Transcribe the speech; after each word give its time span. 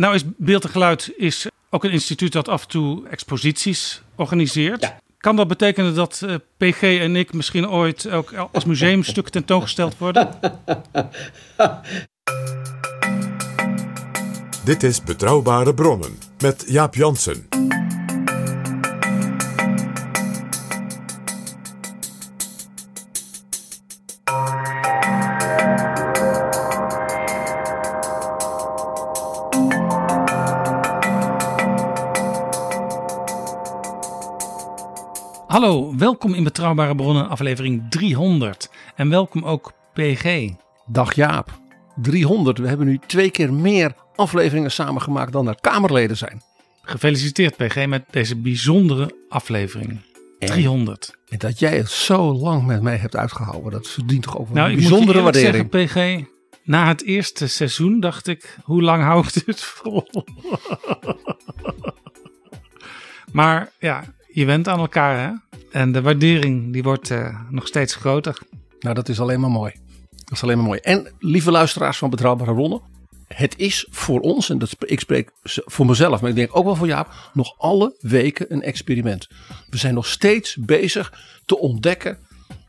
Nou 0.00 0.14
is 0.14 0.22
Beeld 0.36 0.64
en 0.64 0.70
Geluid 0.70 1.12
is 1.16 1.46
ook 1.70 1.84
een 1.84 1.90
instituut 1.90 2.32
dat 2.32 2.48
af 2.48 2.62
en 2.62 2.68
toe 2.68 3.08
exposities 3.08 4.02
organiseert. 4.14 4.94
Kan 5.18 5.36
dat 5.36 5.48
betekenen 5.48 5.94
dat 5.94 6.22
eh, 6.26 6.34
PG 6.56 6.82
en 6.82 7.16
ik 7.16 7.32
misschien 7.32 7.68
ooit 7.68 8.10
ook 8.10 8.32
als 8.52 8.64
museumstuk 8.64 9.28
tentoongesteld 9.28 9.98
worden? 9.98 10.28
Dit 14.64 14.82
is 14.82 15.02
Betrouwbare 15.02 15.74
Bronnen 15.74 16.18
met 16.38 16.64
Jaap 16.66 16.94
Jansen. 16.94 17.69
Welkom 36.10 36.34
in 36.34 36.44
Betrouwbare 36.44 36.94
Bronnen, 36.94 37.28
aflevering 37.28 37.90
300. 37.90 38.70
En 38.96 39.08
welkom 39.08 39.44
ook 39.44 39.72
PG. 39.92 40.50
Dag 40.86 41.14
Jaap. 41.14 41.58
300. 41.96 42.58
We 42.58 42.68
hebben 42.68 42.86
nu 42.86 42.98
twee 43.06 43.30
keer 43.30 43.52
meer 43.52 43.94
afleveringen 44.14 44.70
samengemaakt 44.70 45.32
dan 45.32 45.48
er 45.48 45.60
Kamerleden 45.60 46.16
zijn. 46.16 46.42
Gefeliciteerd 46.82 47.56
PG 47.56 47.86
met 47.86 48.04
deze 48.10 48.36
bijzondere 48.36 49.14
aflevering. 49.28 50.00
300. 50.38 51.16
En 51.28 51.38
dat 51.38 51.58
jij 51.58 51.76
het 51.76 51.90
zo 51.90 52.32
lang 52.32 52.66
met 52.66 52.82
mij 52.82 52.96
hebt 52.96 53.16
uitgehouden, 53.16 53.70
dat 53.70 53.88
verdient 53.88 54.22
toch 54.22 54.38
ook 54.38 54.46
wel 54.46 54.56
Nou, 54.56 54.68
een 54.68 54.72
ik 54.72 54.80
moet 54.80 54.84
je 54.84 54.90
bijzondere 54.90 55.22
waardering. 55.22 55.68
zeggen, 55.72 56.22
PG, 56.22 56.26
na 56.64 56.88
het 56.88 57.04
eerste 57.04 57.46
seizoen 57.46 58.00
dacht 58.00 58.26
ik, 58.26 58.56
hoe 58.62 58.82
lang 58.82 59.02
hou 59.02 59.26
ik 59.26 59.46
dit 59.46 59.60
vol? 59.60 60.06
maar 63.32 63.72
ja, 63.78 64.04
je 64.32 64.44
went 64.44 64.68
aan 64.68 64.78
elkaar 64.78 65.18
hè. 65.18 65.49
En 65.70 65.92
de 65.92 66.02
waardering 66.02 66.72
die 66.72 66.82
wordt 66.82 67.10
eh, 67.10 67.40
nog 67.50 67.66
steeds 67.66 67.94
groter. 67.94 68.38
Nou, 68.80 68.94
dat 68.94 69.08
is 69.08 69.20
alleen 69.20 69.40
maar 69.40 69.50
mooi. 69.50 69.72
Dat 70.10 70.32
is 70.32 70.42
alleen 70.42 70.56
maar 70.56 70.66
mooi. 70.66 70.80
En 70.80 71.12
lieve 71.18 71.50
luisteraars 71.50 71.98
van 71.98 72.10
Betrouwbare 72.10 72.54
Bronnen, 72.54 72.80
het 73.26 73.58
is 73.58 73.86
voor 73.90 74.20
ons, 74.20 74.50
en 74.50 74.58
dat 74.58 74.76
ik 74.78 75.00
spreek 75.00 75.30
voor 75.44 75.86
mezelf, 75.86 76.20
maar 76.20 76.30
ik 76.30 76.36
denk 76.36 76.56
ook 76.56 76.64
wel 76.64 76.76
voor 76.76 76.86
Jaap, 76.86 77.30
nog 77.32 77.54
alle 77.58 77.96
weken 78.00 78.52
een 78.52 78.62
experiment. 78.62 79.28
We 79.68 79.76
zijn 79.76 79.94
nog 79.94 80.06
steeds 80.06 80.56
bezig 80.56 81.12
te 81.44 81.58
ontdekken 81.58 82.18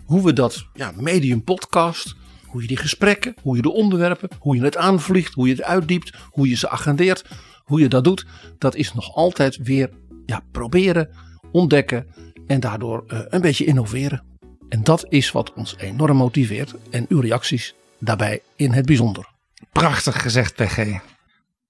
hoe 0.06 0.24
we 0.24 0.34
dat 0.34 0.66
ja, 0.74 0.94
medium 0.96 1.44
podcast, 1.44 2.16
hoe 2.46 2.62
je 2.62 2.68
die 2.68 2.78
gesprekken, 2.78 3.36
hoe 3.42 3.56
je 3.56 3.62
de 3.62 3.72
onderwerpen, 3.72 4.30
hoe 4.40 4.56
je 4.56 4.64
het 4.64 4.78
aanvliegt, 4.78 5.34
hoe 5.34 5.48
je 5.48 5.54
het 5.54 5.64
uitdiept, 5.64 6.14
hoe 6.30 6.50
je 6.50 6.56
ze 6.56 6.70
agendeert, 6.70 7.26
hoe 7.64 7.80
je 7.80 7.88
dat 7.88 8.04
doet, 8.04 8.26
dat 8.58 8.76
is 8.76 8.94
nog 8.94 9.16
altijd 9.16 9.58
weer 9.58 9.90
ja, 10.26 10.44
proberen, 10.52 11.10
ontdekken 11.52 12.08
en 12.52 12.60
daardoor 12.60 13.04
eh, 13.08 13.20
een 13.28 13.42
beetje 13.42 13.66
innoveren. 13.66 14.24
En 14.70 14.84
dat 14.84 15.06
is 15.10 15.32
wat 15.32 15.54
ons 15.54 15.78
enorm 15.78 16.18
motiveert 16.18 16.76
en 16.90 17.06
uw 17.10 17.20
reacties 17.20 17.76
daarbij 18.00 18.42
in 18.56 18.72
het 18.72 18.86
bijzonder. 18.86 19.30
Prachtig 19.72 20.22
gezegd, 20.22 20.56
PG. 20.56 21.00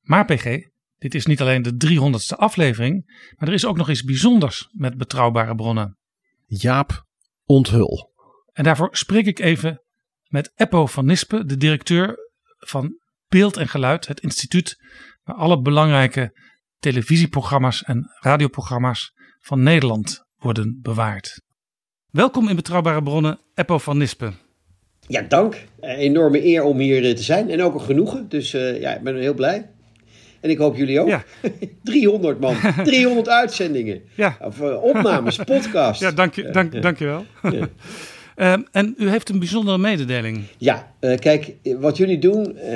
Maar 0.01 0.25
PG, 0.25 0.45
dit 0.97 1.15
is 1.15 1.25
niet 1.25 1.41
alleen 1.41 1.61
de 1.61 1.73
300ste 1.87 2.37
aflevering, 2.37 3.05
maar 3.37 3.47
er 3.47 3.53
is 3.53 3.65
ook 3.65 3.77
nog 3.77 3.89
iets 3.89 4.03
bijzonders 4.03 4.69
met 4.71 4.97
betrouwbare 4.97 5.55
bronnen. 5.55 5.97
Jaap 6.45 7.05
onthul. 7.45 8.13
En 8.53 8.63
daarvoor 8.63 8.89
spreek 8.91 9.25
ik 9.25 9.39
even 9.39 9.83
met 10.27 10.51
Eppo 10.55 10.85
van 10.85 11.05
Nispen, 11.05 11.47
de 11.47 11.57
directeur 11.57 12.17
van 12.57 12.99
Beeld 13.27 13.57
en 13.57 13.67
Geluid, 13.67 14.07
het 14.07 14.19
instituut 14.19 14.75
waar 15.23 15.35
alle 15.35 15.61
belangrijke 15.61 16.39
televisieprogramma's 16.77 17.83
en 17.83 18.11
radioprogramma's 18.19 19.13
van 19.39 19.63
Nederland 19.63 20.29
worden 20.41 20.79
bewaard. 20.81 21.41
Welkom 22.11 22.49
in 22.49 22.55
Betrouwbare 22.55 23.03
Bronnen, 23.03 23.39
Eppo 23.55 23.77
van 23.77 23.97
Nispen. 23.97 24.35
Ja, 25.07 25.21
dank. 25.21 25.65
Eh, 25.79 25.97
enorme 25.97 26.45
eer 26.45 26.63
om 26.63 26.77
hier 26.77 27.05
eh, 27.05 27.15
te 27.15 27.23
zijn 27.23 27.49
en 27.49 27.61
ook 27.61 27.73
een 27.73 27.81
genoegen. 27.81 28.29
Dus 28.29 28.53
eh, 28.53 28.81
ja, 28.81 28.95
ik 28.95 29.01
ben 29.01 29.15
heel 29.15 29.33
blij. 29.33 29.69
En 30.39 30.49
ik 30.49 30.57
hoop 30.57 30.75
jullie 30.75 30.99
ook. 30.99 31.07
Ja. 31.07 31.23
300 31.83 32.39
man, 32.39 32.55
300 32.83 33.29
uitzendingen. 33.29 34.01
Ja. 34.15 34.37
Of 34.41 34.61
opnames, 34.61 35.37
podcast. 35.55 36.01
Ja, 36.01 36.11
dank, 36.11 36.35
je, 36.35 36.49
dank, 36.49 36.81
dank 36.81 36.97
je 36.97 37.05
wel. 37.05 37.25
Ehm, 38.41 38.61
en 38.71 38.95
u 38.97 39.09
heeft 39.09 39.29
een 39.29 39.39
bijzondere 39.39 39.77
mededeling. 39.77 40.43
Ja, 40.57 40.93
eh, 40.99 41.17
kijk, 41.17 41.53
wat 41.63 41.97
jullie 41.97 42.19
doen, 42.19 42.57
eh, 42.57 42.71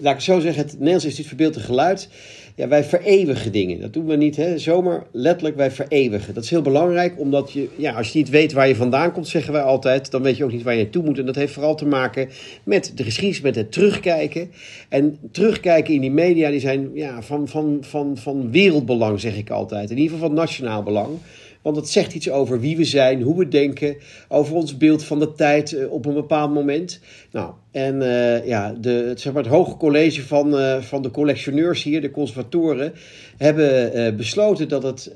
laat 0.00 0.12
ik 0.12 0.16
het 0.16 0.22
zo 0.22 0.40
zeggen, 0.40 0.62
het 0.62 0.72
Nederlands 0.72 1.04
Instituut 1.04 1.28
voor 1.28 1.36
Beeld 1.36 1.56
en 1.56 1.62
Geluid. 1.62 2.08
Ja, 2.54 2.68
wij 2.68 2.84
vereeuwigen 2.84 3.52
dingen. 3.52 3.80
Dat 3.80 3.92
doen 3.92 4.06
we 4.06 4.16
niet, 4.16 4.36
hè. 4.36 4.58
Zomaar 4.58 5.06
letterlijk, 5.12 5.56
wij 5.56 5.70
vereeuwigen. 5.70 6.34
Dat 6.34 6.44
is 6.44 6.50
heel 6.50 6.62
belangrijk, 6.62 7.14
omdat 7.18 7.52
je, 7.52 7.68
ja, 7.76 7.92
als 7.92 8.12
je 8.12 8.18
niet 8.18 8.28
weet 8.28 8.52
waar 8.52 8.68
je 8.68 8.74
vandaan 8.74 9.12
komt, 9.12 9.28
zeggen 9.28 9.52
wij 9.52 9.62
altijd, 9.62 10.10
dan 10.10 10.22
weet 10.22 10.36
je 10.36 10.44
ook 10.44 10.52
niet 10.52 10.62
waar 10.62 10.74
je 10.74 10.82
naartoe 10.82 11.04
moet. 11.04 11.18
En 11.18 11.26
dat 11.26 11.34
heeft 11.34 11.52
vooral 11.52 11.74
te 11.74 11.86
maken 11.86 12.28
met 12.64 12.92
de 12.94 13.04
geschiedenis, 13.04 13.40
met 13.40 13.54
het 13.54 13.72
terugkijken. 13.72 14.50
En 14.88 15.18
terugkijken 15.30 15.94
in 15.94 16.00
die 16.00 16.10
media, 16.10 16.50
die 16.50 16.60
zijn 16.60 16.90
ja, 16.94 17.22
van, 17.22 17.48
van, 17.48 17.78
van, 17.80 18.16
van 18.16 18.50
wereldbelang, 18.50 19.20
zeg 19.20 19.36
ik 19.36 19.50
altijd. 19.50 19.90
In 19.90 19.96
ieder 19.96 20.12
geval 20.12 20.28
van 20.28 20.36
nationaal 20.36 20.82
belang. 20.82 21.18
Want 21.62 21.76
het 21.76 21.88
zegt 21.88 22.14
iets 22.14 22.30
over 22.30 22.60
wie 22.60 22.76
we 22.76 22.84
zijn, 22.84 23.22
hoe 23.22 23.38
we 23.38 23.48
denken, 23.48 23.96
over 24.28 24.54
ons 24.54 24.76
beeld 24.76 25.04
van 25.04 25.18
de 25.18 25.32
tijd 25.32 25.72
eh, 25.72 25.92
op 25.92 26.06
een 26.06 26.14
bepaald 26.14 26.54
moment. 26.54 27.00
Nou, 27.30 27.52
en 27.70 28.02
eh, 28.02 28.46
ja, 28.46 28.74
de, 28.80 28.90
het, 28.90 29.20
zeg 29.20 29.32
maar, 29.32 29.42
het 29.42 29.52
hoge 29.52 29.76
college 29.76 30.22
van, 30.22 30.58
eh, 30.58 30.80
van 30.80 31.02
de 31.02 31.10
collectioneurs 31.10 31.82
hier, 31.82 32.00
de 32.00 32.10
conservatoren, 32.10 32.92
hebben 33.36 34.16
besloten 34.16 34.68
dat 34.68 34.82
het 34.82 35.12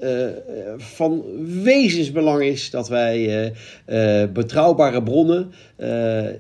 van 0.77 1.25
wezensbelang 1.63 2.43
is 2.43 2.71
dat 2.71 2.89
wij 2.89 3.53
betrouwbare 4.33 5.03
bronnen 5.03 5.53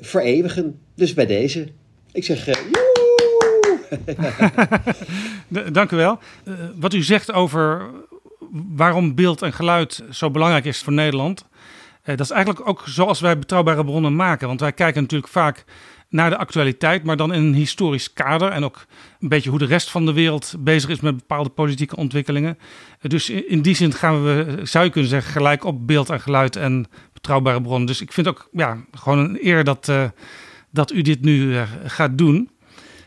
vereeuwigen. 0.00 0.78
Dus 0.94 1.14
bij 1.14 1.26
deze. 1.26 1.66
Ik 2.12 2.24
zeg, 2.24 2.48
Dank 5.72 5.90
u 5.90 5.96
wel. 5.96 6.18
Wat 6.76 6.94
u 6.94 7.02
zegt 7.02 7.32
over 7.32 7.90
waarom 8.68 9.14
beeld 9.14 9.42
en 9.42 9.52
geluid 9.52 10.04
zo 10.10 10.30
belangrijk 10.30 10.64
is 10.64 10.82
voor 10.82 10.92
Nederland. 10.92 11.44
eh, 12.02 12.16
dat 12.16 12.26
is 12.26 12.30
eigenlijk 12.30 12.68
ook 12.68 12.82
zoals 12.84 13.20
wij 13.20 13.38
betrouwbare 13.38 13.84
bronnen 13.84 14.16
maken. 14.16 14.48
Want 14.48 14.60
wij 14.60 14.72
kijken 14.72 15.02
natuurlijk 15.02 15.32
vaak 15.32 15.64
naar 16.08 16.30
de 16.30 16.36
actualiteit, 16.36 17.04
maar 17.04 17.16
dan 17.16 17.32
in 17.32 17.42
een 17.42 17.54
historisch 17.54 18.12
kader. 18.12 18.50
En 18.50 18.64
ook 18.64 18.86
een 19.20 19.28
beetje 19.28 19.50
hoe 19.50 19.58
de 19.58 19.64
rest 19.64 19.90
van 19.90 20.06
de 20.06 20.12
wereld 20.12 20.54
bezig 20.58 20.90
is 20.90 21.00
met 21.00 21.16
bepaalde 21.16 21.48
politieke 21.48 21.96
ontwikkelingen. 21.96 22.58
Eh, 23.00 23.10
dus 23.10 23.30
in, 23.30 23.62
die 23.62 23.74
zin 23.74 23.92
gaan 23.92 24.24
we, 24.24 24.60
zou 24.62 24.84
je 24.84 24.90
kunnen 24.90 25.10
zeggen, 25.10 25.32
gelijk 25.32 25.64
op 25.64 25.86
beeld 25.86 26.10
en 26.10 26.20
geluid 26.20 26.56
en 26.56 26.86
betrouwbare 27.12 27.60
bronnen. 27.62 27.86
Dus 27.86 28.00
ik 28.00 28.12
vind 28.12 28.28
ook 28.28 28.48
ja, 28.52 28.84
gewoon 28.92 29.18
een 29.18 29.38
eer 29.46 29.64
dat, 29.64 29.88
eh, 29.88 30.04
dat 30.70 30.92
u 30.92 31.02
dit 31.02 31.20
nu 31.20 31.56
eh, 31.56 31.62
gaat 31.84 32.18
doen. 32.18 32.50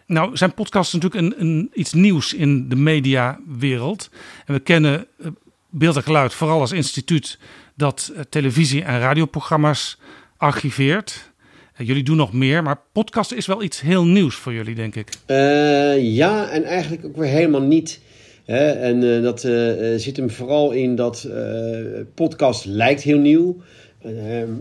Nou, 0.09 0.38
zijn 0.38 0.53
podcast 0.53 0.94
is 0.94 1.01
natuurlijk 1.01 1.39
een, 1.39 1.47
een, 1.47 1.71
iets 1.73 1.94
nieuws 1.94 2.33
in 2.33 2.69
de 2.69 2.75
mediawereld. 2.75 4.09
En 4.45 4.53
we 4.53 4.59
kennen 4.59 5.06
eh, 5.19 5.27
beeld 5.69 5.95
en 5.95 6.03
geluid 6.03 6.33
vooral 6.33 6.59
als 6.59 6.71
instituut 6.71 7.39
dat 7.75 8.11
eh, 8.15 8.21
televisie- 8.29 8.83
en 8.83 9.00
radioprogramma's 9.00 9.97
archiveert. 10.38 11.31
jullie 11.77 12.03
doen 12.03 12.17
nog 12.17 12.33
meer, 12.33 12.63
maar 12.63 12.81
podcasten 12.91 13.38
is 13.38 13.45
wel 13.45 13.63
iets 13.63 13.81
heel 13.81 14.06
nieuws 14.06 14.35
voor 14.35 14.53
jullie, 14.53 14.75
denk 14.75 14.95
ik. 14.95 15.09
Ja, 16.01 16.50
en 16.50 16.63
eigenlijk 16.63 17.06
ook 17.06 17.17
weer 17.17 17.29
helemaal 17.29 17.61
niet. 17.61 18.00
Hè? 18.45 18.71
En 18.71 19.21
dat 19.23 19.41
zit 20.01 20.17
hem 20.17 20.31
vooral 20.31 20.71
in 20.71 20.95
dat 20.95 21.27
podcast 22.15 22.65
lijkt 22.65 23.01
heel 23.01 23.19
nieuw. 23.19 23.61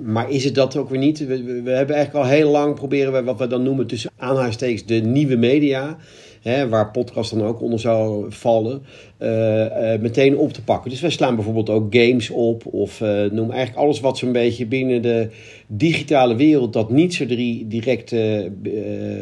Maar 0.03 0.31
is 0.31 0.45
het 0.45 0.55
dat 0.55 0.77
ook 0.77 0.89
weer 0.89 0.99
niet? 0.99 1.19
We, 1.19 1.43
we, 1.43 1.71
hebben 1.71 1.97
eigenlijk 1.97 2.25
al 2.25 2.31
heel 2.31 2.51
lang 2.51 2.75
proberen 2.75 3.13
we 3.13 3.23
wat 3.23 3.39
we 3.39 3.47
dan 3.47 3.63
noemen 3.63 3.87
tussen 3.87 4.11
aanhalingstekens 4.17 4.87
de 4.87 4.95
nieuwe 4.95 5.37
media 5.37 5.97
hè, 6.43 6.69
waar 6.69 6.91
podcast 6.91 7.31
dan 7.31 7.43
ook 7.43 7.61
onder 7.61 7.81
zou 7.81 8.27
vallen, 8.33 8.83
uh, 9.19 9.65
uh, 9.65 10.01
meteen 10.01 10.37
op 10.37 10.53
te 10.53 10.63
pakken. 10.63 10.91
Dus 10.91 11.01
wij 11.01 11.11
slaan 11.11 11.35
bijvoorbeeld 11.35 11.71
ook 11.71 11.95
games 11.95 12.31
op 12.31 12.67
of 12.67 13.01
uh, 13.01 13.31
noem 13.31 13.51
eigenlijk 13.51 13.81
alles 13.81 14.01
wat 14.01 14.19
zo'n 14.19 14.33
beetje 14.33 14.67
binnen 14.67 15.03
de 15.03 15.29
digitale 15.67 16.37
wereld 16.37 16.73
dat 16.73 16.91
niet 16.91 17.15
zo 17.15 17.27
direct 17.67 18.15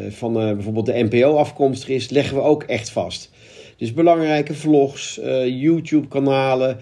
van 0.09 0.33
bijvoorbeeld 0.33 0.85
de 0.85 1.07
NPO 1.09 1.35
afkomstig 1.35 1.89
is, 1.89 2.09
leggen 2.09 2.35
we 2.35 2.41
ook 2.41 2.63
echt 2.63 2.89
vast. 2.89 3.31
Dus 3.77 3.93
belangrijke 3.93 4.53
vlogs, 4.53 5.19
YouTube-kanalen, 5.45 6.77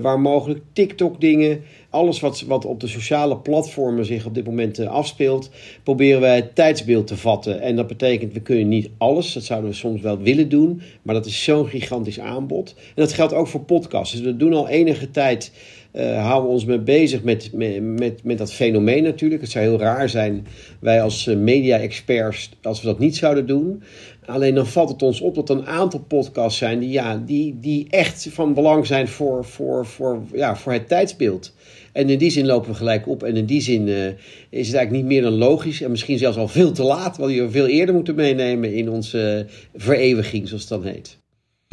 waar 0.00 0.20
mogelijk 0.20 0.60
TikTok-dingen 0.72 1.62
alles 1.90 2.20
wat, 2.20 2.40
wat 2.40 2.64
op 2.64 2.80
de 2.80 2.86
sociale 2.86 3.36
platformen 3.36 4.04
zich 4.04 4.26
op 4.26 4.34
dit 4.34 4.46
moment 4.46 4.78
uh, 4.78 4.90
afspeelt, 4.90 5.50
proberen 5.82 6.20
wij 6.20 6.36
het 6.36 6.54
tijdsbeeld 6.54 7.06
te 7.06 7.16
vatten. 7.16 7.60
En 7.60 7.76
dat 7.76 7.86
betekent, 7.86 8.32
we 8.32 8.40
kunnen 8.40 8.68
niet 8.68 8.90
alles. 8.98 9.32
Dat 9.32 9.42
zouden 9.42 9.70
we 9.70 9.76
soms 9.76 10.00
wel 10.00 10.18
willen 10.18 10.48
doen. 10.48 10.80
Maar 11.02 11.14
dat 11.14 11.26
is 11.26 11.44
zo'n 11.44 11.68
gigantisch 11.68 12.20
aanbod. 12.20 12.74
En 12.76 13.02
dat 13.02 13.12
geldt 13.12 13.32
ook 13.32 13.46
voor 13.46 13.60
podcasts. 13.60 14.14
Dus 14.14 14.24
we 14.24 14.36
doen 14.36 14.52
al 14.52 14.68
enige 14.68 15.10
tijd. 15.10 15.52
Uh, 15.98 16.24
houden 16.24 16.48
we 16.48 16.54
ons 16.54 16.64
mee 16.64 16.78
bezig 16.78 17.22
met, 17.22 17.50
met, 17.52 18.24
met, 18.24 18.38
dat 18.38 18.52
fenomeen 18.52 19.02
natuurlijk. 19.02 19.40
Het 19.40 19.50
zou 19.50 19.64
heel 19.64 19.78
raar 19.78 20.08
zijn, 20.08 20.46
wij 20.80 21.02
als 21.02 21.26
uh, 21.26 21.36
media-experts, 21.36 22.50
als 22.62 22.80
we 22.80 22.86
dat 22.86 22.98
niet 22.98 23.16
zouden 23.16 23.46
doen. 23.46 23.82
Alleen 24.26 24.54
dan 24.54 24.66
valt 24.66 24.88
het 24.88 25.02
ons 25.02 25.20
op 25.20 25.34
dat 25.34 25.48
er 25.48 25.56
een 25.56 25.66
aantal 25.66 26.00
podcasts 26.00 26.58
zijn 26.58 26.78
die, 26.78 26.90
ja, 26.90 27.22
die, 27.26 27.56
die 27.60 27.86
echt 27.90 28.28
van 28.30 28.54
belang 28.54 28.86
zijn 28.86 29.08
voor, 29.08 29.44
voor, 29.44 29.86
voor, 29.86 30.22
ja, 30.32 30.56
voor 30.56 30.72
het 30.72 30.88
tijdsbeeld. 30.88 31.52
En 31.92 32.10
in 32.10 32.18
die 32.18 32.30
zin 32.30 32.46
lopen 32.46 32.70
we 32.70 32.76
gelijk 32.76 33.08
op. 33.08 33.22
En 33.22 33.36
in 33.36 33.46
die 33.46 33.60
zin 33.60 33.86
uh, 33.86 34.06
is 34.50 34.66
het 34.66 34.76
eigenlijk 34.76 34.90
niet 34.90 35.04
meer 35.04 35.22
dan 35.22 35.32
logisch. 35.32 35.82
En 35.82 35.90
misschien 35.90 36.18
zelfs 36.18 36.36
al 36.36 36.48
veel 36.48 36.72
te 36.72 36.82
laat. 36.82 37.16
Want 37.16 37.32
je 37.32 37.50
veel 37.50 37.66
eerder 37.66 37.94
moeten 37.94 38.14
meenemen 38.14 38.74
in 38.74 38.90
onze 38.90 39.46
vereeuwiging, 39.74 40.48
zoals 40.48 40.62
het 40.62 40.82
dan 40.82 40.92
heet. 40.92 41.17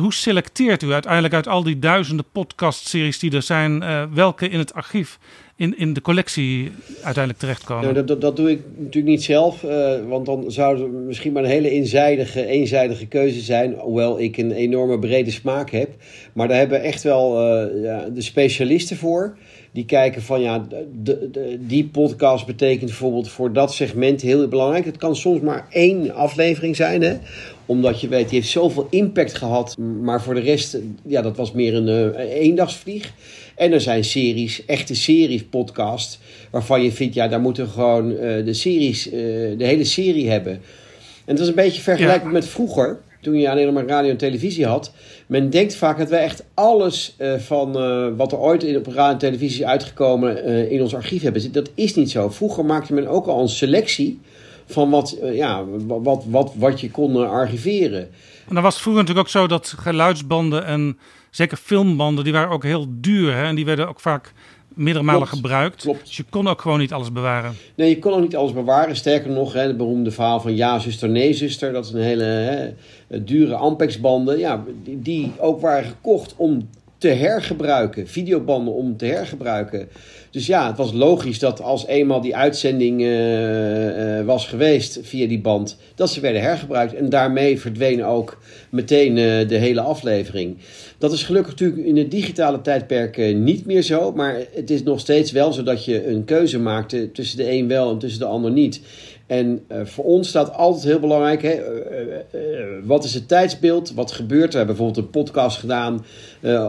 Hoe 0.02 0.14
selecteert 0.14 0.82
u 0.84 0.92
uiteindelijk 0.92 1.34
uit 1.34 1.48
al 1.48 1.64
die 1.64 1.80
duizenden 1.80 2.26
podcastseries 2.32 3.20
die 3.20 3.32
er 3.32 3.42
zijn, 3.42 3.82
uh, 3.82 4.04
welke 4.14 4.50
in 4.50 4.60
het 4.60 4.74
archief, 4.74 5.20
in, 5.56 5.78
in 5.78 5.94
de 5.94 6.02
collectie 6.02 6.72
uiteindelijk 7.02 7.40
terechtkomen? 7.40 7.94
Nou, 7.94 8.06
dat, 8.06 8.22
dat, 8.22 8.36
doe 8.36 8.52
ik 8.52 8.62
natuurlijk 8.78 9.06
niet 9.06 9.24
zelf, 9.24 9.64
uh, 9.64 9.94
want 10.08 10.26
dan 10.26 10.52
zou 10.52 10.82
het 10.82 10.92
misschien 10.92 11.32
maar 11.32 11.44
een 11.44 11.50
hele 11.50 11.70
eenzijdige, 11.70 12.46
eenzijdige 12.46 13.08
keuze 13.08 13.40
zijn. 13.40 13.74
Hoewel 13.74 14.20
ik 14.20 14.38
een 14.38 14.52
enorme 14.52 15.00
brede 15.00 15.32
smaak 15.32 15.70
heb. 15.70 15.90
Maar 16.34 16.48
daar 16.48 16.58
hebben 16.58 16.82
echt 16.82 17.04
wel 17.04 17.42
uh, 17.42 17.84
ja, 17.84 18.10
de 18.10 18.22
specialisten 18.22 18.98
voor 18.98 19.38
die 19.72 19.86
kijken 19.86 20.22
van 20.22 20.42
ja, 20.42 20.68
de, 21.04 21.30
de, 21.32 21.58
die 21.60 21.88
podcast 21.88 22.46
betekent 22.46 22.90
bijvoorbeeld 22.90 23.30
voor 23.30 23.54
dat 23.54 23.74
segment 23.74 24.22
heel 24.22 24.48
belangrijk. 24.48 24.86
Het 24.86 24.98
kan 24.98 25.16
soms 25.16 25.40
maar 25.40 25.68
één 25.70 26.14
aflevering 26.14 26.76
zijn, 26.76 27.02
hè? 27.02 27.18
Omdat 27.66 28.02
je 28.02 28.08
weet, 28.08 28.30
die 28.30 28.40
heeft 28.40 28.52
zoveel 28.52 28.88
impact 28.90 29.34
gehad. 29.34 29.78
Maar 29.78 30.22
voor 30.22 30.34
de 30.34 30.40
rest, 30.40 30.78
ja, 31.06 31.22
dat 31.22 31.38
was 31.38 31.52
meer 31.52 31.76
een 31.76 32.16
uh, 32.16 32.42
eendagsvlieg. 32.42 33.14
En 33.56 33.72
er 33.72 33.82
zijn 33.82 34.04
series, 34.04 34.66
echte 34.66 34.96
series, 34.96 35.44
podcast, 35.44 36.20
waarvan 36.52 36.84
je 36.84 36.92
vindt, 36.92 37.16
ja, 37.16 37.28
daar 37.28 37.42
moeten 37.42 37.64
we 37.66 37.70
gewoon 37.70 38.12
uh, 38.12 38.20
de 38.46 38.54
series, 38.54 39.08
uh, 39.08 39.14
de 39.58 39.66
hele 39.66 39.84
serie 39.84 40.30
hebben. 40.30 40.54
En 41.26 41.36
dat 41.36 41.40
is 41.40 41.48
een 41.48 41.56
beetje 41.56 41.82
vergelijkbaar 41.82 42.32
ja. 42.32 42.38
met 42.38 42.48
vroeger 42.48 43.00
toen 43.22 43.40
je 43.40 43.50
alleen 43.50 43.74
maar 43.74 43.86
radio 43.86 44.10
en 44.10 44.18
televisie 44.18 44.66
had. 44.66 44.92
Men 45.28 45.50
denkt 45.50 45.76
vaak 45.76 45.98
dat 45.98 46.10
wij 46.10 46.24
echt 46.24 46.44
alles 46.54 47.16
uh, 47.18 47.34
van 47.34 47.72
wat 48.16 48.32
er 48.32 48.40
ooit 48.40 48.64
in, 48.64 48.78
op 48.78 48.88
radio 48.88 49.12
en 49.12 49.18
televisie 49.18 49.60
is 49.60 49.66
uitgekomen 49.66 50.46
in 50.70 50.82
ons 50.82 50.96
archief 50.96 51.22
hebben. 51.22 51.52
Dat 51.52 51.70
is 51.76 51.96
niet 51.96 52.12
zo. 52.12 52.30
Vroeger 52.30 52.66
maakte 52.66 52.94
men 52.94 53.08
ook 53.08 53.26
al 53.28 53.42
een 53.42 53.50
selectie 53.50 54.20
van 54.66 54.90
wat, 54.90 55.18
ja, 55.24 55.64
wat, 55.88 56.26
wat, 56.30 56.54
wat 56.56 56.82
je 56.82 56.92
kon 56.92 57.30
archiveren. 57.30 58.10
En 58.48 58.54
dan 58.54 58.64
was 58.64 58.82
vroeger 58.82 59.02
natuurlijk 59.02 59.28
ook 59.28 59.34
zo 59.42 59.48
dat 59.48 59.74
geluidsbanden 59.78 60.66
en 60.66 60.98
zeker 61.30 61.58
filmbanden, 61.58 62.24
die 62.24 62.34
waren 62.34 62.50
ook 62.50 62.64
heel 62.64 62.86
duur. 62.90 63.34
Hè? 63.36 63.44
En 63.44 63.56
die 63.56 63.66
werden 63.66 63.88
ook 63.88 64.00
vaak 64.00 64.34
meerdere 64.76 65.06
malen 65.06 65.28
Klopt, 65.28 65.36
gebruikt. 65.36 65.82
klopt. 65.82 66.06
Dus 66.06 66.18
je 66.18 66.26
kon 66.30 66.48
ook 66.48 66.62
gewoon 66.62 66.80
niet 66.80 66.94
alles 66.94 67.12
bewaren. 67.12 67.56
Nee, 67.76 67.90
je 67.90 68.00
kon 68.00 68.14
ook 68.14 68.22
niet 68.22 68.36
alles 68.36 68.54
bewaren. 68.54 68.96
Sterker 68.96 69.32
nog, 69.32 69.54
hè, 69.54 69.62
het 69.62 69.78
beroemde 69.78 70.12
verhaal 70.12 70.40
van 70.40 70.56
ja, 70.56 70.80
zuster, 70.80 71.10
nee, 71.10 71.34
zuster. 71.34 71.74
Dat 71.74 71.86
is 71.86 71.92
een 71.92 72.02
hele 72.02 72.24
hè, 72.24 72.74
dure 73.24 73.56
Ampex-banden. 73.56 74.40
Ja, 74.40 74.64
die, 74.84 75.02
die 75.02 75.32
ook 75.38 75.62
waren 75.62 75.90
gekocht 75.90 76.34
om 76.38 76.70
te 76.98 77.08
hergebruiken. 77.08 78.08
Videobanden 78.08 78.74
om 78.74 78.98
te 78.98 79.06
hergebruiken. 79.06 79.90
Dus 80.36 80.46
ja, 80.46 80.68
het 80.68 80.78
was 80.78 80.94
logisch 80.94 81.40
dat 81.40 81.62
als 81.62 81.88
eenmaal 81.88 82.22
die 82.22 82.36
uitzending 82.36 83.02
uh, 83.02 84.18
uh, 84.18 84.26
was 84.26 84.48
geweest 84.48 85.00
via 85.02 85.28
die 85.28 85.40
band, 85.40 85.78
dat 85.96 86.10
ze 86.10 86.20
werden 86.20 86.42
hergebruikt. 86.42 86.94
En 86.94 87.10
daarmee 87.10 87.60
verdween 87.60 88.06
ook 88.06 88.38
meteen 88.70 89.18
uh, 89.18 89.48
de 89.48 89.56
hele 89.56 89.82
aflevering. 89.82 90.58
Dat 90.98 91.12
is 91.12 91.24
gelukkig 91.24 91.52
natuurlijk 91.52 91.88
in 91.88 91.98
het 91.98 92.12
digitale 92.12 92.62
tijdperk 92.62 93.34
niet 93.34 93.66
meer 93.66 93.82
zo. 93.82 94.12
Maar 94.12 94.40
het 94.54 94.70
is 94.70 94.84
nog 94.84 95.00
steeds 95.00 95.32
wel 95.32 95.54
zo 95.54 95.64
dat 95.64 95.86
je 95.86 96.08
een 96.08 96.26
keuze 96.26 96.60
maakte 96.60 97.12
tussen 97.12 97.38
de 97.38 97.52
een 97.52 97.68
wel 97.68 97.92
en 97.92 97.98
tussen 97.98 98.20
de 98.20 98.26
ander 98.26 98.52
niet. 98.52 98.82
En 99.28 99.66
uh, 99.72 99.86
voor 99.86 100.04
ons 100.04 100.28
staat 100.28 100.54
altijd 100.54 100.84
heel 100.84 101.00
belangrijk, 101.00 101.42
hè, 101.42 101.54
uh, 101.54 102.16
uh, 102.32 102.66
wat 102.84 103.04
is 103.04 103.14
het 103.14 103.28
tijdsbeeld? 103.28 103.94
Wat 103.94 104.12
gebeurt 104.12 104.44
er? 104.44 104.50
We 104.50 104.58
hebben 104.58 104.76
bijvoorbeeld 104.76 105.06
een 105.06 105.22
podcast 105.22 105.58
gedaan, 105.58 106.06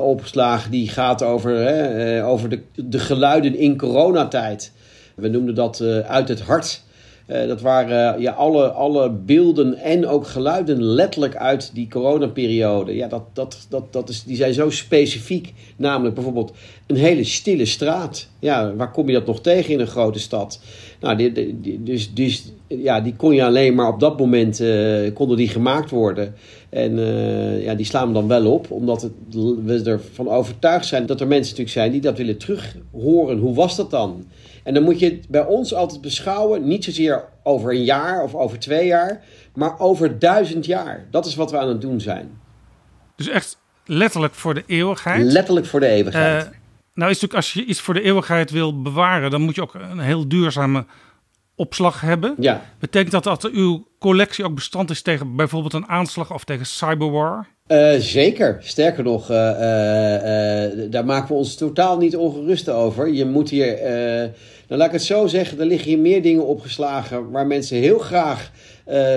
opgeslagen, 0.01 0.71
die 0.71 0.89
gaat 0.89 1.23
over, 1.23 1.57
hè, 1.57 2.27
over 2.27 2.49
de, 2.49 2.61
de 2.75 2.99
geluiden 2.99 3.55
in 3.55 3.77
coronatijd. 3.79 4.73
We 5.15 5.29
noemden 5.29 5.55
dat 5.55 5.81
uit 6.07 6.29
het 6.29 6.41
hart. 6.41 6.85
Uh, 7.27 7.47
dat 7.47 7.61
waren 7.61 8.21
ja, 8.21 8.33
alle, 8.33 8.69
alle 8.69 9.11
beelden 9.11 9.75
en 9.75 10.07
ook 10.07 10.27
geluiden 10.27 10.83
letterlijk 10.83 11.37
uit 11.37 11.71
die 11.75 11.89
coronaperiode. 11.89 12.95
Ja, 12.95 13.09
dat, 13.09 13.23
dat, 13.33 13.67
dat, 13.69 13.93
dat 13.93 14.09
is, 14.09 14.25
die 14.25 14.37
zijn 14.37 14.55
zo 14.55 14.71
specifiek. 14.71 15.53
Namelijk 15.77 16.15
bijvoorbeeld 16.15 16.53
een 16.87 16.97
hele 16.97 17.25
stille 17.25 17.65
straat. 17.65 18.29
Ja, 18.39 18.75
waar 18.75 18.91
kom 18.91 19.07
je 19.07 19.13
dat 19.13 19.27
nog 19.27 19.41
tegen 19.41 19.73
in 19.73 19.81
een 19.81 19.87
grote 19.87 20.19
stad? 20.19 20.61
Nou, 21.01 21.17
die, 21.17 21.61
die, 21.61 21.83
dus, 21.83 22.15
dus 22.15 22.53
ja, 22.69 23.01
die 23.01 23.17
kon 23.17 23.35
je 23.35 23.45
alleen 23.45 23.75
maar 23.75 23.93
op 23.93 24.01
dat 24.01 24.19
moment 24.19 24.61
uh, 24.61 25.15
konden 25.15 25.37
die 25.37 25.49
gemaakt 25.49 25.91
worden. 25.91 26.35
En 26.69 26.99
ja, 27.63 27.75
die 27.75 27.87
slaan 27.87 28.09
we 28.09 28.15
dan 28.15 28.29
wel 28.29 28.53
op, 28.53 28.71
omdat 28.71 29.03
het, 29.03 29.13
we 29.65 29.83
ervan 29.85 30.29
overtuigd 30.29 30.87
zijn 30.87 31.07
dat 31.07 31.21
er 31.21 31.27
mensen 31.27 31.51
natuurlijk 31.57 31.71
zijn 31.71 31.93
die 31.93 32.01
dat 32.01 32.19
willen 32.19 32.39
terug 32.39 32.77
horen. 32.93 33.39
Hoe 33.39 33.55
was 33.55 33.77
dat 33.77 33.91
dan? 33.91 34.25
En 34.67 34.75
dan 34.75 34.83
moet 34.83 35.01
je 35.01 35.11
het 35.11 35.29
bij 35.29 35.45
ons 35.45 35.75
altijd 35.75 36.01
beschouwen, 36.01 36.69
niet 36.69 36.85
zozeer 36.85 37.25
over 37.43 37.71
een 37.71 37.85
jaar 37.85 38.23
of 38.23 38.35
over 38.35 38.59
twee 38.59 38.87
jaar, 38.87 39.25
maar 39.55 39.79
over 39.79 40.19
duizend 40.19 40.67
jaar. 40.67 41.07
Dat 41.11 41.27
is 41.27 41.35
wat 41.35 41.51
we 41.51 41.59
aan 41.59 41.69
het 41.69 41.81
doen 41.81 42.01
zijn. 42.01 42.41
Dus 43.17 43.29
echt 43.29 43.59
letterlijk 43.85 44.35
voor 44.35 44.55
de 44.55 44.63
eeuwigheid? 44.67 45.23
Letterlijk 45.23 45.67
voor 45.67 45.81
de 45.81 45.87
eeuwigheid. 45.87 46.45
Uh, 46.45 46.51
nou 46.95 47.11
is 47.11 47.21
natuurlijk, 47.21 47.35
als 47.35 47.53
je 47.53 47.65
iets 47.65 47.81
voor 47.81 47.95
de 47.95 48.03
eeuwigheid 48.03 48.51
wil 48.51 48.83
bewaren, 48.83 49.31
dan 49.31 49.41
moet 49.41 49.55
je 49.55 49.63
ook 49.63 49.75
een 49.75 49.99
heel 49.99 50.29
duurzame 50.29 50.87
opslag 51.55 52.01
hebben. 52.01 52.35
Ja. 52.39 52.63
Betekent 52.79 53.13
dat 53.13 53.25
dat 53.25 53.51
uw 53.51 53.89
collectie 53.99 54.45
ook 54.45 54.55
bestand 54.55 54.91
is 54.91 55.03
tegen 55.03 55.37
bijvoorbeeld 55.37 55.73
een 55.73 55.89
aanslag 55.89 56.33
of 56.33 56.45
tegen 56.45 56.67
cyberwar? 56.67 57.47
Uh, 57.69 57.95
zeker. 57.99 58.57
Sterker 58.61 59.05
nog, 59.05 59.31
uh, 59.31 59.37
uh, 59.37 60.91
daar 60.91 61.05
maken 61.05 61.29
we 61.29 61.35
ons 61.35 61.55
totaal 61.55 61.99
niet 61.99 62.17
ongerust 62.17 62.69
over. 62.69 63.09
Je 63.09 63.25
moet 63.25 63.51
hier, 63.51 63.79
nou 64.69 64.79
laat 64.81 64.87
ik 64.87 64.93
het 64.93 65.03
zo 65.03 65.27
zeggen, 65.27 65.61
er 65.61 65.67
liggen 65.67 65.89
hier 65.89 65.99
meer 65.99 66.23
dingen 66.23 66.47
opgeslagen 66.47 67.31
waar 67.31 67.47
mensen 67.47 67.77
heel 67.77 67.99
graag 67.99 68.51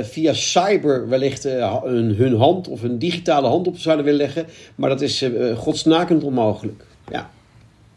via 0.04 0.34
cyber 0.34 1.10
wellicht 1.10 1.44
hun, 1.44 2.16
hun, 2.16 2.36
hand 2.36 2.68
of 2.68 2.82
hun 2.82 2.98
digitale 2.98 3.48
hand 3.48 3.68
op 3.68 3.78
zouden 3.78 4.06
willen 4.06 4.20
leggen. 4.20 4.46
Maar 4.76 4.90
dat 4.90 5.02
is 5.02 5.26
godsnakend 5.56 6.24
onmogelijk. 6.24 6.84
Ja. 7.12 7.30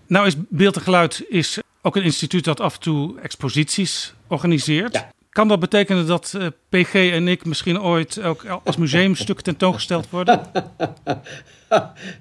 Nou 0.07 0.27
is 0.27 0.35
Beeld 0.49 0.77
en 0.77 0.83
Geluid 0.83 1.25
is 1.29 1.59
ook 1.83 1.97
een 1.97 2.03
instituut 2.03 2.45
dat 2.45 2.61
af 2.61 2.75
en 2.75 2.81
toe 2.81 3.21
exposities 3.21 4.15
organiseert. 4.29 4.95
Ja. 4.95 5.11
Kan 5.33 5.49
dat 5.49 5.61
betekenen 5.61 6.07
dat 6.07 6.35
uh, 6.37 6.47
PG 6.69 6.95
en 6.95 7.29
ik 7.29 7.45
misschien 7.45 7.83
ooit 7.83 8.23
ook 8.23 8.47
als 8.65 8.77
museumstuk 8.77 9.41
tentoongesteld 9.41 10.11
worden? 10.11 10.41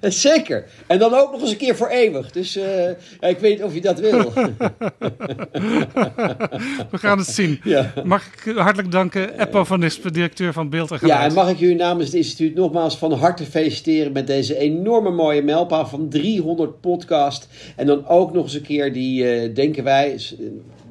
Zeker. 0.00 0.64
En 0.86 0.98
dan 0.98 1.14
ook 1.14 1.32
nog 1.32 1.40
eens 1.40 1.50
een 1.50 1.56
keer 1.56 1.76
voor 1.76 1.88
eeuwig. 1.88 2.30
Dus 2.30 2.56
uh, 2.56 2.88
ik 3.20 3.38
weet 3.38 3.42
niet 3.42 3.62
of 3.62 3.74
je 3.74 3.80
dat 3.80 4.00
wil. 4.00 4.32
We 6.90 6.98
gaan 6.98 7.18
het 7.18 7.26
zien. 7.26 7.60
Ja. 7.64 7.92
Mag 8.04 8.26
ik 8.26 8.44
u 8.44 8.58
hartelijk 8.58 8.92
danken, 8.92 9.40
Eppo 9.40 9.64
van 9.64 9.80
Nispen, 9.80 10.12
directeur 10.12 10.52
van 10.52 10.68
Beeld 10.68 10.90
en 10.90 10.98
Geluid. 10.98 11.20
Ja, 11.20 11.26
en 11.26 11.34
mag 11.34 11.50
ik 11.50 11.60
u 11.60 11.74
namens 11.74 12.06
het 12.06 12.14
instituut 12.14 12.54
nogmaals 12.54 12.98
van 12.98 13.12
harte 13.12 13.44
feliciteren 13.44 14.12
met 14.12 14.26
deze 14.26 14.58
enorme 14.58 15.10
mooie 15.10 15.42
mijlpaal 15.42 15.86
van 15.86 16.08
300 16.08 16.80
podcast. 16.80 17.48
En 17.76 17.86
dan 17.86 18.06
ook 18.06 18.32
nog 18.32 18.44
eens 18.44 18.54
een 18.54 18.62
keer 18.62 18.92
die, 18.92 19.44
uh, 19.44 19.54
denken 19.54 19.84
wij, 19.84 20.20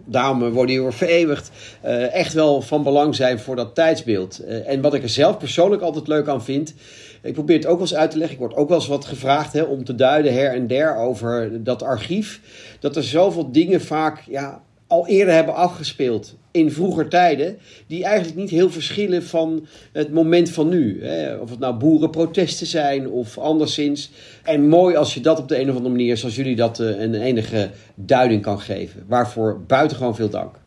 daarom 0.06 0.40
worden 0.40 0.68
die 0.68 0.82
weer 0.82 0.94
vereeuwigd, 0.94 1.52
eh, 1.82 2.14
echt 2.14 2.34
wel 2.34 2.62
van 2.62 2.84
belang 2.84 3.16
zijn 3.16 3.40
voor 3.40 3.56
dat 3.56 3.76
tijdsbeeld. 3.76 4.40
Eh, 4.40 4.70
en 4.70 4.82
wat 4.82 4.94
ik 4.94 5.04
er 5.04 5.10
zelf 5.10 5.38
persoonlijk 5.38 5.82
altijd 5.82 6.08
leuk 6.08 6.28
aan 6.28 6.44
vind, 6.44 6.74
ik 7.22 7.34
probeer 7.34 7.56
het 7.56 7.66
ook 7.66 7.80
wel 7.80 7.82
eens 7.82 7.96
uit 7.96 8.12
te 8.12 8.18
leggen. 8.18 8.36
Ik 8.36 8.42
word 8.42 8.56
ook 8.56 8.70
wel 8.70 8.78
eens 8.78 8.88
wat 8.88 9.06
gevraagd 9.06 9.54
hè, 9.54 9.62
om 9.62 9.84
te 9.84 9.96
duiden 9.96 10.34
her 10.34 10.54
en 10.54 10.68
der 10.68 10.96
over 10.96 11.64
dat 11.64 11.84
archief. 11.84 12.42
Dat 12.80 12.96
er 12.96 13.04
zoveel 13.04 13.52
dingen 13.52 13.82
vaak 13.82 14.24
ja, 14.28 14.62
al 14.88 15.08
eerder 15.08 15.34
hebben 15.34 15.56
afgespeeld 15.56 16.36
in 16.52 16.72
vroeger 16.72 17.08
tijden, 17.08 17.60
die 17.88 18.04
eigenlijk 18.04 18.38
niet 18.38 18.50
heel 18.50 18.70
verschillen 18.70 19.24
van 19.24 19.68
het 19.92 20.14
moment 20.14 20.50
van 20.50 20.70
nu. 20.70 21.06
Hè. 21.06 21.36
Of 21.36 21.50
het 21.50 21.60
nou 21.60 21.76
boerenprotesten 21.76 22.68
zijn 22.68 23.10
of 23.10 23.38
anderszins. 23.38 24.12
En 24.44 24.68
mooi 24.68 24.96
als 24.96 25.14
je 25.14 25.22
dat 25.22 25.40
op 25.40 25.48
de 25.48 25.60
een 25.60 25.70
of 25.70 25.76
andere 25.76 25.96
manier, 25.96 26.18
zoals 26.18 26.36
jullie 26.36 26.56
dat 26.56 26.80
eh, 26.80 27.00
een 27.00 27.16
enige 27.16 27.72
duiding 27.96 28.42
kan 28.42 28.60
geven. 28.60 29.06
Waarvoor 29.08 29.64
buitengewoon 29.66 30.16
veel 30.16 30.30
dank. 30.30 30.60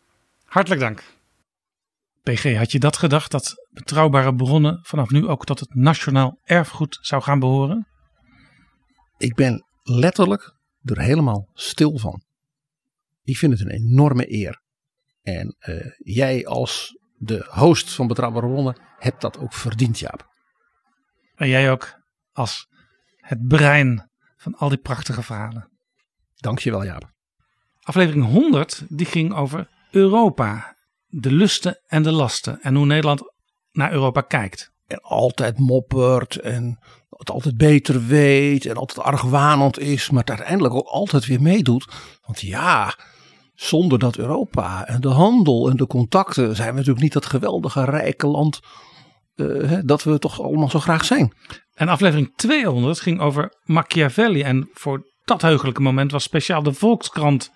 Hartelijk 0.43 0.81
dank. 0.81 1.03
PG, 2.23 2.55
had 2.57 2.71
je 2.71 2.79
dat 2.79 2.97
gedacht 2.97 3.31
dat 3.31 3.53
betrouwbare 3.69 4.35
bronnen 4.35 4.79
vanaf 4.83 5.09
nu 5.09 5.27
ook 5.27 5.45
tot 5.45 5.59
het 5.59 5.75
nationaal 5.75 6.39
erfgoed 6.43 6.97
zou 7.01 7.21
gaan 7.21 7.39
behoren? 7.39 7.87
Ik 9.17 9.35
ben 9.35 9.65
letterlijk 9.83 10.55
er 10.83 11.01
helemaal 11.01 11.49
stil 11.53 11.97
van. 11.97 12.23
Ik 13.23 13.37
vind 13.37 13.51
het 13.51 13.61
een 13.61 13.71
enorme 13.71 14.33
eer. 14.33 14.63
En 15.25 15.55
uh, 15.59 15.91
jij 15.97 16.45
als 16.45 16.97
de 17.17 17.47
host 17.49 17.93
van 17.93 18.07
Betrouwbare 18.07 18.47
Bronnen 18.47 18.77
hebt 18.97 19.21
dat 19.21 19.37
ook 19.37 19.53
verdiend, 19.53 19.99
Jaap. 19.99 20.29
En 21.35 21.47
jij 21.47 21.71
ook 21.71 21.99
als 22.31 22.67
het 23.15 23.47
brein 23.47 24.09
van 24.37 24.55
al 24.55 24.69
die 24.69 24.77
prachtige 24.77 25.23
verhalen. 25.23 25.69
Dankjewel, 26.35 26.83
Jaap. 26.83 27.11
Aflevering 27.81 28.25
100 28.25 28.83
die 28.89 29.05
ging 29.05 29.33
over 29.33 29.69
Europa. 29.91 30.75
De 31.07 31.31
lusten 31.31 31.81
en 31.87 32.03
de 32.03 32.11
lasten. 32.11 32.61
En 32.61 32.75
hoe 32.75 32.85
Nederland 32.85 33.21
naar 33.71 33.91
Europa 33.91 34.21
kijkt. 34.21 34.71
En 34.87 35.01
altijd 35.01 35.59
moppert 35.59 36.35
en 36.35 36.79
het 37.09 37.29
altijd 37.29 37.57
beter 37.57 38.05
weet 38.05 38.65
en 38.65 38.75
altijd 38.75 39.05
argwanend 39.05 39.79
is. 39.79 40.09
Maar 40.09 40.23
uiteindelijk 40.25 40.73
ook 40.73 40.87
altijd 40.87 41.25
weer 41.25 41.41
meedoet. 41.41 41.87
Want 42.25 42.41
ja, 42.41 42.97
zonder 43.55 43.99
dat 43.99 44.17
Europa 44.17 44.87
en 44.87 45.01
de 45.01 45.07
handel 45.07 45.69
en 45.69 45.77
de 45.77 45.87
contacten 45.87 46.55
zijn 46.55 46.69
we 46.69 46.75
natuurlijk 46.75 47.03
niet 47.03 47.13
dat 47.13 47.25
geweldige 47.25 47.83
rijke 47.83 48.27
land 48.27 48.59
uh, 49.35 49.79
dat 49.83 50.03
we 50.03 50.19
toch 50.19 50.41
allemaal 50.41 50.69
zo 50.69 50.79
graag 50.79 51.05
zijn. 51.05 51.33
En 51.73 51.87
aflevering 51.87 52.33
200 52.35 52.99
ging 52.99 53.19
over 53.19 53.53
Machiavelli. 53.63 54.41
En 54.41 54.69
voor 54.73 55.11
dat 55.23 55.41
heugelijke 55.41 55.81
moment 55.81 56.11
was 56.11 56.23
speciaal 56.23 56.63
de 56.63 56.73
Volkskrant 56.73 57.51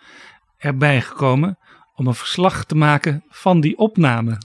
erbij 0.57 1.01
gekomen 1.01 1.57
om 1.95 2.07
een 2.07 2.13
verslag 2.13 2.65
te 2.65 2.75
maken 2.75 3.23
van 3.27 3.61
die 3.61 3.77
opname. 3.77 4.37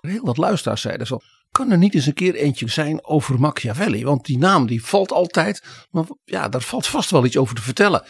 Heel 0.00 0.24
wat 0.24 0.36
luisteraars 0.36 0.80
zeiden 0.80 1.06
zo. 1.06 1.18
Kan 1.50 1.70
er 1.70 1.78
niet 1.78 1.94
eens 1.94 2.06
een 2.06 2.14
keer 2.14 2.34
eentje 2.34 2.68
zijn 2.68 3.04
over 3.04 3.40
Machiavelli? 3.40 4.04
Want 4.04 4.24
die 4.24 4.38
naam 4.38 4.66
die 4.66 4.84
valt 4.84 5.12
altijd. 5.12 5.86
Maar 5.90 6.04
ja, 6.24 6.48
daar 6.48 6.60
valt 6.60 6.86
vast 6.86 7.10
wel 7.10 7.24
iets 7.24 7.36
over 7.36 7.54
te 7.54 7.62
vertellen. 7.62 8.04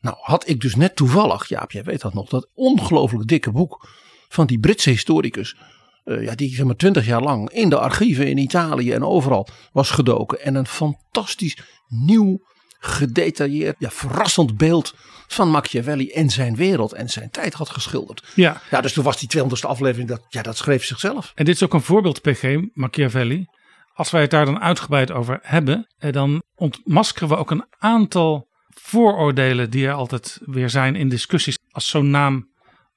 Nou 0.00 0.16
had 0.20 0.48
ik 0.48 0.60
dus 0.60 0.74
net 0.74 0.96
toevallig, 0.96 1.48
Jaap, 1.48 1.70
jij 1.70 1.82
weet 1.82 2.00
dat 2.00 2.14
nog, 2.14 2.28
dat 2.28 2.50
ongelooflijk 2.54 3.26
dikke 3.26 3.50
boek 3.50 3.88
van 4.28 4.46
die 4.46 4.60
Britse 4.60 4.90
historicus. 4.90 5.56
Uh, 6.04 6.22
ja, 6.22 6.34
die 6.34 6.54
zeg 6.54 6.66
maar 6.66 6.76
twintig 6.76 7.06
jaar 7.06 7.22
lang 7.22 7.50
in 7.50 7.68
de 7.68 7.78
archieven 7.78 8.26
in 8.26 8.38
Italië 8.38 8.92
en 8.92 9.04
overal 9.04 9.48
was 9.72 9.90
gedoken. 9.90 10.40
En 10.40 10.54
een 10.54 10.66
fantastisch 10.66 11.58
nieuw, 11.88 12.40
gedetailleerd, 12.78 13.76
ja, 13.78 13.90
verrassend 13.90 14.56
beeld 14.56 14.94
van 15.26 15.50
Machiavelli 15.50 16.10
en 16.10 16.30
zijn 16.30 16.56
wereld 16.56 16.92
en 16.92 17.08
zijn 17.08 17.30
tijd 17.30 17.54
had 17.54 17.70
geschilderd. 17.70 18.32
Ja, 18.34 18.60
ja 18.70 18.80
dus 18.80 18.92
toen 18.92 19.04
was 19.04 19.18
die 19.18 19.42
200ste 19.42 19.68
aflevering, 19.68 20.08
dat, 20.08 20.24
ja, 20.28 20.42
dat 20.42 20.56
schreef 20.56 20.84
zichzelf. 20.84 21.32
En 21.34 21.44
dit 21.44 21.54
is 21.54 21.62
ook 21.62 21.74
een 21.74 21.82
voorbeeld, 21.82 22.20
PG, 22.20 22.56
Machiavelli. 22.72 23.46
Als 23.92 24.10
wij 24.10 24.20
het 24.20 24.30
daar 24.30 24.44
dan 24.44 24.60
uitgebreid 24.60 25.10
over 25.10 25.38
hebben, 25.42 25.86
eh, 25.98 26.12
dan 26.12 26.42
ontmaskeren 26.54 27.28
we 27.28 27.36
ook 27.36 27.50
een 27.50 27.66
aantal 27.78 28.47
vooroordelen 28.80 29.70
die 29.70 29.86
er 29.86 29.92
altijd 29.92 30.40
weer 30.44 30.70
zijn 30.70 30.96
in 30.96 31.08
discussies 31.08 31.58
als 31.70 31.88
zo'n 31.88 32.10
naam 32.10 32.48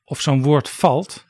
of 0.03 0.21
zo'n 0.21 0.43
woord 0.43 0.69
valt. 0.69 1.25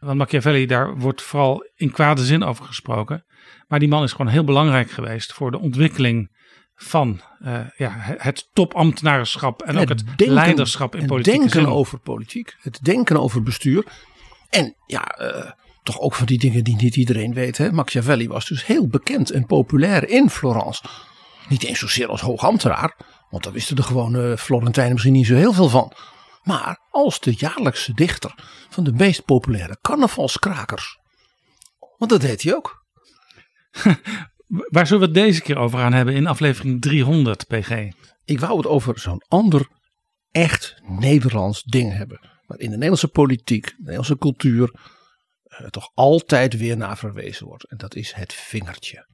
Want 0.00 0.18
Machiavelli, 0.18 0.66
daar 0.66 0.98
wordt 0.98 1.22
vooral 1.22 1.68
in 1.76 1.90
kwade 1.90 2.24
zin 2.24 2.42
over 2.42 2.64
gesproken. 2.64 3.24
Maar 3.68 3.78
die 3.78 3.88
man 3.88 4.02
is 4.02 4.12
gewoon 4.12 4.28
heel 4.28 4.44
belangrijk 4.44 4.90
geweest 4.90 5.32
voor 5.32 5.50
de 5.50 5.58
ontwikkeling 5.58 6.36
van 6.74 7.20
uh, 7.40 7.60
ja, 7.76 7.92
het 8.18 8.48
topambtenarenschap 8.52 9.62
en, 9.62 9.78
ook 9.78 9.88
het 9.88 10.06
denken, 10.06 10.34
leiderschap 10.34 10.94
in 10.94 11.06
politiek. 11.06 11.42
Het 11.42 11.52
denken 11.52 11.72
over 11.72 11.98
politiek, 11.98 12.56
het 12.60 12.78
denken 12.82 13.20
over 13.20 13.42
bestuur. 13.42 13.84
En 14.50 14.74
ja, 14.86 15.20
uh, 15.20 15.50
toch 15.82 16.00
ook 16.00 16.14
van 16.14 16.26
die 16.26 16.38
dingen 16.38 16.64
die 16.64 16.76
niet 16.76 16.96
iedereen 16.96 17.34
weet. 17.34 17.58
Hè? 17.58 17.72
Machiavelli 17.72 18.28
was 18.28 18.46
dus 18.46 18.66
heel 18.66 18.88
bekend 18.88 19.30
en 19.30 19.46
populair 19.46 20.08
in 20.08 20.30
Florence. 20.30 20.82
Niet 21.48 21.64
eens 21.64 21.78
zozeer 21.78 22.08
als 22.08 22.20
hoogambtenaar, 22.20 22.96
want 23.30 23.44
daar 23.44 23.52
wisten 23.52 23.76
de 23.76 23.82
gewone 23.82 24.38
Florentijnen 24.38 24.92
misschien 24.92 25.14
niet 25.14 25.26
zo 25.26 25.34
heel 25.34 25.52
veel 25.52 25.68
van. 25.68 25.92
Maar 26.42 26.80
als 26.90 27.20
de 27.20 27.34
jaarlijkse 27.36 27.92
dichter 27.92 28.34
van 28.68 28.84
de 28.84 28.92
meest 28.92 29.24
populaire 29.24 29.78
carnavalskrakers. 29.80 30.98
Want 31.96 32.10
dat 32.10 32.20
deed 32.20 32.42
hij 32.42 32.54
ook. 32.54 32.86
Waar 34.46 34.86
zullen 34.86 35.00
we 35.00 35.18
het 35.18 35.26
deze 35.26 35.42
keer 35.42 35.56
over 35.56 35.78
gaan 35.78 35.92
hebben 35.92 36.14
in 36.14 36.26
aflevering 36.26 36.80
300, 36.80 37.46
PG? 37.46 37.90
Ik 38.24 38.40
wou 38.40 38.56
het 38.56 38.66
over 38.66 38.98
zo'n 38.98 39.24
ander 39.28 39.68
echt 40.30 40.80
Nederlands 40.82 41.62
ding 41.62 41.96
hebben. 41.96 42.20
Waar 42.46 42.58
in 42.58 42.66
de 42.66 42.74
Nederlandse 42.74 43.08
politiek, 43.08 43.66
de 43.66 43.74
Nederlandse 43.78 44.18
cultuur, 44.18 44.70
eh, 45.42 45.66
toch 45.66 45.90
altijd 45.94 46.56
weer 46.56 46.76
naar 46.76 46.98
verwezen 46.98 47.46
wordt. 47.46 47.64
En 47.64 47.76
dat 47.76 47.94
is 47.94 48.12
het 48.12 48.32
vingertje. 48.32 49.06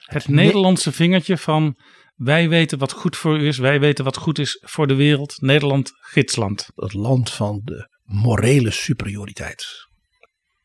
Het, 0.00 0.22
het 0.22 0.28
Nederlandse 0.28 0.92
vingertje 0.92 1.38
van 1.38 1.76
wij 2.22 2.48
weten 2.48 2.78
wat 2.78 2.92
goed 2.92 3.16
voor 3.16 3.38
u 3.38 3.46
is. 3.46 3.58
Wij 3.58 3.80
weten 3.80 4.04
wat 4.04 4.16
goed 4.16 4.38
is 4.38 4.62
voor 4.62 4.86
de 4.86 4.94
wereld. 4.94 5.40
Nederland, 5.40 5.92
gidsland. 6.00 6.68
Het 6.74 6.92
land 6.92 7.30
van 7.30 7.60
de 7.64 7.88
morele 8.04 8.70
superioriteit. 8.70 9.88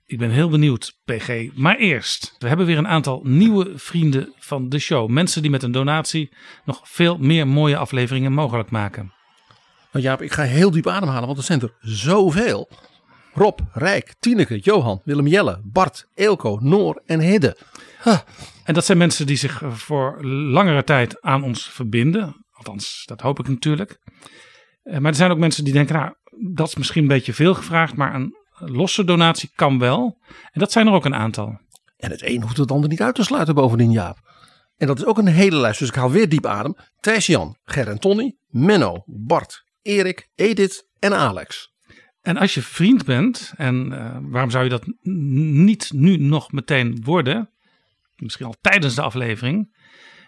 Ik 0.05 0.17
ben 0.17 0.29
heel 0.29 0.49
benieuwd, 0.49 0.97
PG. 1.05 1.49
Maar 1.53 1.77
eerst, 1.77 2.35
we 2.39 2.47
hebben 2.47 2.65
weer 2.65 2.77
een 2.77 2.87
aantal 2.87 3.21
nieuwe 3.23 3.71
vrienden 3.75 4.33
van 4.37 4.69
de 4.69 4.79
show. 4.79 5.09
Mensen 5.09 5.41
die 5.41 5.51
met 5.51 5.63
een 5.63 5.71
donatie 5.71 6.33
nog 6.65 6.81
veel 6.83 7.17
meer 7.17 7.47
mooie 7.47 7.77
afleveringen 7.77 8.33
mogelijk 8.33 8.69
maken. 8.69 9.13
Nou 9.91 10.05
Jaap, 10.05 10.21
ik 10.21 10.31
ga 10.31 10.43
heel 10.43 10.71
diep 10.71 10.87
ademhalen, 10.87 11.25
want 11.25 11.37
er 11.37 11.43
zijn 11.43 11.61
er 11.61 11.73
zoveel. 11.79 12.69
Rob, 13.35 13.59
Rijk, 13.73 14.15
Tineke, 14.19 14.57
Johan, 14.57 15.01
Willem 15.03 15.27
Jelle, 15.27 15.61
Bart, 15.63 16.07
Eelco, 16.13 16.57
Noor 16.61 17.01
en 17.05 17.19
Hidde. 17.19 17.57
Huh. 18.03 18.19
En 18.63 18.73
dat 18.73 18.85
zijn 18.85 18.97
mensen 18.97 19.27
die 19.27 19.35
zich 19.35 19.61
voor 19.67 20.25
langere 20.25 20.83
tijd 20.83 21.21
aan 21.21 21.43
ons 21.43 21.69
verbinden. 21.69 22.45
Althans, 22.51 23.03
dat 23.05 23.21
hoop 23.21 23.39
ik 23.39 23.47
natuurlijk. 23.47 23.99
Eh, 24.83 24.97
maar 24.97 25.11
er 25.11 25.17
zijn 25.17 25.31
ook 25.31 25.37
mensen 25.37 25.63
die 25.63 25.73
denken, 25.73 25.95
nou, 25.95 26.13
dat 26.53 26.67
is 26.67 26.75
misschien 26.75 27.01
een 27.01 27.07
beetje 27.07 27.33
veel 27.33 27.53
gevraagd, 27.53 27.95
maar 27.95 28.15
een 28.15 28.35
losse 28.59 29.03
donatie 29.03 29.51
kan 29.55 29.79
wel. 29.79 30.17
En 30.27 30.59
dat 30.59 30.71
zijn 30.71 30.87
er 30.87 30.93
ook 30.93 31.05
een 31.05 31.15
aantal. 31.15 31.59
En 31.97 32.11
het 32.11 32.23
een 32.23 32.41
hoeft 32.41 32.57
het 32.57 32.71
ander 32.71 32.89
niet 32.89 33.01
uit 33.01 33.15
te 33.15 33.23
sluiten 33.23 33.55
bovendien, 33.55 33.91
Jaap. 33.91 34.17
En 34.77 34.87
dat 34.87 34.97
is 34.97 35.05
ook 35.05 35.17
een 35.17 35.27
hele 35.27 35.57
lijst, 35.57 35.79
dus 35.79 35.87
ik 35.87 35.95
haal 35.95 36.11
weer 36.11 36.29
diep 36.29 36.45
adem. 36.45 36.75
Thijs 36.99 37.25
Jan, 37.25 37.57
Ger 37.63 37.87
en 37.87 37.99
Tony, 37.99 38.35
Menno, 38.47 39.03
Bart, 39.05 39.63
Erik, 39.81 40.29
Edith 40.35 40.87
en 40.99 41.13
Alex. 41.13 41.74
En 42.25 42.37
als 42.37 42.53
je 42.53 42.61
vriend 42.61 43.05
bent, 43.05 43.53
en 43.57 43.91
uh, 43.91 44.17
waarom 44.21 44.49
zou 44.49 44.63
je 44.63 44.69
dat 44.69 44.85
niet 45.43 45.91
nu 45.93 46.17
nog 46.17 46.51
meteen 46.51 47.01
worden? 47.03 47.49
misschien 48.15 48.45
al 48.45 48.55
tijdens 48.61 48.95
de 48.95 49.01
aflevering, 49.01 49.75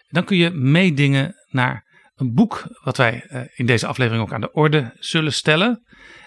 dan 0.10 0.24
kun 0.24 0.38
je 0.38 0.50
meedingen 0.50 1.36
naar 1.50 1.86
een 2.16 2.34
boek 2.34 2.64
wat 2.84 2.98
wij 2.98 3.26
uh, 3.30 3.42
in 3.56 3.66
deze 3.66 3.88
aflevering 3.88 4.24
ook 4.24 4.34
aan 4.34 4.42
de 4.42 4.52
orde 4.52 4.96
zullen 5.00 5.34
stellen. 5.34 5.84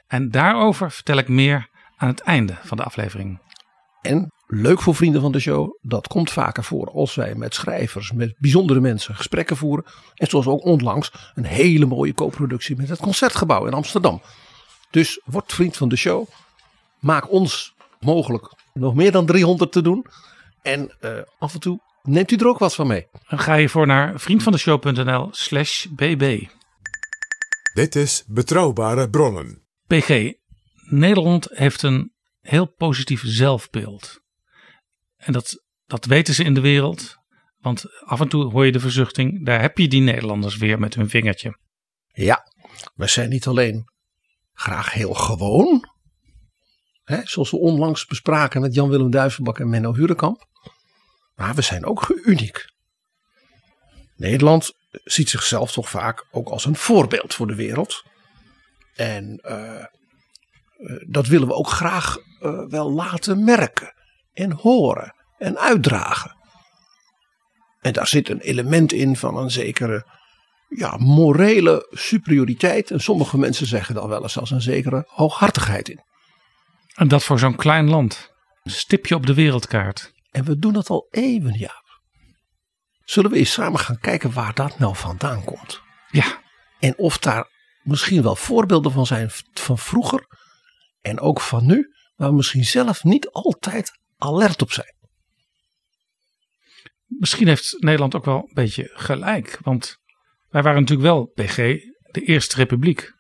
En 0.07 0.31
daarover 0.31 0.91
vertel 0.91 1.17
ik 1.17 1.29
meer 1.29 1.69
aan 1.97 2.09
het 2.09 2.21
einde 2.21 2.57
van 2.63 2.77
de 2.77 2.83
aflevering. 2.83 3.41
En 4.03 4.33
leuk 4.47 4.81
voor 4.81 4.95
vrienden 4.95 5.21
van 5.21 5.33
de 5.33 5.41
show, 5.41 5.79
dat 5.83 6.09
komt 6.09 6.31
vaker 6.31 6.65
voor 6.65 6.91
als 6.91 7.15
wij 7.15 7.35
met 7.35 7.55
schrijvers, 7.55 8.13
met 8.13 8.35
bijzondere 8.39 8.81
mensen 8.81 9.15
gesprekken 9.15 9.57
voeren. 9.57 9.85
En 10.15 10.27
zoals 10.27 10.47
ook 10.47 10.65
onlangs 10.65 11.33
een 11.35 11.45
hele 11.45 11.87
mooie 11.87 12.15
co-productie 12.15 12.77
met 12.77 12.89
het 12.89 13.01
Concertgebouw 13.01 13.67
in 13.67 13.75
Amsterdam. 13.75 14.23
Dus 14.91 15.21
word 15.25 15.53
vriend 15.53 15.77
van 15.77 15.89
de 15.89 15.97
show. 15.97 16.27
Maak 16.99 17.31
ons 17.31 17.75
mogelijk 18.01 18.55
nog 18.73 18.95
meer 18.95 19.13
dan 19.13 19.27
300 19.27 19.73
te 19.73 19.83
doen. 19.83 20.07
En 20.63 20.97
uh, 21.01 21.19
af 21.39 21.55
en 21.55 21.61
toe 21.61 21.81
neemt 22.03 22.31
u 22.31 22.37
er 22.37 22.47
ook 22.47 22.59
wat 22.59 22.75
van 22.75 22.87
mee. 22.87 23.07
Dan 23.29 23.39
ga 23.39 23.55
je 23.55 23.69
voor 23.69 23.87
naar 23.87 24.21
vriendvandeshow.nl 24.21 25.29
slash 25.31 25.87
bb. 25.87 26.49
Dit 27.75 27.97
is 27.97 28.25
Betrouwbare 28.27 29.11
Bronnen. 29.11 29.63
PG, 29.87 30.33
Nederland 30.89 31.49
heeft 31.51 31.83
een 31.83 32.13
heel 32.41 32.67
positief 32.67 33.23
zelfbeeld. 33.25 34.21
En 35.17 35.33
dat, 35.33 35.65
dat 35.87 36.05
weten 36.05 36.35
ze 36.35 36.45
in 36.45 36.55
de 36.55 36.61
wereld. 36.61 37.19
Want 37.59 37.85
af 38.05 38.21
en 38.21 38.29
toe 38.29 38.51
hoor 38.51 38.67
je 38.67 38.73
de 38.73 38.81
verzuchting, 38.81 39.47
daar 39.47 39.61
heb 39.61 39.79
je 39.79 39.89
die 39.89 40.01
Nederlanders 40.01 40.57
weer 40.57 40.79
met 40.79 40.95
hun 40.95 41.09
vingertje. 41.09 41.59
Ja, 42.13 42.53
we 42.95 43.07
zijn 43.07 43.29
niet 43.29 43.47
alleen 43.47 43.90
graag 44.61 44.93
heel 44.93 45.15
gewoon, 45.15 45.89
zoals 47.05 47.51
we 47.51 47.59
onlangs 47.59 48.07
bespraken 48.07 48.61
met 48.61 48.75
Jan-Willem 48.75 49.11
Duivenbak 49.11 49.59
en 49.59 49.69
Menno 49.69 49.95
Hurekamp. 49.95 50.49
Maar 51.35 51.55
we 51.55 51.63
zijn 51.63 51.85
ook 51.85 52.21
uniek. 52.25 52.65
Nederland 54.17 54.73
ziet 54.91 55.31
zichzelf 55.31 55.73
toch 55.73 55.89
vaak 55.89 56.27
ook 56.31 56.49
als 56.49 56.65
een 56.65 56.77
voorbeeld 56.77 57.35
voor 57.35 57.47
de 57.47 57.55
wereld. 57.55 58.05
En 58.95 59.37
eh, 59.37 59.81
eh, 59.81 59.87
dat 61.07 61.27
willen 61.27 61.49
we 61.49 61.55
ook 61.55 61.69
graag 61.69 62.17
eh, 62.17 62.65
wel 62.69 62.93
laten 62.93 63.45
merken 63.45 63.95
en 64.33 64.53
horen 64.53 65.15
en 65.39 65.59
uitdragen. 65.59 66.37
En 67.81 67.93
daar 67.93 68.07
zit 68.07 68.29
een 68.29 68.41
element 68.41 68.93
in 68.93 69.17
van 69.17 69.37
een 69.37 69.51
zekere 69.51 70.20
ja, 70.77 70.97
morele 70.97 71.87
superioriteit. 71.91 72.91
En 72.91 73.01
sommige 73.01 73.39
mensen 73.39 73.67
zeggen 73.67 73.95
dan 73.95 74.09
wel 74.09 74.23
eens 74.23 74.39
als 74.39 74.51
een 74.51 74.61
zekere 74.61 75.05
hooghartigheid 75.07 75.89
in. 75.89 76.01
En 76.95 77.09
dat 77.09 77.25
voor 77.25 77.39
zo'n 77.39 77.57
klein 77.57 77.89
land. 77.89 78.33
Een 78.63 78.71
stipje 78.71 79.15
op 79.15 79.27
de 79.27 79.35
wereldkaart. 79.35 80.13
En 80.31 80.45
we 80.45 80.59
doen 80.59 80.73
dat 80.73 80.89
al 80.89 81.07
eeuwen, 81.11 81.59
Jaap. 81.59 82.01
Zullen 83.05 83.31
we 83.31 83.37
eens 83.37 83.53
samen 83.53 83.81
gaan 83.81 83.99
kijken 83.99 84.33
waar 84.33 84.55
dat 84.55 84.79
nou 84.79 84.97
vandaan 84.97 85.45
komt? 85.45 85.81
Ja. 86.11 86.43
En 86.79 86.99
of 86.99 87.19
daar 87.19 87.49
misschien 87.83 88.23
wel 88.23 88.37
voorbeelden 88.37 88.93
van 88.93 89.07
zijn 89.07 89.31
van 89.53 89.79
vroeger 89.79 90.27
en 91.01 91.21
ook 91.21 91.41
van 91.41 91.67
nu, 91.67 91.95
waar 92.17 92.29
we 92.29 92.35
misschien 92.35 92.65
zelf 92.65 93.05
niet 93.05 93.31
altijd 93.31 93.91
alert 94.17 94.63
op 94.63 94.73
zijn. 94.73 94.95
Misschien 97.07 97.49
heeft 97.49 97.77
Nederland 97.79 98.15
ook 98.15 98.25
wel 98.25 98.37
een 98.37 98.55
beetje 98.55 98.91
gelijk. 98.95 99.59
Want 99.63 100.00
wij 100.51 100.63
waren 100.63 100.81
natuurlijk 100.81 101.09
wel 101.09 101.25
PG, 101.27 101.57
de 102.11 102.21
Eerste 102.21 102.57
Republiek. 102.57 103.13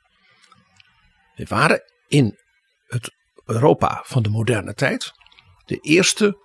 We 1.35 1.45
waren 1.49 1.83
in 2.09 2.39
het 2.87 3.15
Europa 3.45 4.03
van 4.07 4.23
de 4.23 4.29
moderne 4.29 4.75
tijd 4.75 5.13
de 5.65 5.79
eerste 5.81 6.39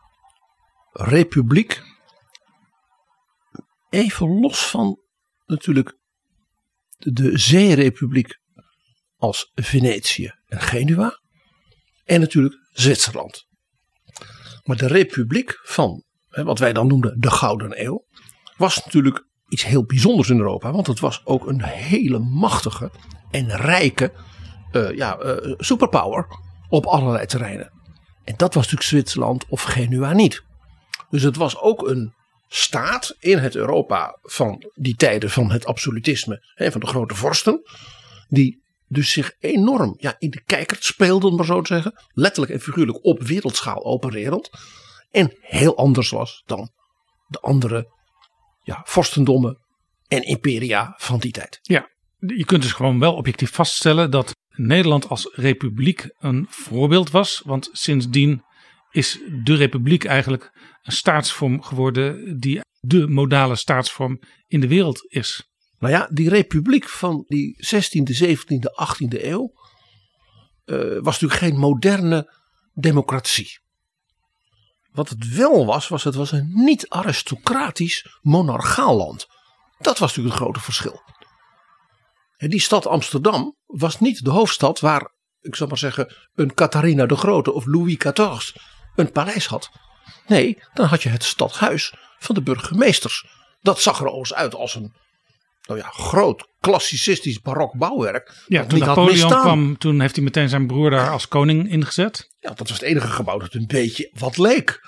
republiek. 0.91 1.81
Even 3.89 4.39
los 4.39 4.69
van 4.69 4.99
natuurlijk 5.45 5.97
de 6.97 7.37
zeerepubliek 7.37 8.39
als 9.17 9.51
Venetië 9.55 10.33
en 10.45 10.61
Genua. 10.61 11.19
En 12.03 12.19
natuurlijk 12.19 12.55
Zwitserland. 12.71 13.47
Maar 14.63 14.77
de 14.77 14.87
republiek 14.87 15.59
van 15.63 16.03
hè, 16.29 16.43
wat 16.43 16.59
wij 16.59 16.73
dan 16.73 16.87
noemden 16.87 17.19
de 17.19 17.31
Gouden 17.31 17.83
Eeuw. 17.83 18.05
Was 18.57 18.85
natuurlijk 18.85 19.25
iets 19.47 19.65
heel 19.65 19.83
bijzonders 19.83 20.29
in 20.29 20.37
Europa. 20.37 20.71
Want 20.71 20.87
het 20.87 20.99
was 20.99 21.21
ook 21.25 21.47
een 21.47 21.63
hele 21.63 22.19
machtige 22.19 22.91
en 23.31 23.49
rijke 23.49 24.13
uh, 24.71 24.95
ja, 24.95 25.23
uh, 25.23 25.53
superpower 25.57 26.27
op 26.69 26.85
allerlei 26.85 27.25
terreinen. 27.25 27.71
En 28.23 28.33
dat 28.37 28.53
was 28.53 28.63
natuurlijk 28.63 28.89
Zwitserland 28.89 29.45
of 29.49 29.63
Genua 29.63 30.13
niet. 30.13 30.43
Dus 31.09 31.23
het 31.23 31.35
was 31.35 31.59
ook 31.59 31.87
een 31.87 32.13
staat 32.47 33.15
in 33.19 33.37
het 33.37 33.55
Europa 33.55 34.17
van 34.21 34.71
die 34.73 34.95
tijden 34.95 35.29
van 35.29 35.51
het 35.51 35.65
absolutisme, 35.65 36.51
hè, 36.55 36.71
van 36.71 36.81
de 36.81 36.87
grote 36.87 37.15
vorsten, 37.15 37.61
die 38.27 38.63
dus 38.87 39.11
zich 39.11 39.35
enorm 39.39 39.95
ja, 39.97 40.15
in 40.17 40.29
de 40.29 40.43
kijker 40.43 40.77
speelde, 40.79 41.27
om 41.27 41.35
maar 41.35 41.45
zo 41.45 41.61
te 41.61 41.73
zeggen, 41.73 42.03
letterlijk 42.13 42.53
en 42.53 42.59
figuurlijk 42.59 43.05
op 43.05 43.21
wereldschaal 43.21 43.85
opererend, 43.85 44.49
en 45.11 45.37
heel 45.39 45.77
anders 45.77 46.09
was 46.09 46.43
dan 46.45 46.71
de 47.27 47.39
andere 47.39 47.93
ja, 48.65 48.81
vorstendommen 48.83 49.57
en 50.07 50.21
imperia 50.21 50.93
van 50.97 51.19
die 51.19 51.31
tijd. 51.31 51.59
Ja, 51.61 51.89
je 52.19 52.45
kunt 52.45 52.61
dus 52.61 52.71
gewoon 52.71 52.99
wel 52.99 53.15
objectief 53.15 53.51
vaststellen 53.51 54.11
dat 54.11 54.33
Nederland 54.49 55.09
als 55.09 55.29
republiek 55.33 56.09
een 56.19 56.45
voorbeeld 56.49 57.11
was. 57.11 57.41
Want 57.45 57.69
sindsdien 57.71 58.43
is 58.91 59.19
de 59.43 59.55
republiek 59.55 60.05
eigenlijk 60.05 60.51
een 60.83 60.91
staatsvorm 60.91 61.61
geworden 61.61 62.39
die 62.39 62.61
de 62.79 63.07
modale 63.07 63.55
staatsvorm 63.55 64.19
in 64.47 64.59
de 64.59 64.67
wereld 64.67 65.05
is. 65.07 65.49
Nou 65.79 65.93
ja, 65.93 66.09
die 66.11 66.29
republiek 66.29 66.89
van 66.89 67.23
die 67.27 67.65
16e, 67.75 68.25
17e, 68.25 68.85
18e 68.87 69.23
eeuw 69.23 69.53
uh, 70.65 70.77
was 70.77 71.19
natuurlijk 71.19 71.39
geen 71.39 71.57
moderne 71.57 72.33
democratie. 72.73 73.59
Wat 74.95 75.09
het 75.09 75.35
wel 75.35 75.65
was, 75.65 75.87
was 75.87 76.03
het 76.03 76.15
was 76.15 76.31
een 76.31 76.51
niet-aristocratisch 76.53 78.17
monarchaal 78.21 78.95
land. 78.95 79.27
Dat 79.77 79.97
was 79.99 80.09
natuurlijk 80.09 80.35
het 80.35 80.43
grote 80.43 80.59
verschil. 80.59 81.01
En 82.37 82.49
die 82.49 82.61
stad 82.61 82.87
Amsterdam 82.87 83.55
was 83.65 83.99
niet 83.99 84.23
de 84.23 84.29
hoofdstad 84.29 84.79
waar, 84.79 85.11
ik 85.41 85.55
zal 85.55 85.67
maar 85.67 85.77
zeggen, 85.77 86.13
een 86.33 86.53
Catharina 86.53 87.05
de 87.05 87.15
Grote 87.15 87.53
of 87.53 87.65
Louis 87.65 87.97
XIV 87.97 88.55
een 88.95 89.11
paleis 89.11 89.47
had. 89.47 89.69
Nee, 90.27 90.63
dan 90.73 90.85
had 90.85 91.03
je 91.03 91.09
het 91.09 91.23
stadhuis 91.23 91.93
van 92.19 92.35
de 92.35 92.41
burgemeesters. 92.41 93.25
Dat 93.61 93.81
zag 93.81 93.99
er 93.99 94.05
overigens 94.05 94.33
uit 94.33 94.55
als 94.55 94.75
een 94.75 94.93
nou 95.65 95.79
ja, 95.79 95.89
groot 95.89 96.47
klassicistisch 96.59 97.39
barok 97.39 97.77
bouwwerk. 97.77 98.43
Ja, 98.47 98.65
toen 98.65 98.79
Napoleon 98.79 99.29
kwam, 99.29 99.77
toen 99.77 99.99
heeft 99.99 100.15
hij 100.15 100.23
meteen 100.23 100.49
zijn 100.49 100.67
broer 100.67 100.89
daar 100.89 101.09
als 101.09 101.27
koning 101.27 101.71
ingezet. 101.71 102.35
Ja, 102.39 102.49
dat 102.49 102.59
was 102.69 102.77
het 102.77 102.81
enige 102.81 103.07
gebouw 103.07 103.39
dat 103.39 103.53
een 103.53 103.67
beetje 103.67 104.11
wat 104.13 104.37
leek. 104.37 104.79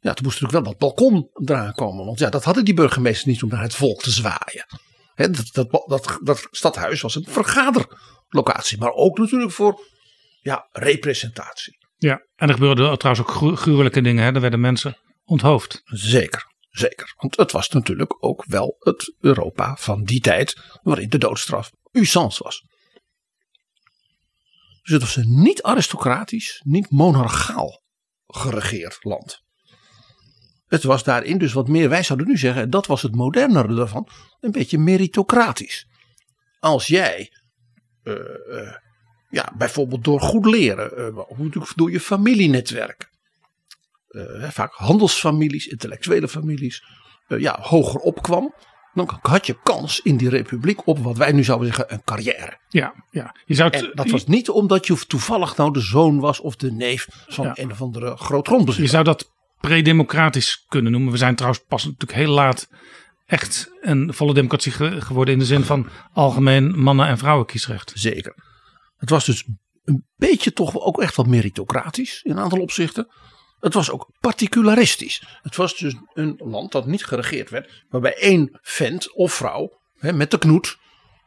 Ja, 0.00 0.14
toen 0.14 0.24
moest 0.24 0.40
natuurlijk 0.40 0.64
wel 0.64 0.72
wat 0.72 0.78
balkon 0.78 1.30
eraan 1.44 1.72
komen. 1.72 2.04
Want 2.04 2.18
ja, 2.18 2.30
dat 2.30 2.44
hadden 2.44 2.64
die 2.64 2.74
burgemeesters 2.74 3.24
niet 3.24 3.42
om 3.42 3.48
naar 3.48 3.62
het 3.62 3.74
volk 3.74 4.02
te 4.02 4.10
zwaaien. 4.10 4.66
He, 5.14 5.30
dat, 5.30 5.48
dat, 5.52 5.70
dat, 5.86 6.18
dat 6.22 6.48
stadhuis 6.50 7.00
was 7.00 7.14
een 7.14 7.26
vergaderlocatie. 7.28 8.78
Maar 8.78 8.92
ook 8.92 9.18
natuurlijk 9.18 9.52
voor 9.52 9.80
ja, 10.40 10.68
representatie. 10.72 11.78
Ja, 11.96 12.26
en 12.36 12.48
er 12.48 12.54
gebeurden 12.54 12.98
trouwens 12.98 13.26
ook 13.26 13.58
gruwelijke 13.58 14.00
dingen. 14.00 14.24
Hè? 14.24 14.32
Er 14.32 14.40
werden 14.40 14.60
mensen 14.60 14.96
onthoofd. 15.24 15.80
Zeker, 15.84 16.54
zeker. 16.78 17.14
Want 17.16 17.36
het 17.36 17.52
was 17.52 17.68
natuurlijk 17.68 18.16
ook 18.18 18.44
wel 18.44 18.76
het 18.78 19.14
Europa 19.20 19.76
van 19.76 20.04
die 20.04 20.20
tijd. 20.20 20.60
Waarin 20.82 21.08
de 21.08 21.18
doodstraf 21.18 21.70
usance 21.92 22.42
was. 22.42 22.64
Dus 24.82 24.92
het 24.92 25.02
was 25.02 25.16
een 25.16 25.42
niet 25.42 25.62
aristocratisch, 25.62 26.60
niet 26.64 26.90
monarchaal 26.90 27.82
geregeerd 28.26 29.04
land. 29.04 29.44
Het 30.66 30.82
was 30.82 31.04
daarin 31.04 31.38
dus 31.38 31.52
wat 31.52 31.68
meer, 31.68 31.88
wij 31.88 32.02
zouden 32.02 32.28
nu 32.28 32.38
zeggen, 32.38 32.70
dat 32.70 32.86
was 32.86 33.02
het 33.02 33.14
modernere 33.14 33.74
daarvan, 33.74 34.08
een 34.40 34.50
beetje 34.50 34.78
meritocratisch. 34.78 35.86
Als 36.58 36.86
jij, 36.86 37.32
uh, 38.02 38.14
uh, 38.48 38.74
ja, 39.30 39.52
bijvoorbeeld 39.56 40.04
door 40.04 40.20
goed 40.20 40.46
leren, 40.46 41.16
uh, 41.40 41.62
door 41.74 41.90
je 41.90 42.00
familienetwerk, 42.00 43.10
vaak 44.50 44.72
handelsfamilies, 44.72 45.66
intellectuele 45.66 46.28
families, 46.28 46.84
ja, 47.26 47.58
hoger 47.60 48.00
opkwam, 48.00 48.54
dan 48.96 49.18
had 49.22 49.46
je 49.46 49.58
kans 49.62 50.00
in 50.00 50.16
die 50.16 50.28
republiek 50.28 50.86
op 50.86 50.98
wat 50.98 51.16
wij 51.16 51.32
nu 51.32 51.44
zouden 51.44 51.66
zeggen 51.66 51.92
een 51.92 52.04
carrière. 52.04 52.58
Ja, 52.68 52.94
ja. 53.10 53.34
Je 53.44 53.54
zou 53.54 53.70
en 53.70 53.90
dat 53.94 54.10
was 54.10 54.26
niet 54.26 54.48
omdat 54.48 54.86
je 54.86 55.06
toevallig 55.06 55.56
nou 55.56 55.72
de 55.72 55.80
zoon 55.80 56.20
was 56.20 56.40
of 56.40 56.56
de 56.56 56.72
neef 56.72 57.08
van 57.26 57.44
ja. 57.44 57.52
een 57.54 57.70
of 57.70 57.80
andere 57.80 58.16
groot 58.16 58.46
grondbezitter. 58.46 58.84
Je 58.84 58.90
zou 58.90 59.04
dat 59.04 59.32
predemocratisch 59.60 60.64
kunnen 60.68 60.92
noemen. 60.92 61.12
We 61.12 61.18
zijn 61.18 61.34
trouwens 61.34 61.64
pas 61.68 61.84
natuurlijk 61.84 62.12
heel 62.12 62.32
laat 62.32 62.68
echt 63.26 63.70
een 63.80 64.14
volle 64.14 64.34
democratie 64.34 64.72
geworden 64.72 65.34
in 65.34 65.40
de 65.40 65.46
zin 65.46 65.62
van 65.62 65.88
algemeen 66.12 66.78
mannen- 66.78 67.06
en 67.06 67.18
vrouwenkiesrecht. 67.18 67.92
Zeker. 67.94 68.34
Het 68.96 69.10
was 69.10 69.24
dus 69.24 69.44
een 69.84 70.06
beetje 70.16 70.52
toch 70.52 70.80
ook 70.80 71.00
echt 71.00 71.16
wat 71.16 71.26
meritocratisch 71.26 72.20
in 72.22 72.30
een 72.30 72.38
aantal 72.38 72.60
opzichten. 72.60 73.08
Het 73.66 73.74
was 73.74 73.90
ook 73.90 74.08
particularistisch. 74.20 75.22
Het 75.42 75.56
was 75.56 75.76
dus 75.76 75.94
een 76.14 76.40
land 76.44 76.72
dat 76.72 76.86
niet 76.86 77.04
geregeerd 77.04 77.50
werd, 77.50 77.84
waarbij 77.88 78.14
één 78.14 78.58
vent 78.62 79.12
of 79.12 79.32
vrouw 79.32 79.72
hè, 79.98 80.12
met 80.12 80.30
de 80.30 80.38
knoet 80.38 80.78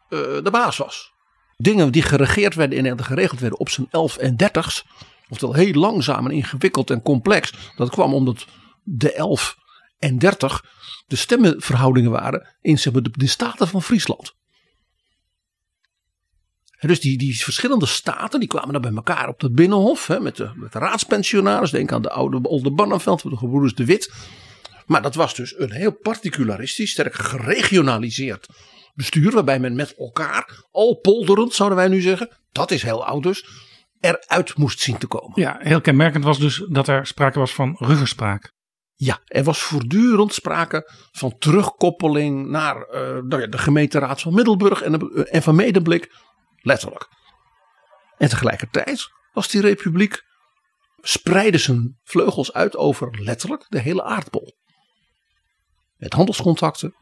uh, 0.10 0.20
de 0.20 0.50
baas 0.52 0.78
was. 0.78 1.12
Dingen 1.58 1.92
die 1.92 2.02
geregeerd 2.02 2.56
werden 2.56 2.86
en 2.86 3.04
geregeld 3.04 3.40
werden 3.40 3.60
op 3.60 3.70
zijn 3.70 3.88
11 3.92 4.18
en 4.18 4.36
30's, 4.44 4.86
oftewel 5.30 5.56
heel 5.56 5.74
langzaam 5.74 6.26
en 6.26 6.32
ingewikkeld 6.32 6.90
en 6.90 7.02
complex. 7.02 7.54
Dat 7.76 7.90
kwam 7.90 8.14
omdat 8.14 8.46
de 8.84 9.14
11 9.14 9.58
en 9.98 10.18
30 10.18 10.66
de 11.08 11.16
stemmenverhoudingen 11.16 12.12
waren 12.12 12.56
in 12.62 12.80
zeg 12.80 12.94
maar, 12.94 13.04
de, 13.04 13.12
de 13.12 13.28
staten 13.28 13.68
van 13.68 13.84
Friesland. 13.84 14.34
En 16.80 16.88
dus 16.88 17.00
die, 17.00 17.18
die 17.18 17.44
verschillende 17.44 17.86
staten 17.86 18.40
die 18.40 18.50
kwamen 18.50 18.74
dan 18.74 18.82
bij 18.82 18.94
elkaar 18.94 19.28
op 19.28 19.42
het 19.42 19.54
binnenhof 19.56 20.08
hè, 20.08 20.20
met, 20.20 20.36
de, 20.36 20.52
met 20.56 20.74
de 20.74 20.80
raadspensionaris. 20.80 21.72
Denk 21.72 21.92
aan 21.92 22.02
de 22.02 22.10
oude 22.10 22.50
Oldenbarneveld, 22.50 23.22
de 23.22 23.38
gebroeders 23.38 23.76
de 23.76 23.86
Wit. 23.86 24.14
Maar 24.86 25.02
dat 25.02 25.16
was 25.16 25.36
dus 25.36 25.60
een 25.60 25.72
heel 25.72 25.92
particularistisch, 25.92 26.92
sterk 26.92 27.14
geregionaliseerd 27.14 28.48
bestuur. 28.94 29.32
Waarbij 29.32 29.60
men 29.60 29.76
met 29.76 29.96
elkaar, 29.98 30.64
al 30.72 30.96
polderend 30.96 31.54
zouden 31.54 31.78
wij 31.78 31.88
nu 31.88 32.02
zeggen, 32.02 32.30
dat 32.52 32.72
is 32.72 32.84
heel 32.84 33.06
oud 33.06 33.24
dus, 33.24 33.46
eruit 34.00 34.58
moest 34.58 34.80
zien 34.80 34.98
te 34.98 35.08
komen. 35.08 35.42
Ja, 35.42 35.58
heel 35.60 35.82
kenmerkend 35.82 36.24
was 36.24 36.40
dus 36.40 36.66
dat 36.70 36.88
er 36.88 37.08
sprake 37.08 37.40
was 37.40 37.54
van 37.54 37.76
ruggespraak. 37.80 38.54
Ja, 38.96 39.20
er 39.26 39.44
was 39.44 39.60
voortdurend 39.60 40.34
sprake 40.34 40.92
van 41.12 41.38
terugkoppeling 41.38 42.50
naar 42.50 42.76
uh, 42.76 43.02
nou 43.02 43.42
ja, 43.42 43.48
de 43.48 43.58
gemeenteraad 43.58 44.22
van 44.22 44.34
Middelburg 44.34 44.82
en, 44.82 45.00
en 45.26 45.42
van 45.42 45.56
Medemblik. 45.56 46.12
Letterlijk. 46.62 47.08
En 48.18 48.30
tegelijkertijd 48.30 49.10
was 49.34 49.48
die 49.48 49.62
republiek, 49.62 50.24
spreidde 51.02 51.58
zijn 51.58 51.98
vleugels 52.04 52.54
uit 52.54 52.76
over 52.76 53.22
letterlijk 53.22 53.66
de 53.70 53.80
hele 53.80 54.04
aardbol. 54.04 54.58
Met 55.98 56.14
handelscontacten, 56.14 56.96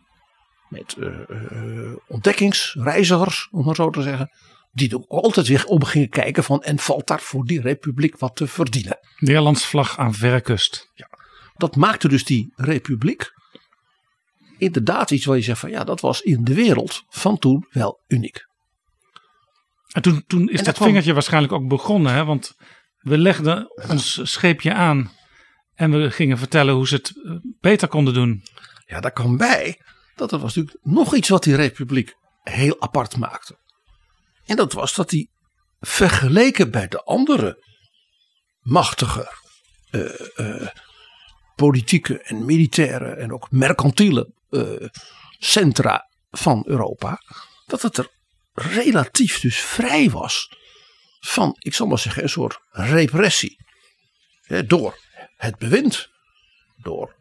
met 0.69 0.95
eh, 0.99 1.29
eh, 1.29 1.95
ontdekkingsreizigers, 2.07 3.47
om 3.51 3.65
maar 3.65 3.75
zo 3.75 3.89
te 3.89 4.01
zeggen. 4.01 4.31
Die 4.71 4.95
ook 4.95 5.23
altijd 5.23 5.47
weer 5.47 5.65
om 5.65 5.83
gingen 5.83 6.09
kijken 6.09 6.43
van 6.43 6.63
en 6.63 6.79
valt 6.79 7.07
daar 7.07 7.19
voor 7.19 7.45
die 7.45 7.61
republiek 7.61 8.17
wat 8.17 8.35
te 8.35 8.47
verdienen. 8.47 8.99
Nederlands 9.17 9.65
vlag 9.65 9.97
aan 9.97 10.13
verre 10.13 10.41
kust. 10.41 10.91
Dat 11.55 11.75
maakte 11.75 12.07
dus 12.07 12.23
die 12.23 12.53
republiek 12.55 13.31
inderdaad 14.57 15.11
iets 15.11 15.25
waar 15.25 15.35
je 15.35 15.43
zegt 15.43 15.59
van 15.59 15.69
ja, 15.69 15.83
dat 15.83 16.01
was 16.01 16.21
in 16.21 16.43
de 16.43 16.53
wereld 16.53 17.03
van 17.09 17.37
toen 17.37 17.65
wel 17.69 18.03
uniek. 18.07 18.46
En 19.97 20.03
toen, 20.03 20.23
toen 20.27 20.49
is 20.49 20.59
En 20.59 20.65
dat 20.65 20.77
vingertje 20.77 21.13
waarschijnlijk 21.13 21.53
ook 21.53 21.67
begonnen. 21.67 22.13
Hè? 22.13 22.25
Want 22.25 22.55
we 22.97 23.17
legden 23.17 23.71
ons 23.89 24.31
scheepje 24.31 24.73
aan. 24.73 25.11
En 25.73 25.91
we 25.91 26.11
gingen 26.11 26.37
vertellen 26.37 26.73
hoe 26.73 26.87
ze 26.87 26.95
het 26.95 27.13
eh, 27.23 27.31
beter 27.41 27.87
konden 27.87 28.13
doen. 28.13 28.43
Ja, 28.85 28.99
daar 28.99 29.11
kwam 29.11 29.37
bij 29.37 29.81
dat 30.15 30.31
er 30.31 30.39
was 30.39 30.55
natuurlijk 30.55 30.85
nog 30.85 31.15
iets 31.15 31.29
wat 31.29 31.43
die 31.43 31.55
republiek 31.55 32.15
heel 32.43 32.81
apart 32.81 33.17
maakte. 33.17 33.57
En 34.45 34.55
dat 34.55 34.73
was 34.73 34.95
dat 34.95 35.09
die 35.09 35.29
vergeleken 35.79 36.71
bij 36.71 36.87
de 36.87 37.03
andere 37.03 37.63
machtige 38.59 39.31
eh, 39.89 40.39
eh, 40.39 40.67
politieke 41.55 42.21
en 42.21 42.45
militaire 42.45 43.09
en 43.09 43.33
ook 43.33 43.51
mercantiele 43.51 44.33
centra 45.39 46.09
van 46.31 46.63
Europa, 46.65 47.21
dat 47.65 47.81
het 47.81 47.97
er 47.97 48.15
relatief 48.57 49.39
dus 49.39 49.59
vrij 49.59 50.09
was 50.09 50.51
van, 51.19 51.55
ik 51.59 51.73
zal 51.73 51.87
maar 51.87 51.99
zeggen, 51.99 52.23
een 52.23 52.29
soort 52.29 52.59
repressie. 52.71 53.65
Door 54.65 54.99
het 55.37 55.57
bewind, 55.57 56.09
door 56.77 57.15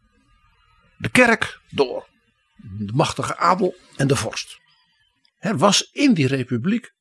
de 0.99 1.09
kerk, 1.09 1.61
door 1.71 2.09
de 2.57 2.93
machtige 2.93 3.37
adel 3.37 3.75
en 3.97 4.07
de 4.07 4.17
vorst. 4.17 4.59
Er 5.39 5.59
was 5.59 5.89
in 5.93 6.15
die 6.15 6.27
republiek, 6.27 6.93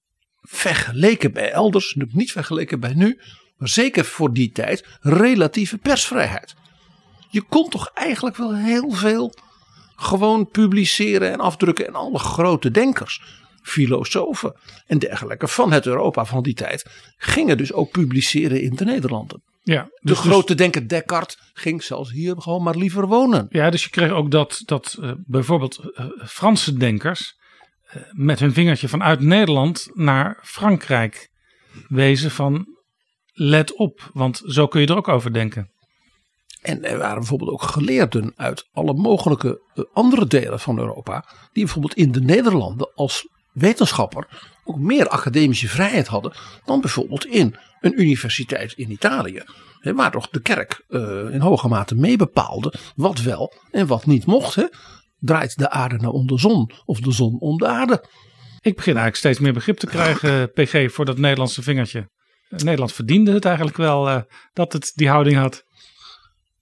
vergeleken 0.42 1.34
bij 1.34 1.52
elders, 1.52 1.96
niet 1.96 2.32
vergeleken 2.32 2.80
bij 2.80 2.94
nu, 2.94 3.20
maar 3.58 3.70
zeker 3.70 4.06
voor 4.06 4.34
die 4.34 4.52
tijd, 4.52 4.98
relatieve 5.00 5.78
persvrijheid. 5.78 6.56
Je 7.30 7.42
kon 7.42 7.70
toch 7.70 7.92
eigenlijk 7.94 8.36
wel 8.36 8.56
heel 8.56 8.92
veel 8.92 9.34
gewoon 9.96 10.50
publiceren 10.50 11.32
en 11.32 11.40
afdrukken 11.40 11.88
en 11.88 11.96
alle 11.96 12.20
grote 12.20 12.72
denkers, 12.72 13.22
filosofen 13.66 14.60
en 14.86 15.00
dergelijke 15.00 15.48
van 15.48 15.72
het 15.72 15.86
Europa 15.86 16.26
van 16.26 16.44
die 16.44 16.54
tijd 16.54 16.86
gingen 17.18 17.58
dus 17.58 17.74
ook 17.74 17.92
publiceren 17.92 18.62
in 18.62 18.76
de 18.76 18.86
Nederlanden. 18.86 19.44
Ja, 19.64 19.84
De 19.84 19.92
dus, 20.02 20.20
grote 20.20 20.56
denker 20.56 20.88
Descartes 20.88 21.38
ging 21.54 21.84
zelfs 21.84 22.12
hier 22.12 22.36
gewoon 22.42 22.64
maar 22.64 22.76
liever 22.76 23.08
wonen. 23.08 23.46
ja, 23.50 23.70
dus 23.70 23.84
je 23.84 23.90
kreeg 23.90 24.12
ook 24.12 24.32
dat, 24.32 24.62
dat 24.66 24.98
eh, 25.02 25.12
bijvoorbeeld 25.26 25.80
eh, 25.94 26.06
Franse 26.26 26.78
denkers. 26.78 27.34
eh, 27.88 28.02
met 28.12 28.40
hun 28.40 28.54
vingertje 28.54 28.88
vanuit 28.88 29.20
Nederland 29.20 29.88
naar 29.94 30.40
Frankrijk 30.44 31.30
wezen 31.88 32.32
van. 32.32 32.66
Let 33.34 33.76
op, 33.76 34.10
want 34.14 34.42
zo 34.46 34.68
kun 34.68 34.82
je 34.82 34.88
er 34.88 34.96
ook 34.96 35.08
over 35.08 35.34
denken. 35.34 35.70
En 36.62 36.84
er 36.84 36.98
waren 36.98 37.18
bijvoorbeeld 37.18 37.52
ook 37.52 37.62
geleerden 37.62 38.34
uit 38.36 38.68
alle 38.72 38.94
mogelijke 38.94 39.62
andere 39.94 40.28
delen 40.28 40.60
van 40.60 40.80
Europa. 40.80 41.26
Die 41.52 41.64
bijvoorbeeld 41.64 41.96
in 41.96 42.12
de 42.12 42.22
Nederlanden 42.22 42.92
als 42.94 43.28
wetenschapper 43.56 44.54
ook 44.64 44.80
meer 44.80 45.08
academische 45.08 45.68
vrijheid 45.68 46.08
hadden. 46.08 46.34
Dan 46.66 46.82
bijvoorbeeld 46.82 47.26
in 47.26 47.56
een 47.82 48.02
universiteit 48.02 48.74
in 48.74 48.92
Italië. 48.92 49.44
Waar 49.82 50.12
toch 50.12 50.30
de 50.30 50.42
kerk 50.42 50.84
eh, 50.88 51.00
in 51.32 51.40
hoge 51.40 51.68
mate 51.68 51.96
mee 51.96 52.18
bepaalde 52.18 52.74
wat 52.96 53.22
wel 53.22 53.54
en 53.72 53.88
wat 53.88 54.06
niet 54.06 54.26
mocht. 54.26 54.56
Hè. 54.56 54.66
Draait 55.20 55.58
de 55.58 55.70
aarde 55.70 55.98
nou 55.98 56.14
om 56.14 56.28
de 56.28 56.40
zon 56.40 56.72
of 56.86 57.00
de 57.00 57.12
zon 57.12 57.40
om 57.40 57.58
de 57.58 57.68
aarde? 57.68 58.06
Ik 58.62 58.76
begin 58.76 58.98
eigenlijk 58.98 59.16
steeds 59.16 59.40
meer 59.40 59.54
begrip 59.54 59.78
te 59.78 59.88
krijgen, 59.88 60.52
PG, 60.56 60.92
voor 60.92 61.06
dat 61.06 61.18
Nederlandse 61.18 61.64
vingertje. 61.64 62.10
Nederland 62.50 62.94
verdiende 62.94 63.32
het 63.32 63.46
eigenlijk 63.46 63.78
wel 63.78 64.10
eh, 64.10 64.22
dat 64.54 64.74
het 64.74 64.92
die 64.96 65.10
houding 65.10 65.38
had. 65.38 65.64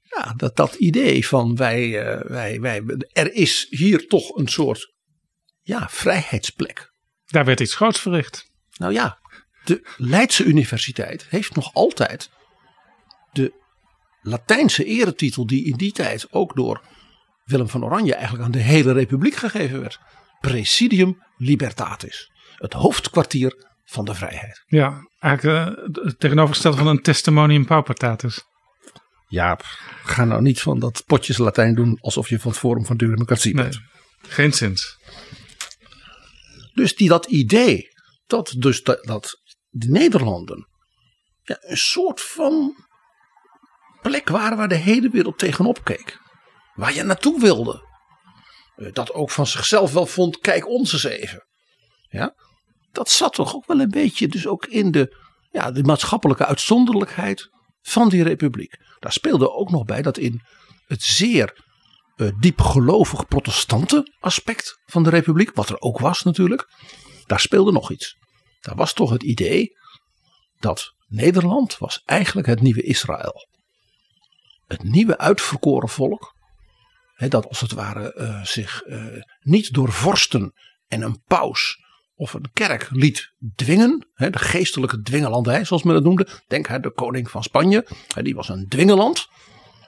Ja, 0.02 0.34
dat, 0.38 0.56
dat 0.56 0.74
idee 0.74 1.28
van 1.28 1.56
wij, 1.56 2.02
eh, 2.02 2.30
wij, 2.30 2.60
wij, 2.60 2.84
er 3.12 3.34
is 3.34 3.68
hier 3.70 4.08
toch 4.08 4.36
een 4.36 4.48
soort 4.48 4.93
ja, 5.64 5.88
vrijheidsplek. 5.90 6.92
Daar 7.26 7.46
werd 7.46 7.60
iets 7.60 7.76
groots 7.76 8.00
verricht. 8.00 8.52
Nou 8.78 8.94
ja, 8.94 9.20
de 9.64 9.94
Leidse 9.98 10.44
Universiteit 10.44 11.26
heeft 11.30 11.56
nog 11.56 11.74
altijd 11.74 12.30
de 13.32 13.62
Latijnse 14.22 14.84
eretitel 14.84 15.46
die 15.48 15.66
in 15.66 15.78
die 15.78 15.92
tijd 15.92 16.28
ook 16.32 16.56
door 16.56 16.82
Willem 17.44 17.70
van 17.70 17.86
Oranje 17.86 18.14
eigenlijk 18.16 18.46
aan 18.46 18.52
de 18.52 18.60
hele 18.60 18.92
republiek 18.92 19.36
gegeven 19.36 19.80
werd. 19.82 20.00
Presidium 20.40 21.24
Libertatis. 21.38 22.32
Het 22.56 22.74
hoofdkwartier 22.74 23.66
van 23.86 24.06
de 24.06 24.14
vrijheid. 24.16 24.64
Ja, 24.66 25.08
eigenlijk 25.20 25.78
eh, 25.78 26.04
het 26.06 26.20
tegenovergestelde 26.20 26.78
van 26.78 26.88
een 26.88 27.02
testimonium 27.02 27.66
paupertatis. 27.66 28.44
Ja, 29.28 29.60
ga 30.04 30.26
nou 30.26 30.42
niet 30.42 30.62
van 30.62 30.80
dat 30.80 31.04
potjes 31.06 31.38
Latijn 31.38 31.76
doen 31.76 31.98
alsof 32.02 32.30
je 32.30 32.40
van 32.40 32.52
het 32.52 32.60
Forum 32.60 32.86
van 32.86 32.98
Democratie 32.98 33.54
Nee, 33.54 33.64
bent. 33.64 33.82
geen 34.22 34.54
zins. 34.54 34.98
Dus 36.74 36.96
die, 36.96 37.10
dat 37.10 37.26
idee 37.26 37.88
dat 38.26 38.54
dus 38.58 38.84
dat, 38.84 39.04
dat 39.04 39.42
de 39.70 39.90
Nederlanden 39.90 40.68
ja, 41.42 41.58
een 41.60 41.78
soort 41.78 42.22
van 42.22 42.76
plek 44.02 44.30
waren 44.30 44.58
waar 44.58 44.68
de 44.68 44.76
hele 44.76 45.10
wereld 45.10 45.38
tegenop 45.40 45.84
keek. 45.84 46.20
Waar 46.74 46.94
je 46.94 47.04
naartoe 47.04 47.40
wilde. 47.40 47.84
Eh, 48.76 48.92
Dat 48.92 49.14
ook 49.14 49.32
van 49.32 49.48
zichzelf 49.48 49.94
wel 49.94 50.06
vond, 50.06 50.40
kijk 50.40 50.68
ons 50.68 50.94
eens 50.94 51.04
even. 51.04 51.48
Ja, 52.10 52.36
dat 52.92 53.10
zat 53.10 53.34
toch 53.34 53.56
ook 53.56 53.66
wel 53.66 53.80
een 53.80 53.90
beetje 53.90 54.28
dus 54.28 54.48
ook 54.48 54.66
in 54.66 54.92
de, 54.92 55.18
ja, 55.52 55.72
de 55.72 55.84
maatschappelijke 55.84 56.46
uitzonderlijkheid 56.46 57.50
van 57.82 58.10
die 58.10 58.24
republiek. 58.24 58.78
Daar 59.00 59.12
speelde 59.12 59.52
ook 59.52 59.72
nog 59.72 59.84
bij 59.84 60.02
dat 60.02 60.18
in 60.18 60.42
het 60.86 61.04
zeer 61.04 61.62
diepgelovig 62.40 63.28
protestante 63.28 64.14
aspect 64.20 64.82
van 64.86 65.04
de 65.04 65.10
republiek, 65.10 65.54
wat 65.54 65.70
er 65.70 65.80
ook 65.80 66.00
was 66.00 66.24
natuurlijk, 66.24 66.68
daar 67.26 67.40
speelde 67.40 67.72
nog 67.72 67.92
iets. 67.92 68.18
Daar 68.60 68.76
was 68.76 68.94
toch 68.94 69.10
het 69.10 69.24
idee 69.24 69.78
dat 70.60 70.94
Nederland 71.08 71.78
was 71.78 72.02
eigenlijk 72.06 72.48
het 72.48 72.62
nieuwe 72.62 72.82
Israël. 72.82 73.48
Het 74.68 74.84
nieuwe 74.84 75.18
uitverkoren 75.18 75.90
volk, 75.90 76.36
hè, 77.14 77.28
dat 77.28 77.48
als 77.48 77.60
het 77.60 77.72
ware 77.72 78.14
eh, 78.14 78.44
zich 78.44 78.82
eh, 78.82 79.06
niet 79.40 79.74
door 79.74 79.92
vorsten 79.92 80.54
en 80.88 81.02
een 81.02 81.22
paus 81.28 81.82
of 82.16 82.34
een 82.34 82.52
kerk 82.54 82.88
liet 82.92 83.34
dwingen, 83.56 84.08
hè, 84.14 84.30
de 84.30 84.40
geestelijke 84.40 85.02
dwingelandij 85.02 85.66
zoals 85.66 85.84
men 85.84 85.96
het 85.96 86.04
noemde. 86.04 86.28
Denk 86.48 86.70
aan 86.70 86.82
de 86.82 86.92
koning 86.92 87.30
van 87.30 87.44
Spanje, 87.44 87.88
hè, 88.14 88.22
die 88.22 88.36
was 88.36 88.50
een 88.50 88.68
dwingeland. 88.68 89.28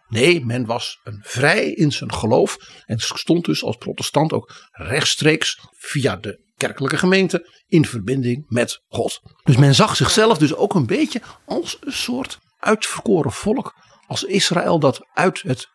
Nee, 0.08 0.46
men 0.46 0.66
was 0.66 1.00
een 1.04 1.20
vrij 1.24 1.72
in 1.72 1.92
zijn 1.92 2.14
geloof 2.14 2.58
en 2.86 3.00
stond 3.00 3.46
dus 3.46 3.64
als 3.64 3.76
protestant 3.76 4.34
ook 4.34 4.70
rechtstreeks 4.72 5.60
via 5.78 6.16
de 6.16 6.44
kerkelijke 6.58 6.98
gemeente 6.98 7.50
in 7.68 7.86
verbinding 7.86 8.46
met 8.48 8.82
God. 8.88 9.22
Dus 9.44 9.58
men 9.58 9.76
zag 9.76 9.96
zichzelf 9.96 10.38
dus 10.38 10.56
ook 10.56 10.74
een 10.74 10.86
beetje 10.86 11.22
als 11.46 11.78
een 11.82 11.94
soort 11.94 12.40
uitverkoren 12.60 13.32
volk, 13.32 13.74
als 14.08 14.24
Israël 14.24 14.80
dat 14.80 15.08
uit 15.14 15.42
het, 15.42 15.68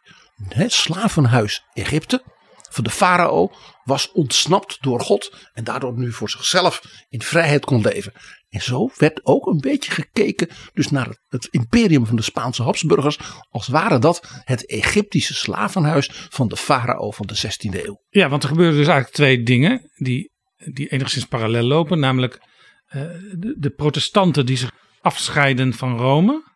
het 0.49 0.73
slavenhuis 0.73 1.65
Egypte 1.73 2.23
van 2.71 2.85
de 2.85 2.91
farao 2.91 3.53
was 3.85 4.13
ontsnapt 4.13 4.77
door 4.81 5.01
God 5.01 5.37
en 5.53 5.65
daardoor 5.65 5.99
nu 5.99 6.13
voor 6.13 6.31
zichzelf 6.31 6.83
in 7.09 7.23
vrijheid 7.23 7.65
kon 7.65 7.81
leven. 7.81 8.13
En 8.51 8.63
zo 8.63 8.91
werd 8.97 9.21
ook 9.23 9.47
een 9.47 9.61
beetje 9.61 9.91
gekeken 9.91 10.49
dus 10.73 10.91
naar 10.91 11.19
het, 11.29 11.49
imperium 11.51 12.07
van 12.07 12.17
de 12.17 12.23
Spaanse 12.23 12.63
Habsburgers 12.63 13.19
als 13.51 13.69
ware 13.69 13.99
dat 13.99 14.43
het 14.45 14.67
Egyptische 14.67 15.35
slavenhuis 15.35 16.11
van 16.13 16.49
de 16.49 16.57
farao 16.57 17.11
van 17.11 17.27
de 17.27 17.37
16e 17.37 17.85
eeuw. 17.85 18.03
Ja, 18.09 18.29
want 18.29 18.43
er 18.43 18.49
gebeuren 18.49 18.77
dus 18.77 18.87
eigenlijk 18.87 19.17
twee 19.17 19.43
dingen 19.43 19.91
die, 19.97 20.31
die 20.73 20.89
enigszins 20.89 21.25
parallel 21.25 21.63
lopen. 21.63 21.99
Namelijk 21.99 22.41
eh, 22.87 23.03
de, 23.39 23.55
de 23.59 23.71
protestanten 23.71 24.47
die 24.47 24.57
zich 24.57 24.73
afscheiden 25.01 25.73
van 25.73 25.97
Rome. 25.97 26.49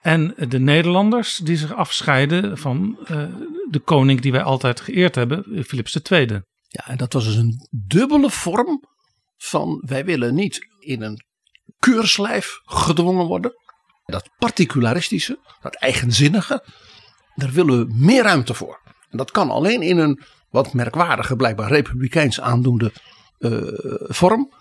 En 0.00 0.34
de 0.48 0.58
Nederlanders 0.58 1.36
die 1.36 1.56
zich 1.56 1.74
afscheiden 1.74 2.58
van 2.58 2.98
eh, 3.04 3.34
de 3.70 3.78
koning 3.78 4.20
die 4.20 4.32
wij 4.32 4.42
altijd 4.42 4.80
geëerd 4.80 5.14
hebben, 5.14 5.64
Philips 5.66 6.00
II. 6.10 6.26
Ja, 6.68 6.86
en 6.86 6.96
dat 6.96 7.12
was 7.12 7.24
dus 7.24 7.36
een 7.36 7.68
dubbele 7.86 8.30
vorm 8.30 8.82
van 9.36 9.82
wij 9.86 10.04
willen 10.04 10.34
niet 10.34 10.66
in 10.86 11.02
een 11.02 11.24
keurslijf 11.78 12.60
gedwongen 12.64 13.26
worden. 13.26 13.52
Dat 14.04 14.30
particularistische, 14.38 15.38
dat 15.60 15.74
eigenzinnige, 15.74 16.64
daar 17.34 17.50
willen 17.50 17.78
we 17.78 17.94
meer 17.94 18.22
ruimte 18.22 18.54
voor. 18.54 18.80
En 19.10 19.18
dat 19.18 19.30
kan 19.30 19.50
alleen 19.50 19.82
in 19.82 19.98
een 19.98 20.20
wat 20.50 20.72
merkwaardige, 20.72 21.36
blijkbaar 21.36 21.68
republikeins 21.68 22.40
aandoende 22.40 22.92
eh, 23.38 23.62
vorm. 24.00 24.52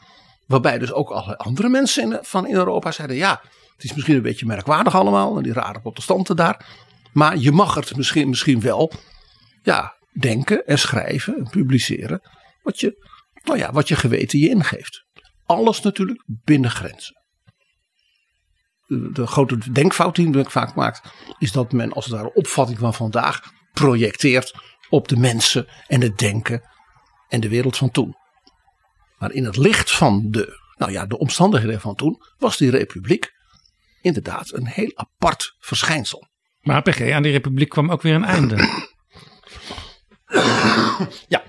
Waarbij 0.48 0.78
dus 0.78 0.92
ook 0.92 1.10
allerlei 1.10 1.38
andere 1.38 1.70
mensen 1.70 2.20
van 2.22 2.48
in 2.48 2.56
Europa 2.56 2.92
zeiden: 2.92 3.18
ja, 3.18 3.42
het 3.76 3.84
is 3.84 3.94
misschien 3.94 4.16
een 4.16 4.22
beetje 4.22 4.46
merkwaardig 4.46 4.96
allemaal, 4.96 5.38
en 5.38 5.44
die 5.44 5.54
rare 5.54 5.82
protestanten 5.82 6.36
daar. 6.36 6.66
Maar 7.14 7.38
je 7.38 7.52
mag 7.52 7.76
het 7.76 7.96
misschien, 7.96 8.30
misschien 8.30 8.62
wel 8.62 8.92
ja, 9.64 9.96
denken 10.20 10.66
en 10.66 10.80
schrijven 10.80 11.38
en 11.38 11.50
publiceren. 11.50 12.22
Wat 12.62 12.80
je, 12.80 13.06
nou 13.44 13.58
ja, 13.58 13.72
wat 13.72 13.88
je 13.88 13.96
geweten 13.96 14.40
je 14.40 14.50
ingeeft. 14.50 15.05
Alles 15.46 15.82
natuurlijk 15.82 16.24
binnen 16.26 16.72
grenzen. 16.72 17.24
De, 18.88 19.28
grote 19.28 19.72
denkfout 19.72 20.16
die 20.16 20.30
men 20.30 20.52
vaak 20.52 20.76
maakt, 20.76 21.14
is 21.40 21.52
dat 21.52 21.72
men 21.72 21.94
als 21.94 22.06
het 22.06 22.14
ware 22.14 22.34
opvatting 22.34 22.80
van 22.80 22.94
vandaag 22.94 23.42
projecteert 23.74 24.54
op 24.90 25.08
de 25.08 25.18
mensen 25.18 25.68
en 25.88 26.02
het 26.02 26.18
denken 26.18 26.62
en 27.28 27.40
de 27.40 27.50
wereld 27.50 27.78
van 27.78 27.92
toen. 27.92 28.16
Maar 29.18 29.32
in 29.32 29.46
het 29.46 29.58
licht 29.58 29.92
van 29.92 30.32
de, 30.32 30.60
nou 30.76 30.92
ja, 30.92 31.06
de 31.06 31.18
omstandigheden 31.18 31.82
van 31.82 31.96
toen 31.96 32.22
was 32.38 32.58
die 32.58 32.70
republiek 32.70 33.34
inderdaad 34.02 34.54
een 34.54 34.68
heel 34.68 34.92
apart 34.96 35.56
verschijnsel. 35.60 36.28
Maar 36.62 36.82
PG, 36.82 37.12
aan 37.12 37.24
die 37.24 37.32
republiek 37.32 37.70
kwam 37.70 37.92
ook 37.92 38.02
weer 38.02 38.16
een 38.16 38.26
einde. 38.26 38.84
Ja, 41.28 41.44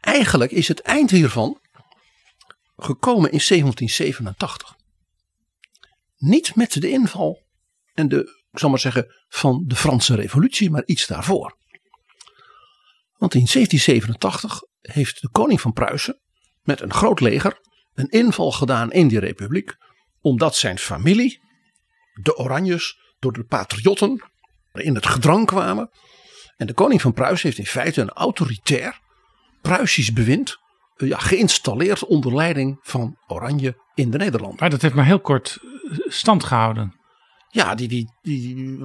eigenlijk 0.00 0.50
is 0.50 0.68
het 0.68 0.80
eind 0.80 1.10
hiervan 1.10 1.60
gekomen 2.78 3.32
in 3.32 3.40
1787. 3.48 4.76
Niet 6.16 6.54
met 6.54 6.80
de 6.80 6.90
inval 6.90 7.46
en 7.94 8.08
de, 8.08 8.20
ik 8.52 8.58
zal 8.58 8.70
maar 8.70 8.78
zeggen, 8.78 9.14
van 9.28 9.64
de 9.66 9.76
Franse 9.76 10.14
revolutie, 10.14 10.70
maar 10.70 10.82
iets 10.86 11.06
daarvoor. 11.06 11.56
Want 13.16 13.34
in 13.34 13.46
1787 13.52 14.62
heeft 14.80 15.20
de 15.20 15.28
koning 15.30 15.60
van 15.60 15.72
Pruisen 15.72 16.20
met 16.62 16.80
een 16.80 16.92
groot 16.92 17.20
leger 17.20 17.60
een 17.94 18.08
inval 18.08 18.52
gedaan 18.52 18.92
in 18.92 19.08
die 19.08 19.18
republiek, 19.18 19.76
omdat 20.20 20.56
zijn 20.56 20.78
familie, 20.78 21.40
de 22.22 22.36
Oranjes, 22.36 22.98
door 23.18 23.32
de 23.32 23.44
patriotten 23.44 24.30
in 24.72 24.94
het 24.94 25.06
gedrang 25.06 25.46
kwamen. 25.46 25.90
En 26.56 26.66
de 26.66 26.74
koning 26.74 27.00
van 27.00 27.12
Pruisen 27.12 27.46
heeft 27.46 27.58
in 27.58 27.66
feite 27.66 28.00
een 28.00 28.10
autoritair 28.10 29.00
Pruisisch 29.60 30.12
bewind 30.12 30.58
ja, 31.06 31.18
geïnstalleerd 31.18 32.04
onder 32.04 32.34
leiding 32.34 32.78
van 32.80 33.16
Oranje 33.26 33.76
in 33.94 34.10
de 34.10 34.18
Nederlanden. 34.18 34.58
Maar 34.60 34.70
dat 34.70 34.82
heeft 34.82 34.94
maar 34.94 35.04
heel 35.04 35.20
kort 35.20 35.58
eh, 35.62 35.98
stand 36.06 36.44
gehouden. 36.44 36.96
Ja, 37.48 37.74
die, 37.74 37.88
die, 37.88 38.18
die, 38.22 38.78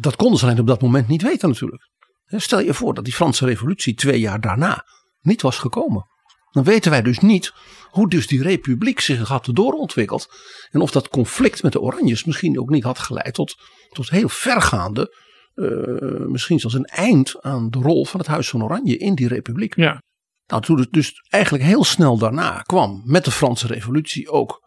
dat 0.00 0.16
konden 0.16 0.38
ze 0.38 0.44
alleen 0.44 0.60
op 0.60 0.66
dat 0.66 0.82
moment 0.82 1.08
niet 1.08 1.22
weten 1.22 1.48
natuurlijk. 1.48 1.90
Stel 2.26 2.60
je 2.60 2.74
voor 2.74 2.94
dat 2.94 3.04
die 3.04 3.12
Franse 3.12 3.44
revolutie 3.44 3.94
twee 3.94 4.20
jaar 4.20 4.40
daarna 4.40 4.84
niet 5.20 5.42
was 5.42 5.58
gekomen. 5.58 6.06
Dan 6.50 6.64
weten 6.64 6.90
wij 6.90 7.02
dus 7.02 7.18
niet 7.18 7.52
hoe 7.90 8.08
dus 8.08 8.26
die 8.26 8.42
republiek 8.42 9.00
zich 9.00 9.28
had 9.28 9.48
doorontwikkeld. 9.52 10.28
En 10.70 10.80
of 10.80 10.90
dat 10.90 11.08
conflict 11.08 11.62
met 11.62 11.72
de 11.72 11.80
Oranjes 11.80 12.24
misschien 12.24 12.60
ook 12.60 12.70
niet 12.70 12.82
had 12.82 12.98
geleid 12.98 13.34
tot, 13.34 13.54
tot 13.88 14.10
heel 14.10 14.28
vergaande, 14.28 15.16
uh, 15.54 16.26
misschien 16.26 16.58
zelfs 16.58 16.76
een 16.76 16.84
eind 16.84 17.42
aan 17.42 17.70
de 17.70 17.78
rol 17.78 18.04
van 18.04 18.20
het 18.20 18.28
Huis 18.28 18.48
van 18.48 18.64
Oranje 18.64 18.96
in 18.96 19.14
die 19.14 19.28
republiek. 19.28 19.76
Ja. 19.76 20.02
Nou, 20.52 20.64
toen 20.64 20.78
het 20.78 20.92
dus 20.92 21.26
eigenlijk 21.28 21.64
heel 21.64 21.84
snel 21.84 22.18
daarna 22.18 22.62
kwam 22.62 23.02
met 23.04 23.24
de 23.24 23.30
Franse 23.30 23.66
revolutie 23.66 24.30
ook 24.30 24.62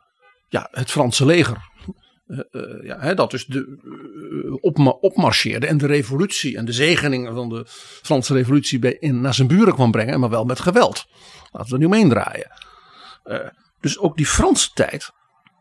ja, 0.47 0.67
het 0.71 0.91
Franse 0.91 1.25
leger. 1.25 1.57
Uh, 2.27 2.39
uh, 2.51 2.83
ja, 2.83 2.99
hè, 2.99 3.13
dat 3.13 3.31
dus 3.31 3.45
de, 3.45 3.79
uh, 4.45 4.57
opma 4.61 4.89
opmarcheerde 4.89 5.67
en 5.67 5.77
de 5.77 5.85
revolutie 5.85 6.57
en 6.57 6.65
de 6.65 6.71
zegening 6.71 7.29
van 7.33 7.49
de 7.49 7.63
Franse 8.01 8.33
revolutie 8.33 8.79
bij, 8.79 8.97
in, 8.99 9.21
naar 9.21 9.33
zijn 9.33 9.47
buren 9.47 9.73
kwam 9.73 9.91
brengen, 9.91 10.19
maar 10.19 10.29
wel 10.29 10.45
met 10.45 10.59
geweld. 10.59 11.05
Laten 11.51 11.69
we 11.69 11.73
er 11.73 11.79
nu 11.79 11.85
omheen 11.85 12.09
draaien. 12.09 12.51
dus 13.79 13.99
ook 13.99 14.17
die 14.17 14.25
Franse 14.27 14.69
tijd 14.73 15.11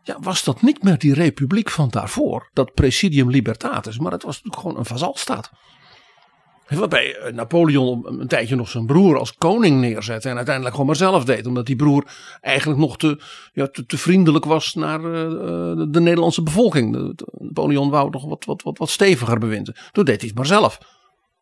ja, 0.01 0.17
was 0.19 0.43
dat 0.43 0.61
niet 0.61 0.83
meer 0.83 0.97
die 0.97 1.13
republiek 1.13 1.69
van 1.69 1.89
daarvoor, 1.89 2.49
dat 2.53 2.73
Presidium 2.73 3.29
Libertatis, 3.29 3.99
maar 3.99 4.11
het 4.11 4.23
was 4.23 4.35
natuurlijk 4.35 4.61
gewoon 4.61 4.77
een 4.77 4.85
vazalstaat. 4.85 5.51
Waarbij 6.67 7.17
eh, 7.17 7.33
Napoleon 7.33 8.19
een 8.19 8.27
tijdje 8.27 8.55
nog 8.55 8.69
zijn 8.69 8.85
broer 8.85 9.17
als 9.17 9.35
koning 9.35 9.79
neerzette. 9.79 10.29
En 10.29 10.35
uiteindelijk 10.35 10.75
gewoon 10.75 10.89
maar 10.89 10.99
zelf 10.99 11.25
deed. 11.25 11.45
Omdat 11.45 11.65
die 11.65 11.75
broer 11.75 12.03
eigenlijk 12.41 12.79
nog 12.79 12.97
te, 12.97 13.21
ja, 13.53 13.67
te, 13.67 13.85
te 13.85 13.97
vriendelijk 13.97 14.45
was 14.45 14.73
naar 14.73 14.99
uh, 14.99 15.11
de, 15.11 15.87
de, 15.89 15.99
Nederlandse 15.99 16.43
bevolking. 16.43 17.15
Napoleon 17.37 17.89
wou 17.89 18.09
nog 18.09 18.25
wat, 18.25 18.45
wat, 18.45 18.61
wat, 18.61 18.77
wat 18.77 18.89
steviger 18.89 19.39
bewinden. 19.39 19.75
Toen 19.91 20.05
deed 20.05 20.19
hij 20.19 20.27
het 20.27 20.37
maar 20.37 20.45
zelf. 20.45 20.77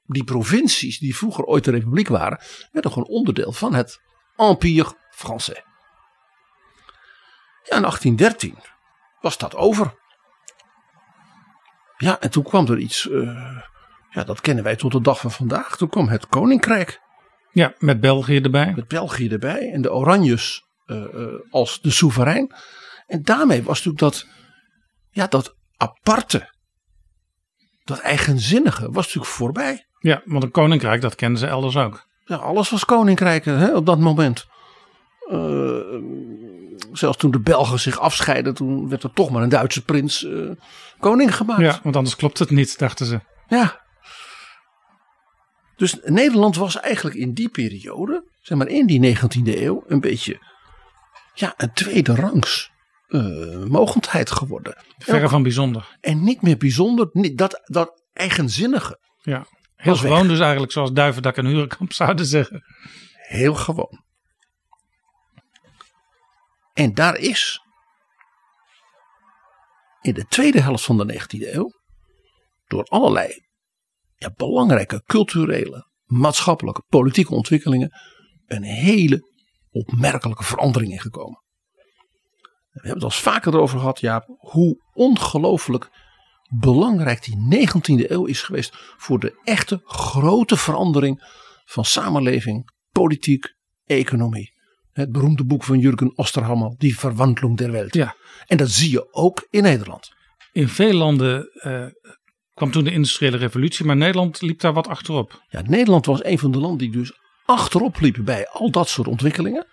Die 0.05 0.23
provincies 0.23 0.99
die 0.99 1.15
vroeger 1.15 1.43
ooit 1.43 1.63
de 1.63 1.71
republiek 1.71 2.07
waren. 2.07 2.39
werden 2.71 2.91
gewoon 2.91 3.07
onderdeel 3.07 3.51
van 3.51 3.73
het 3.73 4.01
Empire 4.35 4.95
Français. 5.09 5.61
Ja, 7.63 7.75
in 7.75 7.81
1813 7.81 8.55
was 9.21 9.37
dat 9.37 9.55
over. 9.55 9.93
Ja, 11.97 12.19
en 12.19 12.31
toen 12.31 12.43
kwam 12.43 12.67
er 12.67 12.77
iets... 12.77 13.09
ja, 14.13 14.23
dat 14.23 14.41
kennen 14.41 14.63
wij 14.63 14.75
tot 14.75 14.91
de 14.91 15.01
dag 15.01 15.19
van 15.19 15.31
vandaag. 15.31 15.77
Toen 15.77 15.89
kwam 15.89 16.07
het 16.07 16.27
Koninkrijk. 16.27 17.01
Ja, 17.51 17.73
met 17.79 17.99
België 17.99 18.39
erbij. 18.39 18.73
Met 18.75 18.87
België 18.87 19.29
erbij. 19.29 19.71
En 19.71 19.81
de 19.81 19.93
Oranjes 19.93 20.63
uh, 20.85 20.97
uh, 21.13 21.27
als 21.49 21.81
de 21.81 21.91
soeverein. 21.91 22.55
En 23.07 23.23
daarmee 23.23 23.63
was 23.63 23.83
natuurlijk 23.83 23.99
dat, 23.99 24.27
ja, 25.09 25.27
dat 25.27 25.55
aparte, 25.77 26.53
dat 27.83 27.99
eigenzinnige, 27.99 28.91
was 28.91 29.05
natuurlijk 29.05 29.33
voorbij. 29.33 29.87
Ja, 29.99 30.21
want 30.25 30.43
een 30.43 30.51
koninkrijk, 30.51 31.01
dat 31.01 31.15
kenden 31.15 31.39
ze 31.39 31.47
elders 31.47 31.77
ook. 31.77 32.07
Ja, 32.25 32.35
alles 32.35 32.69
was 32.69 32.85
koninkrijken 32.85 33.57
hè, 33.57 33.75
op 33.75 33.85
dat 33.85 33.99
moment. 33.99 34.47
Uh, 35.31 36.01
zelfs 36.91 37.17
toen 37.17 37.31
de 37.31 37.39
Belgen 37.39 37.79
zich 37.79 37.99
afscheiden, 37.99 38.53
toen 38.53 38.89
werd 38.89 39.03
er 39.03 39.13
toch 39.13 39.29
maar 39.29 39.43
een 39.43 39.49
Duitse 39.49 39.83
prins 39.83 40.27
koning 40.99 41.35
gemaakt. 41.35 41.61
Ja, 41.61 41.79
want 41.83 41.95
anders 41.95 42.15
klopt 42.15 42.39
het 42.39 42.49
niet, 42.49 42.77
dachten 42.77 43.05
ze. 43.05 43.19
Ja, 43.47 43.82
dus 45.75 45.97
Nederland 46.03 46.55
was 46.55 46.79
eigenlijk 46.79 47.15
in 47.15 47.33
die 47.33 47.49
periode, 47.49 48.31
zeg 48.41 48.57
maar 48.57 48.67
in 48.67 48.85
die 48.85 49.17
19e 49.17 49.43
eeuw, 49.43 49.83
een 49.87 49.99
beetje 49.99 50.39
ja, 51.33 51.53
een 51.57 51.73
tweede 51.73 52.15
rangs 52.15 52.71
uh, 53.07 53.63
mogendheid 53.65 54.31
geworden. 54.31 54.83
Verre 54.97 55.29
van 55.29 55.43
bijzonder. 55.43 55.97
En 56.01 56.23
niet 56.23 56.41
meer 56.41 56.57
bijzonder, 56.57 57.09
dat, 57.35 57.61
dat 57.63 58.03
eigenzinnige. 58.13 58.99
Ja, 59.21 59.45
heel 59.75 59.95
gewoon 59.95 60.19
weg. 60.19 60.27
dus 60.27 60.39
eigenlijk 60.39 60.71
zoals 60.71 60.91
Duivendak 60.91 61.37
en 61.37 61.45
Hurenkamp 61.45 61.93
zouden 62.03 62.25
zeggen. 62.25 62.63
Heel 63.13 63.55
gewoon. 63.55 64.03
En 66.73 66.93
daar 66.93 67.17
is 67.17 67.61
in 70.01 70.13
de 70.13 70.25
tweede 70.25 70.61
helft 70.61 70.83
van 70.83 70.97
de 70.97 71.13
19e 71.13 71.53
eeuw 71.53 71.71
door 72.67 72.83
allerlei 72.83 73.41
ja, 74.23 74.33
belangrijke 74.35 75.03
culturele, 75.05 75.87
maatschappelijke, 76.05 76.83
politieke 76.87 77.33
ontwikkelingen 77.33 77.91
een 78.45 78.63
hele 78.63 79.31
opmerkelijke 79.71 80.43
verandering 80.43 80.91
in 80.91 80.99
gekomen. 80.99 81.41
We 82.69 82.79
hebben 82.79 82.93
het 82.93 83.03
al 83.03 83.21
vaker 83.21 83.53
erover 83.53 83.79
gehad, 83.79 83.99
Jaap, 83.99 84.25
hoe 84.37 84.77
ongelooflijk 84.93 85.89
belangrijk 86.59 87.23
die 87.23 87.67
19e 87.67 88.11
eeuw 88.11 88.25
is 88.25 88.41
geweest 88.41 88.73
voor 88.97 89.19
de 89.19 89.39
echte 89.43 89.81
grote 89.83 90.57
verandering 90.57 91.23
van 91.65 91.85
samenleving, 91.85 92.69
politiek, 92.91 93.55
economie. 93.85 94.51
Het 94.91 95.11
beroemde 95.11 95.45
boek 95.45 95.63
van 95.63 95.79
Jurgen 95.79 96.17
Osterhammer, 96.17 96.75
Die 96.77 96.99
Verwandlung 96.99 97.57
der 97.57 97.71
Welt. 97.71 97.93
Ja. 97.93 98.15
En 98.45 98.57
dat 98.57 98.69
zie 98.69 98.91
je 98.91 99.13
ook 99.13 99.47
in 99.49 99.63
Nederland. 99.63 100.11
In 100.51 100.67
veel 100.67 100.93
landen 100.93 101.49
uh, 101.53 101.85
kwam 102.53 102.71
toen 102.71 102.83
de 102.83 102.91
industriële 102.91 103.37
revolutie, 103.37 103.85
maar 103.85 103.95
Nederland 103.95 104.41
liep 104.41 104.59
daar 104.59 104.73
wat 104.73 104.87
achterop. 104.87 105.41
Ja, 105.49 105.61
Nederland 105.65 106.05
was 106.05 106.23
een 106.23 106.39
van 106.39 106.51
de 106.51 106.59
landen 106.59 106.77
die 106.77 106.91
dus 106.91 107.13
achterop 107.45 107.99
liepen 107.99 108.23
bij 108.23 108.47
al 108.47 108.71
dat 108.71 108.89
soort 108.89 109.07
ontwikkelingen. 109.07 109.67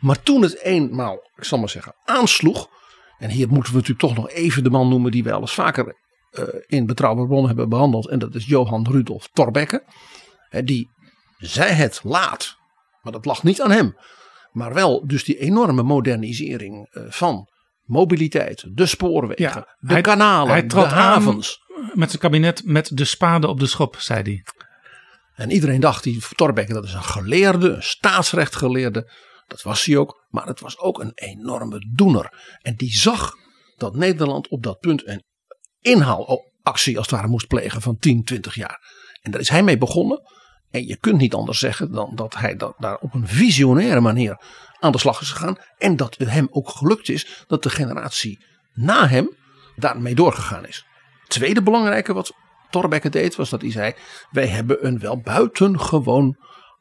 Maar 0.00 0.22
toen 0.22 0.42
het 0.42 0.60
eenmaal, 0.60 1.30
ik 1.36 1.44
zal 1.44 1.58
maar 1.58 1.68
zeggen, 1.68 1.94
aansloeg. 2.04 2.68
En 3.18 3.30
hier 3.30 3.48
moeten 3.48 3.72
we 3.72 3.78
natuurlijk 3.78 4.06
toch 4.06 4.16
nog 4.16 4.30
even 4.30 4.62
de 4.62 4.70
man 4.70 4.88
noemen 4.88 5.10
die 5.10 5.22
wij 5.22 5.32
al 5.32 5.40
eens 5.40 5.54
vaker 5.54 5.96
uh, 6.30 6.44
in 6.66 6.86
Betrouwbare 6.86 7.26
Bronnen 7.26 7.48
hebben 7.48 7.68
behandeld. 7.68 8.08
En 8.08 8.18
dat 8.18 8.34
is 8.34 8.46
Johan 8.46 8.86
Rudolf 8.90 9.28
Thorbecke. 9.32 9.84
die 10.64 10.90
zei 11.38 11.72
het 11.72 12.00
laat, 12.02 12.56
maar 13.02 13.12
dat 13.12 13.24
lag 13.24 13.42
niet 13.42 13.62
aan 13.62 13.70
hem. 13.70 13.96
Maar 14.52 14.74
wel 14.74 15.06
dus 15.06 15.24
die 15.24 15.38
enorme 15.38 15.82
modernisering 15.82 16.88
uh, 16.92 17.02
van 17.08 17.48
mobiliteit, 17.84 18.64
de 18.76 18.86
spoorwegen, 18.86 19.44
ja, 19.44 19.76
de 19.78 19.92
hij, 19.92 20.00
kanalen, 20.00 20.52
hij 20.52 20.66
de 20.66 20.80
havens. 20.80 21.58
Met 21.94 22.08
zijn 22.08 22.22
kabinet 22.22 22.64
met 22.64 22.96
de 22.96 23.04
spade 23.04 23.46
op 23.48 23.60
de 23.60 23.66
schop, 23.66 23.96
zei 23.98 24.22
hij. 24.22 24.44
En 25.34 25.50
iedereen 25.50 25.80
dacht, 25.80 26.02
die 26.02 26.22
Thorbecke, 26.34 26.72
dat 26.72 26.84
is 26.84 26.92
een 26.92 27.02
geleerde, 27.02 27.68
een 27.68 27.82
staatsrechtgeleerde. 27.82 29.10
Dat 29.46 29.62
was 29.62 29.84
hij 29.84 29.96
ook, 29.96 30.26
maar 30.28 30.46
het 30.46 30.60
was 30.60 30.78
ook 30.78 31.00
een 31.00 31.12
enorme 31.14 31.86
doener. 31.94 32.56
En 32.62 32.74
die 32.76 32.92
zag 32.92 33.32
dat 33.76 33.94
Nederland 33.94 34.48
op 34.48 34.62
dat 34.62 34.78
punt 34.78 35.06
een 35.06 35.24
inhaalactie 35.80 36.96
als 36.96 37.06
het 37.06 37.10
ware 37.10 37.28
moest 37.28 37.46
plegen 37.46 37.82
van 37.82 37.96
10, 37.96 38.24
20 38.24 38.54
jaar. 38.54 38.78
En 39.22 39.30
daar 39.30 39.40
is 39.40 39.48
hij 39.48 39.62
mee 39.62 39.78
begonnen. 39.78 40.20
En 40.70 40.86
je 40.86 40.96
kunt 40.96 41.18
niet 41.18 41.34
anders 41.34 41.58
zeggen 41.58 41.92
dan 41.92 42.12
dat 42.14 42.34
hij 42.34 42.56
daar 42.78 42.96
op 42.96 43.14
een 43.14 43.28
visionaire 43.28 44.00
manier 44.00 44.40
aan 44.78 44.92
de 44.92 44.98
slag 44.98 45.20
is 45.20 45.30
gegaan. 45.30 45.56
En 45.78 45.96
dat 45.96 46.16
het 46.18 46.30
hem 46.30 46.48
ook 46.50 46.68
gelukt 46.68 47.08
is 47.08 47.44
dat 47.46 47.62
de 47.62 47.70
generatie 47.70 48.44
na 48.72 49.08
hem 49.08 49.36
daarmee 49.76 50.14
doorgegaan 50.14 50.66
is. 50.66 50.84
Tweede 51.30 51.62
belangrijke 51.62 52.12
wat 52.12 52.32
Thorbecke 52.70 53.08
deed 53.08 53.36
was 53.36 53.50
dat 53.50 53.60
hij 53.60 53.70
zei: 53.70 53.94
wij 54.30 54.46
hebben 54.46 54.86
een 54.86 54.98
wel 54.98 55.20
buitengewoon 55.20 56.36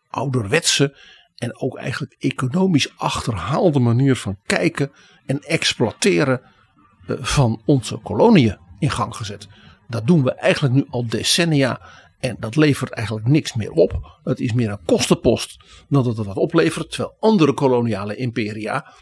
ouderwetse 0.09 0.97
en 1.35 1.59
ook 1.59 1.77
eigenlijk 1.77 2.15
economisch 2.19 2.97
achterhaalde 2.97 3.79
manier 3.79 4.15
van 4.15 4.38
kijken 4.45 4.91
en 5.25 5.39
exploiteren 5.39 6.41
eh, 7.07 7.15
van 7.19 7.62
onze 7.65 7.97
koloniën 7.97 8.57
in 8.79 8.91
gang 8.91 9.15
gezet. 9.15 9.47
Dat 9.88 10.07
doen 10.07 10.23
we 10.23 10.33
eigenlijk 10.33 10.73
nu 10.73 10.85
al 10.89 11.07
decennia 11.07 11.81
en 12.19 12.35
dat 12.39 12.55
levert 12.55 12.91
eigenlijk 12.91 13.27
niks 13.27 13.53
meer 13.53 13.71
op. 13.71 14.19
Het 14.23 14.39
is 14.39 14.53
meer 14.53 14.69
een 14.69 14.85
kostenpost 14.85 15.57
dan 15.89 16.03
dat 16.03 16.17
het 16.17 16.25
wat 16.25 16.35
oplevert. 16.35 16.89
Terwijl 16.89 17.15
andere 17.19 17.53
koloniale 17.53 18.15
imperia 18.15 18.93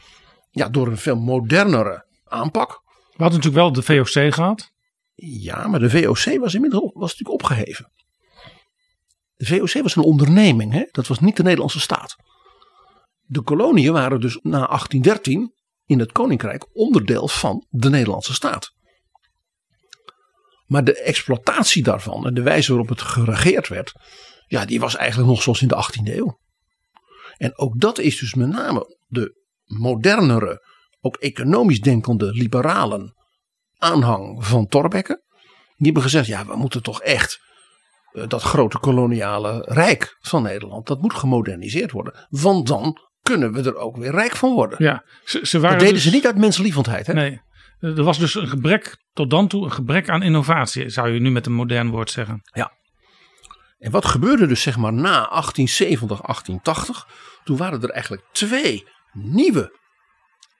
ja, 0.51 0.69
door 0.69 0.87
een 0.87 0.97
veel 0.97 1.15
modernere 1.15 2.05
aanpak. 2.25 2.81
We 2.87 3.23
hadden 3.23 3.39
natuurlijk 3.39 3.63
wel 3.63 3.71
de 3.71 3.83
VOC 3.83 4.33
gehad. 4.33 4.75
Ja, 5.19 5.67
maar 5.67 5.79
de 5.79 5.89
VOC 5.89 6.39
was 6.39 6.53
inmiddels 6.53 6.91
was 6.93 7.11
natuurlijk 7.11 7.29
opgeheven. 7.29 7.91
De 9.35 9.45
VOC 9.45 9.83
was 9.83 9.95
een 9.95 10.03
onderneming, 10.03 10.71
hè? 10.71 10.83
dat 10.91 11.07
was 11.07 11.19
niet 11.19 11.37
de 11.37 11.43
Nederlandse 11.43 11.79
staat. 11.79 12.15
De 13.21 13.41
koloniën 13.41 13.93
waren 13.93 14.19
dus 14.19 14.39
na 14.41 14.65
1813 14.67 15.53
in 15.85 15.99
het 15.99 16.11
koninkrijk 16.11 16.67
onderdeel 16.73 17.27
van 17.27 17.65
de 17.69 17.89
Nederlandse 17.89 18.33
staat. 18.33 18.71
Maar 20.65 20.83
de 20.83 21.01
exploitatie 21.01 21.83
daarvan 21.83 22.25
en 22.25 22.33
de 22.33 22.41
wijze 22.41 22.69
waarop 22.69 22.89
het 22.89 23.01
geregeerd 23.01 23.67
werd, 23.67 23.93
ja, 24.47 24.65
die 24.65 24.79
was 24.79 24.95
eigenlijk 24.95 25.29
nog 25.29 25.41
zoals 25.41 25.61
in 25.61 25.67
de 25.67 25.85
18e 25.85 26.15
eeuw. 26.15 26.39
En 27.37 27.57
ook 27.57 27.79
dat 27.79 27.97
is 27.97 28.19
dus 28.19 28.33
met 28.33 28.49
name 28.49 28.97
de 29.07 29.45
modernere, 29.63 30.65
ook 30.99 31.15
economisch 31.15 31.81
denkende 31.81 32.31
liberalen 32.31 33.16
aanhang 33.77 34.45
van 34.45 34.67
Thorbecke. 34.67 35.23
Die 35.75 35.85
hebben 35.85 36.03
gezegd, 36.03 36.27
ja, 36.27 36.45
we 36.45 36.55
moeten 36.55 36.83
toch 36.83 37.01
echt 37.01 37.39
eh, 38.11 38.27
dat 38.27 38.41
grote 38.41 38.77
koloniale 38.79 39.65
rijk 39.67 40.17
van 40.19 40.43
Nederland, 40.43 40.87
dat 40.87 41.01
moet 41.01 41.13
gemoderniseerd 41.13 41.91
worden. 41.91 42.27
Want 42.29 42.67
dan 42.67 42.97
kunnen 43.21 43.53
we 43.53 43.63
er 43.63 43.75
ook 43.75 43.97
weer 43.97 44.11
rijk 44.11 44.35
van 44.35 44.53
worden. 44.53 44.83
Ja, 44.83 45.03
ze, 45.23 45.39
ze 45.43 45.59
waren 45.59 45.77
dat 45.77 45.79
deden 45.79 45.93
dus- 45.93 46.03
ze 46.03 46.15
niet 46.15 46.25
uit 46.25 46.37
menslievendheid. 46.37 47.07
Hè? 47.07 47.13
Nee, 47.13 47.41
er 47.79 48.03
was 48.03 48.19
dus 48.19 48.35
een 48.35 48.47
gebrek 48.47 48.97
tot 49.13 49.29
dan 49.29 49.47
toe, 49.47 49.63
een 49.63 49.71
gebrek 49.71 50.09
aan 50.09 50.23
innovatie, 50.23 50.89
zou 50.89 51.09
je 51.09 51.19
nu 51.19 51.31
met 51.31 51.45
een 51.45 51.53
modern 51.53 51.89
woord 51.89 52.11
zeggen. 52.11 52.41
En 53.77 53.91
wat 53.91 54.05
gebeurde 54.05 54.47
dus 54.47 54.61
zeg 54.61 54.77
maar 54.77 54.93
na 54.93 55.27
1870, 55.29 56.21
1880? 56.21 57.07
Toen 57.43 57.57
waren 57.57 57.81
er 57.81 57.89
eigenlijk 57.89 58.23
twee 58.31 58.87
nieuwe, 59.11 59.79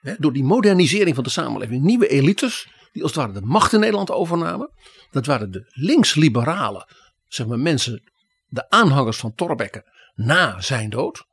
hè, 0.00 0.14
door 0.18 0.32
die 0.32 0.44
modernisering 0.44 1.14
van 1.14 1.24
de 1.24 1.30
samenleving, 1.30 1.82
nieuwe 1.82 2.08
elites. 2.08 2.68
Die 2.98 3.06
als 3.06 3.16
het 3.16 3.26
ware 3.26 3.40
de 3.40 3.46
macht 3.46 3.72
in 3.72 3.80
Nederland 3.80 4.10
overnamen. 4.10 4.70
Dat 5.10 5.26
waren 5.26 5.50
de 5.50 5.64
linksliberalen, 5.68 6.86
zeg 7.26 7.46
maar 7.46 7.58
mensen, 7.58 8.02
de 8.46 8.70
aanhangers 8.70 9.16
van 9.16 9.34
Thorbecke 9.34 9.84
na 10.14 10.60
zijn 10.60 10.90
dood. 10.90 11.26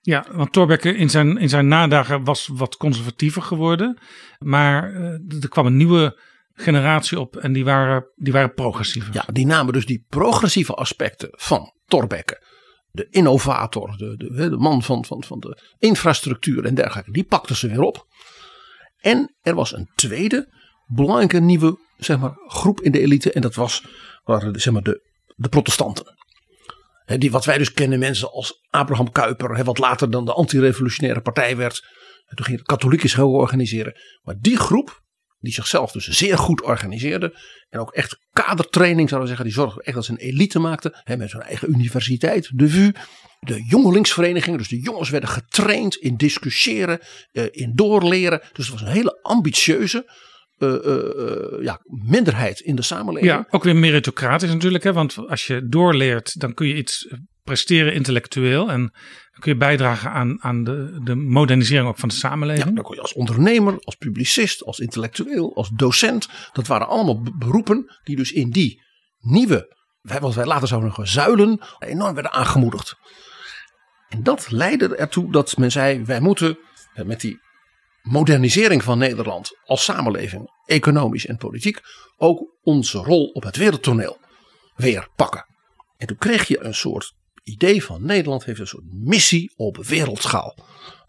Ja, 0.00 0.26
want 0.32 0.52
Thorbecke 0.52 0.96
in 0.96 1.10
zijn, 1.10 1.38
in 1.38 1.48
zijn 1.48 1.68
nadagen 1.68 2.24
was 2.24 2.48
wat 2.52 2.76
conservatiever 2.76 3.42
geworden. 3.42 3.98
Maar 4.38 4.94
eh, 4.94 5.42
er 5.42 5.48
kwam 5.48 5.66
een 5.66 5.76
nieuwe 5.76 6.20
generatie 6.52 7.20
op 7.20 7.36
en 7.36 7.52
die 7.52 7.64
waren, 7.64 8.06
die 8.14 8.32
waren 8.32 8.54
progressiever. 8.54 9.14
Ja, 9.14 9.24
die 9.32 9.46
namen 9.46 9.72
dus 9.72 9.86
die 9.86 10.04
progressieve 10.08 10.74
aspecten 10.74 11.28
van 11.32 11.72
Thorbecke. 11.86 12.44
De 12.90 13.06
innovator, 13.10 13.96
de, 13.96 14.16
de, 14.16 14.50
de 14.50 14.56
man 14.56 14.82
van, 14.82 15.04
van, 15.04 15.24
van 15.24 15.40
de 15.40 15.74
infrastructuur 15.78 16.64
en 16.64 16.74
dergelijke. 16.74 17.10
Die 17.10 17.24
pakten 17.24 17.56
ze 17.56 17.68
weer 17.68 17.82
op. 17.82 18.06
En 19.00 19.34
er 19.42 19.54
was 19.54 19.72
een 19.72 19.90
tweede 19.94 20.54
belangrijke 20.86 21.40
nieuwe 21.40 21.78
zeg 21.96 22.18
maar, 22.18 22.34
groep 22.46 22.80
in 22.80 22.92
de 22.92 23.00
elite. 23.00 23.32
En 23.32 23.40
dat 23.40 23.54
was, 23.54 23.84
waren 24.24 24.60
zeg 24.60 24.72
maar, 24.72 24.82
de, 24.82 25.02
de 25.36 25.48
protestanten. 25.48 26.14
Die 27.04 27.30
wat 27.30 27.44
wij 27.44 27.58
dus 27.58 27.72
kennen 27.72 27.98
mensen 27.98 28.32
als 28.32 28.66
Abraham 28.70 29.12
Kuyper. 29.12 29.64
Wat 29.64 29.78
later 29.78 30.10
dan 30.10 30.24
de 30.24 30.32
antirevolutionaire 30.32 31.20
partij 31.20 31.56
werd. 31.56 31.84
Toen 32.34 32.44
ging 32.44 32.58
de 32.58 32.64
katholieken 32.64 33.08
zich 33.08 33.20
organiseren. 33.20 34.00
Maar 34.22 34.34
die 34.38 34.56
groep 34.56 35.04
die 35.46 35.52
zichzelf 35.52 35.92
dus 35.92 36.08
zeer 36.08 36.38
goed 36.38 36.62
organiseerde. 36.62 37.38
En 37.68 37.80
ook 37.80 37.92
echt 37.92 38.18
kadertraining 38.32 39.08
zouden 39.08 39.30
we 39.30 39.36
zeggen. 39.36 39.44
Die 39.44 39.54
zorgde 39.54 39.82
echt 39.82 39.94
dat 39.94 40.04
ze 40.04 40.12
een 40.12 40.18
elite 40.18 40.58
maakten. 40.58 41.00
Hè, 41.04 41.16
met 41.16 41.32
hun 41.32 41.42
eigen 41.42 41.70
universiteit, 41.70 42.50
de 42.54 42.68
VU. 42.68 42.92
De 43.40 43.64
jongelingsverenigingen, 43.64 44.58
dus 44.58 44.68
de 44.68 44.80
jongens 44.80 45.10
werden 45.10 45.28
getraind 45.28 45.94
in 45.94 46.16
discussiëren, 46.16 47.00
eh, 47.32 47.44
in 47.50 47.72
doorleren. 47.74 48.40
Dus 48.52 48.66
het 48.66 48.80
was 48.80 48.88
een 48.88 48.94
hele 48.94 49.18
ambitieuze 49.22 50.10
eh, 50.58 50.74
eh, 50.74 51.28
eh, 51.28 51.62
ja, 51.62 51.80
minderheid 51.84 52.60
in 52.60 52.76
de 52.76 52.82
samenleving. 52.82 53.32
Ja, 53.32 53.46
ook 53.50 53.64
weer 53.64 53.76
meritocratisch 53.76 54.50
natuurlijk. 54.52 54.84
Hè? 54.84 54.92
Want 54.92 55.28
als 55.28 55.46
je 55.46 55.66
doorleert, 55.68 56.40
dan 56.40 56.54
kun 56.54 56.66
je 56.68 56.74
iets 56.76 57.14
presteren 57.42 57.94
intellectueel. 57.94 58.70
En 58.70 58.80
dan 58.80 59.40
kun 59.40 59.52
je 59.52 59.58
bijdragen 59.58 60.10
aan, 60.10 60.42
aan 60.42 60.64
de, 60.64 61.00
de 61.04 61.14
modernisering 61.14 61.88
ook 61.88 61.98
van 61.98 62.08
de 62.08 62.14
Ja, 62.14 62.20
samenleving. 62.20 62.74
dan 62.74 62.84
kon 62.84 62.94
je 62.94 63.00
als 63.00 63.12
ondernemer, 63.12 63.78
als 63.78 63.94
publicist, 63.94 64.64
als 64.64 64.78
intellectueel, 64.78 65.56
als 65.56 65.68
docent. 65.74 66.28
Dat 66.52 66.66
waren 66.66 66.88
allemaal 66.88 67.22
be- 67.22 67.36
beroepen 67.38 67.96
die 68.04 68.16
dus 68.16 68.32
in 68.32 68.50
die 68.50 68.82
nieuwe, 69.18 69.76
wat 70.00 70.34
wij 70.34 70.46
later 70.46 70.68
zouden 70.68 70.88
noemen 70.88 71.12
zuilen, 71.12 71.60
enorm 71.78 72.14
werden 72.14 72.32
aangemoedigd. 72.32 72.94
En 74.08 74.22
dat 74.22 74.50
leidde 74.50 74.96
ertoe 74.96 75.32
dat 75.32 75.56
men 75.56 75.72
zei, 75.72 76.04
wij 76.04 76.20
moeten 76.20 76.58
met 77.04 77.20
die 77.20 77.38
modernisering 78.06 78.82
van 78.82 78.98
Nederland 78.98 79.58
als 79.64 79.84
samenleving, 79.84 80.50
economisch 80.64 81.26
en 81.26 81.36
politiek, 81.36 81.80
ook 82.16 82.56
onze 82.62 82.98
rol 82.98 83.26
op 83.26 83.42
het 83.42 83.56
wereldtoneel 83.56 84.18
weer 84.76 85.08
pakken. 85.16 85.46
En 85.96 86.06
toen 86.06 86.16
kreeg 86.16 86.48
je 86.48 86.64
een 86.64 86.74
soort 86.74 87.14
idee 87.42 87.84
van 87.84 88.04
Nederland 88.04 88.44
heeft 88.44 88.60
een 88.60 88.66
soort 88.66 88.92
missie 88.92 89.52
op 89.56 89.76
wereldschaal. 89.76 90.56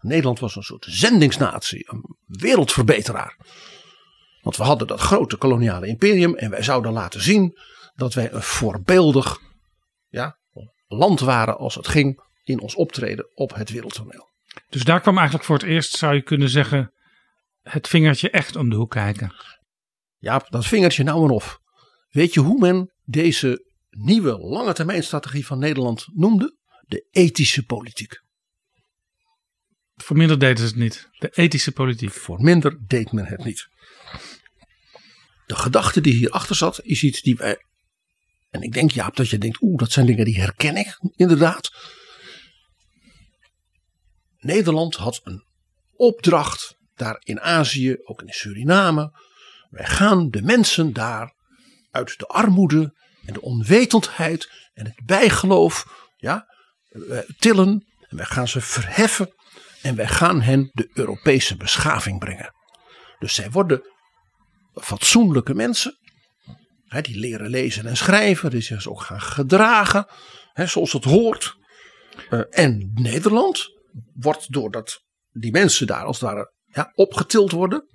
Nederland 0.00 0.38
was 0.38 0.56
een 0.56 0.62
soort 0.62 0.86
zendingsnatie, 0.88 1.84
een 1.86 2.16
wereldverbeteraar. 2.26 3.36
Want 4.42 4.56
we 4.56 4.62
hadden 4.62 4.86
dat 4.86 5.00
grote 5.00 5.36
koloniale 5.36 5.86
imperium 5.86 6.34
en 6.34 6.50
wij 6.50 6.62
zouden 6.62 6.92
laten 6.92 7.22
zien 7.22 7.58
dat 7.94 8.14
wij 8.14 8.32
een 8.32 8.42
voorbeeldig 8.42 9.38
ja, 10.08 10.38
land 10.86 11.20
waren 11.20 11.58
als 11.58 11.74
het 11.74 11.88
ging 11.88 12.22
in 12.44 12.60
ons 12.60 12.74
optreden 12.74 13.30
op 13.34 13.54
het 13.54 13.70
wereldtoneel. 13.70 14.28
Dus 14.68 14.84
daar 14.84 15.00
kwam 15.00 15.16
eigenlijk 15.16 15.46
voor 15.46 15.56
het 15.56 15.66
eerst, 15.66 15.96
zou 15.96 16.14
je 16.14 16.22
kunnen 16.22 16.48
zeggen, 16.48 16.92
het 17.62 17.88
vingertje 17.88 18.30
echt 18.30 18.56
om 18.56 18.70
de 18.70 18.76
hoek 18.76 18.90
kijken. 18.90 19.34
Ja, 20.16 20.46
dat 20.48 20.66
vingertje 20.66 21.02
nou 21.02 21.24
en 21.24 21.30
of. 21.30 21.58
Weet 22.08 22.34
je 22.34 22.40
hoe 22.40 22.58
men 22.58 22.92
deze 23.04 23.64
nieuwe 23.90 24.38
lange 24.38 24.72
termijn 24.72 25.02
strategie 25.02 25.46
van 25.46 25.58
Nederland 25.58 26.06
noemde? 26.12 26.56
De 26.86 27.08
ethische 27.10 27.64
politiek. 27.64 28.22
Voor 29.94 30.16
minder 30.16 30.38
deden 30.38 30.58
ze 30.58 30.64
het 30.64 30.76
niet. 30.76 31.08
De 31.18 31.28
ethische 31.28 31.72
politiek. 31.72 32.12
Voor 32.12 32.42
minder 32.42 32.78
deed 32.86 33.12
men 33.12 33.26
het 33.26 33.44
niet. 33.44 33.68
De 35.46 35.56
gedachte 35.56 36.00
die 36.00 36.14
hierachter 36.14 36.56
zat 36.56 36.80
is 36.82 37.02
iets 37.02 37.22
die 37.22 37.36
wij. 37.36 37.56
En 38.50 38.62
ik 38.62 38.72
denk 38.72 38.90
Jaap 38.90 39.16
dat 39.16 39.28
je 39.28 39.38
denkt, 39.38 39.62
oeh, 39.62 39.78
dat 39.78 39.92
zijn 39.92 40.06
dingen 40.06 40.24
die 40.24 40.40
herken 40.40 40.76
ik 40.76 40.98
inderdaad. 41.16 41.70
Nederland 44.48 44.96
had 44.96 45.20
een 45.24 45.44
opdracht 45.96 46.76
daar 46.94 47.16
in 47.24 47.40
Azië, 47.40 47.96
ook 48.04 48.22
in 48.22 48.32
Suriname. 48.32 49.12
Wij 49.70 49.86
gaan 49.86 50.30
de 50.30 50.42
mensen 50.42 50.92
daar 50.92 51.34
uit 51.90 52.18
de 52.18 52.26
armoede 52.26 52.94
en 53.26 53.32
de 53.32 53.40
onwetendheid 53.40 54.50
en 54.74 54.84
het 54.84 55.00
bijgeloof 55.04 55.86
ja, 56.16 56.46
eh, 56.88 57.18
tillen. 57.38 57.86
En 58.08 58.16
wij 58.16 58.26
gaan 58.26 58.48
ze 58.48 58.60
verheffen 58.60 59.34
en 59.82 59.96
wij 59.96 60.08
gaan 60.08 60.40
hen 60.40 60.70
de 60.72 60.90
Europese 60.94 61.56
beschaving 61.56 62.18
brengen. 62.18 62.54
Dus 63.18 63.34
zij 63.34 63.50
worden 63.50 63.82
fatsoenlijke 64.74 65.54
mensen. 65.54 65.98
Hè, 66.86 67.00
die 67.00 67.18
leren 67.18 67.50
lezen 67.50 67.86
en 67.86 67.96
schrijven. 67.96 68.50
Die 68.50 68.60
zich 68.60 68.88
ook 68.88 69.02
gaan 69.02 69.20
gedragen. 69.20 70.06
Zoals 70.54 70.92
het 70.92 71.04
hoort. 71.04 71.56
Eh, 72.30 72.40
en 72.50 72.90
Nederland 72.94 73.76
wordt 74.14 74.52
doordat 74.52 75.02
die 75.30 75.50
mensen 75.50 75.86
daar 75.86 76.04
als 76.04 76.20
het 76.20 76.30
ware 76.30 76.52
ja, 76.64 76.92
opgetild 76.94 77.50
worden. 77.50 77.86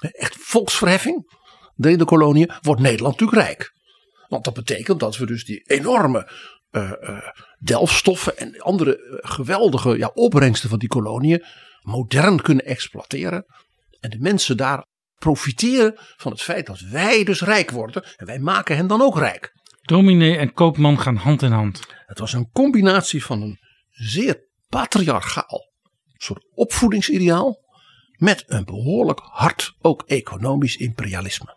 Echt 0.00 0.36
volksverheffing. 0.36 1.40
De, 1.74 1.96
de 1.96 2.04
koloniën. 2.04 2.52
Wordt 2.60 2.80
Nederland 2.80 3.20
natuurlijk 3.20 3.46
rijk. 3.48 3.72
Want 4.28 4.44
dat 4.44 4.54
betekent 4.54 5.00
dat 5.00 5.16
we 5.16 5.26
dus 5.26 5.44
die 5.44 5.60
enorme 5.60 6.30
eh, 6.70 6.92
eh, 7.00 7.18
delfstoffen 7.58 8.36
en 8.36 8.60
andere 8.60 8.96
eh, 8.96 9.30
geweldige 9.30 9.98
ja, 9.98 10.10
opbrengsten 10.14 10.68
van 10.68 10.78
die 10.78 10.88
koloniën 10.88 11.44
modern 11.80 12.42
kunnen 12.42 12.64
exploiteren. 12.64 13.44
En 14.00 14.10
de 14.10 14.18
mensen 14.18 14.56
daar 14.56 14.86
profiteren 15.14 15.94
van 16.16 16.32
het 16.32 16.42
feit 16.42 16.66
dat 16.66 16.80
wij 16.80 17.24
dus 17.24 17.40
rijk 17.40 17.70
worden. 17.70 18.04
En 18.16 18.26
wij 18.26 18.38
maken 18.38 18.76
hen 18.76 18.86
dan 18.86 19.02
ook 19.02 19.18
rijk. 19.18 19.52
Dominee 19.82 20.36
en 20.36 20.52
koopman 20.52 21.00
gaan 21.00 21.16
hand 21.16 21.42
in 21.42 21.52
hand. 21.52 21.80
Het 22.06 22.18
was 22.18 22.32
een 22.32 22.50
combinatie 22.52 23.24
van 23.24 23.42
een 23.42 23.58
zeer 23.90 24.48
patriarchaal 24.72 25.70
soort 26.16 26.44
opvoedingsideaal 26.54 27.58
met 28.16 28.44
een 28.46 28.64
behoorlijk 28.64 29.20
hard 29.22 29.74
ook 29.80 30.02
economisch 30.06 30.76
imperialisme. 30.76 31.54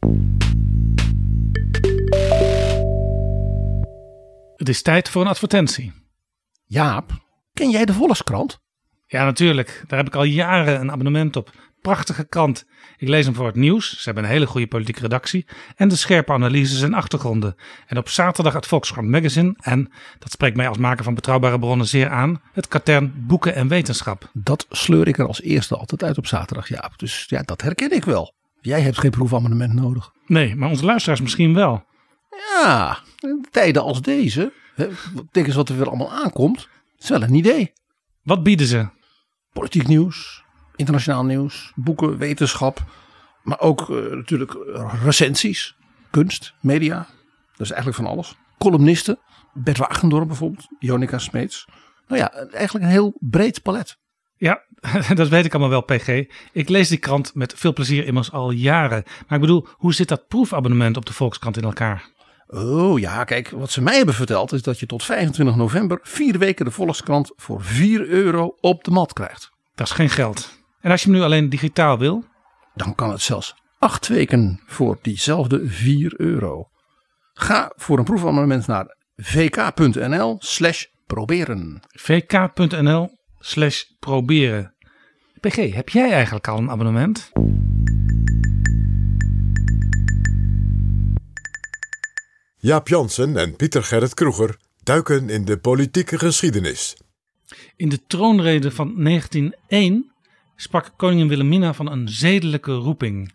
Het 4.55 4.69
is 4.69 4.81
tijd 4.81 5.09
voor 5.09 5.21
een 5.21 5.27
advertentie. 5.27 5.93
Jaap, 6.65 7.11
ken 7.53 7.69
jij 7.69 7.85
de 7.85 7.93
Volkskrant? 7.93 8.59
Ja, 9.05 9.23
natuurlijk. 9.23 9.83
Daar 9.87 9.97
heb 9.97 10.07
ik 10.07 10.15
al 10.15 10.23
jaren 10.23 10.79
een 10.79 10.91
abonnement 10.91 11.35
op. 11.35 11.51
Prachtige 11.85 12.27
krant. 12.27 12.65
Ik 12.97 13.07
lees 13.07 13.25
hem 13.25 13.35
voor 13.35 13.45
het 13.45 13.55
nieuws. 13.55 13.89
Ze 13.89 14.01
hebben 14.03 14.23
een 14.23 14.29
hele 14.29 14.45
goede 14.45 14.67
politieke 14.67 15.01
redactie. 15.01 15.45
En 15.75 15.87
de 15.87 15.95
scherpe 15.95 16.33
analyses 16.33 16.81
en 16.81 16.93
achtergronden. 16.93 17.55
En 17.87 17.97
op 17.97 18.09
zaterdag 18.09 18.53
het 18.53 18.65
Volkskrant 18.65 19.07
Magazine. 19.09 19.55
En, 19.59 19.91
dat 20.19 20.31
spreekt 20.31 20.55
mij 20.55 20.67
als 20.67 20.77
maker 20.77 21.03
van 21.03 21.13
betrouwbare 21.13 21.59
bronnen 21.59 21.87
zeer 21.87 22.09
aan, 22.09 22.41
het 22.53 22.67
katern 22.67 23.13
Boeken 23.27 23.55
en 23.55 23.67
Wetenschap. 23.67 24.29
Dat 24.33 24.65
sleur 24.69 25.07
ik 25.07 25.17
er 25.17 25.27
als 25.27 25.41
eerste 25.41 25.77
altijd 25.77 26.03
uit 26.03 26.17
op 26.17 26.27
zaterdag, 26.27 26.67
Jaap. 26.67 26.99
Dus 26.99 27.25
ja, 27.27 27.41
dat 27.41 27.61
herken 27.61 27.91
ik 27.91 28.05
wel. 28.05 28.33
Jij 28.61 28.81
hebt 28.81 28.99
geen 28.99 29.11
proefabonnement 29.11 29.73
nodig. 29.73 30.11
Nee, 30.25 30.55
maar 30.55 30.69
onze 30.69 30.85
luisteraars 30.85 31.21
misschien 31.21 31.53
wel. 31.53 31.83
Ja, 32.29 32.97
in 33.19 33.45
tijden 33.51 33.83
als 33.83 34.01
deze, 34.01 34.51
hè, 34.75 34.87
denk 35.31 35.45
eens 35.47 35.55
wat 35.55 35.69
er 35.69 35.77
weer 35.77 35.87
allemaal 35.87 36.11
aankomt. 36.11 36.67
is 36.99 37.09
wel 37.09 37.23
een 37.23 37.33
idee. 37.33 37.73
Wat 38.23 38.43
bieden 38.43 38.67
ze? 38.67 38.87
Politiek 39.53 39.87
nieuws, 39.87 40.44
internationaal 40.75 41.25
nieuws, 41.25 41.71
boeken, 41.75 42.17
wetenschap. 42.17 42.83
Maar 43.43 43.59
ook 43.59 43.89
eh, 43.89 44.11
natuurlijk 44.11 44.53
eh, 44.53 44.93
recensies, 45.03 45.75
kunst, 46.09 46.53
media. 46.61 47.07
Dat 47.51 47.65
is 47.65 47.71
eigenlijk 47.71 48.01
van 48.01 48.11
alles. 48.11 48.35
Columnisten, 48.57 49.19
Bert 49.53 49.77
Wagendorp 49.77 50.27
bijvoorbeeld, 50.27 50.67
Jonica 50.79 51.17
Smeets. 51.17 51.67
Nou 52.07 52.21
ja, 52.21 52.33
eigenlijk 52.33 52.85
een 52.85 52.91
heel 52.91 53.17
breed 53.19 53.61
palet. 53.61 53.97
Ja, 54.37 54.63
dat 55.13 55.27
weet 55.27 55.45
ik 55.45 55.53
allemaal 55.53 55.69
wel, 55.69 55.97
PG. 55.97 56.07
Ik 56.51 56.69
lees 56.69 56.89
die 56.89 56.97
krant 56.97 57.35
met 57.35 57.53
veel 57.55 57.73
plezier 57.73 58.05
immers 58.05 58.31
al 58.31 58.51
jaren. 58.51 59.03
Maar 59.05 59.35
ik 59.37 59.45
bedoel, 59.45 59.67
hoe 59.71 59.93
zit 59.93 60.07
dat 60.07 60.27
proefabonnement 60.27 60.97
op 60.97 61.05
de 61.05 61.13
Volkskrant 61.13 61.57
in 61.57 61.63
elkaar? 61.63 62.13
Oh 62.47 62.99
ja, 62.99 63.23
kijk, 63.23 63.49
wat 63.49 63.71
ze 63.71 63.81
mij 63.81 63.95
hebben 63.95 64.15
verteld 64.15 64.51
is 64.51 64.61
dat 64.61 64.79
je 64.79 64.85
tot 64.85 65.03
25 65.03 65.55
november 65.55 65.99
vier 66.01 66.37
weken 66.37 66.65
de 66.65 66.71
Volkskrant 66.71 67.31
voor 67.35 67.63
4 67.63 68.07
euro 68.07 68.57
op 68.59 68.83
de 68.83 68.91
mat 68.91 69.13
krijgt. 69.13 69.49
Dat 69.75 69.87
is 69.87 69.93
geen 69.93 70.09
geld. 70.09 70.63
En 70.85 70.91
als 70.91 71.03
je 71.03 71.09
hem 71.09 71.17
nu 71.17 71.23
alleen 71.23 71.49
digitaal 71.49 71.99
wil? 71.99 72.23
Dan 72.73 72.95
kan 72.95 73.09
het 73.09 73.21
zelfs 73.21 73.55
acht 73.79 74.07
weken 74.07 74.59
voor 74.65 74.97
diezelfde 75.01 75.69
4 75.69 76.13
euro. 76.17 76.69
Ga 77.33 77.71
voor 77.75 77.97
een 77.97 78.03
proefabonnement 78.03 78.67
naar 78.67 78.95
vk.nl 79.15 80.35
slash 80.39 80.85
proberen. 81.05 81.79
vk.nl 81.87 83.09
slash 83.39 83.83
proberen. 83.99 84.75
PG, 85.39 85.73
heb 85.73 85.89
jij 85.89 86.11
eigenlijk 86.11 86.47
al 86.47 86.57
een 86.57 86.69
abonnement? 86.69 87.31
Jaap 92.57 92.87
Jansen 92.87 93.37
en 93.37 93.55
Pieter 93.55 93.83
Gerrit 93.83 94.13
Kroeger 94.13 94.59
duiken 94.83 95.29
in 95.29 95.45
de 95.45 95.57
politieke 95.57 96.17
geschiedenis. 96.19 96.97
In 97.75 97.89
de 97.89 98.05
troonrede 98.07 98.71
van 98.71 99.03
1901 99.03 100.13
sprak 100.55 100.93
koningin 100.97 101.27
Wilhelmina 101.27 101.73
van 101.73 101.91
een 101.91 102.09
zedelijke 102.09 102.73
roeping. 102.73 103.33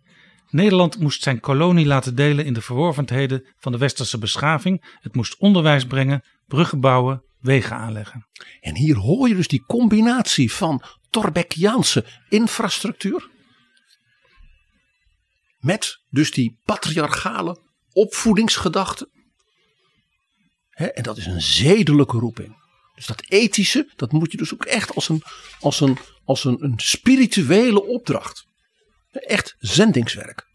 Nederland 0.51 0.99
moest 0.99 1.23
zijn 1.23 1.41
kolonie 1.41 1.87
laten 1.87 2.15
delen 2.15 2.45
in 2.45 2.53
de 2.53 2.61
verworvenheden 2.61 3.45
van 3.59 3.73
de 3.73 3.79
westerse 3.79 4.19
beschaving. 4.19 4.97
Het 5.01 5.15
moest 5.15 5.37
onderwijs 5.37 5.85
brengen, 5.85 6.25
bruggen 6.47 6.81
bouwen, 6.81 7.23
wegen 7.41 7.77
aanleggen. 7.77 8.27
En 8.61 8.77
hier 8.77 8.97
hoor 8.97 9.29
je 9.29 9.35
dus 9.35 9.49
die 9.49 9.65
combinatie 9.67 10.53
van 10.53 10.83
Torbeckiaanse 11.11 12.05
infrastructuur. 12.29 13.29
Met 15.59 16.01
dus 16.09 16.31
die 16.31 16.59
patriarchale 16.65 17.59
opvoedingsgedachte. 17.93 19.09
En 20.71 21.03
dat 21.03 21.17
is 21.17 21.27
een 21.27 21.43
zedelijke 21.43 22.19
roeping. 22.19 22.60
Dus 23.01 23.09
dat 23.09 23.25
ethische, 23.29 23.93
dat 23.97 24.13
moet 24.13 24.33
je 24.33 24.39
dus 24.39 24.55
ook 24.55 24.65
echt 24.65 24.95
als 24.95 25.09
een, 25.09 25.23
als 25.61 25.81
een, 25.81 25.99
als 26.25 26.45
een, 26.45 26.65
een 26.65 26.75
spirituele 26.77 27.85
opdracht. 27.85 28.47
Echt 29.11 29.55
zendingswerk. 29.59 30.47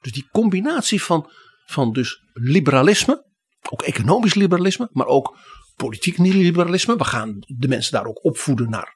Dus 0.00 0.12
die 0.12 0.28
combinatie 0.32 1.02
van, 1.02 1.30
van 1.64 1.92
dus 1.92 2.22
liberalisme, 2.32 3.26
ook 3.70 3.82
economisch 3.82 4.34
liberalisme, 4.34 4.88
maar 4.92 5.06
ook 5.06 5.38
politiek 5.76 6.18
liberalisme. 6.18 6.96
We 6.96 7.04
gaan 7.04 7.36
de 7.40 7.68
mensen 7.68 7.92
daar 7.92 8.06
ook 8.06 8.24
opvoeden 8.24 8.70
naar 8.70 8.94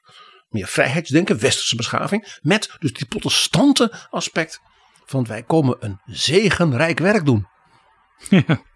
meer 0.49 0.67
vrijheidsdenken, 0.67 1.39
westerse 1.39 1.75
beschaving. 1.75 2.39
Met 2.41 2.75
dus 2.79 2.93
die 2.93 3.07
protestante 3.07 4.07
aspect 4.09 4.59
van 5.05 5.25
wij 5.25 5.43
komen 5.43 5.77
een 5.79 6.01
zegenrijk 6.05 6.99
werk 6.99 7.25
doen. 7.25 7.47
Ja. 8.29 8.43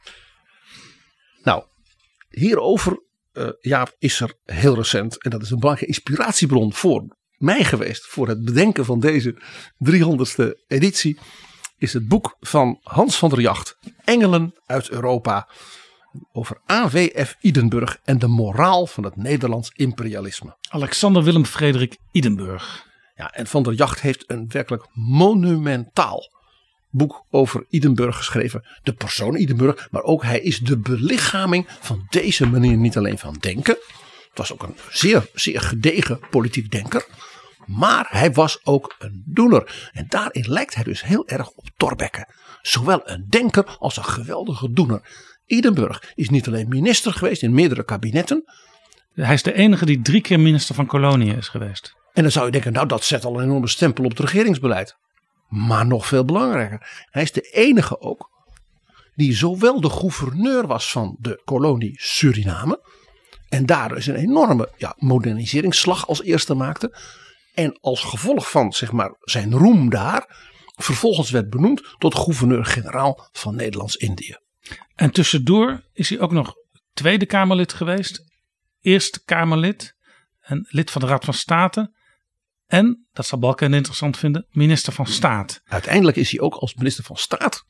Nou, 1.44 1.64
hierover, 2.30 3.05
eh, 3.36 3.50
Jaap, 3.62 3.96
is 4.00 4.20
er 4.20 4.34
heel 4.46 4.76
recent, 4.76 5.24
en 5.24 5.30
dat 5.30 5.42
is 5.42 5.50
een 5.50 5.60
belangrijke 5.60 5.96
inspiratiebron 5.96 6.74
voor 6.74 7.16
mij 7.38 7.64
geweest, 7.64 8.06
voor 8.06 8.28
het 8.28 8.46
bedenken 8.46 8.86
van 8.86 9.00
deze 9.00 9.42
300ste 9.90 10.66
editie, 10.68 11.20
is 11.78 11.94
het 11.94 12.08
boek 12.08 12.38
van 12.40 12.80
Hans 12.82 13.18
van 13.18 13.30
der 13.30 13.42
Jacht, 13.42 13.78
Engelen 14.04 14.54
uit 14.66 14.90
Europa, 14.90 15.50
over 16.32 16.62
AWF 16.66 17.36
Idenburg 17.40 18.00
en 18.04 18.20
de 18.20 18.28
moraal 18.28 18.88
van 18.88 19.04
het 19.04 19.16
Nederlands 19.16 19.72
imperialisme. 19.74 20.58
Alexander 20.70 21.24
Willem 21.24 21.46
Frederik 21.46 21.98
Idenburg. 22.12 22.86
Ja, 23.16 23.32
en 23.32 23.48
Van 23.48 23.64
der 23.64 23.74
Jacht 23.74 24.02
heeft 24.02 24.24
een 24.28 24.46
werkelijk 24.48 24.88
monumentaal 24.94 26.35
boek 26.96 27.26
over 27.30 27.66
Idenburg 27.70 28.18
geschreven. 28.18 28.66
De 28.84 28.94
persoon 28.94 29.36
Idenburg, 29.36 29.88
maar 29.92 30.04
ook 30.04 30.24
hij 30.24 30.40
is 30.40 30.60
de 30.60 30.78
belichaming 30.78 31.68
van 31.80 32.06
deze 32.10 32.48
manier 32.48 32.78
niet 32.78 32.98
alleen 32.98 33.18
van 33.18 33.36
denken. 33.40 33.78
Het 34.30 34.48
was 34.48 34.54
ook 34.54 34.64
een 34.64 34.76
zeer, 34.90 35.30
zeer 35.34 35.62
gedegen 35.62 36.20
politiek 36.30 36.72
denker. 36.72 37.06
Maar 37.66 38.08
hij 38.10 38.32
was 38.32 38.60
ook 38.64 38.96
een 39.00 39.24
doener. 39.26 39.90
En 39.92 40.06
daarin 40.10 40.46
lijkt 40.48 40.76
hij 40.76 40.84
dus 40.84 41.04
heel 41.04 41.28
erg 41.28 41.50
op 41.50 41.70
Thorbecke. 41.78 42.28
Zowel 42.62 43.02
een 43.04 43.26
denker 43.30 43.76
als 43.80 43.98
een 43.98 44.06
geweldige 44.06 44.72
doener. 44.72 45.02
Idenburg 45.46 46.12
is 46.16 46.30
niet 46.30 46.48
alleen 46.48 46.68
minister 46.68 47.14
geweest 47.14 47.44
in 47.44 47.54
meerdere 47.54 47.84
kabinetten. 47.84 48.44
Hij 49.14 49.34
is 49.34 49.44
de 49.44 49.54
enige 49.54 49.86
die 49.86 50.02
drie 50.02 50.22
keer 50.22 50.40
minister 50.40 50.76
van 50.76 50.86
Koloniën 50.86 51.38
is 51.38 51.48
geweest. 51.48 51.96
En 52.14 52.22
dan 52.22 52.32
zou 52.32 52.46
je 52.46 52.52
denken, 52.52 52.74
nou 52.74 52.88
dat 52.88 53.04
zet 53.04 53.26
al 53.26 53.38
een 53.38 53.44
enorme 53.44 53.68
stempel 53.68 54.04
op 54.04 54.10
het 54.10 54.20
regeringsbeleid. 54.20 54.98
Maar 55.48 55.86
nog 55.86 56.08
veel 56.08 56.26
belangrijker, 56.26 57.06
hij 57.10 57.22
is 57.22 57.32
de 57.32 57.42
enige 57.42 58.00
ook 58.00 58.34
die 59.16 59.34
zowel 59.34 59.82
de 59.82 59.90
gouverneur 59.90 60.68
was 60.68 60.92
van 60.92 61.16
de 61.20 61.42
kolonie 61.46 61.94
Suriname. 62.02 62.84
En 63.50 63.66
daar 63.66 63.90
dus 63.90 64.06
een 64.06 64.16
enorme 64.16 64.72
ja, 64.78 64.96
moderniseringsslag 64.98 66.08
als 66.08 66.24
eerste 66.24 66.54
maakte. 66.54 66.98
En 67.54 67.78
als 67.82 68.04
gevolg 68.04 68.50
van 68.50 68.74
zeg 68.74 68.92
maar, 68.92 69.16
zijn 69.20 69.54
roem 69.54 69.90
daar, 69.90 70.54
vervolgens 70.76 71.30
werd 71.30 71.50
benoemd 71.50 71.96
tot 71.98 72.16
gouverneur-generaal 72.16 73.30
van 73.32 73.56
Nederlands-Indië. 73.56 74.38
En 74.96 75.12
tussendoor 75.12 75.84
is 75.94 76.10
hij 76.10 76.20
ook 76.20 76.32
nog 76.32 76.54
Tweede 76.94 77.26
Kamerlid 77.26 77.74
geweest, 77.74 78.24
Eerste 78.82 79.24
Kamerlid 79.24 79.96
en 80.42 80.68
lid 80.70 80.92
van 80.92 81.02
de 81.02 81.08
Raad 81.08 81.26
van 81.26 81.34
State. 81.34 81.94
En, 82.68 83.08
dat 83.14 83.26
zal 83.26 83.40
Balken 83.40 83.74
interessant 83.74 84.18
vinden, 84.18 84.48
minister 84.50 84.94
van 84.94 85.08
Staat. 85.08 85.62
Uiteindelijk 85.66 86.18
is 86.18 86.32
hij 86.32 86.40
ook 86.40 86.54
als 86.54 86.76
minister 86.76 87.04
van 87.04 87.18
Staat 87.18 87.66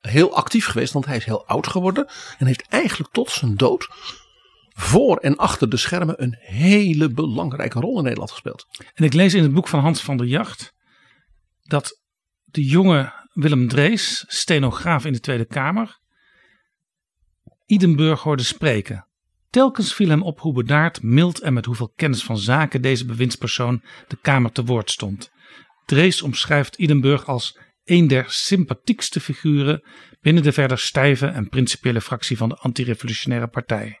heel 0.00 0.36
actief 0.36 0.66
geweest, 0.66 0.92
want 0.92 1.06
hij 1.06 1.16
is 1.16 1.24
heel 1.24 1.46
oud 1.46 1.66
geworden. 1.66 2.08
En 2.38 2.46
heeft 2.46 2.68
eigenlijk 2.68 3.12
tot 3.12 3.30
zijn 3.30 3.56
dood 3.56 3.88
voor 4.76 5.16
en 5.16 5.36
achter 5.36 5.68
de 5.68 5.76
schermen 5.76 6.22
een 6.22 6.36
hele 6.38 7.10
belangrijke 7.10 7.80
rol 7.80 7.96
in 7.96 8.02
Nederland 8.02 8.30
gespeeld. 8.30 8.66
En 8.94 9.04
ik 9.04 9.12
lees 9.12 9.34
in 9.34 9.42
het 9.42 9.54
boek 9.54 9.68
van 9.68 9.80
Hans 9.80 10.00
van 10.00 10.16
der 10.16 10.26
Jacht 10.26 10.72
dat 11.62 12.00
de 12.44 12.64
jonge 12.64 13.12
Willem 13.32 13.68
Drees, 13.68 14.24
stenograaf 14.26 15.04
in 15.04 15.12
de 15.12 15.20
Tweede 15.20 15.44
Kamer, 15.44 15.98
Idenburg 17.66 18.22
hoorde 18.22 18.42
spreken. 18.42 19.08
Telkens 19.54 19.94
viel 19.94 20.08
hem 20.08 20.22
op 20.22 20.40
hoe 20.40 20.52
bedaard, 20.52 21.02
mild 21.02 21.40
en 21.40 21.52
met 21.52 21.64
hoeveel 21.64 21.92
kennis 21.96 22.22
van 22.22 22.38
zaken 22.38 22.82
deze 22.82 23.04
bewindspersoon 23.04 23.82
de 24.08 24.16
Kamer 24.22 24.52
te 24.52 24.64
woord 24.64 24.90
stond. 24.90 25.30
Drees 25.84 26.22
omschrijft 26.22 26.76
Idenburg 26.76 27.26
als 27.26 27.58
een 27.84 28.06
der 28.06 28.24
sympathiekste 28.28 29.20
figuren 29.20 29.84
binnen 30.20 30.42
de 30.42 30.52
verder 30.52 30.78
stijve 30.78 31.26
en 31.26 31.48
principiële 31.48 32.00
fractie 32.00 32.36
van 32.36 32.48
de 32.48 32.54
antirevolutionaire 32.56 33.48
partij. 33.48 34.00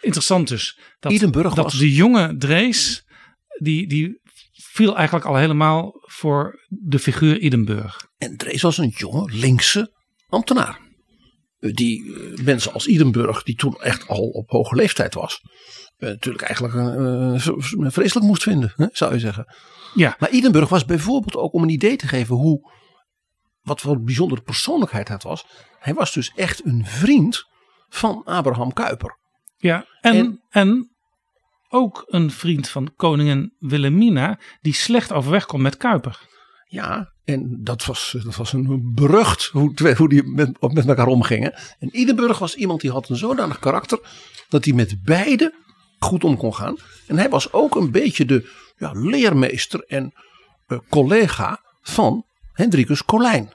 Interessant 0.00 0.48
dus 0.48 0.80
dat, 0.98 1.12
Idenburg 1.12 1.54
dat 1.54 1.64
was- 1.64 1.78
de 1.78 1.94
jonge 1.94 2.36
Drees, 2.36 3.04
die, 3.60 3.86
die 3.88 4.20
viel 4.52 4.96
eigenlijk 4.96 5.26
al 5.26 5.36
helemaal 5.36 5.92
voor 6.00 6.66
de 6.68 6.98
figuur 6.98 7.38
Idenburg. 7.38 8.06
En 8.18 8.36
Drees 8.36 8.62
was 8.62 8.78
een 8.78 8.92
jonge 8.96 9.32
linkse 9.32 9.92
ambtenaar. 10.26 10.86
Die 11.58 12.14
eh, 12.14 12.44
mensen 12.44 12.72
als 12.72 12.86
Idenburg, 12.86 13.42
die 13.42 13.54
toen 13.56 13.76
echt 13.80 14.08
al 14.08 14.28
op 14.28 14.50
hoge 14.50 14.74
leeftijd 14.74 15.14
was, 15.14 15.40
eh, 15.96 16.08
natuurlijk 16.08 16.44
eigenlijk 16.44 16.74
v- 17.42 17.92
vreselijk 17.92 18.26
moest 18.26 18.42
vinden, 18.42 18.72
hè, 18.76 18.86
zou 18.92 19.12
je 19.12 19.18
zeggen. 19.18 19.54
Ja. 19.94 20.16
Maar 20.18 20.30
Idenburg 20.30 20.68
was 20.68 20.84
bijvoorbeeld 20.84 21.36
ook 21.36 21.52
om 21.52 21.62
een 21.62 21.68
idee 21.68 21.96
te 21.96 22.06
geven 22.08 22.36
hoe, 22.36 22.72
wat 23.62 23.80
voor 23.80 23.94
een 23.94 24.04
bijzondere 24.04 24.40
persoonlijkheid 24.42 25.08
het 25.08 25.22
was. 25.22 25.44
Hij 25.78 25.94
was 25.94 26.12
dus 26.12 26.32
echt 26.36 26.64
een 26.66 26.86
vriend 26.86 27.44
van 27.88 28.22
Abraham 28.24 28.72
Kuyper. 28.72 29.18
Ja, 29.56 29.86
en, 30.00 30.14
En- 30.16 30.42
en, 30.50 30.96
ook 31.68 32.04
een 32.06 32.30
vriend 32.30 32.68
van 32.68 32.92
koningin 32.96 33.54
Wilhelmina, 33.58 34.38
die 34.60 34.74
slecht 34.74 35.12
overweg 35.12 35.46
komt 35.46 35.62
met 35.62 35.76
Kuiper. 35.76 36.26
Ja, 36.70 37.12
en 37.24 37.64
dat 37.64 37.84
was, 37.84 38.16
dat 38.24 38.36
was 38.36 38.52
een 38.52 38.94
berucht 38.94 39.44
hoe, 39.44 39.94
hoe 39.96 40.08
die 40.08 40.22
met, 40.22 40.60
met 40.72 40.88
elkaar 40.88 41.06
omgingen. 41.06 41.54
En 41.78 41.98
Idenburg 41.98 42.38
was 42.38 42.54
iemand 42.54 42.80
die 42.80 42.90
had 42.90 43.08
een 43.08 43.16
zodanig 43.16 43.58
karakter 43.58 44.00
dat 44.48 44.64
hij 44.64 44.74
met 44.74 45.02
beide 45.02 45.54
goed 45.98 46.24
om 46.24 46.36
kon 46.36 46.54
gaan. 46.54 46.76
En 47.06 47.18
hij 47.18 47.28
was 47.28 47.52
ook 47.52 47.76
een 47.76 47.90
beetje 47.90 48.24
de 48.24 48.50
ja, 48.76 48.92
leermeester 48.92 49.84
en 49.84 50.12
eh, 50.66 50.78
collega 50.88 51.62
van 51.82 52.24
Hendrikus 52.52 53.04
Colijn. 53.04 53.52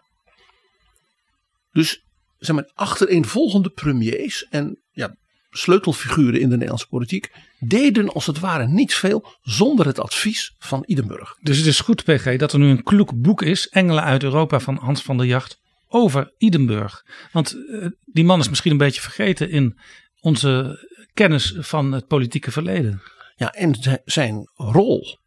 Dus 1.71 2.03
zeg 2.37 2.55
maar, 2.55 2.71
achtereenvolgende 2.73 3.69
premiers 3.69 4.47
en 4.49 4.81
ja, 4.91 5.15
sleutelfiguren 5.49 6.39
in 6.39 6.49
de 6.49 6.55
Nederlandse 6.55 6.87
politiek 6.87 7.31
deden 7.67 8.09
als 8.13 8.25
het 8.25 8.39
ware 8.39 8.67
niet 8.67 8.93
veel 8.93 9.37
zonder 9.41 9.85
het 9.85 9.99
advies 9.99 10.55
van 10.57 10.83
Idenburg. 10.85 11.35
Dus 11.41 11.57
het 11.57 11.65
is 11.65 11.79
goed, 11.79 12.03
PG, 12.03 12.35
dat 12.35 12.53
er 12.53 12.59
nu 12.59 12.69
een 12.69 12.83
kloek 12.83 13.21
boek 13.21 13.41
is, 13.41 13.67
Engelen 13.67 14.03
uit 14.03 14.23
Europa 14.23 14.59
van 14.59 14.75
Hans 14.77 15.01
van 15.01 15.17
der 15.17 15.25
Jacht, 15.25 15.61
over 15.87 16.33
Idenburg. 16.37 17.05
Want 17.31 17.55
eh, 17.69 17.87
die 18.03 18.23
man 18.23 18.39
is 18.39 18.49
misschien 18.49 18.71
een 18.71 18.77
beetje 18.77 19.01
vergeten 19.01 19.49
in 19.49 19.79
onze 20.19 20.79
kennis 21.13 21.55
van 21.57 21.91
het 21.91 22.07
politieke 22.07 22.51
verleden. 22.51 23.01
Ja, 23.35 23.51
en 23.51 23.75
zi- 23.75 24.01
zijn 24.05 24.51
rol 24.55 25.17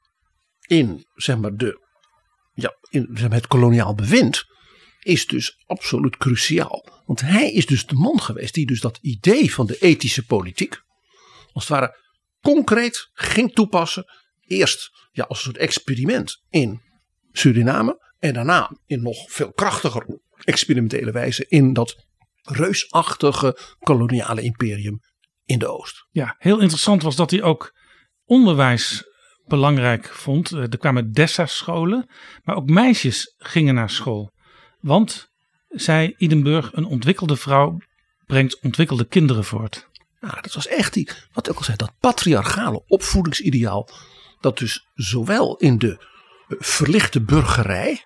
in, 0.66 1.06
zeg 1.14 1.36
maar, 1.36 1.54
de, 1.54 1.80
ja, 2.54 2.76
in 2.88 3.08
zeg 3.14 3.28
maar, 3.28 3.38
het 3.38 3.46
koloniaal 3.46 3.94
bewind 3.94 4.44
is 5.00 5.26
dus 5.26 5.62
absoluut 5.66 6.16
cruciaal. 6.16 7.02
Want 7.04 7.20
hij 7.20 7.52
is 7.52 7.66
dus 7.66 7.86
de 7.86 7.94
man 7.94 8.20
geweest 8.20 8.54
die 8.54 8.66
dus 8.66 8.80
dat 8.80 8.98
idee 9.00 9.54
van 9.54 9.66
de 9.66 9.78
ethische 9.78 10.24
politiek, 10.24 10.80
als 11.52 11.68
het 11.68 11.78
ware 11.78 12.04
concreet 12.54 13.10
ging 13.12 13.52
toepassen. 13.52 14.04
Eerst 14.46 14.90
ja, 15.12 15.24
als 15.24 15.38
een 15.38 15.44
soort 15.44 15.56
experiment 15.56 16.42
in 16.50 16.80
Suriname 17.32 18.12
en 18.18 18.34
daarna 18.34 18.76
in 18.86 19.02
nog 19.02 19.30
veel 19.32 19.52
krachtiger 19.52 20.20
experimentele 20.44 21.10
wijze 21.10 21.46
in 21.48 21.72
dat 21.72 22.04
reusachtige 22.42 23.58
koloniale 23.78 24.42
imperium 24.42 25.00
in 25.44 25.58
de 25.58 25.66
Oost. 25.66 26.06
Ja, 26.10 26.34
heel 26.38 26.60
interessant 26.60 27.02
was 27.02 27.16
dat 27.16 27.30
hij 27.30 27.42
ook 27.42 27.74
onderwijs 28.24 29.04
belangrijk 29.46 30.06
vond. 30.06 30.52
Eh, 30.52 30.60
Er 30.60 30.78
kwamen 30.78 31.12
Dessa-scholen, 31.12 32.10
maar 32.44 32.56
ook 32.56 32.68
meisjes 32.68 33.34
gingen 33.38 33.74
naar 33.74 33.90
school. 33.90 34.32
Want, 34.80 35.28
zei 35.68 36.14
Idenburg, 36.16 36.72
een 36.72 36.84
ontwikkelde 36.84 37.36
vrouw 37.36 37.78
brengt 38.26 38.60
ontwikkelde 38.60 39.04
kinderen 39.04 39.44
voort. 39.44 39.88
Nou, 40.26 40.38
dat 40.40 40.54
was 40.54 40.66
echt 40.66 40.92
die, 40.92 41.08
wat 41.32 41.48
ik 41.48 41.56
al 41.56 41.64
zei, 41.64 41.76
dat 41.76 41.92
patriarchale 42.00 42.82
opvoedingsideaal. 42.86 43.88
Dat 44.40 44.58
dus 44.58 44.88
zowel 44.94 45.56
in 45.56 45.78
de 45.78 45.90
eh, 46.48 46.56
verlichte 46.60 47.20
burgerij, 47.20 48.04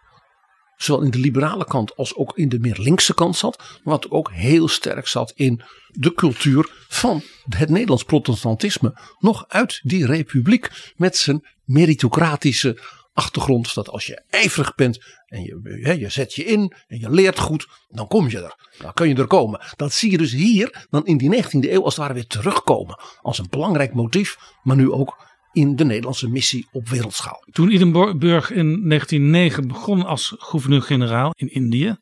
zowel 0.77 1.03
in 1.05 1.11
de 1.11 1.19
liberale 1.19 1.65
kant 1.65 1.97
als 1.97 2.15
ook 2.15 2.37
in 2.37 2.49
de 2.49 2.59
meer 2.59 2.79
linkse 2.79 3.15
kant 3.15 3.37
zat. 3.37 3.59
Maar 3.59 3.95
wat 3.95 4.11
ook 4.11 4.31
heel 4.33 4.69
sterk 4.69 5.07
zat 5.07 5.33
in 5.35 5.63
de 5.89 6.15
cultuur 6.15 6.71
van 6.89 7.23
het 7.49 7.69
Nederlands 7.69 8.05
protestantisme. 8.05 8.99
Nog 9.19 9.45
uit 9.49 9.81
die 9.83 10.07
republiek 10.07 10.93
met 10.97 11.17
zijn 11.17 11.47
meritocratische 11.65 12.79
achtergrond. 13.21 13.75
Dat 13.75 13.89
als 13.89 14.07
je 14.07 14.23
ijverig 14.29 14.75
bent 14.75 14.99
en 15.27 15.43
je, 15.43 15.97
je 15.99 16.09
zet 16.09 16.35
je 16.35 16.45
in 16.45 16.73
en 16.87 16.99
je 16.99 17.11
leert 17.11 17.39
goed, 17.39 17.69
dan 17.89 18.07
kom 18.07 18.29
je 18.29 18.39
er. 18.39 18.55
Dan 18.79 18.93
kun 18.93 19.09
je 19.09 19.15
er 19.15 19.27
komen. 19.27 19.61
Dat 19.77 19.93
zie 19.93 20.11
je 20.11 20.19
dus 20.19 20.33
hier 20.33 20.87
dan 20.91 21.07
in 21.07 21.17
die 21.17 21.45
19e 21.45 21.71
eeuw 21.71 21.85
als 21.85 21.95
het 21.95 22.03
ware 22.03 22.15
weer 22.15 22.27
terugkomen. 22.27 22.99
Als 23.21 23.39
een 23.39 23.51
belangrijk 23.51 23.95
motief, 23.95 24.37
maar 24.63 24.77
nu 24.77 24.91
ook 24.91 25.29
in 25.53 25.77
de 25.77 25.85
Nederlandse 25.85 26.29
missie 26.29 26.69
op 26.73 26.89
wereldschaal. 26.89 27.45
Toen 27.51 27.71
Idenburg 27.71 28.51
in 28.51 28.89
1909 28.89 29.69
begon 29.69 30.07
als 30.07 30.35
gouverneur-generaal 30.39 31.31
in 31.35 31.53
Indië, 31.53 31.97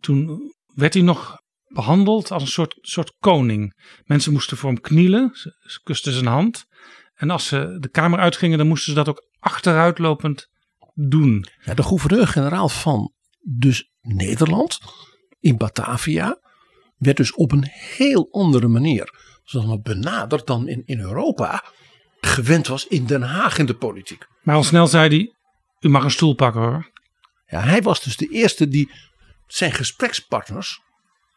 toen 0.00 0.40
werd 0.74 0.94
hij 0.94 1.02
nog 1.02 1.36
behandeld 1.68 2.30
als 2.30 2.42
een 2.42 2.48
soort, 2.48 2.78
soort 2.80 3.14
koning. 3.18 3.74
Mensen 4.04 4.32
moesten 4.32 4.56
voor 4.56 4.70
hem 4.70 4.80
knielen, 4.80 5.30
ze, 5.32 5.56
ze 5.60 5.80
kusten 5.82 6.12
zijn 6.12 6.26
hand. 6.26 6.66
En 7.14 7.30
als 7.30 7.46
ze 7.46 7.76
de 7.80 7.88
kamer 7.88 8.18
uitgingen, 8.18 8.58
dan 8.58 8.66
moesten 8.66 8.92
ze 8.92 8.98
dat 8.98 9.08
ook 9.08 9.27
achteruitlopend 9.38 10.48
doen. 10.94 11.46
Ja, 11.64 11.74
de 11.74 11.82
gouverneur-generaal 11.82 12.68
van 12.68 13.12
dus 13.40 13.92
Nederland 14.00 14.78
in 15.40 15.56
Batavia 15.56 16.38
werd 16.96 17.16
dus 17.16 17.34
op 17.34 17.52
een 17.52 17.68
heel 17.70 18.28
andere 18.30 18.68
manier 18.68 19.36
zoals 19.44 19.80
benaderd 19.82 20.46
dan 20.46 20.68
in, 20.68 20.82
in 20.84 21.00
Europa 21.00 21.64
gewend 22.20 22.66
was 22.66 22.86
in 22.86 23.06
Den 23.06 23.22
Haag 23.22 23.58
in 23.58 23.66
de 23.66 23.76
politiek. 23.76 24.26
Maar 24.42 24.54
al 24.54 24.62
snel 24.64 24.86
zei 24.86 25.08
hij, 25.08 25.34
u 25.80 25.88
mag 25.88 26.04
een 26.04 26.10
stoel 26.10 26.34
pakken 26.34 26.60
hoor. 26.60 26.90
Ja, 27.46 27.60
hij 27.60 27.82
was 27.82 28.02
dus 28.02 28.16
de 28.16 28.28
eerste 28.28 28.68
die 28.68 28.90
zijn 29.46 29.72
gesprekspartners, 29.72 30.80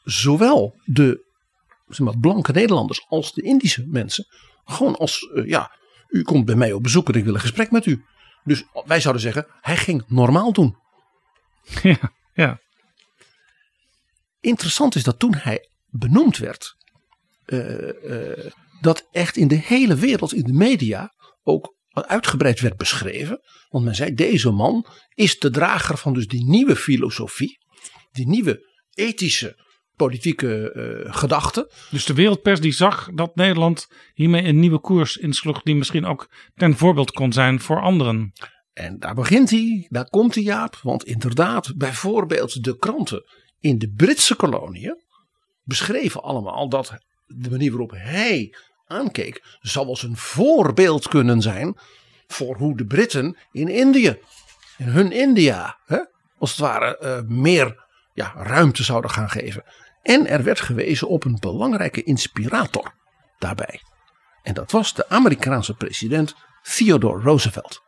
zowel 0.04 0.76
de 0.86 1.30
zeg 1.88 2.00
maar, 2.00 2.18
blanke 2.18 2.52
Nederlanders 2.52 3.06
als 3.08 3.34
de 3.34 3.42
Indische 3.42 3.86
mensen, 3.88 4.26
gewoon 4.64 4.96
als, 4.96 5.30
eh, 5.34 5.48
ja, 5.48 5.72
u 6.12 6.22
komt 6.24 6.46
bij 6.46 6.56
mij 6.56 6.74
op 6.74 6.84
bezoek 6.84 7.10
en 7.10 7.14
ik 7.20 7.24
wil 7.24 7.34
een 7.34 7.40
gesprek 7.40 7.72
met 7.72 7.86
u. 7.86 8.06
Dus 8.44 8.64
wij 8.86 9.00
zouden 9.00 9.22
zeggen, 9.22 9.48
hij 9.62 9.78
ging 9.78 10.04
normaal 10.08 10.54
doen. 10.54 10.76
Ja, 11.84 12.14
ja. 12.34 12.60
Interessant 14.40 14.96
is 14.96 15.04
dat 15.04 15.20
toen 15.20 15.36
hij 15.36 15.70
benoemd 15.90 16.38
werd, 16.38 16.76
eh, 17.46 18.40
eh, 18.40 18.52
dat 18.82 19.08
echt 19.12 19.38
in 19.38 19.48
de 19.48 19.56
hele 19.56 19.96
wereld, 19.96 20.34
in 20.34 20.44
de 20.44 20.54
media, 20.54 21.14
ook 21.44 21.76
uitgebreid 21.90 22.60
werd 22.60 22.78
beschreven. 22.78 23.40
Want 23.70 23.86
men 23.86 23.96
zei, 23.96 24.14
deze 24.14 24.52
man 24.52 24.86
is 25.14 25.40
de 25.40 25.50
drager 25.50 25.98
van 25.98 26.14
dus 26.14 26.28
die 26.28 26.46
nieuwe 26.46 26.76
filosofie, 26.76 27.58
die 28.12 28.28
nieuwe 28.28 28.70
ethische 28.94 29.58
politieke 29.96 30.72
eh 30.72 31.14
gedachte. 31.14 31.72
Dus 31.90 32.06
de 32.06 32.14
wereldpers 32.14 32.60
die 32.60 32.72
zag 32.72 33.10
dat 33.14 33.36
Nederland 33.36 33.88
hiermee 34.14 34.44
een 34.44 34.60
nieuwe 34.60 34.80
koers 34.80 35.18
insloeg, 35.18 35.62
die 35.62 35.76
misschien 35.76 36.06
ook 36.06 36.30
ten 36.56 36.78
voorbeeld 36.78 37.12
kon 37.12 37.34
zijn 37.34 37.60
voor 37.60 37.82
anderen. 37.82 38.34
En 38.74 39.00
daar 39.00 39.16
begint 39.16 39.50
hij, 39.50 39.88
daar 39.90 40.10
komt 40.10 40.36
hij 40.36 40.44
Jaap. 40.44 40.80
Want 40.84 41.04
inderdaad, 41.04 41.74
bijvoorbeeld 41.76 42.64
de 42.64 42.78
kranten 42.78 43.24
in 43.60 43.78
de 43.78 43.94
Britse 43.96 44.36
koloniën 44.36 45.02
beschreven 45.64 46.24
allemaal 46.24 46.70
dat 46.70 46.98
de 47.26 47.50
manier 47.50 47.70
waarop 47.70 47.92
hij 47.96 48.56
aankeek 48.86 49.58
zou 49.60 49.88
als 49.88 50.04
een 50.04 50.18
voorbeeld 50.18 51.08
kunnen 51.08 51.42
zijn 51.42 51.78
voor 52.28 52.56
hoe 52.56 52.78
de 52.78 52.86
Britten 52.86 53.38
in 53.52 53.68
Indië, 53.68 54.20
in 54.78 54.88
hun 54.88 55.12
India, 55.12 55.78
hè, 55.86 56.00
als 56.38 56.50
het 56.50 56.60
ware 56.60 56.98
eh, 56.98 57.22
meer 57.28 57.86
ja, 58.14 58.34
ruimte 58.36 58.84
zouden 58.84 59.12
gaan 59.12 59.30
geven. 59.30 59.64
En 60.02 60.28
er 60.28 60.44
werd 60.44 60.60
gewezen 60.60 61.08
op 61.08 61.24
een 61.24 61.38
belangrijke 61.40 62.04
inspirator 62.04 62.94
daarbij. 63.38 63.82
En 64.44 64.54
dat 64.54 64.72
was 64.72 64.94
de 64.94 65.10
Amerikaanse 65.10 65.74
president 65.74 66.36
Theodore 66.62 67.22
Roosevelt. 67.22 67.82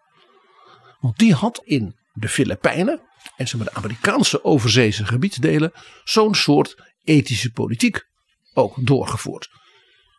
Want 0.99 1.18
die 1.18 1.34
had 1.34 1.61
in 1.64 1.95
de 2.14 2.30
Filipijnen 2.30 3.01
en 3.36 3.47
zeg 3.47 3.64
de 3.64 3.74
Amerikaanse 3.74 4.43
overzeese 4.43 5.05
gebiedsdelen 5.05 5.72
zo'n 6.03 6.36
soort 6.36 6.76
ethische 7.03 7.51
politiek 7.51 8.07
ook 8.53 8.86
doorgevoerd. 8.86 9.49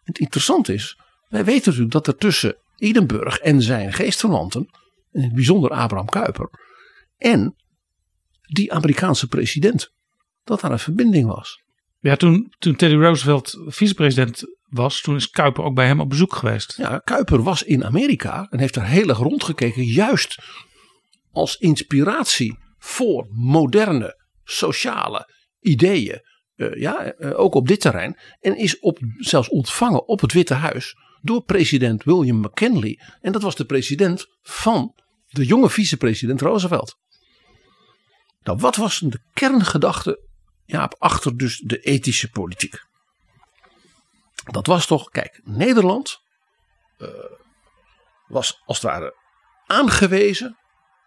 Het 0.03 0.19
interessante 0.19 0.75
is, 0.75 0.99
wij 1.29 1.45
weten 1.45 1.65
natuurlijk 1.65 1.93
dat 1.93 2.07
er 2.07 2.17
tussen 2.17 2.57
Edinburgh 2.77 3.39
en 3.43 3.63
zijn 3.63 3.93
geestverwanten, 3.93 4.71
in 5.13 5.23
het 5.23 5.35
bijzonder 5.35 5.71
Abraham 5.71 6.09
Kuyper, 6.09 6.51
en 7.17 7.57
die 8.43 8.73
Amerikaanse 8.73 9.29
president, 9.29 9.93
dat 10.45 10.61
daar 10.61 10.71
een 10.71 10.79
verbinding 10.79 11.27
was. 11.27 11.64
Ja, 12.05 12.17
toen, 12.17 12.53
toen 12.59 12.77
Teddy 12.77 12.97
Roosevelt 12.97 13.63
vicepresident 13.67 14.43
was, 14.69 15.01
toen 15.01 15.17
is 15.17 15.31
Kuiper 15.31 15.65
ook 15.65 15.75
bij 15.75 15.87
hem 15.87 16.01
op 16.01 16.09
bezoek 16.09 16.35
geweest. 16.35 16.77
Ja, 16.77 16.99
Kuyper 16.99 17.43
was 17.43 17.63
in 17.63 17.85
Amerika 17.85 18.47
en 18.51 18.59
heeft 18.59 18.75
daar 18.75 18.87
heel 18.87 19.09
erg 19.09 19.19
rondgekeken, 19.19 19.85
juist 19.85 20.43
als 21.33 21.57
inspiratie 21.57 22.59
voor 22.79 23.27
moderne 23.31 24.21
sociale 24.45 25.31
ideeën. 25.61 26.21
Uh, 26.57 26.81
ja, 26.81 27.15
uh, 27.19 27.39
ook 27.39 27.55
op 27.55 27.69
dit 27.69 27.81
terrein. 27.81 28.19
En 28.41 28.57
is 28.57 28.79
op, 28.79 28.99
zelfs 29.17 29.49
ontvangen 29.49 30.09
op 30.09 30.21
het 30.21 30.33
Witte 30.33 30.55
Huis 30.55 30.97
door 31.23 31.45
president 31.45 32.05
William 32.05 32.41
McKinley. 32.41 33.01
En 33.21 33.33
dat 33.33 33.43
was 33.43 33.57
de 33.57 33.65
president 33.65 34.27
van 34.43 34.95
de 35.29 35.45
jonge 35.45 35.71
vicepresident 35.71 36.41
Roosevelt. 36.41 36.97
Nou, 38.43 38.59
wat 38.59 38.77
was 38.77 38.99
de 38.99 39.21
kerngedachte 39.33 40.33
Jaap, 40.65 40.95
achter 40.99 41.37
dus 41.37 41.59
de 41.59 41.81
ethische 41.81 42.31
politiek. 42.31 42.85
Dat 44.45 44.67
was 44.67 44.87
toch, 44.87 45.11
kijk, 45.11 45.41
Nederland 45.45 46.21
uh, 46.99 47.09
was 48.27 48.63
als 48.65 48.81
het 48.81 48.91
ware 48.91 49.17
aangewezen, 49.67 50.59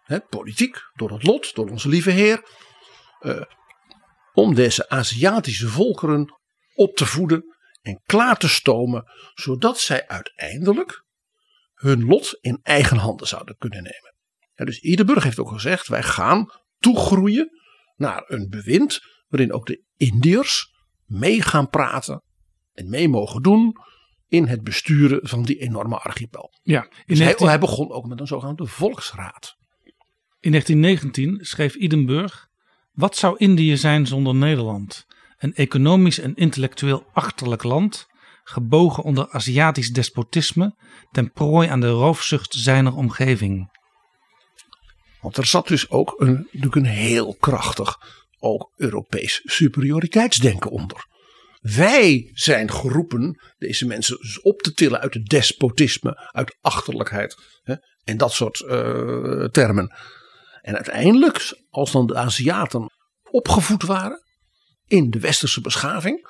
hè, 0.02 0.20
politiek, 0.20 0.82
door 0.94 1.10
het 1.10 1.22
lot, 1.22 1.54
door 1.54 1.68
onze 1.68 1.88
lieve 1.88 2.10
Heer, 2.10 2.48
uh, 3.20 3.42
om 4.32 4.54
deze 4.54 4.88
Aziatische 4.88 5.68
volkeren 5.68 6.34
op 6.74 6.96
te 6.96 7.06
voeden 7.06 7.56
en 7.82 8.02
klaar 8.06 8.36
te 8.36 8.48
stomen, 8.48 9.04
zodat 9.34 9.78
zij 9.78 10.08
uiteindelijk 10.08 11.04
hun 11.74 12.04
lot 12.04 12.38
in 12.40 12.60
eigen 12.62 12.96
handen 12.96 13.26
zouden 13.26 13.56
kunnen 13.58 13.82
nemen. 13.82 14.14
Ja, 14.54 14.64
dus 14.64 14.80
Iederburg 14.80 15.24
heeft 15.24 15.38
ook 15.38 15.52
gezegd: 15.52 15.88
wij 15.88 16.02
gaan 16.02 16.50
toegroeien 16.78 17.50
naar 17.96 18.24
een 18.26 18.48
bewind 18.48 19.00
waarin 19.28 19.52
ook 19.52 19.66
de 19.66 19.82
Indiërs 19.96 20.74
mee 21.04 21.42
gaan 21.42 21.68
praten 21.68 22.22
en 22.72 22.88
mee 22.88 23.08
mogen 23.08 23.42
doen 23.42 23.76
in 24.28 24.46
het 24.46 24.62
besturen 24.62 25.20
van 25.22 25.42
die 25.42 25.58
enorme 25.58 25.98
archipel. 25.98 26.52
Ja, 26.62 26.82
in 26.82 26.90
dus 27.06 27.18
19... 27.18 27.46
hij, 27.46 27.46
hij, 27.46 27.58
begon 27.58 27.90
ook 27.90 28.06
met 28.06 28.20
een 28.20 28.26
zogenaamde 28.26 28.66
volksraad. 28.66 29.56
In 30.40 30.50
1919 30.50 31.44
schreef 31.44 31.74
Idenburg: 31.74 32.48
Wat 32.92 33.16
zou 33.16 33.36
Indië 33.36 33.76
zijn 33.76 34.06
zonder 34.06 34.34
Nederland? 34.34 35.06
Een 35.38 35.54
economisch 35.54 36.18
en 36.18 36.34
intellectueel 36.34 37.06
achterlijk 37.12 37.62
land, 37.62 38.06
gebogen 38.42 39.02
onder 39.02 39.30
Aziatisch 39.30 39.90
despotisme, 39.92 40.76
ten 41.10 41.32
prooi 41.32 41.68
aan 41.68 41.80
de 41.80 41.88
roofzucht 41.88 42.54
zijner 42.54 42.94
omgeving. 42.94 43.76
Want 45.20 45.36
er 45.36 45.46
zat 45.46 45.68
dus 45.68 45.90
ook 45.90 46.14
een, 46.16 46.34
natuurlijk 46.34 46.74
een 46.74 46.84
heel 46.84 47.34
krachtig, 47.34 47.98
ook 48.38 48.72
Europees 48.76 49.40
superioriteitsdenken 49.44 50.70
onder. 50.70 51.06
Wij 51.60 52.30
zijn 52.32 52.70
geroepen 52.70 53.40
deze 53.58 53.86
mensen 53.86 54.16
dus 54.20 54.40
op 54.40 54.60
te 54.60 54.72
tillen 54.72 55.00
uit 55.00 55.14
het 55.14 55.26
despotisme, 55.26 56.30
uit 56.32 56.56
achterlijkheid 56.60 57.36
hè, 57.62 57.74
en 58.04 58.16
dat 58.16 58.32
soort 58.32 58.60
uh, 58.60 59.44
termen. 59.44 59.94
En 60.60 60.74
uiteindelijk, 60.74 61.58
als 61.70 61.92
dan 61.92 62.06
de 62.06 62.16
Aziaten 62.16 62.90
opgevoed 63.30 63.82
waren 63.82 64.22
in 64.86 65.10
de 65.10 65.20
westerse 65.20 65.60
beschaving, 65.60 66.28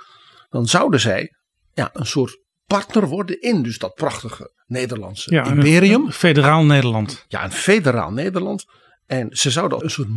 dan 0.48 0.66
zouden 0.66 1.00
zij 1.00 1.32
ja, 1.72 1.90
een 1.92 2.06
soort 2.06 2.38
partner 2.64 3.06
worden 3.06 3.40
in 3.40 3.62
dus 3.62 3.78
dat 3.78 3.94
prachtige 3.94 4.52
Nederlandse 4.66 5.34
ja, 5.34 5.44
imperium. 5.44 6.06
Een 6.06 6.12
federaal 6.12 6.64
Nederland. 6.64 7.24
Ja, 7.28 7.44
een 7.44 7.52
federaal 7.52 8.10
Nederland. 8.10 8.64
En 9.06 9.36
ze 9.36 9.50
zouden 9.50 9.84
een 9.84 9.90
soort 9.90 10.08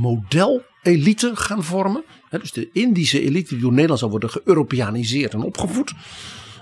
model-elite 0.84 1.36
gaan 1.36 1.63
vormen. 1.63 2.03
dus 2.29 2.51
de 2.51 2.69
Indische 2.71 3.21
elite 3.21 3.49
die 3.49 3.61
door 3.61 3.71
Nederland 3.71 3.99
zou 3.99 4.11
worden 4.11 4.29
geëuropeaniseerd 4.29 5.34
en 5.34 5.41
opgevoed. 5.41 5.93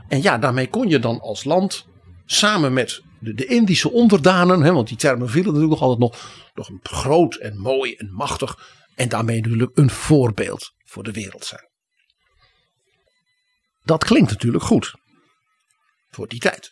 En 0.08 0.22
ja, 0.22 0.38
daarmee 0.38 0.70
kon 0.70 0.90
je 0.90 1.00
dan 1.00 1.20
als 1.20 1.44
land 1.44 1.88
samen 2.26 2.74
met 2.74 3.02
de, 3.20 3.46
Indische 3.46 3.92
onderdanen, 3.92 4.74
want 4.74 4.88
die 4.88 4.98
termen 4.98 5.30
vielen 5.30 5.54
natuurlijk 5.54 5.80
nog 5.80 5.90
altijd 5.90 6.12
nog, 6.12 6.52
nog 6.54 6.70
een 6.70 6.80
groot 6.84 7.36
en 7.36 7.58
mooi 7.58 7.94
en 7.94 8.14
machtig. 8.14 8.78
En 8.96 9.10
daarmee 9.10 9.42
natuurlijk 9.42 9.78
een 9.78 9.90
voorbeeld 9.90 10.72
voor 10.86 11.04
de 11.04 11.12
wereld 11.12 11.46
zijn. 11.46 11.68
Dat 13.84 14.04
klinkt 14.04 14.30
natuurlijk 14.32 14.64
goed. 14.64 14.94
Voor 16.10 16.28
die 16.28 16.40
tijd. 16.40 16.72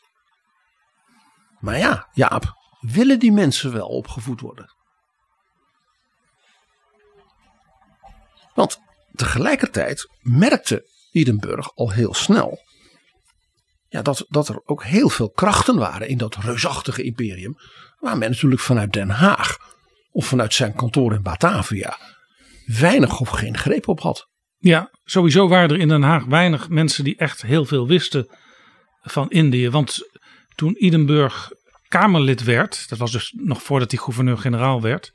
Maar 1.59 1.77
ja, 1.77 2.09
Jaap, 2.13 2.53
willen 2.79 3.19
die 3.19 3.31
mensen 3.31 3.73
wel 3.73 3.87
opgevoed 3.87 4.41
worden? 4.41 4.76
Want 8.57 8.79
tegelijkertijd 9.15 10.09
merkte 10.21 10.85
Edinburgh 11.11 11.69
al 11.75 11.91
heel 11.91 12.13
snel 12.13 12.59
ja, 13.89 14.01
dat, 14.01 14.25
dat 14.29 14.47
er 14.47 14.61
ook 14.65 14.83
heel 14.83 15.09
veel 15.09 15.29
krachten 15.29 15.77
waren 15.77 16.07
in 16.07 16.17
dat 16.17 16.35
reusachtige 16.35 17.03
imperium. 17.03 17.57
Waar 17.99 18.17
men 18.17 18.29
natuurlijk 18.29 18.61
vanuit 18.61 18.93
Den 18.93 19.09
Haag 19.09 19.57
of 20.11 20.25
vanuit 20.25 20.53
zijn 20.53 20.75
kantoor 20.75 21.13
in 21.13 21.21
Batavia 21.21 21.97
weinig 22.65 23.19
of 23.19 23.29
geen 23.29 23.57
greep 23.57 23.87
op 23.87 23.99
had. 23.99 24.27
Ja, 24.57 24.89
sowieso 25.03 25.47
waren 25.47 25.69
er 25.69 25.79
in 25.79 25.87
Den 25.87 26.01
Haag 26.01 26.25
weinig 26.25 26.69
mensen 26.69 27.03
die 27.03 27.17
echt 27.17 27.41
heel 27.41 27.65
veel 27.65 27.87
wisten 27.87 28.27
van 29.01 29.29
Indië. 29.29 29.69
Want 29.69 29.99
toen 30.55 30.75
Edinburgh 30.75 31.51
Kamerlid 31.87 32.43
werd, 32.43 32.89
dat 32.89 32.97
was 32.97 33.11
dus 33.11 33.33
nog 33.37 33.61
voordat 33.61 33.91
hij 33.91 33.99
gouverneur-generaal 33.99 34.81
werd. 34.81 35.13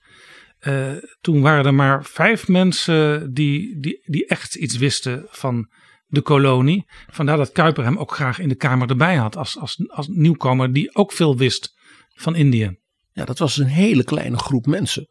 Uh, 0.67 0.93
toen 1.21 1.41
waren 1.41 1.65
er 1.65 1.75
maar 1.75 2.05
vijf 2.05 2.49
mensen 2.49 3.33
die, 3.33 3.81
die, 3.81 4.03
die 4.05 4.27
echt 4.27 4.55
iets 4.55 4.77
wisten 4.77 5.27
van 5.29 5.71
de 6.07 6.21
kolonie. 6.21 6.85
Vandaar 7.11 7.37
dat 7.37 7.53
Kuiper 7.53 7.85
hem 7.85 7.99
ook 7.99 8.15
graag 8.15 8.39
in 8.39 8.49
de 8.49 8.55
Kamer 8.55 8.89
erbij 8.89 9.17
had 9.17 9.37
als, 9.37 9.59
als, 9.59 9.85
als 9.89 10.09
nieuwkomer 10.09 10.73
die 10.73 10.95
ook 10.95 11.13
veel 11.13 11.37
wist 11.37 11.75
van 12.15 12.35
Indië. 12.35 12.77
Ja, 13.13 13.25
dat 13.25 13.39
was 13.39 13.57
een 13.57 13.67
hele 13.67 14.05
kleine 14.05 14.39
groep 14.39 14.67
mensen. 14.67 15.07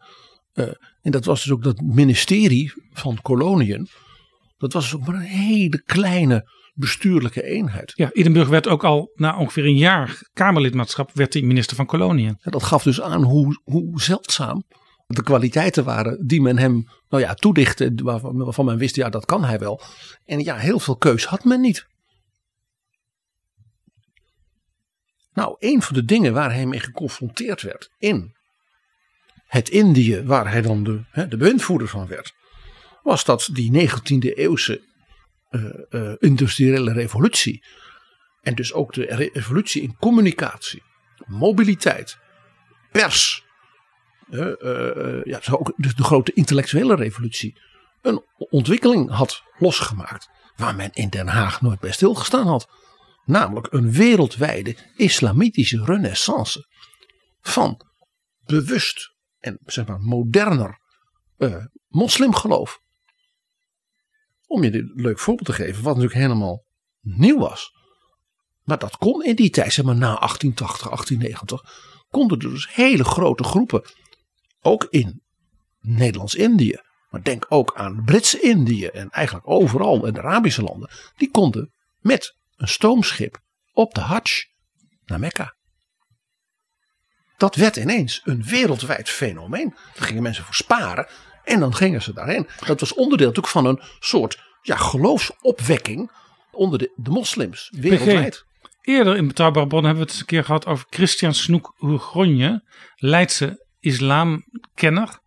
Uh, 0.53 0.65
en 1.01 1.11
dat 1.11 1.25
was 1.25 1.43
dus 1.43 1.51
ook 1.51 1.63
dat 1.63 1.81
ministerie 1.81 2.73
van 2.91 3.21
koloniën. 3.21 3.87
Dat 4.57 4.73
was 4.73 4.83
dus 4.83 4.99
ook 4.99 5.07
maar 5.07 5.15
een 5.15 5.21
hele 5.21 5.83
kleine 5.83 6.49
bestuurlijke 6.73 7.43
eenheid. 7.43 7.91
Ja, 7.95 8.11
Edinburgh 8.11 8.49
werd 8.49 8.67
ook 8.67 8.83
al 8.83 9.11
na 9.15 9.37
ongeveer 9.37 9.65
een 9.65 9.77
jaar 9.77 10.29
Kamerlidmaatschap 10.33 11.11
werd 11.13 11.33
hij 11.33 11.41
minister 11.41 11.75
van 11.75 11.85
koloniën. 11.85 12.37
Ja, 12.41 12.51
dat 12.51 12.63
gaf 12.63 12.83
dus 12.83 13.01
aan 13.01 13.23
hoe, 13.23 13.61
hoe 13.63 14.01
zeldzaam 14.01 14.63
de 15.15 15.23
kwaliteiten 15.23 15.83
waren 15.83 16.27
die 16.27 16.41
men 16.41 16.57
hem 16.57 16.87
nou 17.09 17.23
ja, 17.23 17.33
toedichtte, 17.33 17.91
waarvan, 17.95 18.65
men 18.65 18.77
wist, 18.77 18.95
ja 18.95 19.09
dat 19.09 19.25
kan 19.25 19.43
hij 19.43 19.59
wel. 19.59 19.81
En 20.25 20.39
ja, 20.39 20.55
heel 20.55 20.79
veel 20.79 20.97
keus 20.97 21.25
had 21.25 21.43
men 21.43 21.61
niet. 21.61 21.87
Nou, 25.33 25.55
een 25.59 25.81
van 25.81 25.95
de 25.95 26.05
dingen 26.05 26.33
waar 26.33 26.53
hij 26.53 26.65
mee 26.65 26.79
geconfronteerd 26.79 27.61
werd 27.61 27.91
in 27.97 28.35
het 29.45 29.69
Indië, 29.69 30.23
waar 30.23 30.51
hij 30.51 30.61
dan 30.61 30.83
de, 30.83 31.03
hè, 31.09 31.27
de 31.27 31.37
bewindvoerder 31.37 31.87
van 31.87 32.07
werd, 32.07 32.33
was 33.03 33.25
dat 33.25 33.49
die 33.53 33.89
19e 33.89 34.33
eeuwse 34.33 34.89
uh, 35.49 36.13
industriële 36.19 36.93
revolutie. 36.93 37.63
En 38.41 38.55
dus 38.55 38.73
ook 38.73 38.93
de 38.93 39.29
revolutie 39.33 39.81
in 39.81 39.95
communicatie, 39.97 40.83
mobiliteit, 41.25 42.17
pers, 42.91 43.45
uh, 44.31 45.23
ja, 45.23 45.41
ook 45.51 45.73
dus 45.75 45.95
de 45.95 46.03
grote 46.03 46.33
intellectuele 46.33 46.95
revolutie, 46.95 47.61
een 48.01 48.23
ontwikkeling 48.37 49.09
had 49.09 49.43
losgemaakt. 49.57 50.29
Waar 50.55 50.75
men 50.75 50.93
in 50.93 51.09
Den 51.09 51.27
Haag 51.27 51.61
nooit 51.61 51.79
bij 51.79 51.91
stilgestaan 51.91 52.47
had. 52.47 52.69
Namelijk 53.25 53.67
een 53.73 53.91
wereldwijde 53.91 54.75
islamitische 54.95 55.83
renaissance. 55.83 56.67
Van 57.41 57.81
bewust 58.45 59.13
en 59.39 59.59
zeg 59.65 59.87
maar 59.87 59.99
moderner 59.99 60.79
uh, 61.37 61.65
moslimgeloof. 61.87 62.81
Om 64.47 64.63
je 64.63 64.73
een 64.73 64.91
leuk 64.95 65.19
voorbeeld 65.19 65.47
te 65.47 65.53
geven, 65.53 65.83
wat 65.83 65.95
natuurlijk 65.95 66.21
helemaal 66.21 66.65
nieuw 67.01 67.39
was. 67.39 67.73
Maar 68.63 68.79
dat 68.79 68.97
kon 68.97 69.23
in 69.23 69.35
die 69.35 69.49
tijd, 69.49 69.73
zeg 69.73 69.85
maar 69.85 69.95
na 69.95 70.15
1880, 70.15 70.87
1890, 70.87 71.61
konden 72.09 72.39
er 72.39 72.49
dus 72.49 72.73
hele 72.73 73.03
grote 73.03 73.43
groepen 73.43 73.83
ook 74.61 74.87
in 74.89 75.21
Nederlands-Indië, 75.79 76.81
maar 77.09 77.23
denk 77.23 77.45
ook 77.49 77.73
aan 77.75 78.03
Brits-Indië 78.05 78.85
en 78.85 79.09
eigenlijk 79.09 79.47
overal 79.47 80.05
in 80.05 80.13
de 80.13 80.19
Arabische 80.19 80.61
landen, 80.61 80.89
die 81.17 81.31
konden 81.31 81.73
met 81.99 82.35
een 82.55 82.67
stoomschip 82.67 83.39
op 83.73 83.93
de 83.93 84.01
Hajj 84.01 84.49
naar 85.05 85.19
Mekka. 85.19 85.55
Dat 87.37 87.55
werd 87.55 87.75
ineens 87.75 88.21
een 88.23 88.43
wereldwijd 88.43 89.09
fenomeen. 89.09 89.75
Daar 89.93 90.07
gingen 90.07 90.23
mensen 90.23 90.43
voor 90.43 90.53
sparen 90.53 91.07
en 91.43 91.59
dan 91.59 91.75
gingen 91.75 92.01
ze 92.01 92.13
daarheen. 92.13 92.47
Dat 92.65 92.79
was 92.79 92.93
onderdeel 92.93 93.27
natuurlijk 93.27 93.53
van 93.53 93.65
een 93.65 93.81
soort 93.99 94.43
ja, 94.61 94.75
geloofsopwekking 94.75 96.11
onder 96.51 96.79
de, 96.79 96.93
de 96.95 97.09
moslims 97.09 97.69
wereldwijd. 97.75 98.45
Eerder 98.81 99.15
in 99.15 99.27
Betrouwbare 99.27 99.67
Bronnen 99.67 99.89
hebben 99.89 100.07
we 100.07 100.11
het 100.11 100.21
eens 100.21 100.29
een 100.29 100.37
keer 100.37 100.45
gehad 100.45 100.65
over 100.65 100.85
Christian 100.89 101.33
Snoek 101.33 101.75
Oegronje, 101.79 102.63
Leidse 102.95 103.65
islamkenner. 103.81 105.19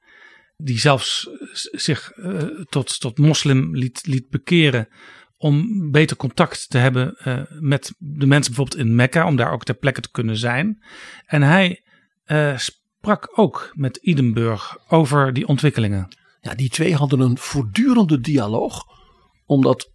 Die 0.57 0.79
zelfs 0.79 1.29
zich 1.73 2.13
uh, 2.17 2.43
tot, 2.69 3.01
tot 3.01 3.19
moslim 3.19 3.77
liet, 3.77 4.07
liet 4.07 4.29
bekeren 4.29 4.89
om 5.37 5.91
beter 5.91 6.17
contact 6.17 6.71
te 6.71 6.79
hebben 6.79 7.17
uh, 7.27 7.43
met 7.61 7.95
de 7.99 8.27
mensen 8.27 8.55
bijvoorbeeld 8.55 8.87
in 8.87 8.95
Mekka, 8.95 9.27
om 9.27 9.37
daar 9.37 9.53
ook 9.53 9.65
ter 9.65 9.75
plekke 9.75 10.01
te 10.01 10.11
kunnen 10.11 10.37
zijn. 10.37 10.85
En 11.27 11.43
hij 11.43 11.83
sprak 12.57 13.39
ook 13.39 13.71
met 13.75 14.03
Edinburgh 14.03 14.77
over 14.89 15.33
die 15.33 15.47
ontwikkelingen. 15.47 16.09
Ja, 16.41 16.55
die 16.55 16.69
twee 16.69 16.95
hadden 16.95 17.21
een 17.21 17.39
voortdurende 17.39 18.21
dialoog, 18.21 18.85
omdat 19.45 19.91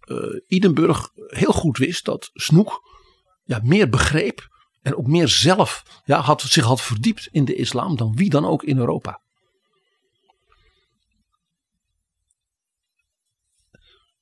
Edinburgh 0.46 1.08
heel 1.14 1.52
goed 1.52 1.78
wist 1.78 2.04
dat 2.04 2.30
Snoek 2.32 2.80
ja, 3.44 3.60
meer 3.62 3.88
begreep 3.88 4.48
en 4.82 4.96
ook 4.96 5.06
meer 5.06 5.28
zelf 5.28 5.82
ja, 6.04 6.20
had, 6.20 6.42
zich 6.42 6.64
had 6.64 6.82
verdiept 6.82 7.28
in 7.30 7.44
de 7.44 7.54
islam 7.54 7.96
dan 7.96 8.16
wie 8.16 8.30
dan 8.30 8.44
ook 8.44 8.62
in 8.62 8.78
Europa. 8.78 9.20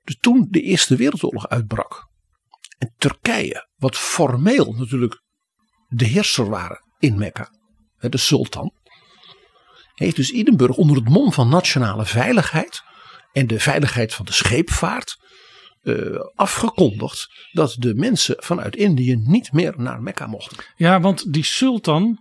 Dus 0.02 0.16
toen 0.20 0.46
de 0.50 0.60
Eerste 0.60 0.96
Wereldoorlog 0.96 1.48
uitbrak. 1.48 2.08
En 2.78 2.94
Turkije, 2.98 3.68
wat 3.76 3.96
formeel 3.96 4.72
natuurlijk 4.72 5.22
de 5.88 6.04
heerser 6.04 6.48
waren 6.48 6.84
in 6.98 7.18
Mekka. 7.18 7.50
De 7.98 8.16
sultan. 8.16 8.72
Heeft 9.94 10.16
dus 10.16 10.32
Edinburgh 10.32 10.78
onder 10.78 10.96
het 10.96 11.08
mom 11.08 11.32
van 11.32 11.48
nationale 11.48 12.06
veiligheid. 12.06 12.82
En 13.32 13.46
de 13.46 13.60
veiligheid 13.60 14.14
van 14.14 14.24
de 14.24 14.32
scheepvaart. 14.32 15.16
Uh, 15.88 16.20
afgekondigd 16.34 17.48
dat 17.52 17.76
de 17.78 17.94
mensen 17.94 18.36
vanuit 18.38 18.76
Indië 18.76 19.16
niet 19.16 19.52
meer 19.52 19.74
naar 19.76 20.02
Mekka 20.02 20.26
mochten. 20.26 20.56
Ja, 20.76 21.00
want 21.00 21.32
die 21.32 21.44
sultan 21.44 22.18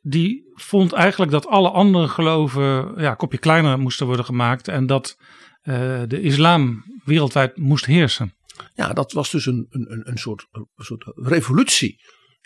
die 0.00 0.50
vond 0.54 0.92
eigenlijk 0.92 1.30
dat 1.30 1.46
alle 1.46 1.70
andere 1.70 2.08
geloven 2.08 2.94
ja, 2.96 3.10
een 3.10 3.16
kopje 3.16 3.38
kleiner 3.38 3.78
moesten 3.78 4.06
worden 4.06 4.24
gemaakt. 4.24 4.68
En 4.68 4.86
dat 4.86 5.16
uh, 5.62 6.02
de 6.08 6.20
islam 6.20 6.84
wereldwijd 7.04 7.56
moest 7.56 7.84
heersen. 7.86 8.34
Ja, 8.74 8.92
dat 8.92 9.12
was 9.12 9.30
dus 9.30 9.46
een, 9.46 9.66
een, 9.70 10.02
een, 10.08 10.18
soort, 10.18 10.46
een 10.52 10.84
soort 10.84 11.04
revolutie 11.14 12.00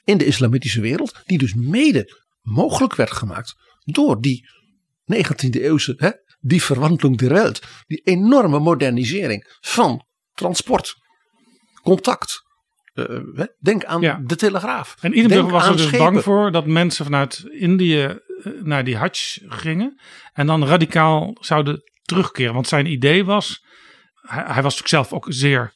in 0.05 0.19
de 0.19 0.25
islamitische 0.25 0.81
wereld. 0.81 1.21
Die 1.27 1.39
dus 1.39 1.55
mede 1.55 2.25
mogelijk 2.41 2.95
werd 2.95 3.13
gemaakt 3.13 3.57
door 3.85 4.21
die 4.21 4.49
19e 5.15 5.51
eeuwse, 5.51 5.95
hè, 5.97 6.11
die 6.41 6.63
verwandeling 6.63 7.19
der. 7.19 7.85
Die 7.87 8.01
enorme 8.05 8.59
modernisering 8.59 9.59
van 9.61 10.07
transport, 10.39 10.95
contact. 11.83 12.47
Uh, 12.95 13.45
denk 13.61 13.85
aan 13.85 14.01
Ja. 14.01 14.21
de 14.25 14.37
telegraaf. 14.37 14.97
En 15.01 15.11
Denk 15.29 15.51
was 15.51 15.67
er 15.67 15.73
dus 15.73 15.83
schepen. 15.87 15.99
bang 16.13 16.23
voor 16.23 16.53
dat 16.53 16.67
mensen 16.67 17.05
vanuit 17.05 17.45
Indië 17.51 18.03
eh, 18.05 18.17
naar 18.63 18.85
die 18.85 18.97
Hajj 18.97 19.39
gingen. 19.49 20.01
En 20.33 20.47
dan 20.47 20.65
radicaal 20.67 21.37
zouden 21.41 21.83
terugkeren. 22.03 22.55
Want 22.55 22.69
zijn 22.69 22.87
idee 22.87 23.25
was, 23.25 23.65
hij, 24.21 24.43
hij 24.47 24.63
was 24.63 24.77
natuurlijk 24.77 24.89
zelf 24.89 25.13
ook 25.13 25.27
zeer 25.29 25.73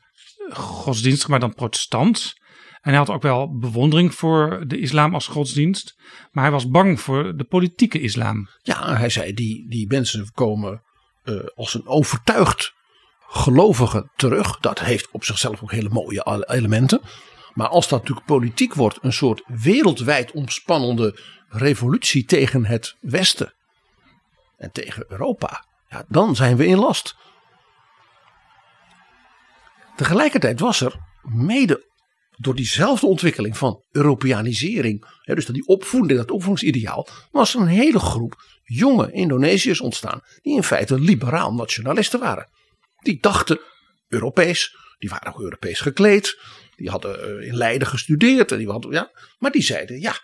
eh, 0.48 0.56
godsdienstig, 0.56 1.28
maar 1.28 1.40
dan 1.40 1.54
protestant. 1.54 2.32
En 2.80 2.90
hij 2.90 2.98
had 2.98 3.10
ook 3.10 3.22
wel 3.22 3.58
bewondering 3.58 4.14
voor 4.14 4.64
de 4.66 4.78
islam 4.78 5.14
als 5.14 5.26
godsdienst. 5.26 5.94
Maar 6.30 6.42
hij 6.44 6.52
was 6.52 6.68
bang 6.68 7.00
voor 7.00 7.36
de 7.36 7.44
politieke 7.44 8.00
islam. 8.00 8.48
Ja, 8.62 8.96
hij 8.96 9.08
zei 9.10 9.32
die, 9.32 9.68
die 9.68 9.86
mensen 9.88 10.30
komen 10.32 10.82
eh, 11.22 11.34
als 11.54 11.74
een 11.74 11.86
overtuigd 11.86 12.72
gelovige 13.32 14.08
terug. 14.16 14.58
Dat 14.58 14.78
heeft 14.78 15.08
op 15.10 15.24
zichzelf 15.24 15.62
ook 15.62 15.70
hele 15.70 15.88
mooie 15.88 16.44
elementen. 16.48 17.00
Maar 17.54 17.68
als 17.68 17.88
dat 17.88 18.00
natuurlijk 18.00 18.26
politiek 18.26 18.74
wordt, 18.74 18.98
een 19.00 19.12
soort 19.12 19.42
wereldwijd 19.46 20.32
omspannende 20.32 21.18
revolutie 21.48 22.24
tegen 22.24 22.64
het 22.64 22.96
Westen 23.00 23.54
en 24.56 24.72
tegen 24.72 25.04
Europa, 25.08 25.64
ja, 25.88 26.04
dan 26.08 26.36
zijn 26.36 26.56
we 26.56 26.66
in 26.66 26.78
last. 26.78 27.16
Tegelijkertijd 29.96 30.60
was 30.60 30.80
er 30.80 30.96
mede 31.22 31.90
door 32.36 32.54
diezelfde 32.54 33.06
ontwikkeling 33.06 33.56
van 33.56 33.82
Europeanisering, 33.90 35.06
dus 35.24 35.46
dat 35.46 35.54
die 35.54 35.66
opvoeding, 35.66 36.18
dat 36.18 36.30
opvoedingsideaal, 36.30 37.08
was 37.30 37.54
er 37.54 37.60
een 37.60 37.66
hele 37.66 37.98
groep 37.98 38.60
jonge 38.64 39.12
Indonesiërs 39.12 39.80
ontstaan 39.80 40.20
die 40.42 40.56
in 40.56 40.62
feite 40.62 41.00
liberaal 41.00 41.54
nationalisten 41.54 42.20
waren. 42.20 42.48
Die 43.02 43.18
dachten 43.20 43.60
Europees, 44.08 44.76
die 44.98 45.08
waren 45.08 45.34
ook 45.34 45.40
Europees 45.40 45.80
gekleed, 45.80 46.38
die 46.76 46.90
hadden 46.90 47.40
eh, 47.40 47.46
in 47.46 47.56
Leiden 47.56 47.88
gestudeerd, 47.88 48.52
en 48.52 48.58
die 48.58 48.68
hadden, 48.68 48.92
ja, 48.92 49.10
maar 49.38 49.50
die 49.50 49.62
zeiden 49.62 50.00
ja, 50.00 50.14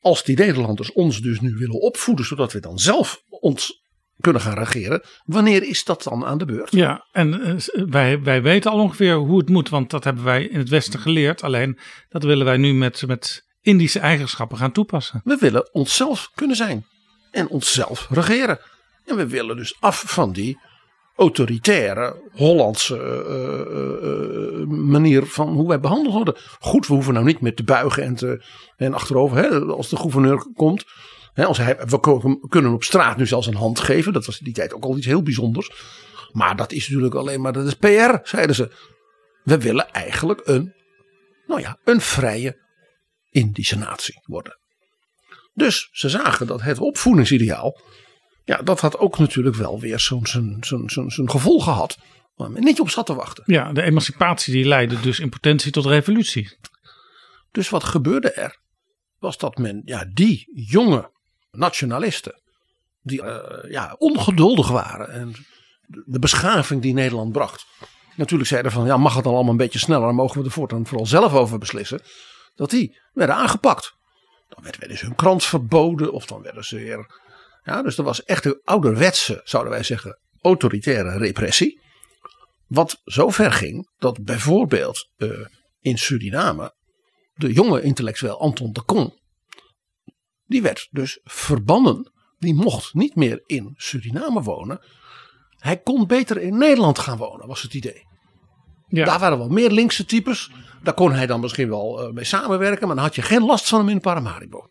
als 0.00 0.24
die 0.24 0.36
Nederlanders 0.36 0.92
ons 0.92 1.20
dus 1.20 1.40
nu 1.40 1.54
willen 1.56 1.80
opvoeden, 1.80 2.24
zodat 2.24 2.52
we 2.52 2.60
dan 2.60 2.78
zelf 2.78 3.22
ons 3.28 3.82
kunnen 4.20 4.42
gaan 4.42 4.58
regeren, 4.58 5.02
wanneer 5.24 5.62
is 5.62 5.84
dat 5.84 6.02
dan 6.02 6.24
aan 6.24 6.38
de 6.38 6.44
beurt? 6.44 6.72
Ja, 6.72 7.06
en 7.12 7.40
eh, 7.40 7.84
wij, 7.86 8.20
wij 8.22 8.42
weten 8.42 8.70
al 8.70 8.78
ongeveer 8.78 9.14
hoe 9.14 9.38
het 9.38 9.48
moet, 9.48 9.68
want 9.68 9.90
dat 9.90 10.04
hebben 10.04 10.24
wij 10.24 10.44
in 10.44 10.58
het 10.58 10.68
Westen 10.68 11.00
geleerd. 11.00 11.42
Alleen 11.42 11.78
dat 12.08 12.22
willen 12.22 12.44
wij 12.44 12.56
nu 12.56 12.74
met, 12.74 13.06
met 13.06 13.44
Indische 13.60 13.98
eigenschappen 13.98 14.58
gaan 14.58 14.72
toepassen. 14.72 15.20
We 15.24 15.36
willen 15.40 15.74
onszelf 15.74 16.30
kunnen 16.34 16.56
zijn 16.56 16.86
en 17.30 17.48
onszelf 17.48 18.06
regeren. 18.10 18.58
En 19.04 19.16
we 19.16 19.26
willen 19.26 19.56
dus 19.56 19.76
af 19.80 20.04
van 20.06 20.32
die 20.32 20.58
autoritaire 21.16 22.22
Hollandse 22.32 22.96
eh, 22.96 23.60
eh, 23.60 24.60
eh, 24.60 24.66
manier 24.66 25.26
van 25.26 25.48
hoe 25.48 25.68
wij 25.68 25.80
behandeld 25.80 26.14
worden. 26.14 26.36
Goed, 26.60 26.86
we 26.86 26.94
hoeven 26.94 27.12
nou 27.14 27.24
niet 27.26 27.40
meer 27.40 27.54
te 27.54 27.64
buigen 27.64 28.02
en, 28.02 28.14
te, 28.14 28.44
en 28.76 28.94
achterover 28.94 29.36
hè, 29.36 29.60
als 29.60 29.88
de 29.88 29.96
gouverneur 29.96 30.46
komt. 30.54 30.84
Hè, 31.32 31.44
als 31.44 31.58
hij, 31.58 31.78
we 31.86 32.00
kunnen 32.48 32.72
op 32.72 32.84
straat 32.84 33.16
nu 33.16 33.26
zelfs 33.26 33.46
een 33.46 33.54
hand 33.54 33.80
geven. 33.80 34.12
Dat 34.12 34.26
was 34.26 34.38
in 34.38 34.44
die 34.44 34.54
tijd 34.54 34.74
ook 34.74 34.84
al 34.84 34.96
iets 34.96 35.06
heel 35.06 35.22
bijzonders. 35.22 35.70
Maar 36.32 36.56
dat 36.56 36.72
is 36.72 36.88
natuurlijk 36.88 37.14
alleen 37.14 37.40
maar 37.40 37.52
dat 37.52 37.66
is 37.66 37.74
PR, 37.74 38.16
zeiden 38.22 38.54
ze. 38.54 38.70
We 39.42 39.58
willen 39.58 39.92
eigenlijk 39.92 40.40
een, 40.44 40.74
nou 41.46 41.60
ja, 41.60 41.78
een 41.84 42.00
vrije 42.00 42.62
Indische 43.30 43.78
natie 43.78 44.20
worden. 44.24 44.58
Dus 45.54 45.88
ze 45.92 46.08
zagen 46.08 46.46
dat 46.46 46.62
het 46.62 46.78
opvoedingsideaal, 46.78 47.80
ja, 48.44 48.62
dat 48.62 48.80
had 48.80 48.98
ook 48.98 49.18
natuurlijk 49.18 49.56
wel 49.56 49.80
weer 49.80 50.00
zo'n 50.00 50.26
zo'n 50.26 50.56
zo'n 50.60 50.90
zo'n 50.90 51.10
zo'n 51.10 51.30
gevolg 51.30 51.64
gehad. 51.64 51.98
Waar 52.34 52.50
men 52.50 52.64
niet 52.64 52.80
op 52.80 52.90
zat 52.90 53.06
te 53.06 53.14
wachten. 53.14 53.44
Ja, 53.46 53.72
de 53.72 53.82
emancipatie 53.82 54.52
die 54.52 54.64
leidde 54.64 55.00
dus 55.00 55.18
in 55.18 55.28
potentie 55.28 55.72
tot 55.72 55.86
revolutie. 55.86 56.58
Dus 57.50 57.68
wat 57.68 57.84
gebeurde 57.84 58.30
er? 58.30 58.58
Was 59.18 59.38
dat 59.38 59.58
men, 59.58 59.82
ja, 59.84 60.04
die 60.12 60.50
jonge 60.68 61.10
nationalisten, 61.50 62.40
die 63.02 63.22
eh, 63.22 63.70
ja, 63.70 63.94
ongeduldig 63.98 64.68
waren 64.68 65.08
en 65.08 65.34
de 65.86 66.18
beschaving 66.18 66.82
die 66.82 66.94
Nederland 66.94 67.32
bracht. 67.32 67.66
Natuurlijk 68.16 68.48
zeiden 68.48 68.72
van, 68.72 68.86
ja, 68.86 68.96
mag 68.96 69.14
het 69.14 69.24
dan 69.24 69.34
allemaal 69.34 69.52
een 69.52 69.58
beetje 69.58 69.78
sneller, 69.78 70.14
mogen 70.14 70.38
we 70.38 70.44
er 70.44 70.50
voortaan 70.50 70.86
vooral 70.86 71.06
zelf 71.06 71.34
over 71.34 71.58
beslissen. 71.58 72.00
Dat 72.54 72.70
die 72.70 72.98
werden 73.12 73.36
aangepakt. 73.36 73.94
Dan 74.48 74.64
werd, 74.64 74.78
werden 74.78 74.98
ze 74.98 75.04
hun 75.04 75.14
krant 75.14 75.44
verboden 75.44 76.12
of 76.12 76.26
dan 76.26 76.42
werden 76.42 76.64
ze 76.64 76.76
weer. 76.76 77.22
Ja, 77.64 77.82
dus 77.82 77.98
er 77.98 78.04
was 78.04 78.24
echt 78.24 78.44
een 78.44 78.60
ouderwetse, 78.64 79.40
zouden 79.44 79.72
wij 79.72 79.82
zeggen, 79.82 80.18
autoritaire 80.40 81.18
repressie. 81.18 81.80
Wat 82.66 83.00
zo 83.04 83.30
ver 83.30 83.52
ging 83.52 83.90
dat 83.98 84.24
bijvoorbeeld 84.24 85.10
eh, 85.16 85.28
in 85.80 85.98
Suriname 85.98 86.74
de 87.34 87.52
jonge 87.52 87.82
intellectueel 87.82 88.40
Anton 88.40 88.72
de 88.72 88.84
Con, 88.84 89.18
die 90.46 90.62
werd 90.62 90.88
dus 90.90 91.20
verbannen. 91.22 92.12
Die 92.38 92.54
mocht 92.54 92.94
niet 92.94 93.14
meer 93.14 93.42
in 93.46 93.74
Suriname 93.76 94.42
wonen. 94.42 94.84
Hij 95.56 95.76
kon 95.76 96.06
beter 96.06 96.40
in 96.40 96.58
Nederland 96.58 96.98
gaan 96.98 97.18
wonen, 97.18 97.46
was 97.46 97.62
het 97.62 97.74
idee. 97.74 98.02
Ja. 98.86 99.04
Daar 99.04 99.18
waren 99.18 99.38
wel 99.38 99.48
meer 99.48 99.70
linkse 99.70 100.04
types. 100.04 100.50
Daar 100.82 100.94
kon 100.94 101.12
hij 101.12 101.26
dan 101.26 101.40
misschien 101.40 101.68
wel 101.68 102.02
eh, 102.02 102.12
mee 102.12 102.24
samenwerken. 102.24 102.86
Maar 102.86 102.96
dan 102.96 103.04
had 103.04 103.14
je 103.14 103.22
geen 103.22 103.44
last 103.44 103.68
van 103.68 103.78
hem 103.78 103.88
in 103.88 104.00
Paramaribo. 104.00 104.70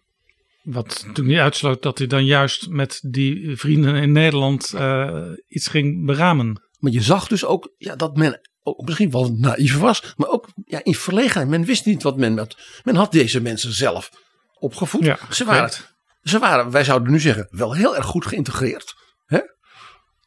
Wat 0.63 0.87
natuurlijk 0.87 1.27
niet 1.27 1.37
uitsloot 1.37 1.81
dat 1.81 1.97
hij 1.97 2.07
dan 2.07 2.25
juist 2.25 2.69
met 2.69 2.99
die 3.05 3.57
vrienden 3.57 3.95
in 3.95 4.11
Nederland 4.11 4.73
eh, 4.73 5.25
iets 5.47 5.67
ging 5.67 6.05
beramen. 6.05 6.61
Maar 6.79 6.91
je 6.91 7.01
zag 7.01 7.27
dus 7.27 7.45
ook 7.45 7.73
ja, 7.77 7.95
dat 7.95 8.17
men 8.17 8.41
ook 8.63 8.81
misschien 8.85 9.11
wel 9.11 9.35
naïef 9.37 9.77
was. 9.77 10.13
Maar 10.17 10.29
ook 10.29 10.47
ja, 10.65 10.83
in 10.83 10.95
verlegenheid. 10.95 11.49
Men 11.49 11.65
wist 11.65 11.85
niet 11.85 12.03
wat 12.03 12.17
men 12.17 12.37
had. 12.37 12.57
Men 12.83 12.95
had 12.95 13.11
deze 13.11 13.41
mensen 13.41 13.73
zelf 13.73 14.09
opgevoed. 14.59 15.05
Ja, 15.05 15.19
ze, 15.29 15.45
waren, 15.45 15.71
ze 16.21 16.39
waren, 16.39 16.71
wij 16.71 16.83
zouden 16.83 17.11
nu 17.11 17.19
zeggen, 17.19 17.47
wel 17.51 17.73
heel 17.73 17.95
erg 17.95 18.05
goed 18.05 18.25
geïntegreerd. 18.25 18.95
Hè? 19.25 19.39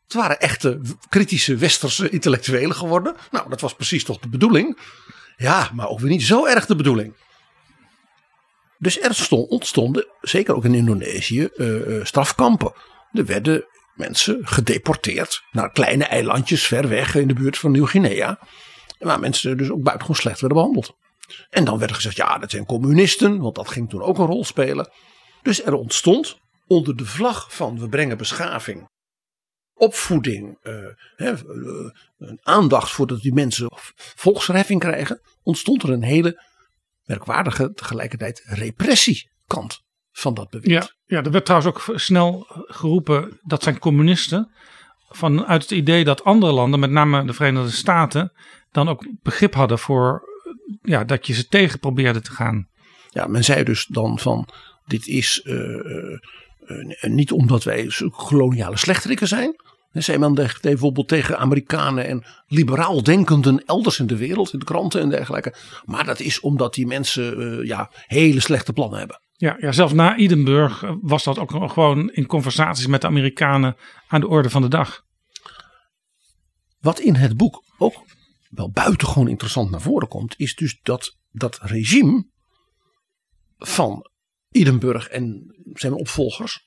Het 0.05 0.15
waren 0.15 0.41
echte 0.41 0.81
kritische 1.09 1.57
westerse 1.57 2.09
intellectuelen 2.09 2.77
geworden. 2.77 3.17
Nou, 3.31 3.49
dat 3.49 3.61
was 3.61 3.75
precies 3.75 4.05
toch 4.05 4.19
de 4.19 4.29
bedoeling. 4.29 4.79
Ja, 5.37 5.71
maar 5.75 5.89
ook 5.89 6.01
weer 6.01 6.11
niet 6.11 6.23
zo 6.23 6.47
erg 6.47 6.67
de 6.67 6.77
bedoeling. 6.77 7.15
Dus 8.87 9.01
er 9.01 9.15
stond, 9.15 9.49
ontstonden, 9.49 10.07
zeker 10.21 10.55
ook 10.55 10.65
in 10.65 10.75
Indonesië, 10.75 11.45
eh, 11.45 11.97
eh, 11.97 12.05
strafkampen. 12.05 12.73
Er 13.13 13.25
werden 13.25 13.67
mensen 13.95 14.47
gedeporteerd 14.47 15.43
naar 15.51 15.73
kleine 15.73 16.05
eilandjes 16.05 16.67
ver 16.67 16.89
weg 16.89 17.15
in 17.15 17.29
de 17.29 17.35
buurt 17.35 17.59
van 17.59 17.71
Nieuw-Guinea. 17.71 18.39
Waar 18.99 19.21
mensen 19.21 19.57
dus 19.57 19.71
ook 19.71 19.83
buitengewoon 19.83 20.21
slecht 20.21 20.41
werden 20.41 20.59
behandeld. 20.59 20.97
En 21.51 21.65
dan 21.65 21.79
werd 21.79 21.91
er 21.91 21.97
gezegd, 21.97 22.17
ja, 22.17 22.39
dat 22.39 22.51
zijn 22.51 22.67
communisten, 22.67 23.39
want 23.39 23.55
dat 23.55 23.69
ging 23.69 23.89
toen 23.91 24.03
ook 24.03 24.19
een 24.19 24.27
rol 24.27 24.45
spelen. 24.45 24.91
Dus 25.43 25.65
er 25.65 25.75
ontstond 25.75 26.39
onder 26.67 26.97
de 26.97 27.07
vlag 27.07 27.55
van 27.55 27.79
we 27.79 27.89
brengen 27.89 28.17
beschaving, 28.17 28.89
opvoeding, 29.75 30.59
eh, 31.17 31.39
aandacht 32.43 32.91
voor 32.91 33.07
dat 33.07 33.21
die 33.21 33.35
mensen 33.35 33.69
volksreffing 33.97 34.81
krijgen, 34.81 35.21
ontstond 35.43 35.83
er 35.83 35.91
een 35.91 36.03
hele 36.03 36.55
merkwaardige 37.07 37.73
tegelijkertijd 37.73 38.43
repressiekant 38.47 39.85
van 40.13 40.35
dat 40.35 40.51
bewind. 40.51 40.73
Ja, 40.73 40.91
ja, 41.05 41.23
er 41.23 41.31
werd 41.31 41.45
trouwens 41.45 41.77
ook 41.77 41.99
snel 41.99 42.47
geroepen 42.67 43.41
dat 43.43 43.63
zijn 43.63 43.79
communisten. 43.79 44.51
Vanuit 45.09 45.63
het 45.63 45.71
idee 45.71 46.05
dat 46.05 46.25
andere 46.25 46.53
landen, 46.53 46.81
met 46.81 46.91
name 46.91 47.25
de 47.25 47.33
Verenigde 47.33 47.71
Staten, 47.71 48.33
dan 48.71 48.89
ook 48.89 49.07
begrip 49.23 49.55
hadden 49.55 49.79
voor 49.79 50.23
ja, 50.83 51.05
dat 51.05 51.27
je 51.27 51.35
ze 51.35 51.49
tegen 51.49 51.79
probeerde 51.79 52.21
te 52.21 52.33
gaan. 52.33 52.69
Ja, 53.11 53.27
men 53.27 53.45
zei 53.45 53.65
dus 53.65 53.87
dan 53.87 54.19
van 54.19 54.49
dit 54.87 55.07
is 55.07 55.43
eh, 55.43 55.55
eh, 55.55 56.21
eh, 56.67 57.11
niet 57.11 57.33
omdat 57.33 57.65
wij 57.65 57.91
koloniale 58.11 58.77
slechterikken 58.77 59.29
zijn. 59.29 59.57
Zeeman 60.03 60.35
deed 60.35 60.59
bijvoorbeeld 60.61 61.09
tegen 61.09 61.39
Amerikanen 61.39 62.07
en 62.07 62.25
liberaal 62.47 63.03
denkenden 63.03 63.65
elders 63.65 63.99
in 63.99 64.07
de 64.07 64.17
wereld, 64.17 64.53
in 64.53 64.59
de 64.59 64.65
kranten 64.65 65.01
en 65.01 65.09
dergelijke. 65.09 65.55
Maar 65.85 66.05
dat 66.05 66.21
is 66.21 66.41
omdat 66.41 66.75
die 66.75 66.87
mensen 66.87 67.39
eh, 67.39 67.67
ja, 67.67 67.91
hele 68.07 68.41
slechte 68.41 68.73
plannen 68.73 68.99
hebben. 68.99 69.21
Ja, 69.33 69.57
ja, 69.59 69.73
zelfs 69.73 69.93
na 69.93 70.17
Edinburgh 70.17 70.85
eh, 70.85 70.95
was 71.01 71.25
dat 71.25 71.39
ook 71.39 71.51
gewoon 71.51 72.11
in 72.11 72.27
conversaties 72.27 72.87
met 72.87 73.01
de 73.01 73.07
Amerikanen 73.07 73.77
aan 74.09 74.21
de 74.21 74.29
orde 74.29 74.51
van 74.51 74.63
de 74.63 74.69
dag. 74.69 75.05
Wat 76.81 77.01
in 77.01 77.15
het 77.15 77.37
boek 77.37 77.63
ook 77.79 78.05
wel 78.49 78.71
buitengewoon 78.71 79.29
interessant 79.29 79.71
naar 79.71 79.81
voren 79.81 80.09
komt, 80.09 80.35
is 80.37 80.55
dus 80.55 80.79
dat 80.83 81.17
dat 81.31 81.59
regime 81.63 82.27
van 83.59 84.11
Edinburgh 84.51 85.15
en 85.15 85.55
zijn 85.73 85.93
opvolgers 85.93 86.65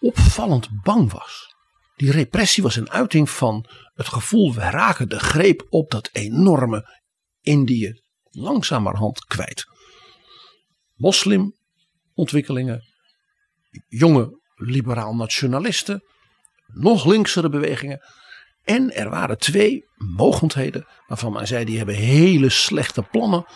opvallend 0.00 0.68
bang 0.82 1.12
was. 1.12 1.53
Die 1.96 2.10
repressie 2.10 2.62
was 2.62 2.76
een 2.76 2.90
uiting 2.90 3.30
van 3.30 3.66
het 3.94 4.08
gevoel, 4.08 4.54
we 4.54 4.60
raken 4.60 5.08
de 5.08 5.18
greep 5.18 5.66
op 5.68 5.90
dat 5.90 6.08
enorme 6.12 7.00
Indië 7.40 8.02
langzamerhand 8.30 9.24
kwijt. 9.24 9.64
Moslimontwikkelingen, 10.94 12.82
jonge 13.88 14.40
liberaal 14.54 15.14
nationalisten, 15.14 16.02
nog 16.66 17.04
linksere 17.04 17.48
bewegingen. 17.48 18.00
En 18.64 18.94
er 18.94 19.10
waren 19.10 19.38
twee 19.38 19.84
mogendheden 19.94 20.86
waarvan 21.06 21.32
men 21.32 21.46
zei 21.46 21.64
die 21.64 21.76
hebben 21.76 21.94
hele 21.94 22.48
slechte 22.48 23.02
plannen 23.02 23.46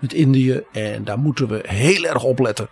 met 0.00 0.12
Indië 0.12 0.62
en 0.72 1.04
daar 1.04 1.18
moeten 1.18 1.48
we 1.48 1.62
heel 1.66 2.04
erg 2.04 2.22
op 2.22 2.38
letten. 2.38 2.68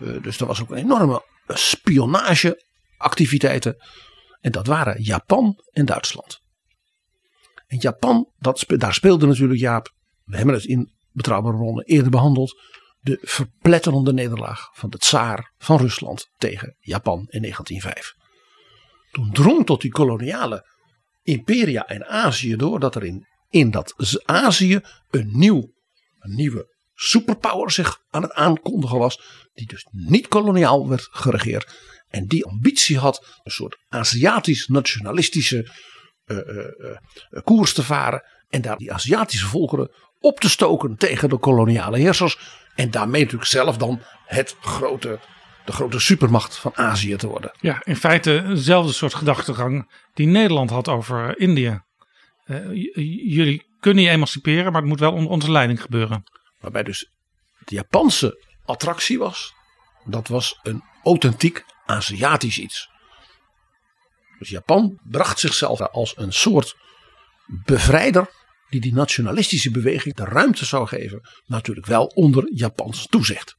Uh, 0.00 0.22
dus 0.22 0.40
er 0.40 0.46
was 0.46 0.62
ook 0.62 0.70
een 0.70 0.76
enorme 0.76 1.22
spionageactiviteiten 1.46 3.76
en 4.40 4.52
dat 4.52 4.66
waren 4.66 5.02
Japan 5.02 5.64
en 5.72 5.84
Duitsland. 5.84 6.40
En 7.66 7.78
Japan, 7.78 8.32
dat, 8.38 8.64
daar 8.66 8.94
speelde 8.94 9.26
natuurlijk 9.26 9.60
Jaap, 9.60 9.94
we 10.24 10.36
hebben 10.36 10.54
het 10.54 10.64
in 10.64 10.92
betrouwbare 11.12 11.56
bronnen 11.56 11.84
eerder 11.84 12.10
behandeld, 12.10 12.60
de 13.00 13.18
verpletterende 13.22 14.12
nederlaag 14.12 14.68
van 14.72 14.90
de 14.90 14.98
tsaar 14.98 15.52
van 15.58 15.76
Rusland 15.76 16.30
tegen 16.36 16.76
Japan 16.80 17.26
in 17.28 17.40
1905. 17.40 18.14
Toen 19.10 19.32
drong 19.32 19.66
tot 19.66 19.80
die 19.80 19.90
koloniale 19.90 20.66
imperia 21.22 21.88
in 21.88 22.04
Azië 22.04 22.56
door 22.56 22.80
dat 22.80 22.94
er 22.94 23.04
in, 23.04 23.26
in 23.48 23.70
dat 23.70 23.94
Azië 24.24 24.80
een, 25.10 25.30
nieuw, 25.32 25.72
een 26.18 26.34
nieuwe 26.34 26.76
superpower 26.94 27.70
zich 27.70 28.00
aan 28.10 28.22
het 28.22 28.32
aankondigen 28.32 28.98
was, 28.98 29.20
die 29.52 29.66
dus 29.66 29.86
niet 29.90 30.28
koloniaal 30.28 30.88
werd 30.88 31.08
geregeerd 31.10 31.76
en 32.08 32.26
die 32.26 32.46
ambitie 32.46 32.98
had 32.98 33.40
een 33.42 33.50
soort 33.50 33.78
Aziatisch 33.88 34.66
nationalistische 34.66 35.70
uh, 36.26 36.36
uh, 36.36 36.64
uh, 36.78 37.40
koers 37.44 37.72
te 37.72 37.82
varen 37.82 38.22
en 38.48 38.60
daar 38.60 38.76
die 38.76 38.92
Aziatische 38.92 39.46
volkeren 39.46 39.90
op 40.20 40.40
te 40.40 40.48
stoken 40.48 40.96
tegen 40.96 41.28
de 41.28 41.38
koloniale 41.38 41.98
heersers 41.98 42.38
en 42.74 42.90
daarmee 42.90 43.22
natuurlijk 43.22 43.50
zelf 43.50 43.76
dan 43.76 44.00
het 44.24 44.56
grote, 44.60 45.18
de 45.64 45.72
grote 45.72 46.00
supermacht 46.00 46.56
van 46.56 46.76
Azië 46.76 47.16
te 47.16 47.26
worden. 47.26 47.50
Ja, 47.60 47.80
in 47.84 47.96
feite 47.96 48.44
dezelfde 48.46 48.92
soort 48.92 49.14
gedachtegang 49.14 49.92
die 50.14 50.26
Nederland 50.26 50.70
had 50.70 50.88
over 50.88 51.38
Indië. 51.38 51.80
jullie 52.94 53.66
kunnen 53.80 54.04
je 54.04 54.10
emanciperen, 54.10 54.72
maar 54.72 54.80
het 54.80 54.90
moet 54.90 55.00
wel 55.00 55.12
onder 55.12 55.30
onze 55.30 55.50
leiding 55.50 55.82
gebeuren. 55.82 56.24
Waarbij 56.60 56.82
dus 56.82 57.10
de 57.58 57.74
Japanse 57.74 58.44
attractie 58.64 59.18
was, 59.18 59.54
dat 60.04 60.28
was 60.28 60.58
een 60.62 60.82
authentiek 61.02 61.64
Aziatisch 61.88 62.58
iets. 62.58 62.88
Dus 64.38 64.48
Japan 64.48 65.00
bracht 65.04 65.38
zichzelf 65.38 65.80
als 65.80 66.16
een 66.16 66.32
soort 66.32 66.76
bevrijder 67.64 68.30
die 68.70 68.80
die 68.80 68.94
nationalistische 68.94 69.70
beweging 69.70 70.14
de 70.14 70.24
ruimte 70.24 70.64
zou 70.64 70.86
geven, 70.86 71.20
natuurlijk 71.46 71.86
wel 71.86 72.04
onder 72.04 72.52
Japans 72.52 73.06
toezicht. 73.06 73.56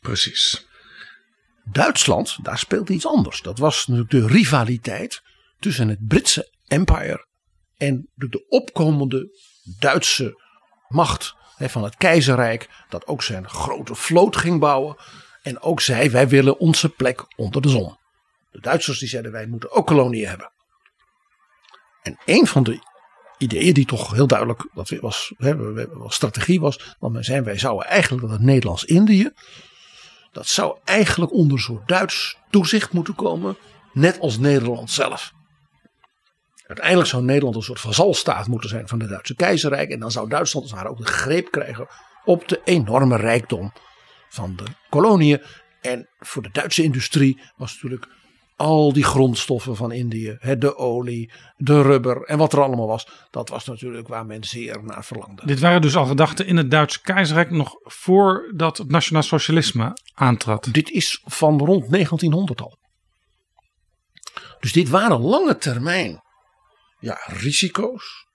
Precies. 0.00 0.66
Duitsland, 1.64 2.38
daar 2.42 2.58
speelde 2.58 2.92
iets 2.92 3.06
anders. 3.06 3.42
Dat 3.42 3.58
was 3.58 3.86
natuurlijk 3.86 4.10
de 4.10 4.26
rivaliteit 4.26 5.22
tussen 5.58 5.88
het 5.88 6.06
Britse 6.06 6.52
empire 6.66 7.26
en 7.76 8.10
de 8.14 8.46
opkomende 8.48 9.38
Duitse 9.78 10.42
macht 10.88 11.34
van 11.58 11.84
het 11.84 11.96
keizerrijk, 11.96 12.68
dat 12.88 13.06
ook 13.06 13.22
zijn 13.22 13.48
grote 13.48 13.94
vloot 13.94 14.36
ging 14.36 14.60
bouwen 14.60 14.96
en 15.46 15.60
ook 15.60 15.80
zei, 15.80 16.10
wij 16.10 16.28
willen 16.28 16.58
onze 16.58 16.88
plek 16.88 17.24
onder 17.36 17.62
de 17.62 17.68
zon. 17.68 17.96
De 18.50 18.60
Duitsers 18.60 18.98
die 18.98 19.08
zeiden, 19.08 19.32
wij 19.32 19.46
moeten 19.46 19.72
ook 19.72 19.86
koloniën 19.86 20.28
hebben. 20.28 20.50
En 22.02 22.18
een 22.24 22.46
van 22.46 22.62
de 22.62 22.78
ideeën 23.38 23.74
die 23.74 23.86
toch 23.86 24.12
heel 24.12 24.26
duidelijk 24.26 24.68
dat 24.74 24.88
was, 24.88 25.32
was 25.92 26.14
strategie 26.14 26.60
was. 26.60 26.96
Want 26.98 27.12
men 27.12 27.24
zei, 27.24 27.40
wij 27.40 27.58
zouden 27.58 27.86
eigenlijk 27.86 28.28
dat 28.28 28.40
Nederlands-Indië. 28.40 29.30
Dat 30.32 30.46
zou 30.46 30.78
eigenlijk 30.84 31.32
onder 31.32 31.60
zo'n 31.60 31.82
Duits 31.86 32.38
toezicht 32.50 32.92
moeten 32.92 33.14
komen. 33.14 33.56
Net 33.92 34.20
als 34.20 34.38
Nederland 34.38 34.90
zelf. 34.90 35.32
Uiteindelijk 36.66 37.08
zou 37.08 37.22
Nederland 37.22 37.56
een 37.56 37.62
soort 37.62 37.80
vazalstaat 37.80 38.46
moeten 38.46 38.68
zijn 38.68 38.88
van 38.88 39.00
het 39.00 39.08
Duitse 39.08 39.34
keizerrijk. 39.34 39.90
En 39.90 40.00
dan 40.00 40.10
zou 40.10 40.28
Duitsland 40.28 40.70
als 40.70 40.80
het 40.80 40.88
ook 40.88 40.98
de 40.98 41.12
greep 41.12 41.50
krijgen 41.50 41.88
op 42.24 42.48
de 42.48 42.60
enorme 42.64 43.16
rijkdom 43.16 43.72
van 44.36 44.56
de 44.56 44.64
koloniën. 44.88 45.42
En 45.80 46.08
voor 46.18 46.42
de 46.42 46.50
Duitse 46.52 46.82
industrie 46.82 47.40
was 47.56 47.72
natuurlijk 47.72 48.08
al 48.56 48.92
die 48.92 49.04
grondstoffen 49.04 49.76
van 49.76 49.92
Indië, 49.92 50.38
de 50.58 50.76
olie, 50.76 51.32
de 51.56 51.82
rubber 51.82 52.22
en 52.22 52.38
wat 52.38 52.52
er 52.52 52.62
allemaal 52.62 52.86
was, 52.86 53.08
dat 53.30 53.48
was 53.48 53.64
natuurlijk 53.64 54.08
waar 54.08 54.26
men 54.26 54.44
zeer 54.44 54.84
naar 54.84 55.04
verlangde. 55.04 55.46
Dit 55.46 55.60
waren 55.60 55.80
dus 55.80 55.96
al 55.96 56.06
gedachten 56.06 56.46
in 56.46 56.56
het 56.56 56.70
Duitse 56.70 57.00
keizerrijk 57.00 57.50
nog 57.50 57.74
voordat 57.82 58.78
het 58.78 58.90
nationaal 58.90 59.22
socialisme 59.22 59.96
aantrad. 60.14 60.68
Dit 60.72 60.90
is 60.90 61.22
van 61.24 61.58
rond 61.58 61.90
1900 61.90 62.60
al. 62.60 62.78
Dus 64.60 64.72
dit 64.72 64.88
waren 64.88 65.20
lange 65.20 65.56
termijn 65.56 66.20
ja, 66.98 67.18
risico's. 67.24 68.26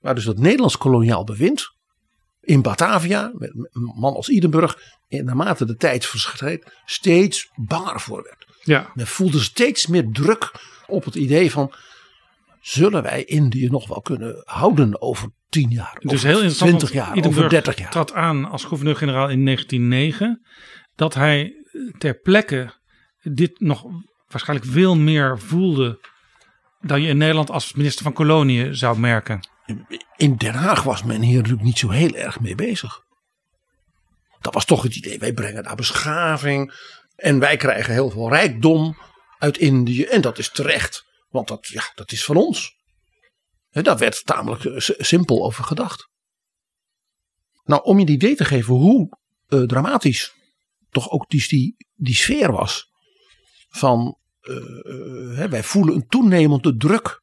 Maar 0.00 0.14
dus 0.14 0.24
dat 0.24 0.38
Nederlands 0.38 0.76
koloniaal 0.76 1.24
bewind 1.24 1.74
in 2.40 2.62
Batavia, 2.62 3.30
met 3.34 3.50
een 3.54 3.92
man 3.94 4.14
als 4.14 4.28
Idenburg, 4.28 4.78
naarmate 5.08 5.64
de 5.64 5.76
tijd 5.76 6.06
verschreed, 6.06 6.72
steeds 6.84 7.50
banger 7.54 8.00
voor 8.00 8.22
werd. 8.22 8.46
Ja. 8.62 8.90
Men 8.94 9.06
voelde 9.06 9.40
steeds 9.40 9.86
meer 9.86 10.08
druk 10.12 10.52
op 10.86 11.04
het 11.04 11.14
idee 11.14 11.50
van, 11.50 11.72
zullen 12.60 13.02
wij 13.02 13.24
Indië 13.24 13.68
nog 13.68 13.88
wel 13.88 14.00
kunnen 14.00 14.42
houden 14.44 15.02
over 15.02 15.28
10 15.48 15.70
jaar, 15.70 15.96
dus 16.00 16.12
over 16.12 16.26
heel 16.26 16.36
interessant, 16.36 16.70
20 16.70 16.92
jaar, 16.92 17.16
Idenburg 17.16 17.36
over 17.36 17.48
30 17.48 17.78
jaar. 17.78 17.90
trad 17.90 18.12
aan 18.12 18.44
als 18.44 18.64
gouverneur-generaal 18.64 19.28
in 19.28 19.44
1909, 19.44 20.46
dat 20.94 21.14
hij 21.14 21.54
ter 21.98 22.20
plekke 22.20 22.78
dit 23.22 23.60
nog 23.60 23.84
waarschijnlijk 24.28 24.70
veel 24.70 24.96
meer 24.96 25.38
voelde 25.38 26.08
dan 26.80 27.02
je 27.02 27.08
in 27.08 27.16
Nederland 27.16 27.50
als 27.50 27.74
minister 27.74 28.02
van 28.02 28.12
Koloniën 28.12 28.76
zou 28.76 28.98
merken. 28.98 29.40
In 30.16 30.36
Den 30.36 30.54
Haag 30.54 30.82
was 30.82 31.02
men 31.02 31.22
hier 31.22 31.36
natuurlijk 31.36 31.62
niet 31.62 31.78
zo 31.78 31.88
heel 31.88 32.14
erg 32.14 32.40
mee 32.40 32.54
bezig. 32.54 33.00
Dat 34.40 34.54
was 34.54 34.64
toch 34.64 34.82
het 34.82 34.96
idee, 34.96 35.18
wij 35.18 35.32
brengen 35.32 35.62
daar 35.62 35.76
beschaving 35.76 36.74
en 37.16 37.38
wij 37.38 37.56
krijgen 37.56 37.92
heel 37.92 38.10
veel 38.10 38.28
rijkdom 38.28 38.96
uit 39.38 39.58
Indië. 39.58 40.04
En 40.04 40.20
dat 40.20 40.38
is 40.38 40.50
terecht, 40.50 41.04
want 41.28 41.48
dat, 41.48 41.66
ja, 41.66 41.92
dat 41.94 42.12
is 42.12 42.24
van 42.24 42.36
ons. 42.36 42.78
En 43.70 43.82
daar 43.82 43.98
werd 43.98 44.26
tamelijk 44.26 44.64
eh, 44.64 44.96
simpel 44.98 45.44
over 45.44 45.64
gedacht. 45.64 46.08
Nou, 47.64 47.82
om 47.82 47.98
je 47.98 48.06
een 48.06 48.12
idee 48.12 48.34
te 48.34 48.44
geven 48.44 48.74
hoe 48.74 49.18
uh, 49.48 49.62
dramatisch 49.62 50.34
toch 50.90 51.10
ook 51.10 51.28
die, 51.28 51.76
die, 51.94 52.14
sfeer 52.14 52.52
was. 52.52 52.88
Van 53.68 54.18
uh, 54.42 55.46
wij 55.46 55.62
voelen 55.62 55.94
een 55.94 56.06
toenemende 56.06 56.76
druk 56.76 57.22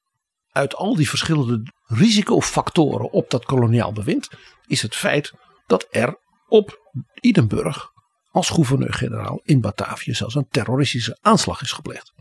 uit 0.57 0.75
al 0.75 0.95
die 0.95 1.09
verschillende 1.09 1.71
risicofactoren 1.83 3.11
op 3.11 3.29
dat 3.29 3.45
koloniaal 3.45 3.91
bewind. 3.91 4.29
Is 4.65 4.81
het 4.81 4.95
feit 4.95 5.33
dat 5.65 5.87
er 5.89 6.19
op 6.47 6.91
Idenburg 7.13 7.89
als 8.31 8.49
gouverneur-generaal 8.49 9.41
in 9.43 9.61
Batavië 9.61 10.13
zelfs 10.13 10.35
een 10.35 10.47
terroristische 10.49 11.17
aanslag 11.21 11.61
is 11.61 11.71
gepleegd. 11.71 12.13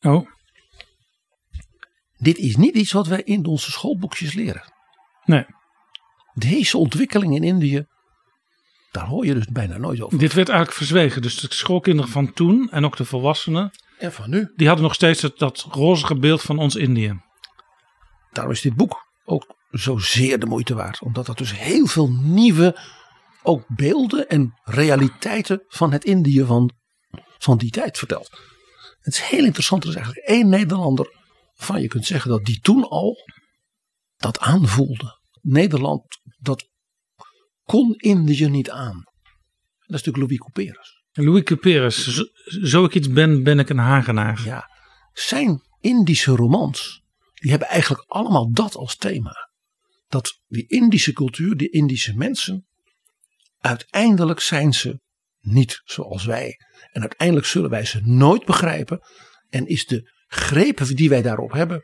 Oh. 0.00 0.28
Dit 2.16 2.38
is 2.38 2.56
niet 2.56 2.74
iets 2.74 2.92
wat 2.92 3.06
wij 3.06 3.22
in 3.22 3.46
onze 3.46 3.70
schoolboekjes 3.70 4.32
leren. 4.32 4.72
Nee. 5.24 5.46
Deze 6.34 6.78
ontwikkeling 6.78 7.34
in 7.34 7.44
Indië, 7.44 7.86
daar 8.90 9.06
hoor 9.06 9.26
je 9.26 9.34
dus 9.34 9.46
bijna 9.46 9.76
nooit 9.76 10.00
over. 10.00 10.18
Dit 10.18 10.32
werd 10.32 10.48
eigenlijk 10.48 10.78
verzwegen. 10.78 11.22
Dus 11.22 11.36
de 11.36 11.46
schoolkinderen 11.50 12.10
van 12.10 12.32
toen 12.32 12.70
en 12.70 12.84
ook 12.84 12.96
de 12.96 13.04
volwassenen. 13.04 13.70
En 13.98 14.12
van 14.12 14.30
nu. 14.30 14.52
Die 14.56 14.66
hadden 14.66 14.84
nog 14.84 14.94
steeds 14.94 15.22
het, 15.22 15.38
dat 15.38 15.66
rozige 15.70 16.18
beeld 16.18 16.42
van 16.42 16.58
ons 16.58 16.76
Indië. 16.76 17.20
Daarom 18.34 18.52
is 18.52 18.60
dit 18.60 18.76
boek 18.76 19.06
ook 19.24 19.56
zozeer 19.70 20.38
de 20.38 20.46
moeite 20.46 20.74
waard. 20.74 21.00
Omdat 21.02 21.26
dat 21.26 21.38
dus 21.38 21.58
heel 21.58 21.86
veel 21.86 22.12
nieuwe 22.12 22.78
ook 23.42 23.64
beelden 23.68 24.28
en 24.28 24.60
realiteiten 24.64 25.62
van 25.66 25.92
het 25.92 26.04
Indië 26.04 26.44
van, 26.44 26.70
van 27.38 27.58
die 27.58 27.70
tijd 27.70 27.98
vertelt. 27.98 28.30
Het 29.00 29.14
is 29.14 29.20
heel 29.20 29.44
interessant. 29.44 29.82
Er 29.82 29.88
is 29.88 29.94
eigenlijk 29.94 30.26
één 30.26 30.48
Nederlander 30.48 31.12
van 31.54 31.80
je 31.80 31.88
kunt 31.88 32.06
zeggen 32.06 32.30
dat 32.30 32.44
die 32.44 32.60
toen 32.60 32.88
al 32.88 33.16
dat 34.16 34.38
aanvoelde. 34.38 35.18
Nederland, 35.40 36.02
dat 36.38 36.68
kon 37.62 37.94
Indië 37.94 38.48
niet 38.48 38.70
aan. 38.70 39.02
Dat 39.86 40.00
is 40.00 40.04
natuurlijk 40.04 40.16
Louis 40.16 40.38
Couperus. 40.38 41.02
Louis 41.12 41.42
Couperus, 41.42 42.14
zo, 42.14 42.24
zo 42.44 42.84
ik 42.84 42.94
iets 42.94 43.08
ben, 43.08 43.42
ben 43.42 43.58
ik 43.58 43.68
een 43.68 43.78
Hagenaar. 43.78 44.42
Ja, 44.44 44.70
zijn 45.12 45.62
Indische 45.80 46.36
romans, 46.36 47.03
die 47.44 47.52
hebben 47.52 47.68
eigenlijk 47.70 48.04
allemaal 48.06 48.50
dat 48.52 48.74
als 48.76 48.96
thema. 48.96 49.50
Dat 50.08 50.40
die 50.46 50.66
Indische 50.66 51.12
cultuur, 51.12 51.56
die 51.56 51.70
Indische 51.70 52.14
mensen, 52.16 52.66
uiteindelijk 53.58 54.40
zijn 54.40 54.72
ze 54.74 55.00
niet 55.40 55.80
zoals 55.84 56.24
wij. 56.24 56.56
En 56.92 57.00
uiteindelijk 57.00 57.46
zullen 57.46 57.70
wij 57.70 57.84
ze 57.84 58.00
nooit 58.02 58.44
begrijpen. 58.44 59.00
En 59.48 59.66
is 59.66 59.86
de 59.86 60.10
grepen 60.26 60.96
die 60.96 61.08
wij 61.08 61.22
daarop 61.22 61.52
hebben, 61.52 61.82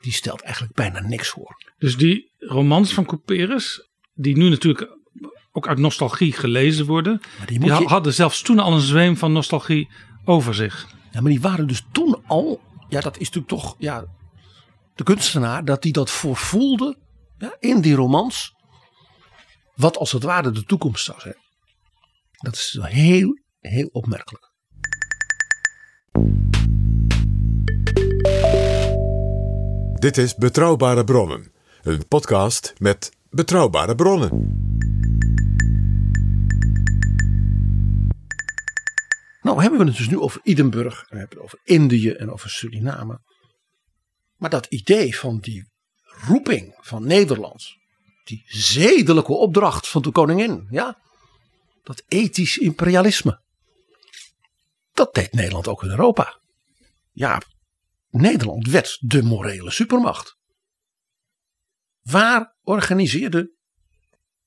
die 0.00 0.12
stelt 0.12 0.42
eigenlijk 0.42 0.74
bijna 0.74 1.00
niks 1.00 1.28
voor. 1.28 1.56
Dus 1.76 1.96
die 1.96 2.32
romans 2.38 2.94
van 2.94 3.04
Couperus, 3.04 3.88
die 4.12 4.36
nu 4.36 4.48
natuurlijk 4.48 4.98
ook 5.52 5.68
uit 5.68 5.78
nostalgie 5.78 6.32
gelezen 6.32 6.86
worden, 6.86 7.20
Maar 7.38 7.46
die 7.46 7.58
die, 7.58 7.70
moet 7.70 7.78
je- 7.78 7.86
hadden 7.86 8.14
zelfs 8.14 8.42
toen 8.42 8.58
al 8.58 8.72
een 8.72 8.80
zweem 8.80 9.16
van 9.16 9.32
nostalgie 9.32 9.90
over 10.24 10.54
zich. 10.54 10.88
Ja, 11.12 11.20
maar 11.20 11.30
die 11.30 11.40
waren 11.40 11.66
dus 11.66 11.82
toen 11.92 12.26
al, 12.26 12.60
ja, 12.88 13.00
dat 13.00 13.14
is 13.18 13.26
natuurlijk 13.30 13.48
toch, 13.48 13.74
ja, 13.78 14.04
de 14.94 15.04
kunstenaar, 15.04 15.64
dat 15.64 15.82
die 15.82 15.92
dat 15.92 16.10
voorvoelde 16.10 16.98
ja, 17.38 17.56
in 17.58 17.80
die 17.80 17.94
romans. 17.94 18.52
Wat 19.74 19.96
als 19.96 20.12
het 20.12 20.22
ware 20.22 20.50
de 20.50 20.64
toekomst 20.64 21.04
zou 21.04 21.20
zijn. 21.20 21.36
Dat 22.30 22.54
is 22.54 22.78
heel, 22.80 23.38
heel 23.58 23.88
opmerkelijk. 23.92 24.52
Dit 29.98 30.18
is 30.18 30.34
Betrouwbare 30.34 31.04
Bronnen, 31.04 31.52
een 31.82 32.08
podcast 32.08 32.74
met 32.78 33.10
betrouwbare 33.30 33.94
bronnen. 33.94 34.28
Nou 39.42 39.60
hebben 39.60 39.78
we 39.78 39.84
het 39.84 39.96
dus 39.96 40.08
nu 40.08 40.18
over 40.18 40.40
Edinburgh, 40.42 40.98
en 40.98 41.06
we 41.10 41.18
hebben 41.18 41.36
het 41.36 41.44
over 41.44 41.58
Indië 41.64 42.10
en 42.10 42.30
over 42.30 42.50
Suriname. 42.50 43.20
Maar 44.36 44.50
dat 44.50 44.66
idee 44.66 45.16
van 45.16 45.38
die 45.38 45.72
roeping 46.04 46.74
van 46.80 47.06
Nederland, 47.06 47.76
die 48.24 48.42
zedelijke 48.46 49.32
opdracht 49.32 49.88
van 49.88 50.02
de 50.02 50.10
koningin, 50.10 50.66
ja, 50.70 50.98
dat 51.82 52.02
ethisch 52.08 52.58
imperialisme, 52.58 53.42
dat 54.92 55.14
deed 55.14 55.32
Nederland 55.32 55.68
ook 55.68 55.82
in 55.82 55.90
Europa. 55.90 56.40
Ja, 57.12 57.42
Nederland 58.10 58.66
werd 58.66 58.96
de 59.00 59.22
morele 59.22 59.70
supermacht. 59.70 60.36
Waar 62.02 62.56
organiseerde 62.62 63.52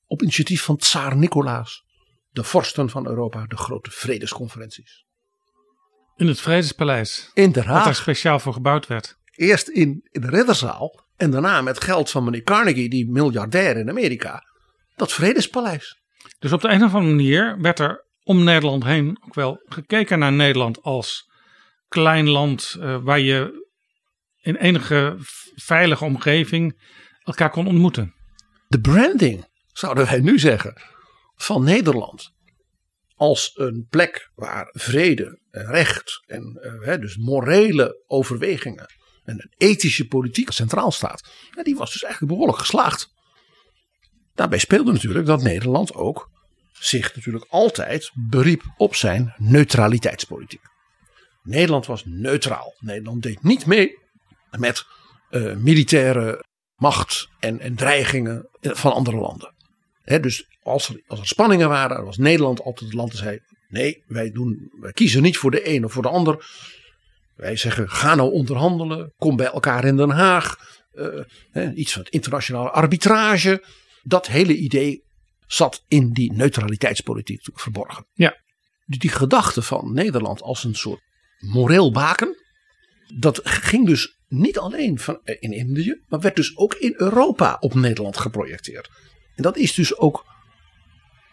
op 0.06 0.22
initiatief 0.22 0.62
van 0.62 0.76
tsaar 0.76 1.16
Nicolaas 1.16 1.84
de 2.30 2.44
vorsten 2.44 2.90
van 2.90 3.06
Europa 3.06 3.46
de 3.46 3.56
grote 3.56 3.90
vredesconferenties? 3.90 5.06
In 6.16 6.26
het 6.26 6.40
Vredespaleis, 6.40 7.30
In 7.34 7.52
Den 7.52 7.66
wat 7.66 7.84
daar 7.84 7.94
speciaal 7.94 8.38
voor 8.38 8.52
gebouwd 8.52 8.86
werd. 8.86 9.18
Eerst 9.38 9.68
in, 9.68 10.08
in 10.10 10.20
de 10.20 10.28
ridderzaal 10.28 11.06
en 11.16 11.30
daarna 11.30 11.62
met 11.62 11.84
geld 11.84 12.10
van 12.10 12.24
meneer 12.24 12.42
Carnegie, 12.42 12.88
die 12.88 13.10
miljardair 13.10 13.76
in 13.76 13.88
Amerika, 13.88 14.44
dat 14.96 15.12
vredespaleis. 15.12 16.00
Dus 16.38 16.52
op 16.52 16.60
de 16.60 16.68
een 16.68 16.84
of 16.84 16.94
andere 16.94 17.14
manier 17.14 17.60
werd 17.60 17.78
er 17.78 18.06
om 18.22 18.44
Nederland 18.44 18.84
heen 18.84 19.18
ook 19.26 19.34
wel 19.34 19.62
gekeken 19.64 20.18
naar 20.18 20.32
Nederland 20.32 20.82
als 20.82 21.30
klein 21.88 22.28
land 22.28 22.76
eh, 22.80 22.98
waar 23.02 23.20
je 23.20 23.66
in 24.40 24.56
enige 24.56 25.16
veilige 25.54 26.04
omgeving 26.04 26.82
elkaar 27.22 27.50
kon 27.50 27.66
ontmoeten. 27.66 28.14
De 28.68 28.80
branding, 28.80 29.48
zouden 29.72 30.06
wij 30.06 30.20
nu 30.20 30.38
zeggen, 30.38 30.82
van 31.34 31.64
Nederland 31.64 32.30
als 33.14 33.50
een 33.54 33.86
plek 33.90 34.30
waar 34.34 34.68
vrede 34.72 35.40
en 35.50 35.66
recht 35.66 36.22
en 36.26 36.58
eh, 36.82 37.00
dus 37.00 37.16
morele 37.16 38.02
overwegingen 38.06 38.96
en 39.28 39.34
een 39.34 39.68
ethische 39.68 40.06
politiek 40.06 40.50
centraal 40.50 40.90
staat, 40.90 41.28
ja, 41.56 41.62
die 41.62 41.76
was 41.76 41.92
dus 41.92 42.02
eigenlijk 42.02 42.32
behoorlijk 42.32 42.58
geslaagd. 42.58 43.08
Daarbij 44.34 44.58
speelde 44.58 44.92
natuurlijk 44.92 45.26
dat 45.26 45.42
Nederland 45.42 45.94
ook 45.94 46.30
zich 46.72 47.14
natuurlijk 47.14 47.46
altijd 47.48 48.10
beriep 48.14 48.62
op 48.76 48.94
zijn 48.94 49.34
neutraliteitspolitiek. 49.36 50.62
Nederland 51.42 51.86
was 51.86 52.02
neutraal. 52.04 52.74
Nederland 52.78 53.22
deed 53.22 53.42
niet 53.42 53.66
mee 53.66 53.98
met 54.50 54.84
eh, 55.30 55.54
militaire 55.54 56.44
macht 56.74 57.28
en, 57.38 57.60
en 57.60 57.74
dreigingen 57.74 58.48
van 58.60 58.92
andere 58.92 59.16
landen. 59.16 59.54
Dus 60.04 60.44
als 60.62 60.88
er, 60.88 61.02
als 61.06 61.20
er 61.20 61.26
spanningen 61.26 61.68
waren, 61.68 62.04
was 62.04 62.16
Nederland 62.16 62.62
altijd 62.62 62.90
het 62.90 62.98
land 62.98 63.10
dat 63.10 63.20
zei: 63.20 63.40
nee, 63.68 64.02
wij, 64.06 64.30
doen, 64.30 64.70
wij 64.80 64.92
kiezen 64.92 65.22
niet 65.22 65.36
voor 65.36 65.50
de 65.50 65.68
een 65.68 65.84
of 65.84 65.92
voor 65.92 66.02
de 66.02 66.08
ander. 66.08 66.46
Wij 67.38 67.56
zeggen: 67.56 67.90
ga 67.90 68.14
nou 68.14 68.32
onderhandelen, 68.32 69.12
kom 69.16 69.36
bij 69.36 69.46
elkaar 69.46 69.84
in 69.84 69.96
Den 69.96 70.10
Haag. 70.10 70.56
eh, 70.90 71.06
hè, 71.50 71.72
iets 71.72 71.92
van 71.92 72.02
het 72.02 72.12
internationale 72.12 72.70
arbitrage. 72.70 73.64
Dat 74.02 74.26
hele 74.26 74.56
idee 74.56 75.02
zat 75.46 75.84
in 75.88 76.12
die 76.12 76.32
neutraliteitspolitiek 76.32 77.40
verborgen. 77.54 78.06
Ja. 78.12 78.36
Dus 78.86 78.98
die 78.98 79.10
gedachte 79.10 79.62
van 79.62 79.92
Nederland 79.92 80.42
als 80.42 80.64
een 80.64 80.74
soort 80.74 81.00
moreel 81.38 81.92
baken. 81.92 82.36
Dat 83.16 83.40
ging 83.44 83.86
dus 83.86 84.16
niet 84.28 84.58
alleen 84.58 84.98
van, 84.98 85.20
eh, 85.24 85.36
in 85.40 85.52
Indië, 85.52 86.02
maar 86.08 86.20
werd 86.20 86.36
dus 86.36 86.56
ook 86.56 86.74
in 86.74 86.94
Europa 86.96 87.56
op 87.60 87.74
Nederland 87.74 88.16
geprojecteerd. 88.16 88.88
En 89.34 89.42
dat 89.42 89.56
is 89.56 89.74
dus 89.74 89.96
ook. 89.98 90.24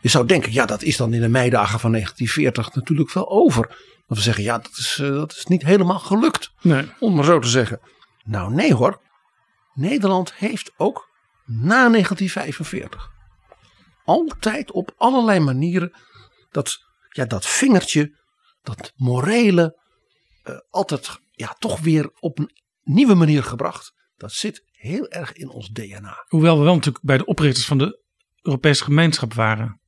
Je 0.05 0.11
zou 0.11 0.25
denken, 0.25 0.53
ja, 0.53 0.65
dat 0.65 0.81
is 0.81 0.97
dan 0.97 1.13
in 1.13 1.21
de 1.21 1.27
meidagen 1.27 1.79
van 1.79 1.91
1940 1.91 2.75
natuurlijk 2.75 3.13
wel 3.13 3.29
over. 3.29 3.67
Dat 4.07 4.17
we 4.17 4.23
zeggen, 4.23 4.43
ja, 4.43 4.57
dat 4.57 4.77
is, 4.77 4.97
eh, 5.01 5.09
dat 5.09 5.31
is 5.31 5.45
niet 5.45 5.63
helemaal 5.63 5.99
gelukt, 5.99 6.51
Nee. 6.61 6.91
om 6.99 7.15
maar 7.15 7.23
zo 7.23 7.39
te 7.39 7.47
zeggen. 7.47 7.79
Nou, 8.23 8.53
nee 8.53 8.73
hoor. 8.73 9.01
Nederland 9.73 10.33
heeft 10.33 10.71
ook 10.77 11.09
na 11.45 11.89
1945 11.89 13.09
altijd 14.03 14.71
op 14.71 14.93
allerlei 14.97 15.39
manieren 15.39 15.91
dat, 16.51 16.77
ja, 17.09 17.25
dat 17.25 17.45
vingertje, 17.45 18.17
dat 18.61 18.91
morele, 18.95 19.79
eh, 20.43 20.55
altijd 20.69 21.19
ja, 21.31 21.55
toch 21.59 21.79
weer 21.79 22.09
op 22.19 22.39
een 22.39 22.51
nieuwe 22.83 23.15
manier 23.15 23.43
gebracht. 23.43 23.93
Dat 24.17 24.31
zit 24.31 24.63
heel 24.71 25.07
erg 25.07 25.33
in 25.33 25.49
ons 25.49 25.69
DNA. 25.69 26.25
Hoewel 26.27 26.57
we 26.57 26.63
wel 26.63 26.75
natuurlijk 26.75 27.05
bij 27.05 27.17
de 27.17 27.25
oprichters 27.25 27.65
van 27.65 27.77
de 27.77 28.03
Europese 28.41 28.83
gemeenschap 28.83 29.33
waren. 29.33 29.83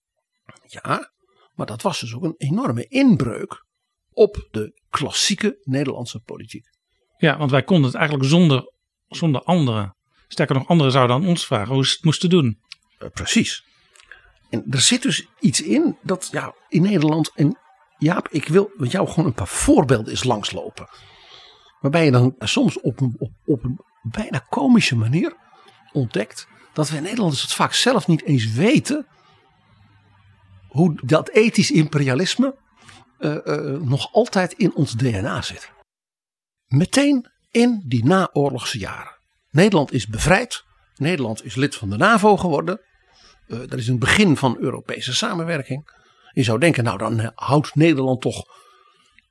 Ja, 0.71 1.11
maar 1.53 1.65
dat 1.65 1.81
was 1.81 1.99
dus 1.99 2.15
ook 2.15 2.23
een 2.23 2.35
enorme 2.37 2.85
inbreuk 2.87 3.65
op 4.11 4.47
de 4.51 4.81
klassieke 4.89 5.57
Nederlandse 5.63 6.19
politiek. 6.19 6.65
Ja, 7.17 7.37
want 7.37 7.51
wij 7.51 7.63
konden 7.63 7.85
het 7.85 7.95
eigenlijk 7.95 8.29
zonder, 8.29 8.73
zonder 9.07 9.41
anderen. 9.41 9.95
Sterker 10.27 10.55
nog, 10.55 10.67
anderen 10.67 10.91
zouden 10.91 11.15
aan 11.15 11.27
ons 11.27 11.45
vragen 11.45 11.73
hoe 11.73 11.85
ze 11.85 11.93
het 11.93 12.03
moesten 12.03 12.29
doen. 12.29 12.59
Eh, 12.97 13.09
precies. 13.09 13.63
En 14.49 14.63
er 14.69 14.81
zit 14.81 15.01
dus 15.01 15.27
iets 15.39 15.61
in 15.61 15.97
dat 16.01 16.29
ja, 16.31 16.55
in 16.69 16.81
Nederland. 16.81 17.31
En 17.35 17.57
Jaap, 17.97 18.27
ik 18.27 18.47
wil 18.47 18.71
met 18.75 18.91
jou 18.91 19.07
gewoon 19.07 19.25
een 19.25 19.33
paar 19.33 19.47
voorbeelden 19.47 20.09
eens 20.09 20.23
langslopen. 20.23 20.89
Waarbij 21.79 22.05
je 22.05 22.11
dan 22.11 22.35
soms 22.39 22.81
op 22.81 23.01
een, 23.01 23.15
op, 23.17 23.31
op 23.45 23.63
een 23.63 23.79
bijna 24.01 24.45
komische 24.49 24.95
manier 24.95 25.35
ontdekt. 25.91 26.47
dat 26.73 26.89
we 26.89 26.99
Nederlanders 26.99 27.41
het 27.41 27.53
vaak 27.53 27.73
zelf 27.73 28.07
niet 28.07 28.23
eens 28.23 28.51
weten. 28.51 29.07
Hoe 30.67 30.99
dat 31.05 31.29
ethisch 31.29 31.71
imperialisme. 31.71 32.65
eh, 33.17 33.47
eh, 33.47 33.81
nog 33.81 34.13
altijd 34.13 34.53
in 34.53 34.75
ons 34.75 34.91
DNA 34.91 35.41
zit. 35.41 35.71
Meteen 36.67 37.31
in 37.51 37.83
die 37.85 38.05
naoorlogse 38.05 38.77
jaren. 38.77 39.17
Nederland 39.49 39.91
is 39.91 40.07
bevrijd. 40.07 40.63
Nederland 40.95 41.45
is 41.45 41.55
lid 41.55 41.75
van 41.75 41.89
de 41.89 41.97
NAVO 41.97 42.37
geworden. 42.37 42.81
Eh, 43.47 43.59
dat 43.59 43.73
is 43.73 43.87
een 43.87 43.99
begin 43.99 44.37
van 44.37 44.57
Europese 44.59 45.15
samenwerking. 45.15 45.89
Je 46.31 46.43
zou 46.43 46.59
denken, 46.59 46.83
nou 46.83 46.97
dan 46.97 47.31
houdt 47.35 47.75
Nederland 47.75 48.21
toch. 48.21 48.45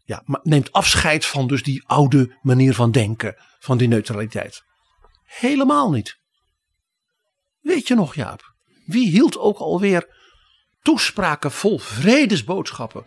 Ja, 0.04 0.22
maar 0.24 0.40
neemt 0.42 0.72
afscheid 0.72 1.26
van 1.26 1.46
dus 1.46 1.62
die 1.62 1.84
oude 1.86 2.38
manier 2.42 2.74
van 2.74 2.90
denken. 2.90 3.34
Van 3.58 3.78
die 3.78 3.88
neutraliteit. 3.88 4.62
Helemaal 5.24 5.90
niet. 5.90 6.18
Weet 7.60 7.88
je 7.88 7.94
nog, 7.94 8.14
Jaap? 8.14 8.54
Wie 8.84 9.10
hield 9.10 9.38
ook 9.38 9.58
alweer 9.58 10.15
toespraken 10.86 11.50
vol 11.50 11.78
vredesboodschappen 11.78 13.04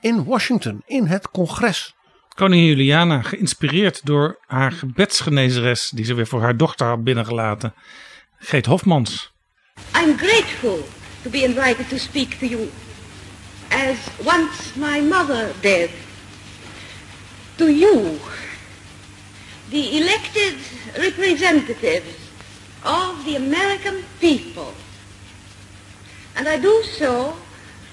in 0.00 0.24
Washington, 0.24 0.82
in 0.86 1.06
het 1.06 1.30
congres? 1.30 1.94
Koningin 2.34 2.66
Juliana, 2.66 3.22
geïnspireerd 3.22 4.06
door 4.06 4.38
haar 4.46 4.72
gebedsgenezeres, 4.72 5.90
die 5.94 6.04
ze 6.04 6.14
weer 6.14 6.26
voor 6.26 6.42
haar 6.42 6.56
dochter 6.56 6.86
had 6.86 7.04
binnengelaten, 7.04 7.74
Geet 8.38 8.66
Hofmans. 8.66 9.32
I'm 9.96 10.18
grateful 10.18 10.88
to 11.22 11.30
be 11.30 11.42
invited 11.42 11.88
to 11.88 11.98
speak 11.98 12.34
to 12.34 12.46
you 12.46 12.68
as 13.68 13.96
once 14.24 14.78
my 14.78 15.00
mother 15.08 15.52
did. 15.60 15.90
to 17.60 17.70
you, 17.70 18.18
the 19.68 19.98
elected 19.98 20.54
representatives 20.98 22.16
of 22.86 23.22
the 23.26 23.36
American 23.36 24.02
people. 24.18 24.72
And 26.36 26.48
I 26.48 26.58
do 26.58 26.82
so, 26.82 27.36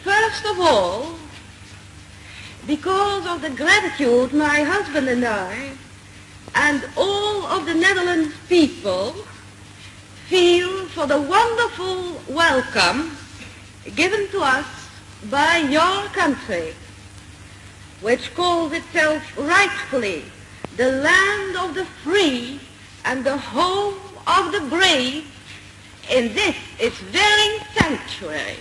first 0.03 0.45
of 0.45 0.59
all, 0.59 1.15
because 2.65 3.25
of 3.25 3.41
the 3.41 3.49
gratitude 3.49 4.33
my 4.33 4.61
husband 4.63 5.07
and 5.07 5.23
I 5.25 5.71
and 6.55 6.83
all 6.97 7.45
of 7.45 7.65
the 7.65 7.73
Netherlands 7.73 8.35
people 8.49 9.13
feel 10.27 10.87
for 10.87 11.07
the 11.07 11.21
wonderful 11.21 12.19
welcome 12.27 13.15
given 13.95 14.27
to 14.29 14.41
us 14.41 14.65
by 15.29 15.57
your 15.57 16.05
country, 16.07 16.73
which 18.01 18.35
calls 18.35 18.73
itself 18.73 19.23
rightfully 19.37 20.25
the 20.75 20.91
land 20.91 21.55
of 21.55 21.73
the 21.73 21.85
free 22.03 22.59
and 23.05 23.23
the 23.23 23.37
home 23.37 23.95
of 24.27 24.51
the 24.51 24.61
brave 24.69 25.25
in 26.09 26.33
this 26.33 26.55
its 26.77 26.99
very 27.11 27.59
sanctuary. 27.75 28.57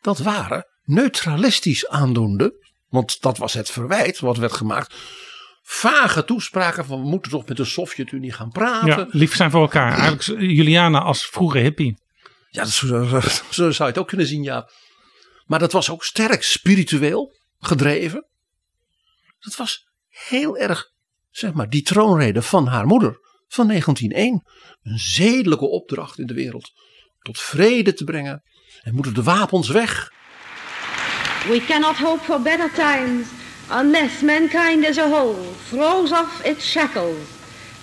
Dat 0.00 0.18
waren 0.18 0.66
neutralistisch 0.84 1.88
aandoende, 1.88 2.54
want 2.88 3.20
dat 3.20 3.38
was 3.38 3.52
het 3.52 3.70
verwijt 3.70 4.18
wat 4.18 4.36
werd 4.36 4.52
gemaakt. 4.52 4.94
Vage 5.62 6.24
toespraken 6.24 6.84
van 6.84 7.00
we 7.00 7.08
moeten 7.08 7.30
toch 7.30 7.46
met 7.46 7.56
de 7.56 7.64
Sovjet-Unie 7.64 8.32
gaan 8.32 8.50
praten. 8.50 8.88
Ja, 8.88 9.06
lief 9.10 9.36
zijn 9.36 9.50
voor 9.50 9.60
elkaar. 9.60 9.98
Eigenlijk 9.98 10.40
Juliana 10.40 11.00
als 11.00 11.26
vroege 11.26 11.58
hippie. 11.58 11.98
Ja, 12.50 12.62
dat 12.62 12.70
zo, 12.70 13.04
zo, 13.04 13.20
zo 13.50 13.70
zou 13.70 13.74
je 13.76 13.84
het 13.84 13.98
ook 13.98 14.08
kunnen 14.08 14.26
zien, 14.26 14.42
ja. 14.42 14.68
Maar 15.46 15.58
dat 15.58 15.72
was 15.72 15.90
ook 15.90 16.04
sterk 16.04 16.42
spiritueel 16.42 17.34
gedreven. 17.58 18.26
Dat 19.40 19.56
was 19.56 19.86
heel 20.08 20.56
erg, 20.56 20.90
zeg 21.36 21.52
maar, 21.52 21.68
die 21.68 21.82
troonrede 21.82 22.42
van 22.42 22.66
haar 22.66 22.86
moeder 22.86 23.18
van 23.48 23.66
1901. 23.68 24.42
Een 24.82 24.98
zedelijke 24.98 25.66
opdracht 25.66 26.18
in 26.18 26.26
de 26.26 26.34
wereld. 26.34 26.72
Tot 27.18 27.40
vrede 27.40 27.94
te 27.94 28.04
brengen. 28.04 28.42
En 28.82 28.94
moeten 28.94 29.14
de 29.14 29.22
wapens 29.22 29.68
weg. 29.68 30.12
We 31.48 31.64
cannot 31.66 31.96
hope 31.96 32.24
for 32.24 32.40
better 32.42 32.72
times 32.72 33.26
unless 33.70 34.20
mankind 34.22 34.86
as 34.86 34.98
a 34.98 35.08
whole 35.08 35.36
throws 35.68 36.12
off 36.12 36.44
its 36.44 36.70
shackles. 36.70 37.16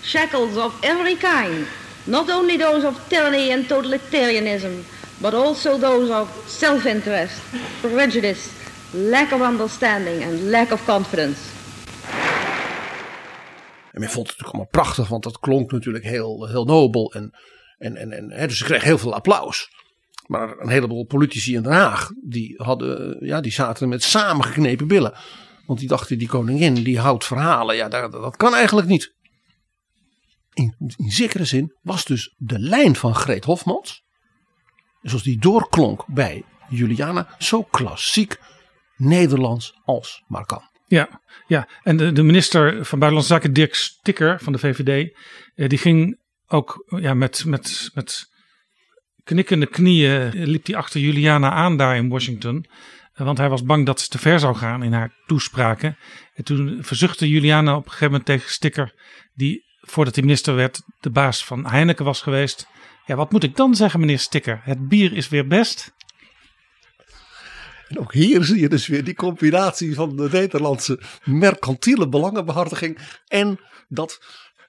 Shackles 0.04 0.56
of 0.56 0.80
every 0.80 1.16
kind. 1.16 1.68
Not 2.04 2.30
only 2.30 2.58
those 2.58 2.88
of 2.88 3.08
tyranny 3.08 3.52
and 3.52 3.68
totalitarianism, 3.68 4.84
but 5.18 5.34
also 5.34 5.78
those 5.78 6.14
of 6.14 6.44
self-interest, 6.48 7.42
prejudice, 7.82 8.50
lack 8.94 9.32
of 9.32 9.42
understanding 9.42 10.24
and 10.24 10.50
lack 10.50 10.72
of 10.72 10.86
confidence. 10.86 11.51
En 13.92 14.00
men 14.00 14.10
vond 14.10 14.28
het 14.28 14.38
natuurlijk 14.38 14.48
allemaal 14.48 14.84
prachtig, 14.84 15.08
want 15.08 15.24
dat 15.24 15.40
klonk 15.40 15.72
natuurlijk 15.72 16.04
heel, 16.04 16.48
heel 16.48 16.66
nobel. 16.66 17.14
En, 17.14 17.38
en, 17.78 17.96
en, 17.96 18.12
en, 18.12 18.32
hè, 18.32 18.48
dus 18.48 18.58
ze 18.58 18.64
kreeg 18.64 18.84
heel 18.84 18.98
veel 18.98 19.14
applaus. 19.14 19.70
Maar 20.28 20.60
een 20.60 20.70
heleboel 20.70 21.06
politici 21.06 21.56
in 21.56 21.62
Den 21.62 21.72
Haag, 21.72 22.12
die, 22.24 22.54
hadden, 22.58 23.26
ja, 23.26 23.42
die 23.42 23.52
zaten 23.52 23.90
met 23.90 24.04
samengeknepen 24.04 24.88
billen. 24.88 25.14
Want 25.66 25.80
die 25.80 25.88
dachten, 25.88 26.18
die 26.18 26.28
koningin, 26.28 26.74
die 26.74 27.00
houdt 27.00 27.26
verhalen. 27.26 27.76
Ja, 27.76 27.90
dat, 27.90 28.12
dat 28.12 28.38
kan 28.38 28.56
eigenlijk 28.56 28.88
niet. 28.88 29.16
In, 30.54 30.76
in 30.98 31.12
zekere 31.12 31.46
zin 31.46 31.78
was 31.82 32.06
dus 32.06 32.36
de 32.38 32.60
lijn 32.60 32.96
van 32.96 33.16
Greet 33.16 33.46
Hofmans, 33.46 34.04
zoals 35.02 35.24
die 35.24 35.40
doorklonk 35.40 36.06
bij 36.08 36.44
Juliana, 36.70 37.36
zo 37.40 37.64
klassiek 37.64 38.40
Nederlands 38.96 39.80
als 39.84 40.24
maar 40.28 40.46
kan. 40.46 40.71
Ja, 40.92 41.22
ja. 41.48 41.68
en 41.84 41.98
de, 41.98 42.24
minister 42.24 42.86
van 42.86 43.00
Buitenlandse 43.00 43.34
Zaken, 43.34 43.54
Dirk 43.54 43.76
Stikker 43.76 44.40
van 44.40 44.54
de 44.54 44.60
VVD, 44.60 45.14
eh, 45.56 45.70
die 45.70 45.78
ging 45.78 46.20
ook 46.48 46.86
ja, 47.00 47.14
met, 47.14 47.46
met, 47.46 47.90
met 47.94 48.26
knikkende 49.24 49.66
knieën 49.66 50.34
eh, 50.34 50.46
liep 50.46 50.66
hij 50.66 50.76
achter 50.76 51.00
Juliana 51.00 51.52
aan 51.52 51.78
daar 51.78 51.96
in 51.96 52.10
Washington. 52.10 52.66
Eh, 53.14 53.26
Want 53.26 53.38
hij 53.38 53.50
was 53.50 53.64
bang 53.64 53.86
dat 53.86 54.02
ze 54.02 54.08
te 54.08 54.18
ver 54.18 54.40
zou 54.40 54.56
gaan 54.56 54.84
in 54.84 54.94
haar 54.94 55.14
toespraken. 55.26 55.98
En 56.34 56.44
toen 56.44 56.78
verzuchtte 56.82 57.30
Juliana 57.30 57.76
op 57.76 57.84
een 57.84 57.92
gegeven 57.92 58.08
moment 58.08 58.26
tegen 58.26 58.50
Stikker, 58.50 58.94
die 59.34 59.64
voordat 59.80 60.16
hij 60.16 60.24
minister 60.24 60.56
werd 60.56 60.82
de 61.00 61.10
baas 61.10 61.46
van 61.46 61.70
Heineken 61.70 62.06
was 62.06 62.22
geweest. 62.22 62.68
Ja, 63.06 63.16
wat 63.16 63.32
moet 63.32 63.44
ik 63.44 63.56
dan 63.56 63.76
zeggen, 63.76 64.00
meneer 64.00 64.20
Stikker? 64.20 64.62
Het 64.64 64.88
bier 64.88 65.14
is 65.14 65.30
weer 65.30 65.48
best. 65.48 65.94
En 67.92 68.00
ook 68.00 68.14
hier 68.14 68.44
zie 68.44 68.60
je 68.60 68.70
dus 68.70 68.88
weer 68.88 69.04
die 69.04 69.16
combinatie 69.16 69.96
van 69.96 70.16
de 70.16 70.30
Nederlandse 70.32 71.00
mercantiele 71.24 72.10
belangenbehartiging 72.10 72.98
en 73.28 73.60
dat 73.88 74.22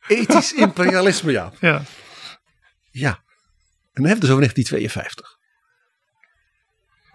ethisch 0.07 0.53
imperialisme. 0.67 1.33
Ja. 1.33 1.53
Ja. 1.61 1.83
ja. 2.91 3.23
En 3.93 4.03
dan 4.03 4.05
hebben 4.05 4.05
we 4.05 4.09
het 4.09 4.21
dus 4.21 4.31
over 4.31 4.41
1952. 4.41 5.39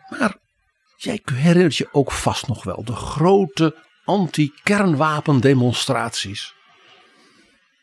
Maar 0.10 0.38
jij 0.98 1.22
herinnert 1.34 1.76
je 1.76 1.88
ook 1.92 2.12
vast 2.12 2.48
nog 2.48 2.64
wel 2.64 2.84
de 2.84 2.96
grote 2.96 3.76
anti-kernwapendemonstraties 4.06 6.54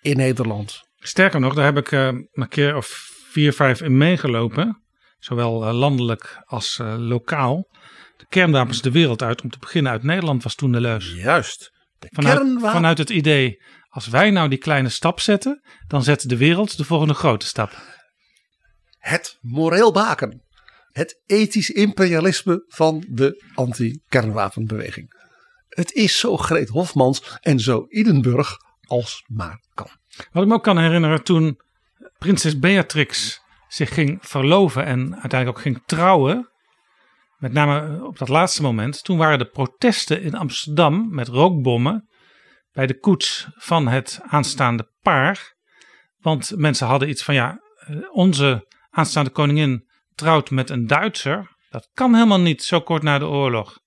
in 0.00 0.16
Nederland. 0.16 0.82
Sterker 0.98 1.40
nog, 1.40 1.54
daar 1.54 1.64
heb 1.64 1.76
ik 1.76 1.90
uh, 1.90 2.06
een 2.32 2.48
keer 2.48 2.76
of 2.76 3.12
vier, 3.28 3.52
vijf 3.52 3.80
in 3.80 3.96
meegelopen. 3.96 4.82
Zowel 5.18 5.68
uh, 5.68 5.74
landelijk 5.74 6.42
als 6.44 6.78
uh, 6.78 6.94
lokaal. 6.98 7.68
Kernwapens 8.28 8.82
de 8.82 8.90
wereld 8.90 9.22
uit. 9.22 9.42
Om 9.42 9.50
te 9.50 9.58
beginnen 9.58 9.92
uit 9.92 10.02
Nederland 10.02 10.42
was 10.42 10.54
toen 10.54 10.72
de 10.72 10.80
leus. 10.80 11.12
Juist. 11.14 11.72
De 11.98 12.08
vanuit, 12.12 12.38
kernwapen... 12.38 12.70
vanuit 12.70 12.98
het 12.98 13.10
idee, 13.10 13.62
als 13.88 14.06
wij 14.06 14.30
nou 14.30 14.48
die 14.48 14.58
kleine 14.58 14.88
stap 14.88 15.20
zetten, 15.20 15.62
dan 15.86 16.02
zet 16.02 16.28
de 16.28 16.36
wereld 16.36 16.76
de 16.76 16.84
volgende 16.84 17.14
grote 17.14 17.46
stap. 17.46 17.82
Het 18.98 19.38
moreel 19.40 19.92
baken. 19.92 20.42
Het 20.90 21.22
ethisch 21.26 21.70
imperialisme 21.70 22.64
van 22.68 23.04
de 23.08 23.44
anti-kernwapenbeweging. 23.54 25.22
Het 25.68 25.92
is 25.92 26.18
zo 26.18 26.36
Greet 26.36 26.68
Hofmans 26.68 27.38
en 27.40 27.60
zo 27.60 27.86
Idenburg 27.88 28.56
als 28.80 29.24
maar 29.26 29.64
kan. 29.74 29.88
Wat 30.32 30.42
ik 30.42 30.48
me 30.48 30.54
ook 30.54 30.62
kan 30.62 30.78
herinneren 30.78 31.22
toen 31.22 31.60
prinses 32.18 32.58
Beatrix 32.58 33.40
zich 33.68 33.94
ging 33.94 34.18
verloven 34.20 34.84
en 34.84 35.12
uiteindelijk 35.12 35.48
ook 35.48 35.60
ging 35.60 35.82
trouwen. 35.86 36.52
Met 37.44 37.52
name 37.52 38.04
op 38.04 38.18
dat 38.18 38.28
laatste 38.28 38.62
moment. 38.62 39.04
Toen 39.04 39.18
waren 39.18 39.38
de 39.38 39.48
protesten 39.48 40.22
in 40.22 40.34
Amsterdam 40.34 41.14
met 41.14 41.28
rookbommen 41.28 42.08
bij 42.72 42.86
de 42.86 42.98
koets 42.98 43.48
van 43.54 43.88
het 43.88 44.20
aanstaande 44.22 44.90
paar. 45.00 45.54
Want 46.18 46.52
mensen 46.56 46.86
hadden 46.86 47.08
iets 47.08 47.22
van 47.22 47.34
ja, 47.34 47.60
onze 48.12 48.66
aanstaande 48.90 49.30
koningin 49.30 49.88
trouwt 50.14 50.50
met 50.50 50.70
een 50.70 50.86
Duitser. 50.86 51.56
Dat 51.68 51.88
kan 51.92 52.14
helemaal 52.14 52.40
niet 52.40 52.62
zo 52.62 52.80
kort 52.80 53.02
na 53.02 53.18
de 53.18 53.26
oorlog. 53.26 53.78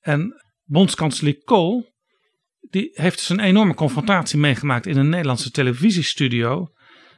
En 0.00 0.44
bondskanselier 0.64 1.42
Kool, 1.44 1.94
die 2.60 2.90
heeft 2.92 3.16
dus 3.16 3.28
een 3.28 3.40
enorme 3.40 3.74
confrontatie 3.74 4.38
meegemaakt 4.38 4.86
in 4.86 4.96
een 4.96 5.08
Nederlandse 5.08 5.50
televisiestudio, 5.50 6.68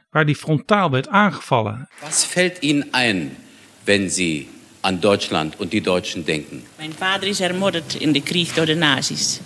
waar 0.09 0.25
die 0.25 0.35
frontaal 0.35 0.91
werd 0.91 1.07
aangevallen. 1.07 1.89
Was 2.01 2.25
fällt 2.25 2.57
Ihnen 2.59 2.87
ein, 2.91 3.37
wenn 3.83 4.09
Sie 4.09 4.55
an 4.87 5.01
Deutschland 5.01 5.59
und 5.59 5.73
die 5.73 5.81
Deutschen 5.81 6.25
denken? 6.25 6.63
Mijn 6.77 6.93
vader 6.97 7.27
is 7.27 7.39
ermordet 7.39 7.95
in 7.99 8.13
de 8.13 8.21
Krieg 8.21 8.53
door 8.53 8.65
de 8.65 8.75
nazi's. 8.75 9.41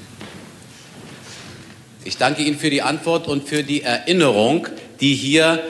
Ich 2.03 2.17
danke 2.17 2.43
Ihnen 2.43 2.59
für 2.59 2.69
die 2.69 2.81
Antwort 2.81 3.27
und 3.27 3.47
für 3.47 3.63
die 3.63 3.81
Erinnerung, 3.81 4.67
die 4.99 5.13
hier 5.15 5.63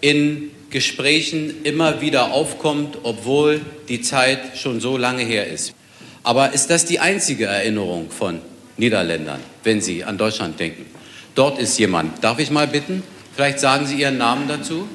in 0.00 0.50
Gesprächen 0.70 1.62
immer 1.62 2.00
wieder 2.00 2.32
aufkommt, 2.32 2.98
obwohl 3.02 3.60
die 3.88 4.00
Zeit 4.00 4.58
schon 4.58 4.80
so 4.80 4.96
lange 4.96 5.22
her 5.22 5.46
ist. 5.46 5.74
Aber 6.22 6.52
ist 6.52 6.68
das 6.68 6.84
die 6.84 7.00
einzige 7.00 7.46
Erinnerung 7.46 8.10
von 8.10 8.40
Niederländern, 8.76 9.40
wenn 9.62 9.80
Sie 9.80 10.04
an 10.04 10.18
Deutschland 10.18 10.58
denken? 10.58 10.86
Dort 11.34 11.58
ist 11.58 11.78
jemand. 11.78 12.22
Darf 12.24 12.38
ich 12.38 12.50
mal 12.50 12.66
bitten? 12.66 13.02
Vielleicht 13.34 13.60
sagen 13.60 13.86
Sie 13.86 13.96
Ihren 13.96 14.18
Namen 14.18 14.48
dazu. 14.48 14.88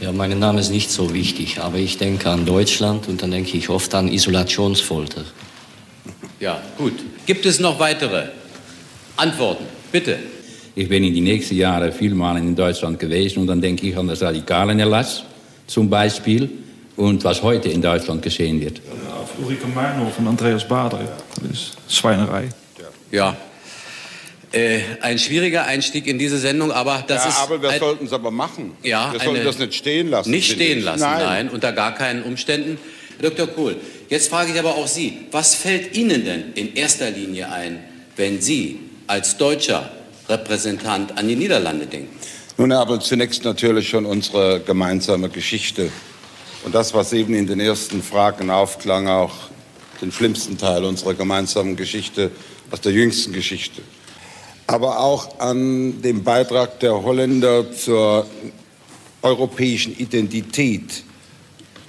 Ja, 0.00 0.12
mein 0.12 0.38
Name 0.38 0.60
ist 0.60 0.70
nicht 0.70 0.90
so 0.90 1.14
wichtig, 1.14 1.58
aber 1.58 1.78
ich 1.78 1.96
denke 1.96 2.28
an 2.28 2.44
Deutschland 2.44 3.08
und 3.08 3.22
dann 3.22 3.30
denke 3.30 3.56
ich 3.56 3.70
oft 3.70 3.94
an 3.94 4.08
Isolationsfolter. 4.08 5.24
Ja, 6.38 6.60
gut. 6.76 6.92
Gibt 7.24 7.46
es 7.46 7.60
noch 7.60 7.78
weitere 7.78 8.24
Antworten? 9.16 9.64
Bitte. 9.90 10.18
Ich 10.74 10.88
bin 10.90 11.02
in 11.02 11.14
die 11.14 11.22
nächsten 11.22 11.56
Jahre 11.56 11.90
vielmal 11.90 12.36
in 12.36 12.54
Deutschland 12.54 12.98
gewesen 12.98 13.40
und 13.40 13.46
dann 13.46 13.62
denke 13.62 13.86
ich 13.86 13.96
an 13.96 14.06
das 14.06 14.20
Radikalenerlass 14.20 15.24
zum 15.66 15.88
Beispiel 15.88 16.50
und 16.96 17.24
was 17.24 17.42
heute 17.42 17.70
in 17.70 17.80
Deutschland 17.80 18.20
geschehen 18.20 18.60
wird. 18.60 18.82
Auf 19.18 19.30
Ulrike 19.38 19.66
Meinhof 19.66 20.18
und 20.18 20.28
Andreas 20.28 20.68
Bader, 20.68 21.00
das 21.40 21.50
ist 21.50 21.76
Schweinerei. 21.88 22.50
Ja. 23.10 23.34
Äh, 24.52 24.80
ein 25.00 25.18
schwieriger 25.18 25.66
Einstieg 25.66 26.06
in 26.06 26.18
diese 26.18 26.38
Sendung, 26.38 26.70
aber 26.70 27.04
das 27.06 27.24
ja, 27.24 27.30
ist. 27.30 27.38
aber 27.38 27.60
wir 27.60 27.78
sollten 27.78 28.06
es 28.06 28.12
aber 28.12 28.30
machen. 28.30 28.72
Ja, 28.82 29.12
wir 29.12 29.20
sollten 29.20 29.44
das 29.44 29.58
nicht 29.58 29.74
stehen 29.74 30.08
lassen. 30.08 30.30
Nicht 30.30 30.52
stehen 30.52 30.78
ich. 30.78 30.84
lassen, 30.84 31.00
Nein. 31.00 31.24
nein. 31.24 31.48
unter 31.50 31.72
gar 31.72 31.94
keinen 31.94 32.22
Umständen. 32.22 32.78
Dr. 33.20 33.46
Kohl, 33.48 33.76
Jetzt 34.08 34.28
frage 34.28 34.52
ich 34.52 34.58
aber 34.58 34.76
auch 34.76 34.86
Sie, 34.86 35.18
was 35.32 35.56
fällt 35.56 35.96
Ihnen 35.96 36.24
denn 36.24 36.52
in 36.54 36.74
erster 36.74 37.10
Linie 37.10 37.50
ein, 37.50 37.80
wenn 38.14 38.40
Sie 38.40 38.78
als 39.08 39.36
deutscher 39.36 39.90
Repräsentant 40.28 41.18
an 41.18 41.26
die 41.26 41.34
Niederlande 41.34 41.86
denken? 41.86 42.16
Nun, 42.56 42.70
Herr 42.70 42.80
Abel, 42.80 43.00
zunächst 43.00 43.44
natürlich 43.44 43.88
schon 43.88 44.06
unsere 44.06 44.60
gemeinsame 44.60 45.28
Geschichte. 45.28 45.90
Und 46.64 46.74
das, 46.74 46.94
was 46.94 47.12
eben 47.12 47.34
in 47.34 47.46
den 47.46 47.58
ersten 47.58 48.02
Fragen 48.02 48.48
aufklang, 48.50 49.08
auch 49.08 49.34
den 50.00 50.12
schlimmsten 50.12 50.56
Teil 50.56 50.84
unserer 50.84 51.14
gemeinsamen 51.14 51.74
Geschichte 51.74 52.30
aus 52.70 52.80
der 52.80 52.92
jüngsten 52.92 53.32
Geschichte. 53.32 53.82
Aber 54.66 54.98
auch 54.98 55.38
an 55.38 56.02
dem 56.02 56.24
Beitrag 56.24 56.80
der 56.80 57.02
Holländer 57.02 57.72
zur 57.72 58.26
europäischen 59.22 59.96
Identität, 59.96 61.04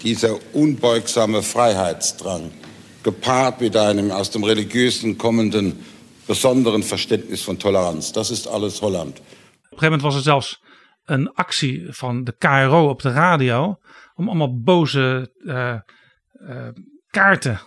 dieser 0.04 0.38
unbeugsame 0.54 1.42
Freiheitsdrang, 1.42 2.52
gepaart 3.04 3.62
mit 3.62 3.76
einem 3.76 4.12
aus 4.12 4.30
dem 4.30 4.44
Religiösen 4.44 5.18
kommenden 5.18 5.84
besonderen 6.28 6.84
Verständnis 6.84 7.44
van 7.44 7.58
Toleranz. 7.58 8.12
Dat 8.12 8.30
is 8.30 8.48
alles 8.48 8.80
Holland. 8.80 9.20
Op 9.20 9.24
een 9.24 9.80
gegeven 9.80 9.84
moment 9.84 10.02
was 10.02 10.16
er 10.16 10.22
zelfs 10.22 10.62
een 11.06 11.34
actie 11.34 11.86
van 11.90 12.24
de 12.24 12.36
KRO 12.38 12.90
op 12.90 13.02
de 13.02 13.12
radio. 13.12 13.80
om 14.16 14.28
allemaal 14.28 14.62
boze 14.62 15.32
uh, 15.44 15.76
uh, 16.50 16.68
kaarten 17.10 17.60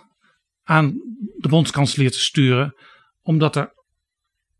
aan 0.63 1.01
de 1.37 1.47
bondskanselier 1.47 2.11
te 2.11 2.19
sturen. 2.19 2.75
omdat 3.21 3.55
er 3.55 3.73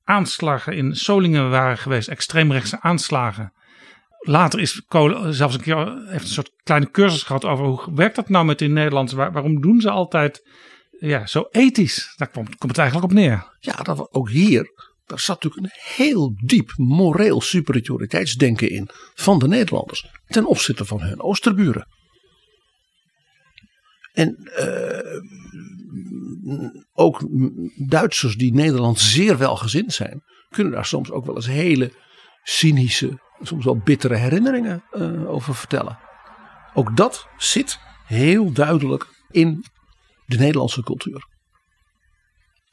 aanslagen 0.04 0.76
in 0.76 0.96
Solingen 0.96 1.50
waren 1.50 1.78
geweest, 1.78 2.08
extreemrechtse 2.08 2.82
aanslagen. 2.82 3.54
Later 4.18 4.60
is 4.60 4.86
Kolen 4.88 5.34
zelfs 5.34 5.56
een 5.56 5.62
keer 5.62 6.08
heeft 6.08 6.24
een 6.24 6.30
soort 6.30 6.52
kleine 6.64 6.92
cursus 6.92 7.24
gehad 7.24 7.46
over 7.46 7.66
hoe 7.66 7.96
werkt 7.96 8.16
dat 8.16 8.30
nou 8.30 8.46
met 8.46 8.60
die 8.60 8.70
Nederlanders? 8.70 9.18
Waar, 9.18 9.32
waarom 9.32 9.62
doen 9.62 9.82
ze 9.82 9.90
altijd 9.90 10.48
ja, 11.00 11.26
zo 11.26 11.48
ethisch? 11.52 12.14
Daar 12.18 12.30
komt, 12.30 12.56
komt 12.56 12.72
het 12.72 12.78
eigenlijk 12.78 13.12
op 13.12 13.18
neer. 13.18 13.58
Ja, 13.60 13.76
dat 13.76 14.14
ook 14.14 14.30
hier. 14.30 14.90
Daar 15.06 15.20
zat 15.20 15.44
natuurlijk 15.44 15.74
een 15.74 15.96
heel 15.96 16.34
diep 16.46 16.74
moreel 16.76 17.42
superioriteitsdenken 17.42 18.70
in 18.70 18.90
van 19.14 19.40
de 19.40 19.48
Nederlanders 19.48 20.06
ten 20.28 20.46
opzichte 20.46 20.86
van 20.86 21.02
hun 21.02 21.22
oosterburen. 21.22 21.88
En 24.14 24.52
uh, 24.60 25.22
ook 26.94 27.28
Duitsers 27.88 28.36
die 28.36 28.54
Nederland 28.54 29.00
zeer 29.00 29.38
welgezind 29.38 29.94
zijn, 29.94 30.24
kunnen 30.50 30.74
daar 30.74 30.86
soms 30.86 31.12
ook 31.12 31.26
wel 31.26 31.36
eens 31.36 31.48
hele 31.48 31.92
cynische, 32.44 33.20
soms 33.42 33.66
wel 33.66 33.78
bittere 33.78 34.16
herinneringen 34.16 34.84
uh, 34.92 35.30
over 35.30 35.56
vertellen. 35.56 36.00
Ook 36.74 36.98
dat 36.98 37.28
zit 37.38 37.80
heel 38.06 38.52
duidelijk 38.52 39.08
in 39.30 39.66
de 40.26 40.38
Nederlandse 40.38 40.84
cultuur. 40.84 41.30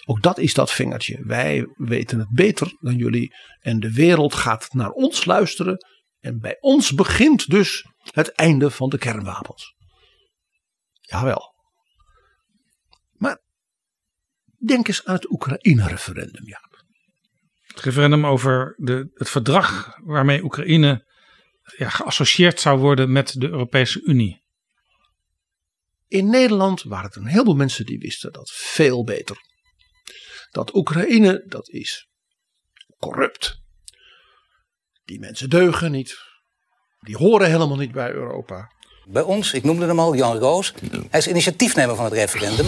Ook 0.04 0.22
dat 0.22 0.38
is 0.38 0.54
dat 0.54 0.72
vingertje. 0.72 1.22
Wij 1.24 1.68
weten 1.74 2.18
het 2.18 2.30
beter 2.30 2.76
dan 2.80 2.96
jullie 2.96 3.34
en 3.60 3.80
de 3.80 3.92
wereld 3.92 4.34
gaat 4.34 4.72
naar 4.72 4.90
ons 4.90 5.24
luisteren. 5.24 5.86
En 6.20 6.40
bij 6.40 6.56
ons 6.60 6.92
begint 6.92 7.50
dus 7.50 7.86
het 8.12 8.28
einde 8.28 8.70
van 8.70 8.88
de 8.88 8.98
kernwapens. 8.98 9.74
Jawel. 11.00 11.54
Maar 13.12 13.40
denk 14.66 14.88
eens 14.88 15.04
aan 15.04 15.14
het 15.14 15.30
Oekraïne-referendum, 15.30 16.46
ja. 16.46 16.60
Het 17.66 17.80
referendum 17.80 18.26
over 18.26 18.74
de, 18.76 19.10
het 19.14 19.30
verdrag 19.30 19.98
waarmee 20.04 20.42
Oekraïne 20.42 21.06
ja, 21.76 21.88
geassocieerd 21.88 22.60
zou 22.60 22.78
worden 22.78 23.12
met 23.12 23.40
de 23.40 23.48
Europese 23.48 24.02
Unie. 24.02 24.42
In 26.08 26.30
Nederland 26.30 26.82
waren 26.82 27.06
het 27.06 27.16
een 27.16 27.26
heleboel 27.26 27.54
mensen 27.54 27.86
die 27.86 27.98
wisten 27.98 28.32
dat 28.32 28.50
veel 28.50 29.04
beter. 29.04 29.36
Dat 30.50 30.74
Oekraïne, 30.74 31.44
dat 31.46 31.68
is 31.68 32.08
corrupt. 32.98 33.60
Die 35.04 35.18
mensen 35.18 35.50
deugen 35.50 35.90
niet. 35.90 36.16
Die 37.00 37.16
horen 37.16 37.50
helemaal 37.50 37.76
niet 37.76 37.92
bij 37.92 38.12
Europa. 38.12 38.72
Bij 39.04 39.22
ons, 39.22 39.52
ik 39.52 39.62
noemde 39.64 39.86
hem 39.86 39.98
al, 39.98 40.14
Jan 40.14 40.38
Roos. 40.38 40.72
Hij 41.10 41.20
is 41.20 41.28
initiatiefnemer 41.28 41.96
van 41.96 42.04
het 42.04 42.14
referendum. 42.14 42.66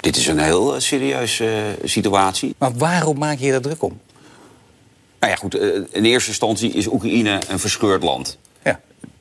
Dit 0.00 0.16
is 0.16 0.26
een 0.26 0.38
heel 0.38 0.74
uh, 0.74 0.80
serieuze 0.80 1.44
uh, 1.44 1.88
situatie. 1.88 2.54
Maar 2.58 2.72
waarom 2.76 3.18
maak 3.18 3.38
je 3.38 3.44
je 3.44 3.50
daar 3.50 3.60
druk 3.60 3.82
om? 3.82 4.00
Nou 5.20 5.32
ja, 5.32 5.38
goed. 5.38 5.54
Uh, 5.54 5.80
in 5.90 6.04
eerste 6.04 6.28
instantie 6.28 6.72
is 6.72 6.86
Oekraïne 6.86 7.40
een 7.48 7.58
verscheurd 7.58 8.02
land. 8.02 8.38
Ja. 8.64 8.80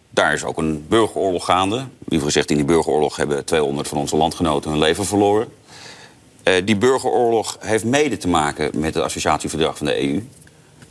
Daar 0.10 0.34
is 0.34 0.44
ook 0.44 0.58
een 0.58 0.86
burgeroorlog 0.88 1.46
gaande. 1.46 1.86
Liever 2.06 2.28
gezegd, 2.28 2.50
in 2.50 2.56
die 2.56 2.66
burgeroorlog 2.66 3.16
hebben 3.16 3.46
200 3.46 3.88
van 3.88 3.98
onze 3.98 4.16
landgenoten 4.16 4.72
hun 4.72 4.80
leven 4.80 5.06
verloren. 5.06 5.48
Die 6.66 6.78
burgeroorlog 6.78 7.58
heeft 7.60 7.84
mede 7.84 8.18
te 8.18 8.28
maken 8.28 8.80
met 8.80 8.94
het 8.94 9.04
associatieverdrag 9.04 9.78
van 9.78 9.86
de 9.86 10.02
EU. 10.02 10.28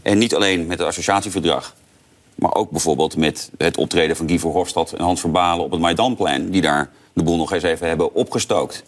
En 0.02 0.18
niet 0.18 0.34
alleen 0.34 0.66
met 0.66 0.78
het 0.78 0.86
associatieverdrag. 0.88 1.74
Maar 2.34 2.54
ook 2.54 2.70
bijvoorbeeld 2.70 3.16
met 3.16 3.50
het 3.58 3.76
optreden 3.76 4.16
van 4.16 4.28
Guy 4.28 4.38
Verhofstadt 4.38 4.92
en 4.92 5.04
Hans 5.04 5.20
Verbalen 5.20 5.64
op 5.64 5.70
het 5.70 5.80
Maidanplein. 5.80 6.50
Die 6.50 6.60
daar 6.60 6.90
de 7.12 7.22
boel 7.22 7.36
nog 7.36 7.52
eens 7.52 7.62
even 7.62 7.88
hebben 7.88 8.14
opgestookt. 8.14 8.84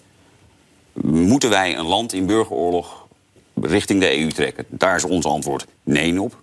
Moeten 1.03 1.51
wij 1.51 1.77
een 1.77 1.87
land 1.87 2.13
in 2.13 2.27
burgeroorlog 2.27 3.07
richting 3.55 4.01
de 4.01 4.19
EU 4.19 4.31
trekken? 4.31 4.67
Daar 4.69 4.97
is 4.97 5.05
ons 5.05 5.25
antwoord 5.25 5.67
nee 5.83 6.21
op. 6.21 6.41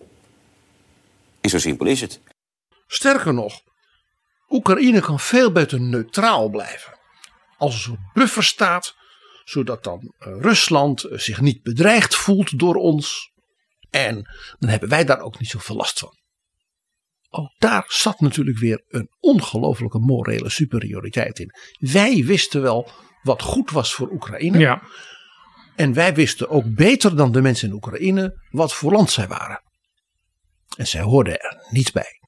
En 1.42 1.50
zo 1.50 1.60
simpel 1.60 1.86
is 1.86 2.02
het. 2.02 2.22
Sterker 2.88 3.34
nog, 3.34 3.62
Oekraïne 4.50 5.02
kan 5.02 5.20
veel 5.20 5.52
beter 5.52 5.82
neutraal 5.82 6.50
blijven. 6.50 6.98
Als 7.58 7.74
een 7.74 7.80
soort 7.80 8.14
bufferstaat, 8.14 8.96
zodat 9.44 9.84
dan 9.84 10.14
Rusland 10.18 11.06
zich 11.10 11.42
niet 11.42 11.64
bedreigd 11.64 12.16
voelt 12.16 12.60
door 12.60 12.76
ons. 12.76 13.32
En 13.90 14.16
dan 14.60 14.70
hebben 14.70 14.90
wij 14.90 15.06
daar 15.06 15.20
ook 15.20 15.40
niet 15.40 15.50
zoveel 15.50 15.76
last 15.76 16.00
van. 16.00 16.18
Ook 17.30 17.52
daar 17.58 17.86
zat 17.88 18.20
natuurlijk 18.20 18.58
weer 18.58 18.84
een 18.88 19.10
ongelofelijke 19.20 20.00
morele 20.00 20.50
superioriteit 20.50 21.40
in. 21.40 21.52
Wij 21.80 22.24
wisten 22.26 22.62
wel 22.62 22.92
wat 23.24 23.42
goed 23.42 23.72
was 23.72 23.94
voor 23.94 24.12
Oekraïne. 24.12 24.58
Ja. 24.58 24.82
En 25.76 25.94
wij 25.94 26.14
wisten 26.14 26.50
ook 26.50 26.76
beter 26.76 27.16
dan 27.16 27.32
de 27.32 27.42
mensen 27.42 27.68
in 27.68 27.74
Oekraïne 27.74 28.42
wat 28.50 28.74
voor 28.74 28.92
land 28.92 29.12
zij 29.12 29.28
waren. 29.28 29.62
En 30.78 30.88
zij 30.88 31.02
hoorden 31.02 31.40
er 31.40 31.66
niet 31.70 31.92
bij. 31.92 32.22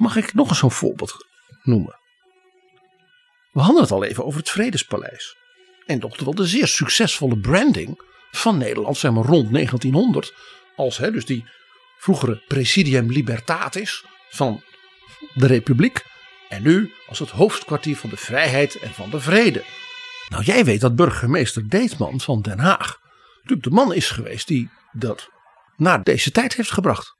Mag 0.00 0.16
ik 0.16 0.34
nog 0.34 0.48
eens 0.48 0.58
zo'n 0.58 0.70
voorbeeld 0.70 1.26
noemen? 1.62 1.98
We 3.52 3.60
hadden 3.60 3.82
het 3.82 3.90
al 3.90 4.04
even 4.04 4.24
over 4.24 4.38
het 4.38 4.50
Vredespaleis. 4.50 5.36
En 5.86 6.00
toch 6.00 6.20
wel 6.20 6.34
de 6.34 6.46
zeer 6.46 6.66
succesvolle 6.66 7.38
branding 7.38 8.02
van 8.30 8.58
Nederland, 8.58 8.96
zeg 8.96 9.12
maar 9.12 9.24
rond 9.24 9.52
1900. 9.52 10.34
Als 10.76 10.96
hè, 10.96 11.10
dus 11.10 11.24
die 11.24 11.44
vroegere 11.98 12.42
Presidium 12.48 13.10
Libertatis 13.12 14.04
van 14.28 14.62
de 15.34 15.46
Republiek. 15.46 16.04
En 16.50 16.62
nu 16.62 16.92
als 17.08 17.18
het 17.18 17.30
hoofdkwartier 17.30 17.96
van 17.96 18.10
de 18.10 18.16
vrijheid 18.16 18.78
en 18.78 18.90
van 18.90 19.10
de 19.10 19.20
vrede. 19.20 19.64
Nou, 20.28 20.44
jij 20.44 20.64
weet 20.64 20.80
dat 20.80 20.96
burgemeester 20.96 21.68
Deetman 21.68 22.20
van 22.20 22.42
Den 22.42 22.58
Haag 22.58 22.98
natuurlijk 23.36 23.62
de 23.62 23.70
man 23.70 23.94
is 23.94 24.10
geweest 24.10 24.48
die 24.48 24.70
dat 24.92 25.28
naar 25.76 26.02
deze 26.02 26.30
tijd 26.30 26.54
heeft 26.54 26.72
gebracht. 26.72 27.16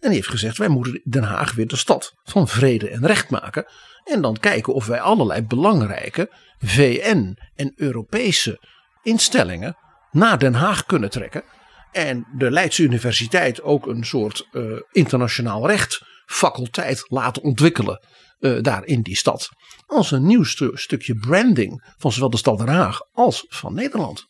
En 0.00 0.08
die 0.08 0.16
heeft 0.16 0.28
gezegd: 0.28 0.58
wij 0.58 0.68
moeten 0.68 1.00
Den 1.04 1.22
Haag 1.22 1.52
weer 1.52 1.66
de 1.66 1.76
stad 1.76 2.14
van 2.22 2.48
vrede 2.48 2.88
en 2.88 3.06
recht 3.06 3.30
maken. 3.30 3.66
En 4.04 4.22
dan 4.22 4.36
kijken 4.36 4.74
of 4.74 4.86
wij 4.86 5.00
allerlei 5.00 5.42
belangrijke 5.42 6.30
VN 6.58 7.38
en 7.54 7.72
Europese 7.76 8.60
instellingen 9.02 9.76
naar 10.10 10.38
Den 10.38 10.54
Haag 10.54 10.86
kunnen 10.86 11.10
trekken. 11.10 11.44
En 11.92 12.26
de 12.36 12.50
Leidse 12.50 12.82
Universiteit 12.82 13.62
ook 13.62 13.86
een 13.86 14.04
soort 14.04 14.48
uh, 14.52 14.80
internationaal 14.90 15.66
recht 15.66 16.02
faculteit 16.26 17.04
laten 17.08 17.42
ontwikkelen 17.42 18.00
uh, 18.40 18.62
daar 18.62 18.84
in 18.84 19.02
die 19.02 19.16
stad. 19.16 19.48
Als 19.86 20.10
een 20.10 20.26
nieuw 20.26 20.44
stu 20.44 20.70
stukje 20.74 21.14
branding 21.14 21.94
van 21.98 22.12
zowel 22.12 22.30
de 22.30 22.36
stad 22.36 22.58
Den 22.58 22.68
Haag 22.68 23.00
als 23.12 23.44
van 23.48 23.74
Nederland. 23.74 24.28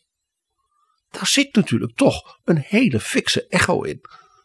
Daar 1.09 1.27
zit 1.27 1.55
natuurlijk 1.55 1.95
toch 1.95 2.37
een 2.43 2.63
hele 2.65 2.99
fikse 2.99 3.47
echo 3.47 3.81
in 3.81 3.99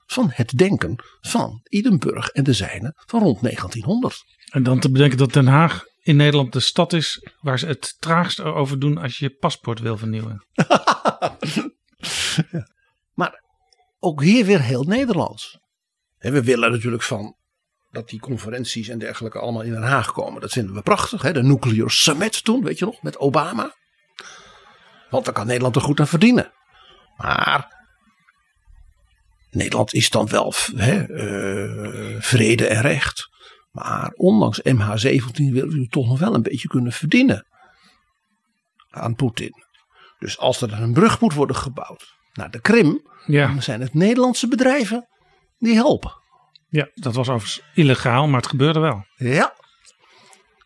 van 0.06 0.30
het 0.32 0.58
denken 0.58 0.96
van 1.20 1.60
Idenburg 1.68 2.28
en 2.28 2.44
de 2.44 2.52
zijnen 2.52 2.92
van 3.06 3.22
rond 3.22 3.40
1900. 3.42 4.24
En 4.50 4.62
dan 4.62 4.80
te 4.80 4.90
bedenken 4.90 5.18
dat 5.18 5.32
Den 5.32 5.46
Haag 5.46 5.84
in 6.02 6.16
Nederland 6.16 6.52
de 6.52 6.60
stad 6.60 6.92
is 6.92 7.28
waar 7.40 7.58
ze 7.58 7.66
het 7.66 7.96
traagst 7.98 8.40
over 8.40 8.78
doen 8.78 8.98
als 8.98 9.18
je 9.18 9.24
je 9.24 9.34
paspoort 9.34 9.80
wil 9.80 9.96
vernieuwen. 9.96 10.46
ja. 12.50 12.68
Maar 13.12 13.42
ook 13.98 14.22
hier 14.22 14.44
weer 14.44 14.60
heel 14.60 14.82
Nederlands. 14.82 15.58
En 16.18 16.32
we 16.32 16.42
willen 16.42 16.70
natuurlijk 16.70 17.02
van 17.02 17.36
dat 17.96 18.08
die 18.08 18.20
conferenties 18.20 18.88
en 18.88 18.98
dergelijke 18.98 19.38
allemaal 19.38 19.62
in 19.62 19.72
Den 19.72 19.82
Haag 19.82 20.12
komen. 20.12 20.40
Dat 20.40 20.52
vinden 20.52 20.74
we 20.74 20.82
prachtig. 20.82 21.22
Hè? 21.22 21.32
De 21.32 21.42
Nuclear 21.42 21.90
Summit 21.90 22.44
toen, 22.44 22.64
weet 22.64 22.78
je 22.78 22.84
nog, 22.84 23.02
met 23.02 23.18
Obama. 23.18 23.74
Want 25.10 25.24
daar 25.24 25.34
kan 25.34 25.46
Nederland 25.46 25.76
er 25.76 25.82
goed 25.82 26.00
aan 26.00 26.06
verdienen. 26.06 26.52
Maar 27.16 27.74
Nederland 29.50 29.94
is 29.94 30.10
dan 30.10 30.28
wel 30.28 30.52
hè, 30.76 31.08
uh, 31.08 32.20
vrede 32.20 32.66
en 32.66 32.80
recht. 32.80 33.28
Maar 33.70 34.12
ondanks 34.14 34.60
MH17 34.60 35.52
willen 35.52 35.68
we 35.80 35.86
toch 35.88 36.06
nog 36.06 36.18
wel 36.18 36.34
een 36.34 36.42
beetje 36.42 36.68
kunnen 36.68 36.92
verdienen 36.92 37.46
aan 38.90 39.14
Poetin. 39.14 39.52
Dus 40.18 40.38
als 40.38 40.60
er 40.60 40.72
een 40.72 40.92
brug 40.92 41.20
moet 41.20 41.34
worden 41.34 41.56
gebouwd 41.56 42.14
naar 42.32 42.50
de 42.50 42.60
Krim, 42.60 43.08
Ja. 43.26 43.46
dan 43.46 43.62
zijn 43.62 43.80
het 43.80 43.94
Nederlandse 43.94 44.48
bedrijven 44.48 45.08
die 45.58 45.74
helpen. 45.74 46.24
Ja, 46.76 46.90
dat 46.94 47.14
was 47.14 47.28
overigens 47.28 47.62
illegaal, 47.74 48.26
maar 48.26 48.40
het 48.40 48.50
gebeurde 48.50 48.80
wel. 48.80 49.06
Ja. 49.16 49.54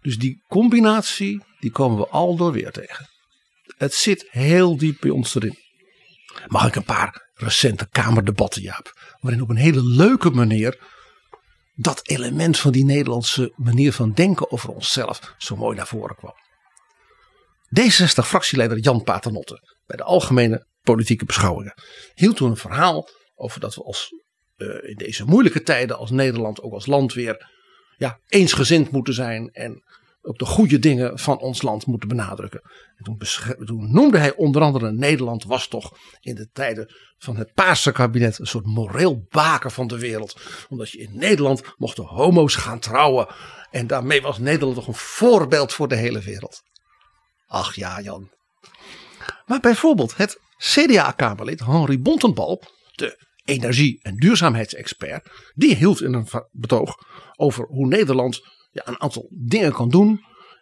Dus 0.00 0.18
die 0.18 0.42
combinatie, 0.48 1.42
die 1.58 1.70
komen 1.70 1.98
we 1.98 2.08
al 2.08 2.36
door 2.36 2.52
weer 2.52 2.70
tegen. 2.70 3.08
Het 3.76 3.94
zit 3.94 4.26
heel 4.30 4.76
diep 4.76 5.00
bij 5.00 5.10
ons 5.10 5.34
erin. 5.34 5.58
Mag 6.46 6.66
ik 6.66 6.74
een 6.74 6.84
paar 6.84 7.30
recente 7.34 7.88
Kamerdebatten, 7.88 8.62
Jaap, 8.62 9.14
waarin 9.20 9.42
op 9.42 9.48
een 9.48 9.56
hele 9.56 9.82
leuke 9.82 10.30
manier 10.30 10.78
dat 11.74 12.08
element 12.08 12.58
van 12.58 12.72
die 12.72 12.84
Nederlandse 12.84 13.52
manier 13.56 13.92
van 13.92 14.12
denken 14.12 14.50
over 14.50 14.68
onszelf 14.68 15.34
zo 15.38 15.56
mooi 15.56 15.76
naar 15.76 15.86
voren 15.86 16.16
kwam. 16.16 16.34
D66-fractieleider 17.80 18.78
Jan 18.78 19.02
Paternotte 19.02 19.76
bij 19.86 19.96
de 19.96 20.02
algemene 20.02 20.66
politieke 20.80 21.24
beschouwingen 21.24 21.74
hield 22.14 22.36
toen 22.36 22.50
een 22.50 22.56
verhaal 22.56 23.08
over 23.34 23.60
dat 23.60 23.74
we 23.74 23.82
als, 23.82 24.08
in 24.82 24.96
deze 24.96 25.24
moeilijke 25.24 25.62
tijden 25.62 25.98
als 25.98 26.10
Nederland, 26.10 26.62
ook 26.62 26.72
als 26.72 26.86
land 26.86 27.12
weer 27.12 27.48
ja, 27.96 28.18
eensgezind 28.28 28.90
moeten 28.90 29.14
zijn 29.14 29.50
en 29.52 29.82
ook 30.22 30.38
de 30.38 30.44
goede 30.44 30.78
dingen 30.78 31.18
van 31.18 31.38
ons 31.38 31.62
land 31.62 31.86
moeten 31.86 32.08
benadrukken. 32.08 32.60
En 32.96 33.18
toen, 33.64 33.92
noemde 33.92 34.18
hij 34.18 34.34
onder 34.34 34.62
andere 34.62 34.92
Nederland 34.92 35.44
was 35.44 35.68
toch 35.68 35.96
in 36.20 36.34
de 36.34 36.48
tijden 36.52 36.94
van 37.18 37.36
het 37.36 37.54
Paarse 37.54 37.92
kabinet 37.92 38.38
een 38.38 38.46
soort 38.46 38.66
moreel 38.66 39.26
baken 39.28 39.70
van 39.70 39.86
de 39.86 39.98
wereld. 39.98 40.40
Omdat 40.68 40.90
je 40.90 40.98
in 40.98 41.10
Nederland 41.12 41.62
mochten 41.76 42.04
homo's 42.04 42.54
gaan 42.54 42.78
trouwen. 42.78 43.26
En 43.70 43.86
daarmee 43.86 44.22
was 44.22 44.38
Nederland 44.38 44.74
toch 44.74 44.86
een 44.86 44.94
voorbeeld 44.94 45.72
voor 45.72 45.88
de 45.88 45.96
hele 45.96 46.20
wereld. 46.20 46.62
Ach 47.46 47.74
ja, 47.74 48.00
Jan. 48.00 48.30
Maar 49.46 49.60
bijvoorbeeld 49.60 50.16
het 50.16 50.40
CDA-Kamerlid 50.56 51.60
Henri 51.60 51.98
Bontenbal, 51.98 52.62
de 52.94 53.18
energie- 53.44 53.98
en 54.02 54.16
duurzaamheidsexpert, 54.16 55.30
die 55.54 55.74
hield 55.74 56.02
in 56.02 56.12
een 56.12 56.28
betoog 56.50 56.94
over 57.36 57.66
hoe 57.66 57.86
Nederland 57.86 58.40
ja, 58.70 58.88
een 58.88 59.00
aantal 59.00 59.28
dingen 59.30 59.72
kan 59.72 59.88
doen. 59.88 60.08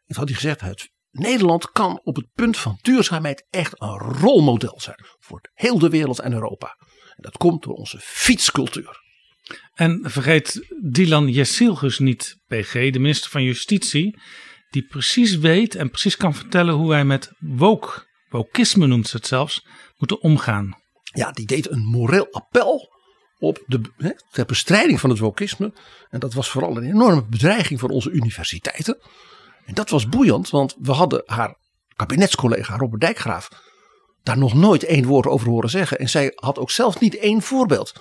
En 0.07 0.17
had 0.17 0.29
hij 0.29 0.37
gezegd, 0.37 0.89
Nederland 1.11 1.73
kan 1.73 2.01
op 2.03 2.17
het 2.17 2.33
punt 2.33 2.57
van 2.59 2.79
duurzaamheid 2.83 3.47
echt 3.51 3.81
een 3.81 3.99
rolmodel 3.99 4.81
zijn 4.81 5.05
voor 5.19 5.41
heel 5.55 5.79
de 5.79 5.89
wereld 5.89 6.19
en 6.19 6.33
Europa. 6.33 6.77
En 6.89 7.23
dat 7.23 7.37
komt 7.37 7.63
door 7.63 7.75
onze 7.75 7.99
fietscultuur. 8.01 9.07
En 9.75 10.01
vergeet 10.03 10.75
Dylan 10.83 11.29
Jessilgus 11.29 11.99
niet, 11.99 12.37
PG, 12.47 12.73
de 12.73 12.99
minister 12.99 13.31
van 13.31 13.43
Justitie, 13.43 14.19
die 14.71 14.87
precies 14.87 15.37
weet 15.37 15.75
en 15.75 15.91
precies 15.91 16.17
kan 16.17 16.35
vertellen 16.35 16.75
hoe 16.75 16.89
wij 16.89 17.05
met 17.05 17.33
woke, 17.39 18.07
wokisme 18.29 18.87
noemt 18.87 19.09
ze 19.09 19.17
het 19.17 19.27
zelfs, 19.27 19.67
moeten 19.97 20.21
omgaan. 20.21 20.77
Ja, 21.19 21.31
die 21.31 21.47
deed 21.47 21.71
een 21.71 21.85
moreel 21.85 22.29
appel 22.31 22.93
op 23.39 23.63
de, 23.67 23.81
ter 24.31 24.45
bestrijding 24.45 25.01
van 25.01 25.11
het 25.11 25.19
wokisme. 25.19 25.73
En 26.11 26.21
dat 26.21 26.35
was 26.35 26.51
vooral 26.51 26.77
een 26.77 26.91
enorme 26.91 27.25
bedreiging 27.27 27.81
voor 27.81 27.89
onze 27.89 28.11
universiteiten. 28.11 28.99
En 29.65 29.75
dat 29.75 29.91
was 29.91 30.09
boeiend, 30.09 30.51
want 30.51 30.77
we 30.79 30.93
hadden 30.93 31.23
haar 31.27 31.57
kabinetscollega 31.97 32.77
Robert 32.77 33.01
Dijkgraaf 33.01 33.49
daar 34.23 34.39
nog 34.39 34.55
nooit 34.55 34.85
één 34.85 35.07
woord 35.07 35.27
over 35.27 35.49
horen 35.49 35.71
zeggen. 35.71 35.99
En 35.99 36.09
zij 36.09 36.33
had 36.35 36.59
ook 36.59 36.71
zelf 36.71 37.01
niet 37.01 37.17
één 37.17 37.43
voorbeeld 37.43 37.93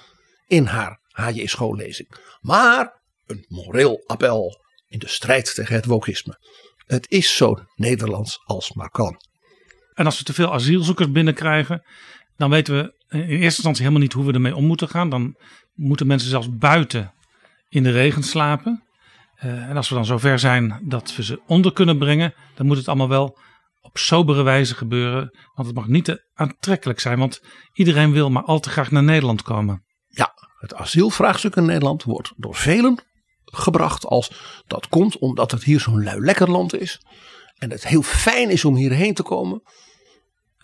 in 0.48 0.66
haar 0.66 1.00
HJ 1.12 1.46
schoollezing. 1.46 2.10
Maar 2.42 3.02
een 3.26 3.46
moreel 3.48 4.04
appel 4.06 4.66
in 4.88 5.00
de 5.00 5.08
strijd 5.08 5.56
tegen 5.56 5.76
het 5.76 5.86
wokisme. 5.86 6.40
Het 6.86 7.12
is 7.12 7.36
zo 7.36 7.58
Nederlands 7.76 8.40
als 8.46 8.74
maar 8.74 8.90
kan. 8.90 9.22
En 9.94 10.06
als 10.06 10.18
we 10.18 10.24
te 10.24 10.34
veel 10.34 10.54
asielzoekers 10.54 11.12
binnenkrijgen, 11.12 11.84
dan 12.36 12.50
weten 12.50 12.76
we 12.76 12.96
in 13.10 13.20
eerste 13.20 13.44
instantie 13.44 13.82
helemaal 13.82 14.02
niet 14.02 14.14
hoe 14.14 14.26
we 14.26 14.34
ermee 14.34 14.56
om 14.56 14.66
moeten 14.66 14.90
gaan. 14.90 15.10
Dan 15.10 15.36
moeten 15.74 16.08
mensen 16.08 16.30
zelfs 16.30 16.58
buiten 16.58 17.14
in 17.70 17.84
de 17.84 17.92
regen 17.92 18.24
slapen. 18.24 18.84
Eh, 19.36 19.70
en 19.70 19.76
als 19.78 19.90
we 19.90 19.96
dan 19.96 20.06
zover 20.06 20.40
zijn 20.40 20.82
dat 20.84 21.16
we 21.16 21.24
ze 21.24 21.42
onder 21.48 21.74
kunnen 21.74 21.98
brengen, 21.98 22.34
dan 22.56 22.66
moet 22.66 22.78
het 22.78 22.88
allemaal 22.88 23.10
wel 23.10 23.38
op 23.82 23.98
sobere 23.98 24.44
wijze 24.44 24.76
gebeuren. 24.76 25.38
Want 25.54 25.68
het 25.68 25.78
mag 25.78 25.88
niet 25.88 26.06
te 26.06 26.30
aantrekkelijk 26.34 27.00
zijn, 27.00 27.20
want 27.20 27.42
iedereen 27.74 28.12
wil 28.12 28.30
maar 28.30 28.44
al 28.44 28.60
te 28.60 28.70
graag 28.70 28.92
naar 28.92 29.04
Nederland 29.04 29.42
komen. 29.42 29.86
Ja, 30.08 30.34
het 30.60 30.74
asielvraagstuk 30.74 31.56
in 31.56 31.66
Nederland 31.66 32.04
wordt 32.04 32.34
door 32.36 32.56
velen 32.56 33.00
gebracht 33.46 34.06
als 34.06 34.32
dat 34.68 34.88
komt 34.88 35.18
omdat 35.18 35.52
het 35.52 35.64
hier 35.64 35.80
zo'n 35.80 36.04
lui 36.04 36.20
lekker 36.20 36.52
land 36.52 36.80
is. 36.80 37.02
En 37.58 37.72
het 37.72 37.88
heel 37.88 38.02
fijn 38.02 38.50
is 38.50 38.66
om 38.66 38.76
hierheen 38.76 39.14
te 39.14 39.24
komen. 39.24 39.62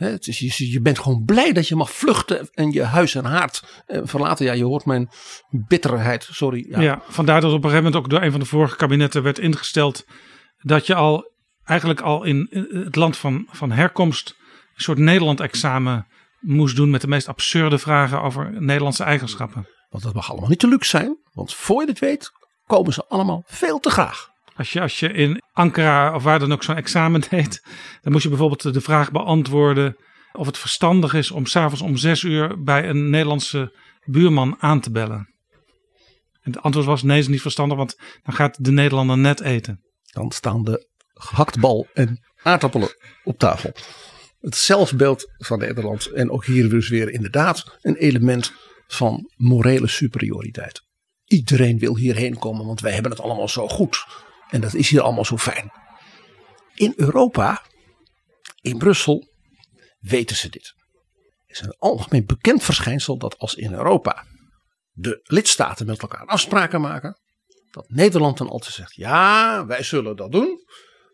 Hè, 0.04 0.10
het 0.10 0.28
is, 0.28 0.40
je, 0.40 0.72
je 0.72 0.82
bent 0.82 1.00
gewoon 1.00 1.24
blij 1.26 1.52
dat 1.52 1.68
je 1.68 1.76
mag 1.76 1.92
vluchten 1.92 2.50
en 2.54 2.72
je 2.72 2.84
huis 2.84 3.16
en 3.16 3.26
haard 3.26 3.84
eh, 3.86 4.02
verlaten. 4.04 4.46
Ja, 4.46 4.54
je 4.54 4.64
hoort 4.64 4.86
mijn 4.86 5.10
bitterheid, 5.50 6.28
sorry. 6.32 6.66
Ja. 6.70 6.82
Ja, 6.82 7.02
vandaar 7.08 7.42
dat 7.42 7.50
op 7.50 7.64
een 7.64 7.70
gegeven 7.70 7.84
moment 7.84 8.04
ook 8.04 8.10
door 8.10 8.22
een 8.22 8.32
van 8.32 8.40
de 8.40 8.46
vorige 8.46 8.76
kabinetten 8.76 9.24
werd 9.24 9.40
ingesteld 9.40 10.06
dat 10.58 10.88
je 10.88 10.96
al 10.96 11.32
eigenlijk 11.64 12.02
al 12.02 12.24
in 12.24 12.48
het 12.70 12.96
land 12.96 13.18
van, 13.18 13.48
van 13.52 13.72
herkomst 13.72 14.36
een 14.76 14.84
soort 14.84 14.98
Nederland-examen 14.98 16.08
moest 16.40 16.76
doen 16.76 16.90
met 16.90 17.02
de 17.02 17.08
meest 17.08 17.28
absurde 17.28 17.78
vragen 17.78 18.22
over 18.22 18.62
Nederlandse 18.62 19.04
eigenschappen. 19.04 19.68
Want 19.90 20.04
dat 20.04 20.14
mag 20.14 20.32
allemaal 20.32 20.50
niet 20.50 20.60
te 20.60 20.68
luxe 20.68 20.90
zijn, 20.90 21.18
want 21.32 21.54
voor 21.54 21.82
je 21.82 21.88
het 21.88 22.00
weet 22.00 22.32
komen 22.66 22.94
ze 22.94 23.06
allemaal 23.08 23.44
veel 23.46 23.80
te 23.80 23.90
graag. 23.90 24.33
Als 24.56 24.74
je, 24.74 24.82
als 24.82 25.00
je 25.00 25.08
in 25.14 25.42
Ankara 25.52 26.16
of 26.16 26.24
waar 26.24 26.40
dan 26.40 26.52
ook 26.52 26.64
zo'n 26.64 26.76
examen 26.76 27.22
deed, 27.30 27.64
dan 28.02 28.12
moest 28.12 28.24
je 28.24 28.30
bijvoorbeeld 28.30 28.74
de 28.74 28.82
vraag 28.82 29.12
beantwoorden 29.12 29.96
of 30.32 30.46
het 30.46 30.58
verstandig 30.58 31.14
is 31.14 31.32
om 31.32 31.46
s'avonds 31.46 31.82
om 31.82 31.98
zes 31.98 32.24
uur 32.24 32.64
bij 32.64 32.90
een 32.90 33.10
Nederlandse 33.10 33.76
buurman 34.06 34.56
aan 34.60 34.80
te 34.80 34.92
bellen. 34.92 35.32
En 36.42 36.52
het 36.52 36.62
antwoord 36.62 36.86
was 36.86 37.04
nee, 37.04 37.20
is 37.20 37.28
niet 37.28 37.42
verstandig, 37.42 37.78
want 37.78 37.98
dan 38.24 38.36
gaat 38.36 38.64
de 38.64 38.72
Nederlander 38.72 39.18
net 39.18 39.42
eten. 39.42 39.82
Dan 40.04 40.32
staan 40.32 40.64
de 40.64 40.88
gehaktbal 41.14 41.88
en 41.94 42.24
aardappelen 42.44 42.90
op 43.24 43.38
tafel. 43.38 43.74
Het 44.40 44.56
zelfbeeld 44.56 45.32
van 45.38 45.60
Nederland 45.60 46.06
en 46.06 46.32
ook 46.32 46.46
hier 46.46 46.70
dus 46.70 46.90
weer 46.90 47.10
inderdaad 47.10 47.78
een 47.82 47.96
element 47.96 48.54
van 48.88 49.32
morele 49.36 49.88
superioriteit. 49.88 50.82
Iedereen 51.26 51.80
wil 51.80 51.98
hierheen 51.98 52.38
komen, 52.38 52.66
want 52.66 52.82
wij 52.82 52.92
hebben 52.94 53.12
het 53.12 53.22
allemaal 53.22 53.50
zo 53.50 53.68
goed. 53.68 54.06
En 54.54 54.62
dat 54.62 54.74
is 54.74 54.90
hier 54.90 55.02
allemaal 55.02 55.26
zo 55.26 55.38
fijn. 55.38 55.72
In 56.74 56.94
Europa, 56.96 57.62
in 58.62 58.78
Brussel, 58.78 59.28
weten 60.00 60.36
ze 60.36 60.50
dit. 60.50 60.74
Het 61.46 61.58
is 61.58 61.62
een 61.62 61.76
algemeen 61.80 62.26
bekend 62.26 62.64
verschijnsel 62.64 63.18
dat 63.18 63.38
als 63.38 63.54
in 63.54 63.74
Europa 63.74 64.26
de 64.92 65.20
lidstaten 65.24 65.86
met 65.86 66.02
elkaar 66.02 66.26
afspraken 66.26 66.82
maken, 66.82 67.20
dat 67.72 67.90
Nederland 67.90 68.38
dan 68.38 68.50
altijd 68.50 68.74
zegt: 68.74 68.96
ja, 68.96 69.66
wij 69.66 69.84
zullen 69.84 70.16
dat 70.16 70.32
doen, 70.32 70.66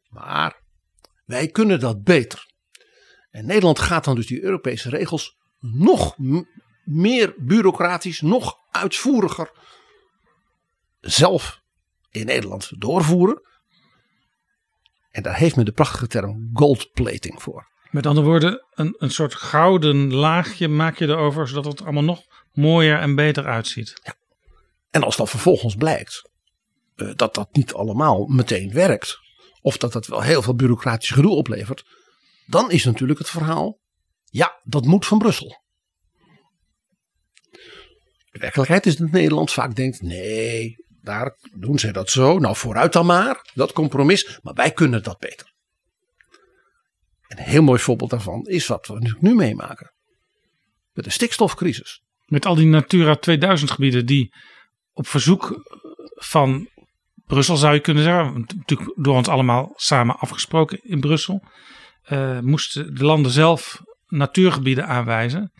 maar 0.09 0.61
wij 1.25 1.47
kunnen 1.47 1.79
dat 1.79 2.03
beter. 2.03 2.45
En 3.29 3.45
Nederland 3.45 3.79
gaat 3.79 4.03
dan 4.03 4.15
dus 4.15 4.27
die 4.27 4.43
Europese 4.43 4.89
regels 4.89 5.37
nog 5.59 6.15
meer 6.83 7.33
bureaucratisch, 7.37 8.21
nog 8.21 8.55
uitvoeriger 8.71 9.51
zelf 10.99 11.58
in 12.11 12.25
Nederland 12.25 12.71
doorvoeren. 12.81 13.41
En 15.09 15.23
daar 15.23 15.37
heeft 15.37 15.55
men 15.55 15.65
de 15.65 15.71
prachtige 15.71 16.07
term 16.07 16.49
goldplating 16.53 17.41
voor. 17.41 17.67
Met 17.91 18.05
andere 18.05 18.27
woorden, 18.27 18.65
een, 18.73 18.95
een 18.97 19.11
soort 19.11 19.35
gouden 19.35 20.13
laagje 20.13 20.67
maak 20.67 20.97
je 20.97 21.07
erover, 21.07 21.47
zodat 21.47 21.65
het 21.65 21.81
allemaal 21.81 22.03
nog 22.03 22.21
mooier 22.51 22.99
en 22.99 23.15
beter 23.15 23.45
uitziet. 23.45 24.15
En 24.89 25.03
als 25.03 25.15
dan 25.15 25.27
vervolgens 25.27 25.75
blijkt 25.75 26.29
eh, 26.95 27.11
dat 27.15 27.35
dat 27.35 27.49
niet 27.51 27.73
allemaal 27.73 28.25
meteen 28.25 28.73
werkt, 28.73 29.17
of 29.61 29.77
dat 29.77 29.93
dat 29.93 30.07
wel 30.07 30.21
heel 30.21 30.41
veel 30.41 30.55
bureaucratisch 30.55 31.09
gedoe 31.09 31.35
oplevert, 31.35 31.83
dan 32.45 32.71
is 32.71 32.85
natuurlijk 32.85 33.19
het 33.19 33.29
verhaal, 33.29 33.79
ja, 34.25 34.61
dat 34.63 34.85
moet 34.85 35.05
van 35.05 35.17
Brussel. 35.17 35.61
De 38.31 38.39
werkelijkheid 38.39 38.85
is 38.85 38.95
dat 38.95 39.11
Nederland 39.11 39.51
vaak 39.51 39.75
denkt, 39.75 40.01
nee, 40.01 40.75
daar 41.09 41.37
doen 41.53 41.79
zij 41.79 41.91
dat 41.91 42.09
zo, 42.09 42.39
nou 42.39 42.55
vooruit 42.55 42.93
dan 42.93 43.05
maar, 43.05 43.49
dat 43.53 43.73
compromis, 43.73 44.39
maar 44.41 44.53
wij 44.53 44.71
kunnen 44.71 45.03
dat 45.03 45.19
beter. 45.19 45.53
Een 47.27 47.37
heel 47.37 47.63
mooi 47.63 47.79
voorbeeld 47.79 48.09
daarvan 48.09 48.45
is 48.45 48.67
wat 48.67 48.87
we 48.87 49.15
nu- 49.19 49.35
meemaken. 49.35 49.93
Met 50.93 51.05
de 51.05 51.11
stikstofcrisis. 51.11 52.01
Met 52.25 52.45
al 52.45 52.55
die 52.55 52.65
Natura 52.65 53.15
2000 53.15 53.71
gebieden 53.71 54.05
die 54.05 54.33
op 54.93 55.07
verzoek 55.07 55.61
van 56.15 56.69
Brussel 57.25 57.55
zou 57.55 57.73
je 57.73 57.79
kunnen 57.79 58.03
zeggen, 58.03 58.45
natuurlijk 58.57 58.93
door 58.95 59.15
ons 59.15 59.27
allemaal 59.27 59.73
samen 59.75 60.17
afgesproken 60.17 60.79
in 60.81 60.99
Brussel, 60.99 61.43
eh, 62.03 62.39
moesten 62.39 62.95
de 62.95 63.03
landen 63.03 63.31
zelf 63.31 63.81
natuurgebieden 64.07 64.87
aanwijzen. 64.87 65.51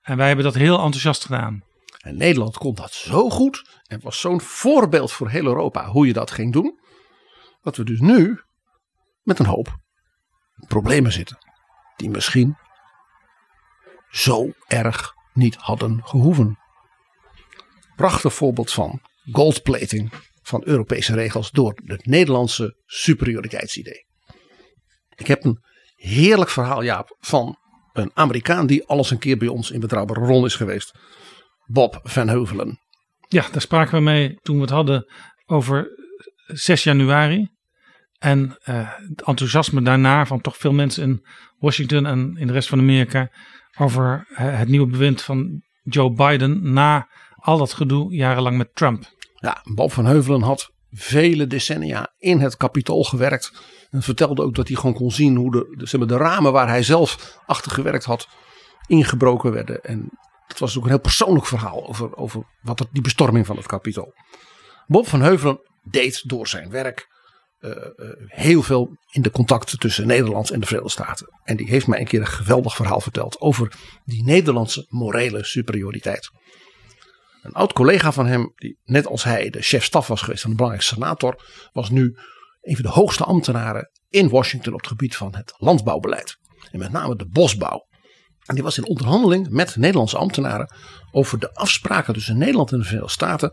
En 0.00 0.16
wij 0.16 0.26
hebben 0.26 0.44
dat 0.44 0.54
heel 0.54 0.78
enthousiast 0.78 1.24
gedaan. 1.24 1.62
En 2.08 2.16
Nederland 2.16 2.56
kon 2.56 2.74
dat 2.74 2.92
zo 2.92 3.30
goed 3.30 3.80
en 3.86 4.00
was 4.00 4.20
zo'n 4.20 4.40
voorbeeld 4.40 5.12
voor 5.12 5.28
heel 5.28 5.46
Europa 5.46 5.86
hoe 5.86 6.06
je 6.06 6.12
dat 6.12 6.30
ging 6.30 6.52
doen. 6.52 6.78
Dat 7.62 7.76
we 7.76 7.84
dus 7.84 8.00
nu 8.00 8.40
met 9.22 9.38
een 9.38 9.46
hoop 9.46 9.76
problemen 10.66 11.12
zitten. 11.12 11.38
Die 11.96 12.10
misschien 12.10 12.56
zo 14.10 14.50
erg 14.66 15.14
niet 15.32 15.54
hadden 15.54 16.00
gehoeven. 16.04 16.58
Prachtig 17.96 18.34
voorbeeld 18.34 18.72
van 18.72 19.00
goldplating 19.32 20.12
van 20.42 20.62
Europese 20.64 21.14
regels 21.14 21.50
door 21.50 21.80
het 21.84 22.06
Nederlandse 22.06 22.82
superioriteitsidee. 22.84 24.06
Ik 25.14 25.26
heb 25.26 25.44
een 25.44 25.64
heerlijk 25.94 26.50
verhaal, 26.50 26.82
Jaap, 26.82 27.16
van 27.20 27.58
een 27.92 28.10
Amerikaan 28.14 28.66
die 28.66 28.86
alles 28.86 29.10
een 29.10 29.18
keer 29.18 29.36
bij 29.36 29.48
ons 29.48 29.70
in 29.70 29.80
Betrouwbare 29.80 30.44
is 30.44 30.54
geweest. 30.54 30.98
Bob 31.70 32.00
Van 32.02 32.28
Heuvelen. 32.28 32.80
Ja, 33.28 33.46
daar 33.52 33.60
spraken 33.60 33.94
we 33.94 34.00
mee 34.00 34.38
toen 34.42 34.56
we 34.56 34.62
het 34.62 34.70
hadden 34.70 35.12
over 35.46 35.88
6 36.46 36.82
januari. 36.82 37.48
En 38.18 38.56
uh, 38.64 38.88
het 39.08 39.22
enthousiasme 39.22 39.82
daarna 39.82 40.26
van 40.26 40.40
toch 40.40 40.56
veel 40.56 40.72
mensen 40.72 41.02
in 41.02 41.26
Washington 41.58 42.06
en 42.06 42.36
in 42.36 42.46
de 42.46 42.52
rest 42.52 42.68
van 42.68 42.78
Amerika 42.78 43.30
over 43.78 44.26
het 44.32 44.68
nieuwe 44.68 44.86
bewind 44.86 45.22
van 45.22 45.62
Joe 45.82 46.12
Biden 46.12 46.72
na 46.72 47.08
al 47.34 47.58
dat 47.58 47.72
gedoe 47.72 48.14
jarenlang 48.14 48.56
met 48.56 48.74
Trump. 48.74 49.04
Ja, 49.34 49.60
Bob 49.74 49.92
van 49.92 50.06
Heuvelen 50.06 50.42
had 50.42 50.70
vele 50.90 51.46
decennia 51.46 52.14
in 52.18 52.40
het 52.40 52.56
kapitool 52.56 53.04
gewerkt. 53.04 53.52
En 53.90 54.02
vertelde 54.02 54.42
ook 54.42 54.54
dat 54.54 54.68
hij 54.68 54.76
gewoon 54.76 54.94
kon 54.94 55.10
zien 55.10 55.36
hoe 55.36 55.50
de, 55.50 55.74
de, 55.76 55.86
zeg 55.86 56.00
maar, 56.00 56.08
de 56.08 56.16
ramen 56.16 56.52
waar 56.52 56.68
hij 56.68 56.82
zelf 56.82 57.38
achter 57.46 57.72
gewerkt 57.72 58.04
had 58.04 58.28
ingebroken 58.86 59.52
werden. 59.52 59.82
En 59.82 60.10
dat 60.48 60.58
was 60.58 60.76
ook 60.76 60.82
een 60.82 60.88
heel 60.88 61.00
persoonlijk 61.00 61.46
verhaal 61.46 61.88
over, 61.88 62.16
over 62.16 62.42
wat 62.60 62.78
het, 62.78 62.88
die 62.92 63.02
bestorming 63.02 63.46
van 63.46 63.56
het 63.56 63.66
kapitool. 63.66 64.12
Bob 64.86 65.06
van 65.08 65.20
Heuvelen 65.20 65.60
deed 65.82 66.28
door 66.28 66.48
zijn 66.48 66.70
werk 66.70 67.06
uh, 67.60 67.70
uh, 67.70 68.10
heel 68.26 68.62
veel 68.62 68.96
in 69.10 69.22
de 69.22 69.30
contacten 69.30 69.78
tussen 69.78 70.06
Nederland 70.06 70.50
en 70.50 70.60
de 70.60 70.66
Verenigde 70.66 70.92
Staten. 70.92 71.26
En 71.44 71.56
die 71.56 71.68
heeft 71.68 71.86
mij 71.86 72.00
een 72.00 72.06
keer 72.06 72.20
een 72.20 72.26
geweldig 72.26 72.76
verhaal 72.76 73.00
verteld 73.00 73.40
over 73.40 73.72
die 74.04 74.24
Nederlandse 74.24 74.86
morele 74.88 75.44
superioriteit. 75.44 76.30
Een 77.42 77.52
oud 77.52 77.72
collega 77.72 78.12
van 78.12 78.26
hem, 78.26 78.52
die 78.54 78.78
net 78.84 79.06
als 79.06 79.24
hij 79.24 79.50
de 79.50 79.62
chef-staf 79.62 80.06
was 80.06 80.20
geweest 80.20 80.40
van 80.40 80.50
de 80.50 80.56
belangrijkste 80.56 80.94
senator, 80.94 81.44
was 81.72 81.90
nu 81.90 82.16
een 82.60 82.74
van 82.74 82.84
de 82.84 82.90
hoogste 82.90 83.24
ambtenaren 83.24 83.90
in 84.08 84.28
Washington 84.28 84.72
op 84.72 84.78
het 84.78 84.88
gebied 84.88 85.16
van 85.16 85.34
het 85.34 85.54
landbouwbeleid. 85.56 86.36
En 86.70 86.78
met 86.78 86.92
name 86.92 87.16
de 87.16 87.28
bosbouw. 87.28 87.86
En 88.48 88.54
die 88.54 88.64
was 88.64 88.78
in 88.78 88.86
onderhandeling 88.86 89.50
met 89.50 89.76
Nederlandse 89.76 90.16
ambtenaren 90.16 90.72
over 91.10 91.38
de 91.38 91.54
afspraken 91.54 92.14
tussen 92.14 92.38
Nederland 92.38 92.72
en 92.72 92.78
de 92.78 92.84
Verenigde 92.84 93.12
Staten 93.12 93.52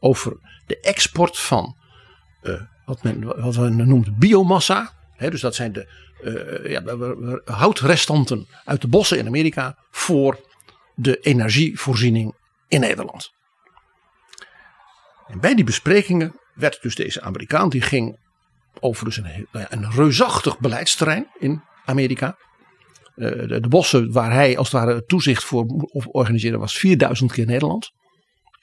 over 0.00 0.36
de 0.66 0.80
export 0.80 1.38
van 1.38 1.76
uh, 2.42 2.60
wat 2.84 3.02
men 3.02 3.42
wat 3.42 3.54
we 3.54 3.68
noemen 3.68 4.16
biomassa. 4.18 4.92
Dus 5.18 5.40
dat 5.40 5.54
zijn 5.54 5.72
de 5.72 5.88
uh, 6.22 6.70
ja, 6.70 6.82
houtrestanten 7.44 8.46
uit 8.64 8.80
de 8.80 8.88
bossen 8.88 9.18
in 9.18 9.26
Amerika 9.26 9.76
voor 9.90 10.40
de 10.94 11.18
energievoorziening 11.20 12.34
in 12.68 12.80
Nederland. 12.80 13.32
Bij 15.40 15.54
die 15.54 15.64
besprekingen 15.64 16.34
werd 16.54 16.82
dus 16.82 16.94
deze 16.94 17.20
Amerikaan, 17.20 17.68
die 17.68 17.82
ging 17.82 18.18
over 18.80 19.04
dus 19.04 19.16
een, 19.16 19.46
nou 19.52 19.66
een 19.68 19.90
reusachtig 19.90 20.58
beleidsterrein 20.58 21.26
in 21.38 21.62
Amerika. 21.84 22.36
Uh, 23.16 23.48
de, 23.48 23.60
de, 23.60 23.68
bossen 23.68 24.12
waar 24.12 24.32
hij 24.32 24.58
als 24.58 24.72
het 24.72 24.82
ware 24.82 25.04
toezicht 25.04 25.44
voor 25.44 25.66
organiseerde 26.10 26.58
was 26.58 26.78
4000 26.78 27.32
keer 27.32 27.46
Nederland. 27.46 27.90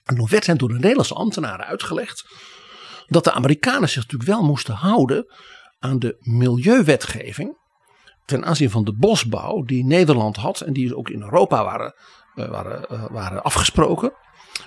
En 0.03 0.15
dan 0.15 0.27
werd 0.27 0.45
hen 0.45 0.57
door 0.57 0.67
de 0.67 0.73
Nederlandse 0.73 1.13
ambtenaren 1.13 1.65
uitgelegd 1.65 2.25
dat 3.07 3.23
de 3.23 3.31
Amerikanen 3.31 3.89
zich 3.89 4.01
natuurlijk 4.01 4.29
wel 4.29 4.43
moesten 4.43 4.73
houden 4.73 5.25
aan 5.79 5.99
de 5.99 6.15
milieuwetgeving 6.19 7.57
ten 8.25 8.45
aanzien 8.45 8.69
van 8.69 8.83
de 8.83 8.93
bosbouw 8.93 9.63
die 9.63 9.85
Nederland 9.85 10.35
had 10.35 10.61
en 10.61 10.73
die 10.73 10.95
ook 10.97 11.09
in 11.09 11.21
Europa 11.21 11.63
waren, 11.63 11.93
uh, 12.35 12.49
waren, 12.49 12.85
uh, 12.91 13.05
waren 13.09 13.43
afgesproken. 13.43 14.13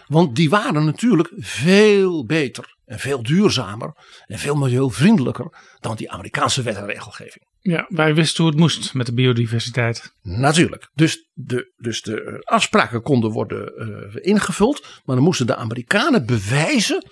Want 0.06 0.36
die 0.36 0.50
waren 0.50 0.84
natuurlijk 0.84 1.32
veel 1.36 2.26
beter 2.26 2.76
en 2.84 2.98
veel 2.98 3.22
duurzamer 3.22 3.94
en 4.26 4.38
veel 4.38 4.54
milieuvriendelijker 4.54 5.76
dan 5.80 5.96
die 5.96 6.10
Amerikaanse 6.10 6.62
wet 6.62 6.76
en 6.76 6.86
regelgeving. 6.86 7.44
Ja, 7.60 7.86
wij 7.88 8.14
wisten 8.14 8.42
hoe 8.42 8.52
het 8.52 8.60
moest 8.60 8.94
met 8.94 9.06
de 9.06 9.14
biodiversiteit. 9.14 10.14
Natuurlijk. 10.22 10.90
Dus 10.94 11.28
de, 11.32 11.72
dus 11.76 12.02
de 12.02 12.42
afspraken 12.44 13.02
konden 13.02 13.30
worden 13.30 13.72
uh, 14.14 14.26
ingevuld, 14.26 15.00
maar 15.04 15.16
dan 15.16 15.24
moesten 15.24 15.46
de 15.46 15.56
Amerikanen 15.56 16.26
bewijzen 16.26 17.10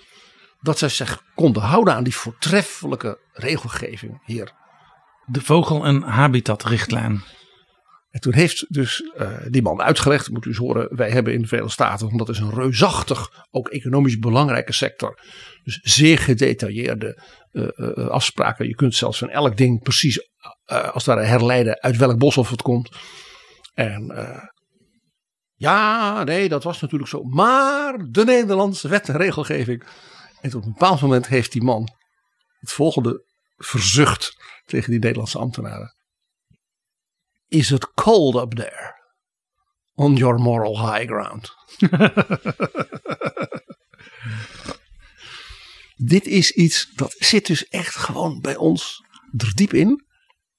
dat 0.59 0.77
zij 0.77 0.89
zich 0.89 1.23
konden 1.35 1.61
houden 1.61 1.93
aan 1.93 2.03
die 2.03 2.15
voortreffelijke 2.15 3.19
regelgeving 3.33 4.21
hier. 4.25 4.51
De 5.25 5.41
vogel- 5.41 5.85
en 5.85 6.01
habitatrichtlijn. 6.01 7.23
En 8.11 8.19
toen 8.19 8.33
heeft 8.33 8.65
dus 8.73 9.01
uh, 9.17 9.37
die 9.49 9.61
man 9.61 9.81
uitgelegd, 9.81 10.29
moet 10.29 10.45
u 10.45 10.49
eens 10.49 10.57
horen, 10.57 10.95
wij 10.95 11.09
hebben 11.09 11.33
in 11.33 11.41
de 11.41 11.69
Staten, 11.69 12.05
want 12.05 12.17
dat 12.17 12.29
is 12.29 12.39
een 12.39 12.53
reusachtig, 12.53 13.47
ook 13.51 13.67
economisch 13.67 14.19
belangrijke 14.19 14.73
sector. 14.73 15.19
Dus 15.63 15.79
zeer 15.81 16.17
gedetailleerde 16.17 17.21
uh, 17.51 17.67
uh, 17.75 18.07
afspraken. 18.07 18.67
Je 18.67 18.75
kunt 18.75 18.95
zelfs 18.95 19.17
van 19.17 19.29
elk 19.29 19.57
ding 19.57 19.81
precies 19.81 20.29
als 20.65 21.05
ware 21.05 21.23
herleiden 21.23 21.81
uit 21.81 21.97
welk 21.97 22.17
boshof 22.17 22.49
het 22.49 22.61
komt. 22.61 22.89
En 23.73 24.13
ja, 25.55 26.23
nee, 26.23 26.49
dat 26.49 26.63
was 26.63 26.81
natuurlijk 26.81 27.09
zo. 27.09 27.23
Maar 27.23 27.97
de 28.09 28.23
Nederlandse 28.23 28.87
wet 28.87 29.09
en 29.09 29.17
regelgeving. 29.17 29.83
En 30.41 30.55
op 30.55 30.63
een 30.63 30.71
bepaald 30.71 31.01
moment 31.01 31.27
heeft 31.27 31.51
die 31.51 31.63
man 31.63 31.89
het 32.59 32.71
volgende 32.71 33.25
verzucht 33.57 34.35
tegen 34.65 34.91
die 34.91 34.99
Nederlandse 34.99 35.37
ambtenaren. 35.37 35.95
Is 37.51 37.71
it 37.71 37.93
cold 37.93 38.35
up 38.35 38.55
there? 38.55 38.95
On 39.93 40.15
your 40.15 40.39
moral 40.39 40.79
high 40.79 41.05
ground. 41.05 41.53
Dit 45.95 46.27
is 46.27 46.51
iets 46.51 46.91
dat 46.95 47.15
zit 47.17 47.47
dus 47.47 47.67
echt 47.67 47.95
gewoon 47.95 48.39
bij 48.41 48.55
ons 48.55 49.03
er 49.37 49.51
diep 49.55 49.73
in. 49.73 50.05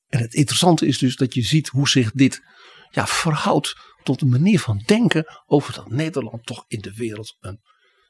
En 0.09 0.21
het 0.21 0.35
interessante 0.35 0.87
is 0.87 0.99
dus 0.99 1.17
dat 1.17 1.35
je 1.35 1.43
ziet 1.43 1.69
hoe 1.69 1.89
zich 1.89 2.11
dit 2.13 2.43
ja, 2.91 3.07
verhoudt 3.07 3.77
tot 4.03 4.21
een 4.21 4.29
manier 4.29 4.61
van 4.61 4.83
denken 4.87 5.25
over 5.47 5.75
dat 5.75 5.91
Nederland 5.91 6.47
toch 6.47 6.65
in 6.69 6.81
de 6.81 6.95
wereld 6.95 7.37
een, 7.41 7.61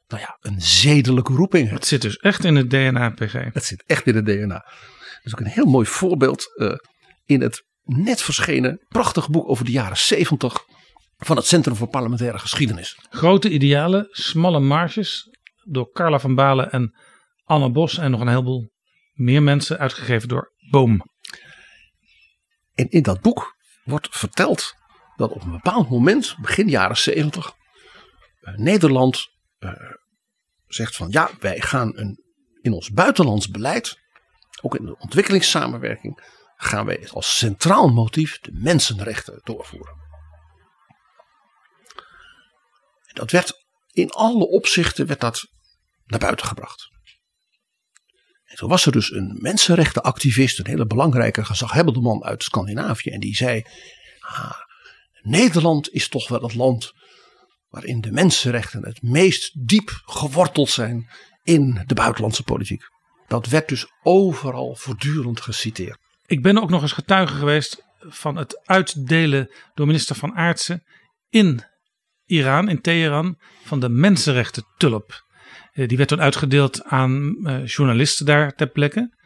nou 0.07 0.21
ja, 0.21 0.37
een 0.39 0.61
zedelijke 0.61 1.33
roeping 1.33 1.63
heeft. 1.63 1.79
Het 1.79 1.87
zit 1.87 2.01
dus 2.01 2.17
echt 2.17 2.43
in 2.43 2.55
het 2.55 2.69
DNA, 2.69 3.09
PG. 3.09 3.33
Het 3.53 3.65
zit 3.65 3.83
echt 3.85 4.07
in 4.07 4.15
het 4.15 4.25
DNA. 4.25 4.57
Dat 4.57 5.21
is 5.23 5.33
ook 5.33 5.39
een 5.39 5.45
heel 5.45 5.65
mooi 5.65 5.85
voorbeeld 5.85 6.51
uh, 6.55 6.75
in 7.25 7.41
het 7.41 7.65
net 7.83 8.21
verschenen 8.21 8.85
prachtig 8.87 9.29
boek 9.29 9.49
over 9.49 9.65
de 9.65 9.71
jaren 9.71 9.97
70 9.97 10.65
van 11.17 11.35
het 11.35 11.45
Centrum 11.45 11.75
voor 11.75 11.87
Parlementaire 11.87 12.39
Geschiedenis. 12.39 12.97
Grote 13.09 13.49
idealen, 13.49 14.07
smalle 14.09 14.59
marges 14.59 15.37
door 15.63 15.91
Carla 15.91 16.19
van 16.19 16.35
Balen 16.35 16.71
en 16.71 16.95
Anne 17.43 17.71
Bos 17.71 17.97
en 17.97 18.11
nog 18.11 18.19
een 18.19 18.27
heleboel 18.27 18.71
meer 19.13 19.43
mensen 19.43 19.77
uitgegeven 19.77 20.27
door 20.27 20.53
Boom. 20.69 21.11
En 22.73 22.89
in 22.89 23.01
dat 23.01 23.21
boek 23.21 23.55
wordt 23.83 24.07
verteld 24.11 24.73
dat 25.15 25.31
op 25.31 25.43
een 25.43 25.51
bepaald 25.51 25.89
moment, 25.89 26.35
begin 26.41 26.69
jaren 26.69 26.97
70, 26.97 27.53
Nederland 28.55 29.27
uh, 29.59 29.71
zegt 30.67 30.95
van 30.95 31.07
ja, 31.09 31.29
wij 31.39 31.59
gaan 31.59 31.97
een, 31.97 32.23
in 32.61 32.73
ons 32.73 32.89
buitenlands 32.91 33.49
beleid, 33.49 33.99
ook 34.61 34.75
in 34.75 34.85
de 34.85 34.97
ontwikkelingssamenwerking, 34.97 36.23
gaan 36.63 36.85
wij 36.85 37.09
als 37.09 37.37
centraal 37.37 37.87
motief 37.87 38.39
de 38.39 38.51
mensenrechten 38.51 39.39
doorvoeren. 39.43 39.93
En 43.05 43.15
dat 43.15 43.31
werd 43.31 43.65
in 43.91 44.09
alle 44.09 44.47
opzichten 44.47 45.07
werd 45.07 45.19
dat 45.19 45.47
naar 46.05 46.19
buiten 46.19 46.47
gebracht. 46.47 46.91
En 48.43 48.55
toen 48.55 48.69
was 48.69 48.85
er 48.85 48.91
dus 48.91 49.11
een 49.11 49.37
mensenrechtenactivist, 49.41 50.59
een 50.59 50.67
hele 50.67 50.85
belangrijke 50.85 51.45
gezaghebbende 51.45 51.99
man 51.99 52.23
uit 52.23 52.43
Scandinavië. 52.43 53.09
En 53.09 53.19
die 53.19 53.35
zei, 53.35 53.63
ah, 54.19 54.51
Nederland 55.21 55.89
is 55.89 56.07
toch 56.07 56.27
wel 56.27 56.41
het 56.41 56.53
land 56.55 56.93
waarin 57.69 58.01
de 58.01 58.11
mensenrechten 58.11 58.85
het 58.85 59.01
meest 59.01 59.67
diep 59.67 60.01
geworteld 60.05 60.69
zijn 60.69 61.09
in 61.43 61.83
de 61.85 61.93
buitenlandse 61.93 62.43
politiek. 62.43 62.83
Dat 63.27 63.47
werd 63.47 63.67
dus 63.69 63.85
overal 64.03 64.75
voortdurend 64.75 65.41
geciteerd. 65.41 66.02
Ik 66.25 66.41
ben 66.41 66.61
ook 66.61 66.69
nog 66.69 66.81
eens 66.81 66.91
getuige 66.91 67.35
geweest 67.35 67.83
van 67.99 68.35
het 68.35 68.67
uitdelen 68.67 69.51
door 69.73 69.85
minister 69.85 70.15
van 70.15 70.35
Aartsen 70.35 70.83
in 71.29 71.63
Iran, 72.25 72.69
in 72.69 72.81
Teheran, 72.81 73.39
van 73.63 73.79
de 73.79 73.89
mensenrechten 73.89 74.65
tulp. 74.77 75.25
Die 75.73 75.97
werd 75.97 76.09
toen 76.09 76.21
uitgedeeld 76.21 76.83
aan 76.83 77.35
journalisten 77.65 78.25
daar 78.25 78.51
ter 78.51 78.67
plekke. 78.67 79.17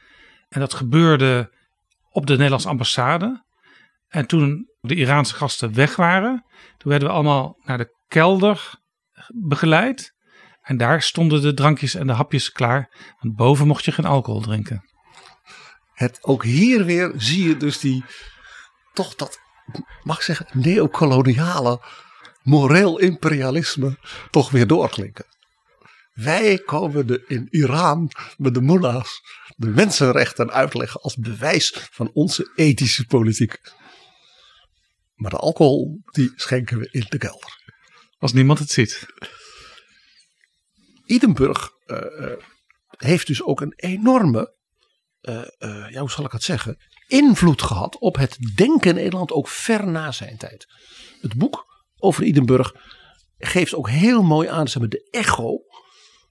En 0.49 0.59
dat 0.59 0.73
gebeurde 0.73 1.53
op 2.09 2.25
de 2.25 2.33
Nederlandse 2.33 2.69
ambassade. 2.69 3.45
En 4.07 4.27
toen 4.27 4.69
de 4.79 4.95
Iraanse 4.95 5.35
gasten 5.35 5.73
weg 5.73 5.95
waren, 5.95 6.45
toen 6.77 6.91
werden 6.91 7.07
we 7.07 7.13
allemaal 7.13 7.59
naar 7.63 7.77
de 7.77 7.95
kelder 8.07 8.73
begeleid. 9.27 10.15
En 10.61 10.77
daar 10.77 11.01
stonden 11.01 11.41
de 11.41 11.53
drankjes 11.53 11.95
en 11.95 12.07
de 12.07 12.13
hapjes 12.13 12.51
klaar. 12.51 13.13
Want 13.19 13.35
boven 13.35 13.67
mocht 13.67 13.85
je 13.85 13.91
geen 13.91 14.05
alcohol 14.05 14.41
drinken. 14.41 14.83
Het, 15.97 16.19
ook 16.21 16.43
hier 16.43 16.85
weer 16.85 17.13
zie 17.15 17.47
je 17.47 17.57
dus 17.57 17.79
die, 17.79 18.05
toch 18.93 19.15
dat, 19.15 19.39
mag 20.03 20.17
ik 20.17 20.23
zeggen, 20.23 20.47
neocoloniale 20.53 21.81
moreel 22.43 22.99
imperialisme 22.99 23.97
toch 24.31 24.49
weer 24.49 24.67
doorklinken. 24.67 25.25
Wij 26.13 26.57
komen 26.57 27.07
de, 27.07 27.23
in 27.27 27.47
Iran 27.49 28.11
met 28.37 28.53
de 28.53 28.61
mullahs 28.61 29.21
de 29.55 29.67
mensenrechten 29.67 30.51
uitleggen 30.51 31.01
als 31.01 31.15
bewijs 31.15 31.87
van 31.91 32.09
onze 32.13 32.51
ethische 32.55 33.05
politiek. 33.05 33.61
Maar 35.15 35.31
de 35.31 35.37
alcohol, 35.37 36.01
die 36.05 36.33
schenken 36.35 36.79
we 36.79 36.87
in 36.91 37.05
de 37.09 37.17
kelder. 37.17 37.75
Als 38.17 38.33
niemand 38.33 38.59
het 38.59 38.69
ziet. 38.69 39.05
Idenburg 41.05 41.69
uh, 41.85 41.97
uh, 41.97 42.31
heeft 42.97 43.27
dus 43.27 43.43
ook 43.43 43.61
een 43.61 43.73
enorme, 43.75 44.55
uh, 45.21 45.89
ja, 45.89 45.99
hoe 45.99 46.11
zal 46.11 46.25
ik 46.25 46.31
het 46.31 46.43
zeggen, 46.43 46.77
invloed 47.07 47.61
gehad 47.61 47.97
op 47.97 48.15
het 48.15 48.37
denken 48.55 48.89
in 48.89 48.95
Nederland 48.95 49.31
ook 49.31 49.47
ver 49.47 49.87
na 49.87 50.11
zijn 50.11 50.37
tijd. 50.37 50.65
Het 51.21 51.35
boek 51.35 51.65
over 51.97 52.23
Idenburg 52.23 52.73
geeft 53.37 53.73
ook 53.73 53.89
heel 53.89 54.23
mooi 54.23 54.47
aan 54.47 54.67
zeg 54.67 54.81
maar, 54.81 54.89
de 54.89 55.07
echo 55.11 55.57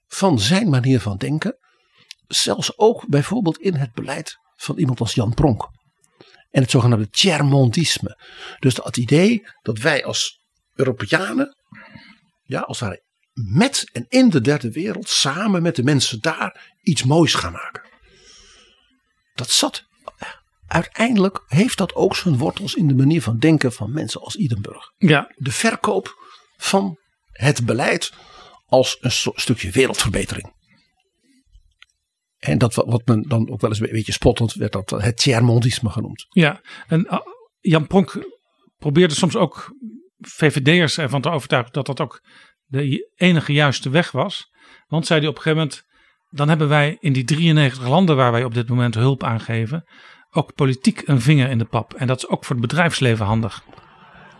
van 0.07 0.39
zijn 0.39 0.69
manier 0.69 0.99
van 0.99 1.17
denken. 1.17 1.57
Zelfs 2.27 2.77
ook 2.77 3.07
bijvoorbeeld 3.07 3.57
in 3.57 3.73
het 3.73 3.93
beleid 3.93 4.37
van 4.55 4.77
iemand 4.77 4.99
als 4.99 5.13
Jan 5.13 5.33
Pronk. 5.33 5.69
En 6.49 6.61
het 6.61 6.71
zogenaamde 6.71 7.09
Tjermondisme. 7.09 8.19
Dus 8.59 8.73
dat 8.73 8.97
idee 8.97 9.43
dat 9.61 9.77
wij 9.77 10.05
als 10.05 10.39
Europeanen, 10.75 11.55
ja, 12.43 12.59
als 12.59 12.79
het 12.79 12.89
ware 12.89 13.05
met 13.33 13.89
en 13.91 14.05
in 14.07 14.29
de 14.29 14.41
derde 14.41 14.71
wereld, 14.71 15.09
samen 15.09 15.61
met 15.61 15.75
de 15.75 15.83
mensen 15.83 16.21
daar, 16.21 16.75
iets 16.81 17.03
moois 17.03 17.33
gaan 17.33 17.51
maken. 17.51 17.86
Dat 19.37 19.49
zat. 19.49 19.85
Uiteindelijk 20.67 21.43
heeft 21.47 21.77
dat 21.77 21.95
ook 21.95 22.15
zijn 22.15 22.37
wortels 22.37 22.75
in 22.75 22.87
de 22.87 22.95
manier 22.95 23.21
van 23.21 23.37
denken 23.37 23.73
van 23.73 23.91
mensen 23.91 24.21
als 24.21 24.35
Idenburg. 24.35 24.91
Ja. 24.97 25.31
De 25.35 25.51
verkoop 25.51 26.15
van 26.57 26.97
het 27.31 27.65
beleid 27.65 28.13
als 28.65 28.97
een 28.99 29.11
stukje 29.35 29.71
wereldverbetering. 29.71 30.55
En 32.37 32.57
dat 32.57 32.75
wat 32.75 33.05
men 33.05 33.21
dan 33.21 33.49
ook 33.49 33.61
wel 33.61 33.69
eens 33.69 33.79
een 33.79 33.89
beetje 33.91 34.11
spottend 34.11 34.53
werd 34.53 34.71
dat 34.71 34.89
het 34.89 35.17
Tjermondisme 35.17 35.89
genoemd. 35.89 36.25
Ja, 36.29 36.61
en 36.87 37.05
uh, 37.05 37.19
Jan 37.59 37.87
Pronk 37.87 38.27
probeerde 38.77 39.13
soms 39.13 39.35
ook 39.35 39.75
VVD'ers 40.17 40.97
ervan 40.97 41.21
te 41.21 41.29
overtuigen 41.29 41.73
dat 41.73 41.85
dat 41.85 42.01
ook 42.01 42.21
de 42.65 43.11
enige 43.15 43.53
juiste 43.53 43.89
weg 43.89 44.11
was. 44.11 44.49
Want 44.87 45.05
zei 45.05 45.19
hij 45.19 45.29
op 45.29 45.35
een 45.35 45.41
gegeven 45.41 45.63
moment, 45.63 45.85
dan 46.37 46.49
hebben 46.49 46.67
wij 46.67 46.97
in 46.99 47.13
die 47.13 47.23
93 47.23 47.87
landen 47.87 48.15
waar 48.15 48.31
wij 48.31 48.43
op 48.43 48.53
dit 48.53 48.69
moment 48.69 48.95
hulp 48.95 49.23
aan 49.23 49.39
geven, 49.39 49.85
ook 50.31 50.55
politiek 50.55 51.01
een 51.05 51.21
vinger 51.21 51.49
in 51.49 51.57
de 51.57 51.65
pap. 51.65 51.93
En 51.93 52.07
dat 52.07 52.17
is 52.17 52.27
ook 52.27 52.45
voor 52.45 52.55
het 52.55 52.67
bedrijfsleven 52.67 53.25
handig. 53.25 53.63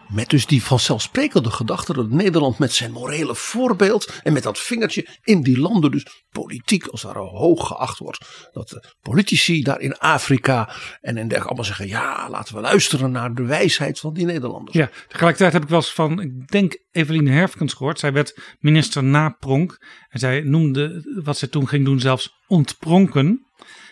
Met 0.09 0.29
dus 0.29 0.45
die 0.45 0.63
vanzelfsprekende 0.63 1.51
gedachte 1.51 1.93
dat 1.93 2.09
Nederland 2.09 2.57
met 2.57 2.73
zijn 2.73 2.91
morele 2.91 3.35
voorbeeld 3.35 4.19
en 4.23 4.33
met 4.33 4.43
dat 4.43 4.59
vingertje 4.59 5.07
in 5.23 5.41
die 5.41 5.59
landen 5.59 5.91
dus 5.91 6.05
politiek 6.29 6.87
als 6.87 7.01
daar 7.01 7.15
hoog 7.15 7.67
geacht 7.67 7.97
wordt. 7.97 8.49
Dat 8.51 8.69
de 8.69 8.93
politici 9.01 9.61
daar 9.61 9.79
in 9.79 9.97
Afrika 9.97 10.69
en 11.01 11.17
in 11.17 11.27
dergelijke 11.27 11.47
allemaal 11.47 11.65
zeggen 11.65 11.87
ja 11.87 12.29
laten 12.29 12.55
we 12.55 12.61
luisteren 12.61 13.11
naar 13.11 13.33
de 13.33 13.43
wijsheid 13.43 13.99
van 13.99 14.13
die 14.13 14.25
Nederlanders. 14.25 14.77
Ja, 14.77 14.89
tegelijkertijd 15.07 15.53
heb 15.53 15.63
ik 15.63 15.69
wel 15.69 15.79
eens 15.79 15.93
van, 15.93 16.21
ik 16.21 16.47
denk 16.47 16.77
Eveline 16.91 17.31
Herfkens 17.31 17.73
gehoord. 17.73 17.99
Zij 17.99 18.13
werd 18.13 18.55
minister 18.59 19.03
na 19.03 19.29
Pronk 19.29 19.85
en 20.09 20.19
zij 20.19 20.41
noemde 20.41 21.19
wat 21.23 21.37
zij 21.37 21.47
toen 21.47 21.67
ging 21.67 21.85
doen 21.85 21.99
zelfs 21.99 22.33
ontpronken. 22.47 23.45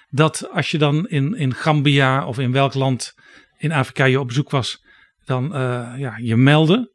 Dat 0.09 0.49
als 0.51 0.71
je 0.71 0.77
dan 0.77 1.07
in, 1.07 1.37
in 1.37 1.53
Gambia 1.53 2.27
of 2.27 2.39
in 2.39 2.51
welk 2.51 2.73
land 2.73 3.13
in 3.57 3.71
Afrika 3.71 4.05
je 4.05 4.19
op 4.19 4.27
bezoek 4.27 4.49
was 4.49 4.83
dan 5.25 5.45
uh, 5.45 5.93
ja, 5.97 6.17
je 6.17 6.35
melden. 6.35 6.91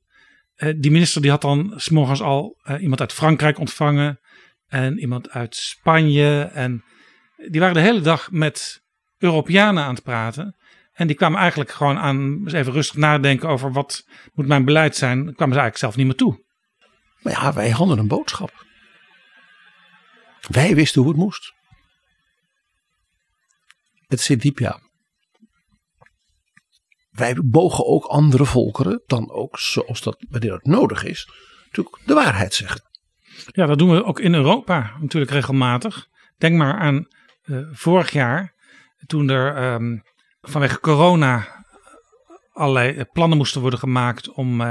Uh, 0.56 0.74
die 0.76 0.90
minister 0.90 1.22
die 1.22 1.30
had 1.30 1.40
dan 1.40 1.72
s'morgens 1.76 2.22
al 2.22 2.58
uh, 2.62 2.82
iemand 2.82 3.00
uit 3.00 3.12
Frankrijk 3.12 3.58
ontvangen 3.58 4.20
en 4.66 4.98
iemand 4.98 5.30
uit 5.30 5.56
Spanje. 5.56 6.42
En 6.42 6.84
die 7.50 7.60
waren 7.60 7.74
de 7.74 7.80
hele 7.80 8.00
dag 8.00 8.30
met 8.30 8.82
Europeanen 9.18 9.84
aan 9.84 9.94
het 9.94 10.02
praten. 10.02 10.56
En 10.92 11.06
die 11.06 11.16
kwamen 11.16 11.38
eigenlijk 11.38 11.70
gewoon 11.70 11.98
aan 11.98 12.40
eens 12.44 12.52
even 12.52 12.72
rustig 12.72 12.96
nadenken 12.96 13.48
over 13.48 13.72
wat 13.72 14.04
moet 14.32 14.46
mijn 14.46 14.64
beleid 14.64 14.96
zijn. 14.96 15.24
Daar 15.24 15.34
kwamen 15.34 15.54
ze 15.54 15.60
eigenlijk 15.60 15.76
zelf 15.76 15.96
niet 15.96 16.06
meer 16.06 16.14
toe. 16.14 16.44
Maar 17.20 17.32
ja, 17.32 17.52
wij 17.52 17.70
hadden 17.70 17.98
een 17.98 18.08
boodschap. 18.08 18.66
Wij 20.48 20.74
wisten 20.74 21.00
hoe 21.02 21.10
het 21.10 21.20
moest. 21.20 21.52
Het 24.06 24.20
zit 24.20 24.42
diep, 24.42 24.58
ja 24.58 24.89
wij 27.20 27.38
mogen 27.50 27.86
ook 27.86 28.04
andere 28.04 28.44
volkeren 28.44 29.02
dan 29.06 29.30
ook, 29.30 29.58
zoals 29.58 30.02
dat 30.02 30.24
wanneer 30.28 30.52
het 30.52 30.66
nodig 30.66 31.04
is, 31.04 31.30
natuurlijk 31.64 31.96
de 32.06 32.14
waarheid 32.14 32.54
zeggen. 32.54 32.82
Ja, 33.46 33.66
dat 33.66 33.78
doen 33.78 33.90
we 33.90 34.04
ook 34.04 34.20
in 34.20 34.34
Europa 34.34 34.96
natuurlijk 35.00 35.32
regelmatig. 35.32 36.06
Denk 36.38 36.56
maar 36.56 36.78
aan 36.78 37.06
uh, 37.44 37.66
vorig 37.72 38.10
jaar, 38.10 38.54
toen 39.06 39.28
er 39.28 39.72
um, 39.72 40.02
vanwege 40.40 40.80
corona 40.80 41.64
allerlei 42.52 43.04
plannen 43.12 43.38
moesten 43.38 43.60
worden 43.60 43.78
gemaakt 43.78 44.30
om 44.30 44.62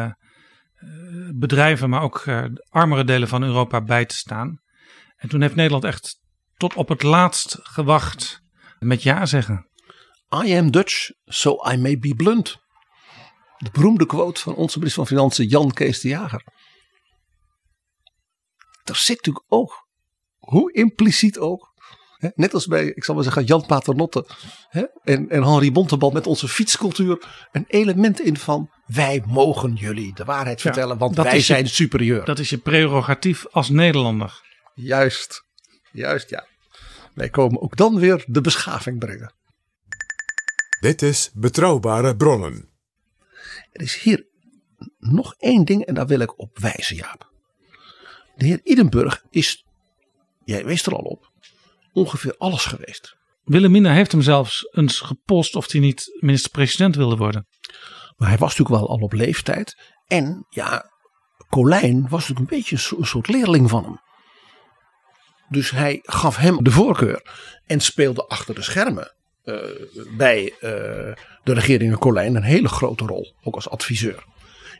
bedrijven, 1.33 1.89
maar 1.89 2.01
ook 2.01 2.23
armere 2.69 3.03
delen 3.03 3.27
van 3.27 3.43
Europa 3.43 3.81
bij 3.81 4.05
te 4.05 4.15
staan. 4.15 4.61
En 5.17 5.29
toen 5.29 5.41
heeft 5.41 5.55
Nederland 5.55 5.83
echt 5.83 6.19
tot 6.57 6.75
op 6.75 6.89
het 6.89 7.03
laatst 7.03 7.57
gewacht 7.61 8.41
met 8.79 9.03
ja 9.03 9.25
zeggen. 9.25 9.68
I 10.45 10.57
am 10.57 10.71
Dutch, 10.71 11.09
so 11.25 11.71
I 11.71 11.77
may 11.77 11.97
be 11.99 12.15
blunt. 12.15 12.57
De 13.57 13.69
beroemde 13.71 14.05
quote 14.05 14.41
van 14.41 14.55
onze 14.55 14.77
minister 14.77 15.05
van 15.05 15.15
Financiën 15.17 15.47
Jan 15.47 15.71
Kees 15.73 15.99
de 15.99 16.07
Jager. 16.07 16.43
Daar 18.83 18.95
zit 18.95 19.15
natuurlijk 19.15 19.45
ook, 19.47 19.87
hoe 20.37 20.73
impliciet 20.73 21.37
ook, 21.39 21.73
hè, 22.17 22.29
net 22.35 22.53
als 22.53 22.65
bij, 22.65 22.85
ik 22.85 23.03
zal 23.03 23.15
maar 23.15 23.23
zeggen, 23.23 23.43
Jan 23.43 23.65
Paternotte 23.65 24.25
hè, 24.69 24.83
en, 25.03 25.29
en 25.29 25.43
Henri 25.43 25.71
Bontebal 25.71 26.11
met 26.11 26.27
onze 26.27 26.47
fietscultuur, 26.47 27.23
een 27.51 27.65
element 27.67 28.21
in 28.21 28.37
van 28.37 28.69
wij 28.85 29.23
mogen 29.25 29.73
jullie 29.73 30.13
de 30.13 30.23
waarheid 30.25 30.61
Ja, 30.61 30.63
vertellen, 30.71 30.97
want 30.97 31.15
wij 31.15 31.35
je- 31.35 31.41
zijn 31.41 31.67
superieur. 31.69 32.25
Dat 32.25 32.39
is 32.39 32.49
je 32.49 32.57
prerogatief 32.57 33.47
als 33.47 33.69
Nederlander. 33.69 34.41
Juist, 34.73 35.43
juist 35.91 36.29
ja. 36.29 36.47
Wij 37.13 37.29
komen 37.29 37.61
ook 37.61 37.75
dan 37.75 37.99
weer 37.99 38.23
de 38.27 38.41
beschaving 38.41 38.99
brengen. 38.99 39.33
Dit 40.79 41.01
is 41.01 41.31
Betrouwbare 41.33 42.15
Bronnen. 42.15 42.69
Er 43.71 43.81
is 43.81 43.99
hier 44.01 44.27
nog 44.99 45.35
één 45.37 45.65
ding 45.65 45.85
en 45.85 45.93
daar 45.93 46.07
wil 46.07 46.19
ik 46.19 46.39
op 46.39 46.59
wijzen, 46.59 46.95
Jaap. 46.95 47.31
De 48.35 48.45
heer 48.45 48.59
Idenburg 48.63 49.23
is, 49.29 49.65
jij 50.43 50.65
wees 50.65 50.85
er 50.85 50.95
al 50.95 51.03
op, 51.03 51.31
ongeveer 51.93 52.35
alles 52.37 52.65
geweest. 52.65 53.17
Wilhelmina 53.43 53.93
heeft 53.93 54.11
hem 54.11 54.21
zelfs 54.21 54.67
eens 54.71 54.99
gepost 54.99 55.55
of 55.55 55.71
hij 55.71 55.81
niet 55.81 56.17
minister-president 56.19 56.95
wilde 56.95 57.15
worden. 57.15 57.47
Maar 58.17 58.27
hij 58.29 58.37
was 58.37 58.49
natuurlijk 58.57 58.81
wel 58.81 58.89
al 58.89 59.03
op 59.03 59.13
leeftijd. 59.13 59.77
En 60.07 60.45
ja, 60.49 60.91
Colijn 61.49 62.01
was 62.01 62.27
natuurlijk 62.27 62.51
een 62.51 62.57
beetje 62.57 62.75
een 62.75 62.81
so- 62.81 62.97
een 62.97 63.05
soort 63.05 63.27
leerling 63.27 63.69
van 63.69 63.83
hem. 63.83 63.99
Dus 65.49 65.71
hij 65.71 65.99
gaf 66.03 66.35
hem 66.35 66.63
de 66.63 66.71
voorkeur 66.71 67.21
en 67.65 67.79
speelde 67.79 68.27
achter 68.27 68.55
de 68.55 68.61
schermen 68.61 69.17
bij 70.17 70.53
eh, 70.59 70.69
de 71.43 71.53
regering 71.53 71.97
Colijn 71.97 72.35
een 72.35 72.43
hele 72.43 72.67
grote 72.67 73.05
rol, 73.05 73.33
ook 73.43 73.55
als 73.55 73.69
adviseur. 73.69 74.23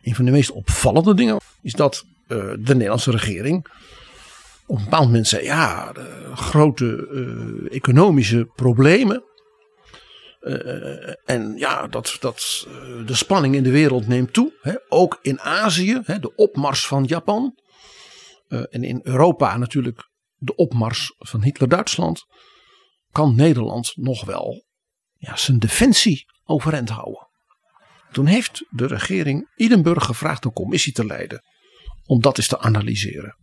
Een 0.02 0.16
van 0.16 0.26
de 0.26 0.32
meest 0.32 0.52
opvallende 0.52 1.14
dingen 1.14 1.38
is 1.62 1.74
dat 1.74 2.06
eh, 2.28 2.38
de 2.38 2.74
Nederlandse 2.74 3.12
regering 3.12 3.68
op 4.70 4.78
een 4.78 4.84
bepaald 4.84 5.06
moment 5.06 5.28
zei: 5.28 5.44
ja, 5.44 5.92
de 5.92 6.32
grote 6.36 7.08
eh, 7.12 7.76
economische 7.76 8.50
problemen. 8.56 9.24
Eh, 10.40 11.14
en 11.26 11.58
ja, 11.58 11.88
dat, 11.88 12.18
dat, 12.20 12.68
eh, 12.68 13.06
de 13.06 13.16
spanning 13.16 13.56
in 13.56 13.64
de 13.64 13.72
wereld 13.72 14.08
neemt 14.08 14.34
toe. 14.34 14.54
Hè, 14.62 14.74
ook 14.90 15.20
in 15.22 15.40
Azië, 15.40 16.02
hè, 16.04 16.20
de 16.20 16.36
opmars 16.36 16.88
van 16.88 17.04
Japan. 17.04 17.58
Eh, 18.48 18.64
en 18.70 18.84
in 18.84 19.00
Europa 19.04 19.58
natuurlijk 19.58 20.10
de 20.36 20.56
opmars 20.56 21.16
van 21.18 21.44
Hitler-Duitsland. 21.44 22.26
Kan 23.20 23.36
Nederland 23.36 23.96
nog 23.96 24.26
wel 24.26 24.66
ja, 25.16 25.36
zijn 25.36 25.60
defensie 25.60 26.26
overeind 26.44 26.90
houden. 26.90 27.28
Toen 28.12 28.26
heeft 28.26 28.66
de 28.70 28.88
regering 28.88 29.52
Idenburg 29.56 30.06
gevraagd 30.06 30.46
een 30.46 30.54
commissie 30.54 30.94
te 30.94 31.06
leiden. 31.06 31.44
Om 32.06 32.22
dat 32.22 32.38
eens 32.38 32.48
te 32.48 32.60
analyseren. 32.60 33.38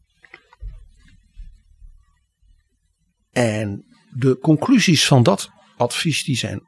En 3.31 3.85
de 4.11 4.39
conclusies 4.39 5.07
van 5.07 5.23
dat 5.23 5.51
advies 5.77 6.25
die 6.25 6.37
zijn 6.37 6.67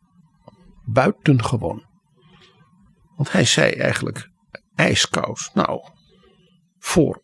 buitengewoon. 0.85 1.86
Want 3.16 3.32
hij 3.32 3.44
zei 3.44 3.72
eigenlijk 3.72 4.30
ijskoud. 4.74 5.51
Nou, 5.55 5.80
voor 6.78 7.22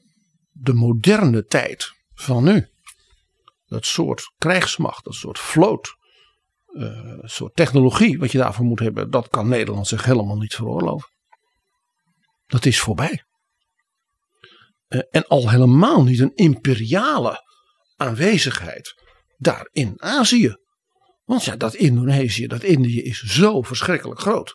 de 0.51 0.73
moderne 0.73 1.45
tijd 1.45 1.93
van 2.15 2.45
nu. 2.45 2.69
Dat 3.75 3.87
soort 3.87 4.33
krijgsmacht, 4.39 5.05
dat 5.05 5.15
soort 5.15 5.39
vloot, 5.39 5.97
uh, 6.73 7.19
soort 7.23 7.55
technologie 7.55 8.19
wat 8.19 8.33
je 8.33 8.39
daarvoor 8.39 8.65
moet 8.65 8.79
hebben, 8.79 9.11
dat 9.11 9.29
kan 9.29 9.49
Nederland 9.49 9.87
zich 9.87 10.05
helemaal 10.05 10.37
niet 10.37 10.55
veroorloven. 10.55 11.09
Dat 12.47 12.65
is 12.65 12.81
voorbij. 12.81 13.25
Uh, 14.89 15.01
en 15.11 15.27
al 15.27 15.51
helemaal 15.51 16.03
niet 16.03 16.21
een 16.21 16.35
imperiale 16.35 17.43
aanwezigheid 17.97 19.03
daar 19.37 19.69
in 19.71 20.03
Azië. 20.03 20.57
Want 21.25 21.45
ja, 21.45 21.57
dat 21.57 21.75
Indonesië, 21.75 22.47
dat 22.47 22.63
Indië 22.63 23.03
is 23.03 23.21
zo 23.21 23.63
verschrikkelijk 23.63 24.21
groot. 24.21 24.55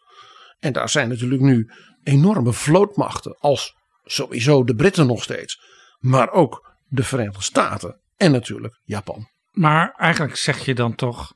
En 0.59 0.73
daar 0.73 0.89
zijn 0.89 1.09
natuurlijk 1.09 1.41
nu 1.41 1.71
enorme 2.03 2.53
vlootmachten 2.53 3.37
als 3.37 3.73
sowieso 4.03 4.63
de 4.63 4.75
Britten 4.75 5.07
nog 5.07 5.23
steeds. 5.23 5.59
Maar 5.97 6.31
ook 6.31 6.75
de 6.85 7.03
Verenigde 7.03 7.43
Staten 7.43 7.98
en 8.19 8.31
natuurlijk 8.31 8.79
Japan. 8.83 9.27
Maar 9.51 9.91
eigenlijk 9.91 10.35
zeg 10.35 10.65
je 10.65 10.75
dan 10.75 10.95
toch, 10.95 11.33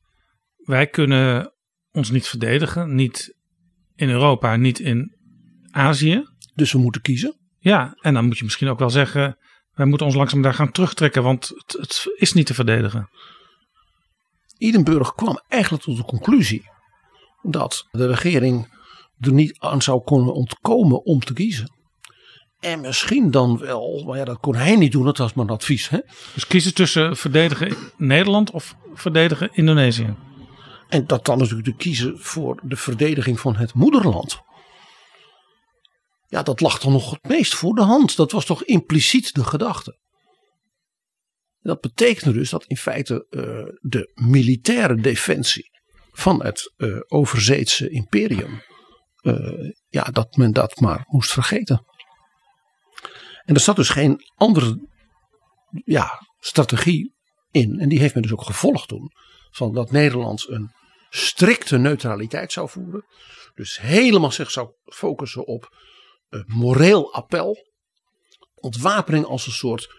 wij 0.56 0.88
kunnen 0.88 1.54
ons 1.92 2.12
niet 2.12 2.28
verdedigen. 2.28 2.96
Niet 2.96 3.36
in 3.96 4.10
Europa, 4.10 4.56
niet 4.56 4.80
in 4.80 5.18
Azië. 5.72 6.24
Dus 6.54 6.72
we 6.72 6.80
moeten 6.80 7.02
kiezen. 7.02 7.38
Ja, 7.60 7.98
en 8.02 8.14
dan 8.14 8.26
moet 8.26 8.38
je 8.38 8.44
misschien 8.44 8.68
ook 8.68 8.80
wel 8.80 8.90
zeggen, 8.90 9.38
wij 9.72 9.86
moeten 9.86 10.06
ons 10.06 10.16
langzaam 10.16 10.42
daar 10.42 10.54
gaan 10.54 10.72
terugtrekken, 10.72 11.24
want 11.24 11.48
het, 11.48 11.78
het 11.80 12.06
is 12.16 12.34
niet 12.34 12.46
te 12.46 12.54
verdedigen. 12.54 13.10
Edinburgh 14.58 15.16
kwam 15.16 15.42
eigenlijk 15.48 15.84
tot 15.84 15.98
de 15.98 16.04
conclusie 16.04 16.64
dat 17.42 17.88
de 17.92 18.08
regering 18.08 18.68
er 19.20 19.34
niet 19.34 19.60
aan 19.60 19.82
zou 19.82 20.04
kunnen 20.04 20.34
ontkomen 20.34 21.04
om 21.04 21.20
te 21.20 21.34
kiezen. 21.34 21.72
En 22.64 22.82
misschien 22.82 23.32
dan 23.32 23.58
wel, 23.58 24.04
maar 24.06 24.18
ja, 24.18 24.26
dat 24.26 24.40
kon 24.40 24.56
hij 24.56 24.76
niet 24.76 24.92
doen, 24.92 25.06
dat 25.06 25.18
was 25.18 25.34
mijn 25.34 25.50
advies. 25.50 25.90
Hè? 25.90 26.00
Dus 26.34 26.48
kiezen 26.48 26.74
tussen 26.74 27.18
verdedigen 27.18 27.76
Nederland 27.98 28.52
of 28.52 28.76
verdedigen 28.94 29.50
Indonesië? 29.54 30.16
En 30.90 31.08
dat 31.08 31.26
dan 31.26 31.38
natuurlijk 31.38 31.68
te 31.68 31.76
kiezen 31.76 32.20
voor 32.20 32.60
de 32.64 32.76
verdediging 32.76 33.40
van 33.40 33.56
het 33.56 33.74
moederland. 33.74 34.42
Ja, 36.28 36.44
dat 36.44 36.62
lag 36.62 36.80
dan 36.80 36.92
nog 36.92 37.12
het 37.12 37.28
meest 37.28 37.56
voor 37.56 37.76
de 37.76 37.82
hand. 37.82 38.16
Dat 38.16 38.32
was 38.32 38.46
toch 38.46 38.64
impliciet 38.64 39.34
de 39.34 39.44
gedachte. 39.44 40.00
Dat 41.60 41.82
betekende 41.82 42.34
dus 42.34 42.50
dat 42.50 42.66
in 42.66 42.78
feite 42.78 43.26
uh, 43.30 43.42
de 43.82 44.12
militaire 44.14 44.96
defensie 44.96 45.72
van 46.12 46.44
het 46.44 46.74
uh, 46.78 47.00
overzeetse 47.08 47.90
imperium, 47.90 48.62
uh, 49.22 49.72
ja, 49.88 50.04
dat 50.04 50.36
men 50.36 50.52
dat 50.52 50.80
maar 50.80 51.04
moest 51.08 51.32
vergeten. 51.32 51.86
En 53.46 53.54
er 53.54 53.60
zat 53.60 53.76
dus 53.76 53.90
geen 53.90 54.22
andere 54.36 54.88
ja, 55.86 56.28
strategie 56.40 57.14
in. 57.52 57.80
En 57.80 57.90
die 57.90 58.00
heeft 58.00 58.14
men 58.14 58.24
dus 58.24 58.32
ook 58.32 58.44
gevolgd 58.44 58.88
toen. 58.88 59.12
Van 59.52 59.74
dat 59.74 59.92
Nederland 59.92 60.50
een 60.50 60.72
strikte 61.10 61.78
neutraliteit 61.78 62.52
zou 62.52 62.70
voeren. 62.70 63.06
Dus 63.56 63.80
helemaal 63.80 64.32
zich 64.32 64.52
zou 64.52 64.70
focussen 64.86 65.48
op 65.48 65.76
uh, 66.30 66.42
moreel 66.46 67.14
appel. 67.14 67.58
Ontwapening 68.56 69.26
als 69.26 69.46
een 69.46 69.54
soort 69.54 69.94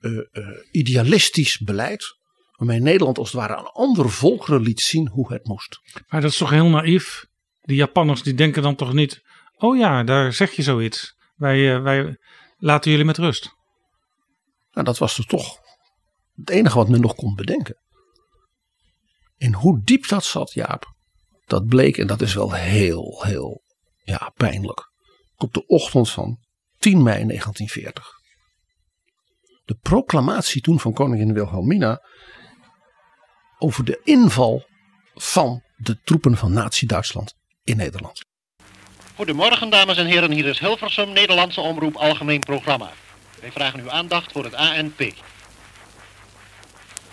uh, 0.00 0.12
uh, 0.32 0.48
idealistisch 0.70 1.58
beleid. 1.58 2.16
Waarmee 2.56 2.80
Nederland 2.80 3.18
als 3.18 3.32
het 3.32 3.40
ware 3.40 3.56
aan 3.56 3.72
andere 3.72 4.08
volkeren 4.08 4.60
liet 4.60 4.80
zien 4.80 5.08
hoe 5.08 5.32
het 5.32 5.46
moest. 5.46 5.80
Maar 6.08 6.20
dat 6.20 6.30
is 6.30 6.36
toch 6.36 6.50
heel 6.50 6.68
naïef? 6.68 7.26
Die 7.60 7.76
Japanners 7.76 8.22
die 8.22 8.34
denken 8.34 8.62
dan 8.62 8.74
toch 8.76 8.92
niet. 8.92 9.22
Oh 9.56 9.76
ja, 9.76 10.04
daar 10.04 10.32
zeg 10.32 10.52
je 10.52 10.62
zoiets. 10.62 11.16
Wij, 11.36 11.80
wij 11.80 12.16
laten 12.58 12.90
jullie 12.90 13.06
met 13.06 13.18
rust. 13.18 13.56
Nou, 14.70 14.86
dat 14.86 14.98
was 14.98 15.16
dus 15.16 15.26
toch 15.26 15.58
het 16.34 16.50
enige 16.50 16.76
wat 16.76 16.88
men 16.88 17.00
nog 17.00 17.14
kon 17.14 17.34
bedenken. 17.34 17.76
En 19.36 19.54
hoe 19.54 19.80
diep 19.82 20.08
dat 20.08 20.24
zat, 20.24 20.52
Jaap, 20.52 20.94
dat 21.46 21.66
bleek, 21.66 21.98
en 21.98 22.06
dat 22.06 22.20
is 22.20 22.34
wel 22.34 22.52
heel, 22.52 23.22
heel 23.24 23.62
ja, 24.02 24.32
pijnlijk. 24.34 24.92
Op 25.36 25.52
de 25.52 25.66
ochtend 25.66 26.10
van 26.10 26.38
10 26.78 27.02
mei 27.02 27.26
1940. 27.26 28.16
De 29.64 29.74
proclamatie 29.74 30.60
toen 30.60 30.80
van 30.80 30.92
koningin 30.92 31.32
Wilhelmina 31.32 32.02
over 33.58 33.84
de 33.84 34.00
inval 34.04 34.66
van 35.14 35.62
de 35.76 36.00
troepen 36.00 36.36
van 36.36 36.52
Nazi-Duitsland 36.52 37.34
in 37.62 37.76
Nederland. 37.76 38.27
Goedemorgen 39.18 39.70
dames 39.70 39.96
en 39.96 40.06
heren, 40.06 40.30
hier 40.30 40.46
is 40.46 40.58
Hilversum, 40.58 41.12
Nederlandse 41.12 41.60
Omroep 41.60 41.96
Algemeen 41.96 42.40
Programma. 42.40 42.92
Wij 43.40 43.52
vragen 43.52 43.80
uw 43.80 43.90
aandacht 43.90 44.32
voor 44.32 44.44
het 44.44 44.54
ANP. 44.54 45.02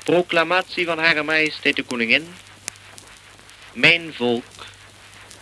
Proclamatie 0.03 0.85
van 0.85 0.99
Hare 0.99 1.23
Majesteit 1.23 1.75
de 1.75 1.83
Koningin. 1.83 2.27
Mijn 3.73 4.13
volk, 4.13 4.65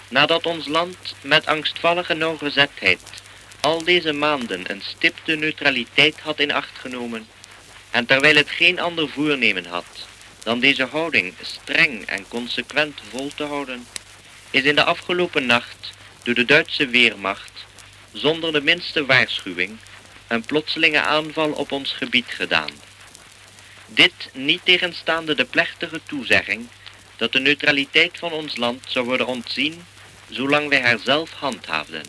nadat 0.07 0.45
ons 0.45 0.67
land 0.67 1.15
met 1.21 1.45
angstvallige 1.45 2.13
nauwgezetheid 2.13 3.21
al 3.59 3.83
deze 3.83 4.13
maanden 4.13 4.71
een 4.71 4.81
stipte 4.81 5.35
neutraliteit 5.35 6.19
had 6.19 6.39
in 6.39 6.53
acht 6.53 6.77
genomen, 6.79 7.27
en 7.91 8.05
terwijl 8.05 8.35
het 8.35 8.49
geen 8.49 8.79
ander 8.79 9.09
voornemen 9.09 9.65
had 9.65 10.07
dan 10.43 10.59
deze 10.59 10.85
houding 10.85 11.33
streng 11.41 12.05
en 12.05 12.27
consequent 12.27 13.01
vol 13.09 13.31
te 13.35 13.43
houden, 13.43 13.87
is 14.49 14.63
in 14.63 14.75
de 14.75 14.83
afgelopen 14.83 15.45
nacht 15.45 15.91
door 16.23 16.33
de 16.33 16.45
Duitse 16.45 16.87
Weermacht 16.87 17.65
zonder 18.11 18.51
de 18.51 18.61
minste 18.61 19.05
waarschuwing 19.05 19.77
een 20.27 20.43
plotselinge 20.43 21.01
aanval 21.01 21.51
op 21.51 21.71
ons 21.71 21.91
gebied 21.91 22.27
gedaan. 22.27 22.69
Dit 23.87 24.29
niet 24.33 24.61
tegenstaande 24.63 25.35
de 25.35 25.45
plechtige 25.45 26.01
toezegging 26.05 26.67
dat 27.15 27.31
de 27.31 27.39
neutraliteit 27.39 28.17
van 28.17 28.31
ons 28.31 28.57
land 28.57 28.83
zou 28.87 29.05
worden 29.05 29.27
ontzien 29.27 29.85
zolang 30.29 30.69
wij 30.69 30.81
haar 30.81 30.99
zelf 30.99 31.31
handhaafden. 31.31 32.03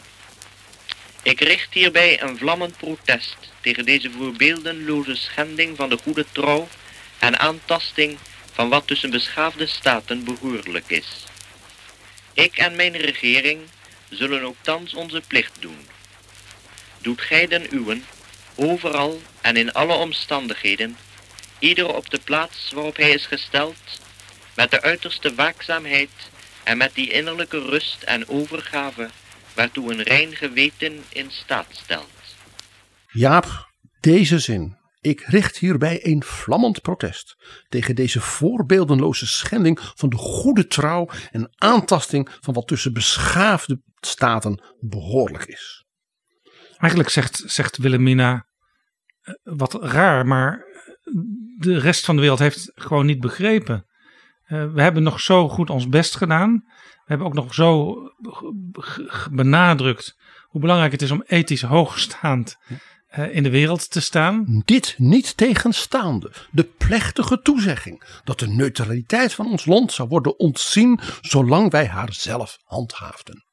Ik 1.23 1.41
richt 1.41 1.74
hierbij 1.74 2.23
een 2.23 2.39
vlammend 2.39 2.77
protest 2.77 3.36
tegen 3.61 3.85
deze 3.85 4.11
voorbeeldenloze 4.11 5.15
schending 5.15 5.77
van 5.77 5.89
de 5.89 5.99
goede 6.03 6.24
trouw 6.32 6.69
en 7.19 7.39
aantasting 7.39 8.19
van 8.53 8.69
wat 8.69 8.86
tussen 8.86 9.11
beschaafde 9.11 9.66
staten 9.66 10.24
behoorlijk 10.24 10.91
is. 10.91 11.24
Ik 12.32 12.57
en 12.57 12.77
mijn 12.77 12.97
regering 12.97 13.61
zullen 14.16 14.43
ook 14.43 14.57
thans 14.61 14.95
onze 14.95 15.23
plicht 15.27 15.57
doen. 15.61 15.86
Doet 16.99 17.20
gij 17.20 17.47
den 17.47 17.74
uwen, 17.74 18.05
overal 18.55 19.23
en 19.41 19.57
in 19.57 19.73
alle 19.73 19.95
omstandigheden, 19.95 20.97
ieder 21.59 21.95
op 21.95 22.11
de 22.11 22.20
plaats 22.24 22.70
waarop 22.73 22.97
hij 22.97 23.11
is 23.11 23.27
gesteld, 23.27 24.01
met 24.55 24.70
de 24.70 24.82
uiterste 24.82 25.35
waakzaamheid 25.35 26.11
en 26.62 26.77
met 26.77 26.95
die 26.95 27.11
innerlijke 27.11 27.59
rust 27.59 28.03
en 28.03 28.28
overgave 28.28 29.11
waartoe 29.55 29.93
een 29.93 30.03
rein 30.03 30.36
geweten 30.36 31.05
in 31.09 31.31
staat 31.31 31.66
stelt. 31.70 32.11
Jaap, 33.12 33.69
deze 34.01 34.39
zin. 34.39 34.77
Ik 35.05 35.21
richt 35.21 35.59
hierbij 35.59 36.07
een 36.07 36.23
vlammend 36.23 36.83
protest 36.83 37.37
tegen 37.69 37.95
deze 37.95 38.21
voorbeeldenloze 38.21 39.27
schending 39.27 39.81
van 39.81 40.09
de 40.09 40.17
goede 40.17 40.67
trouw 40.67 41.09
en 41.31 41.53
aantasting 41.57 42.29
van 42.41 42.55
wat 42.55 42.67
tussen 42.67 42.93
beschaafde 42.93 43.81
staten 44.01 44.63
behoorlijk 44.81 45.45
is. 45.45 45.85
Eigenlijk 46.77 47.09
zegt, 47.09 47.43
zegt 47.47 47.77
Wilhelmina 47.77 48.47
eh, 49.21 49.35
wat 49.43 49.75
raar, 49.75 50.27
maar 50.27 50.65
de 51.59 51.79
rest 51.79 52.05
van 52.05 52.15
de 52.15 52.21
wereld 52.21 52.39
heeft 52.39 52.73
gewoon 52.75 53.07
niet 53.07 53.21
begrepen. 53.21 53.87
Uh, 54.47 54.73
we 54.73 54.83
hebben 54.83 55.03
nog 55.03 55.21
zo 55.21 55.49
goed 55.49 55.71
ons 55.71 55.89
best 55.89 56.17
gedaan. 56.17 56.53
We 56.95 57.05
hebben 57.05 57.27
ook 57.27 57.35
nog 57.35 57.55
zo 57.55 57.97
benadrukt 59.31 60.17
hoe 60.49 60.61
belangrijk 60.61 60.93
het 60.93 61.03
is 61.03 61.11
om 61.11 61.23
ethisch 61.27 61.63
hoogstaand 61.63 62.59
in 63.16 63.43
de 63.43 63.51
wereld 63.51 63.91
te 63.91 64.01
staan. 64.01 64.62
Dit 64.65 64.95
niet 64.99 65.36
tegenstaande 65.36 66.32
de 66.51 66.65
plechtige 66.65 67.41
toezegging 67.41 68.20
dat 68.24 68.39
de 68.39 68.49
neutraliteit 68.49 69.35
van 69.35 69.47
ons 69.47 69.65
land 69.65 69.93
zou 69.93 70.09
worden 70.09 70.39
ontzien 70.39 71.01
zolang 71.20 71.70
wij 71.70 71.86
haar 71.86 72.12
zelf 72.12 72.59
handhaafden. 72.65 73.45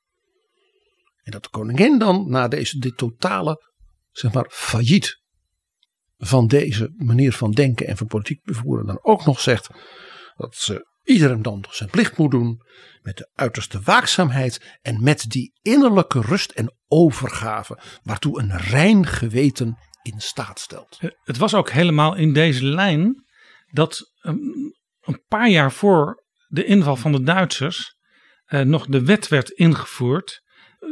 En 1.23 1.31
dat 1.31 1.43
de 1.43 1.49
koningin 1.49 1.99
dan 1.99 2.29
na 2.29 2.47
deze 2.47 2.79
dit 2.79 2.97
totale 2.97 3.69
zeg 4.11 4.33
maar 4.33 4.47
failliet 4.49 5.19
van 6.17 6.47
deze 6.47 6.93
manier 6.97 7.33
van 7.33 7.51
denken 7.51 7.87
en 7.87 7.97
van 7.97 8.07
politiek 8.07 8.43
bevoeren 8.43 8.85
dan 8.85 8.99
ook 9.01 9.25
nog 9.25 9.39
zegt 9.39 9.69
dat 10.35 10.55
ze 10.55 10.89
iedereen 11.03 11.41
dan 11.41 11.65
zijn 11.69 11.89
plicht 11.89 12.17
moet 12.17 12.31
doen 12.31 12.61
met 13.01 13.17
de 13.17 13.29
uiterste 13.33 13.81
waakzaamheid 13.81 14.77
en 14.81 15.03
met 15.03 15.25
die 15.27 15.59
innerlijke 15.61 16.21
rust 16.21 16.51
en 16.51 16.75
overgave 16.87 17.79
waartoe 18.03 18.39
een 18.39 18.57
rein 18.57 19.07
geweten 19.07 19.77
in 20.01 20.19
staat 20.21 20.59
stelt. 20.59 20.99
Het 21.23 21.37
was 21.37 21.53
ook 21.53 21.69
helemaal 21.69 22.15
in 22.15 22.33
deze 22.33 22.65
lijn 22.65 23.25
dat 23.71 24.11
een 25.01 25.23
paar 25.27 25.49
jaar 25.49 25.71
voor 25.71 26.23
de 26.47 26.65
inval 26.65 26.95
van 26.95 27.11
de 27.11 27.23
Duitsers 27.23 27.95
eh, 28.45 28.61
nog 28.61 28.85
de 28.85 29.05
wet 29.05 29.27
werd 29.27 29.49
ingevoerd 29.49 30.41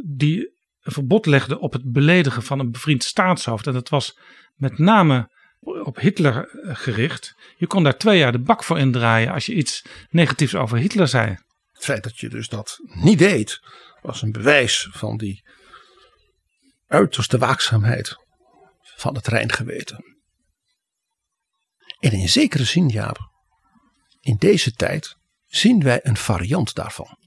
die 0.06 0.58
een 0.80 0.92
verbod 0.92 1.26
legde 1.26 1.60
op 1.60 1.74
het 1.74 1.92
beledigen 1.92 2.44
van 2.44 2.60
een 2.60 2.72
bevriend 2.72 3.04
staatshoofd. 3.04 3.68
En 3.68 3.74
dat 3.74 3.90
was 3.90 4.20
met 4.56 4.78
name 4.78 5.38
op 5.60 6.00
Hitler 6.00 6.50
eh, 6.50 6.76
gericht. 6.76 7.36
Je 7.58 7.68
kon 7.68 7.84
daar 7.84 7.98
twee 7.98 8.18
jaar 8.18 8.32
de 8.32 8.40
bak 8.40 8.64
voor 8.64 8.80
indraaien 8.80 9.32
als 9.32 9.46
je 9.46 9.54
iets 9.54 9.86
negatiefs 10.10 10.56
over 10.56 10.78
Hitler 10.78 11.08
zei. 11.08 11.38
Het 11.72 11.84
feit 11.84 12.04
dat 12.04 12.20
je 12.20 12.30
dus 12.30 12.48
dat 12.48 12.80
niet 12.84 13.20
deed, 13.20 13.62
was 14.02 14.22
een 14.22 14.32
bewijs 14.32 14.90
van 14.92 15.18
die 15.18 15.44
uiterste 16.88 17.38
waakzaamheid 17.38 18.16
van 18.82 19.16
het 19.16 19.28
Rijngeweten. 19.28 20.18
En 22.00 22.12
in 22.12 22.30
zekere 22.30 22.64
zin, 22.64 22.88
Jaap, 22.88 23.30
in 24.20 24.36
deze 24.36 24.72
tijd 24.72 25.16
zien 25.46 25.84
wij 25.84 26.00
een 26.04 26.18
variant 26.18 26.76
daarvan. 26.76 27.18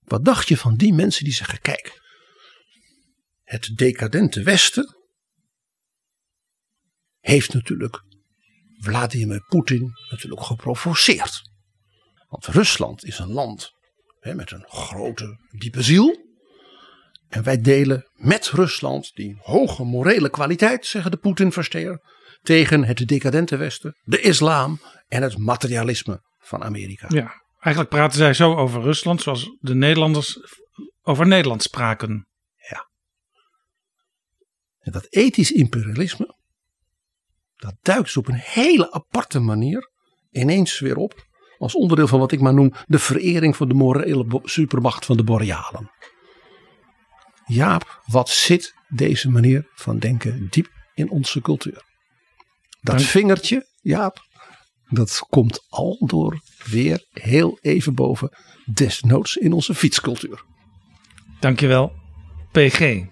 Wat 0.00 0.24
dacht 0.24 0.48
je 0.48 0.56
van 0.56 0.76
die 0.76 0.92
mensen 0.92 1.24
die 1.24 1.32
zeggen: 1.32 1.60
kijk, 1.60 2.00
het 3.42 3.76
decadente 3.76 4.42
Westen 4.42 4.99
heeft 7.20 7.54
natuurlijk 7.54 8.02
Vladimir 8.78 9.44
Poetin 9.48 9.92
natuurlijk 10.10 10.42
geprovoceerd. 10.42 11.42
Want 12.28 12.46
Rusland 12.46 13.04
is 13.04 13.18
een 13.18 13.32
land 13.32 13.70
hè, 14.20 14.34
met 14.34 14.50
een 14.50 14.64
grote, 14.68 15.38
diepe 15.50 15.82
ziel. 15.82 16.28
En 17.28 17.42
wij 17.42 17.60
delen 17.60 18.10
met 18.12 18.48
Rusland 18.48 19.10
die 19.14 19.36
hoge 19.40 19.84
morele 19.84 20.30
kwaliteit, 20.30 20.86
zeggen 20.86 21.10
de 21.10 21.16
Poetin-versteer, 21.16 22.00
tegen 22.42 22.84
het 22.84 23.08
decadente 23.08 23.56
Westen, 23.56 23.96
de 24.02 24.20
islam 24.20 24.80
en 25.08 25.22
het 25.22 25.38
materialisme 25.38 26.22
van 26.38 26.62
Amerika. 26.62 27.06
Ja, 27.08 27.42
eigenlijk 27.58 27.88
praten 27.88 28.18
zij 28.18 28.34
zo 28.34 28.54
over 28.54 28.82
Rusland 28.82 29.22
zoals 29.22 29.56
de 29.58 29.74
Nederlanders 29.74 30.38
over 31.02 31.26
Nederland 31.26 31.62
spraken. 31.62 32.26
Ja. 32.70 32.88
En 34.78 34.92
dat 34.92 35.06
ethisch 35.10 35.52
imperialisme, 35.52 36.36
dat 37.60 37.74
duikt 37.82 38.16
op 38.16 38.28
een 38.28 38.40
hele 38.42 38.92
aparte 38.92 39.40
manier 39.40 39.90
ineens 40.30 40.78
weer 40.78 40.96
op. 40.96 41.28
Als 41.58 41.74
onderdeel 41.74 42.06
van 42.06 42.18
wat 42.18 42.32
ik 42.32 42.40
maar 42.40 42.54
noem 42.54 42.72
de 42.86 42.98
verering 42.98 43.56
van 43.56 43.68
de 43.68 43.74
morele 43.74 44.40
supermacht 44.44 45.04
van 45.04 45.16
de 45.16 45.24
Borealen. 45.24 45.90
Jaap, 47.46 48.02
wat 48.06 48.28
zit 48.28 48.74
deze 48.88 49.30
manier 49.30 49.68
van 49.74 49.98
denken 49.98 50.46
diep 50.50 50.68
in 50.94 51.10
onze 51.10 51.40
cultuur? 51.40 51.82
Dat 52.80 53.02
vingertje, 53.02 53.66
Jaap, 53.80 54.18
dat 54.88 55.26
komt 55.28 55.66
al 55.68 56.06
door 56.06 56.40
weer 56.64 57.06
heel 57.10 57.58
even 57.60 57.94
boven, 57.94 58.36
desnoods 58.74 59.36
in 59.36 59.52
onze 59.52 59.74
fietscultuur. 59.74 60.44
Dankjewel, 61.40 61.92
PG. 62.52 63.04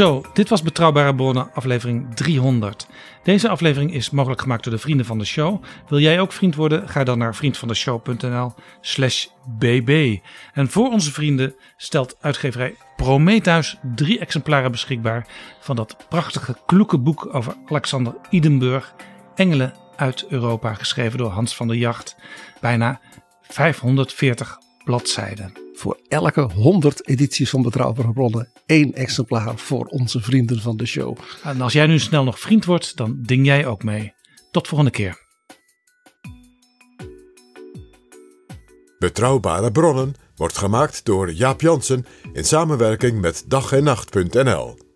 Zo, 0.00 0.22
dit 0.32 0.48
was 0.48 0.62
Betrouwbare 0.62 1.14
Bronnen, 1.14 1.50
aflevering 1.54 2.14
300. 2.14 2.86
Deze 3.22 3.48
aflevering 3.48 3.94
is 3.94 4.10
mogelijk 4.10 4.40
gemaakt 4.40 4.64
door 4.64 4.72
de 4.72 4.78
vrienden 4.78 5.06
van 5.06 5.18
de 5.18 5.24
show. 5.24 5.62
Wil 5.88 5.98
jij 5.98 6.20
ook 6.20 6.32
vriend 6.32 6.54
worden? 6.54 6.88
Ga 6.88 7.04
dan 7.04 7.18
naar 7.18 7.34
vriendvandeshow.nl/slash 7.34 9.26
bb. 9.58 10.18
En 10.52 10.68
voor 10.68 10.90
onze 10.90 11.12
vrienden 11.12 11.54
stelt 11.76 12.16
uitgeverij 12.20 12.74
Prometheus 12.96 13.76
drie 13.94 14.18
exemplaren 14.18 14.70
beschikbaar 14.70 15.26
van 15.60 15.76
dat 15.76 15.96
prachtige 16.08 16.56
kloeke 16.66 16.98
boek 16.98 17.34
over 17.34 17.54
Alexander 17.66 18.14
Idenburg, 18.30 18.94
Engelen 19.34 19.74
uit 19.96 20.26
Europa, 20.28 20.74
geschreven 20.74 21.18
door 21.18 21.30
Hans 21.30 21.56
van 21.56 21.68
der 21.68 21.76
Jacht. 21.76 22.16
Bijna 22.60 23.00
540 23.42 24.58
bladzijden. 24.90 25.52
Voor 25.72 26.00
elke 26.08 26.40
100 26.40 27.08
edities 27.08 27.50
van 27.50 27.62
Betrouwbare 27.62 28.12
Bronnen 28.12 28.48
één 28.66 28.92
exemplaar 28.92 29.58
voor 29.58 29.84
onze 29.84 30.20
vrienden 30.20 30.60
van 30.60 30.76
de 30.76 30.86
show. 30.86 31.16
En 31.42 31.60
als 31.60 31.72
jij 31.72 31.86
nu 31.86 31.98
snel 31.98 32.24
nog 32.24 32.40
vriend 32.40 32.64
wordt, 32.64 32.96
dan 32.96 33.18
ding 33.22 33.46
jij 33.46 33.66
ook 33.66 33.82
mee. 33.82 34.12
Tot 34.50 34.68
volgende 34.68 34.92
keer. 34.92 35.18
Betrouwbare 38.98 39.72
bronnen 39.72 40.14
wordt 40.36 40.58
gemaakt 40.58 41.04
door 41.04 41.32
Jaap 41.32 41.60
Jansen 41.60 42.06
in 42.32 42.44
samenwerking 42.44 43.20
met 43.20 43.44
dag 43.46 43.72
en 43.72 43.84
nacht.nl. 43.84 44.89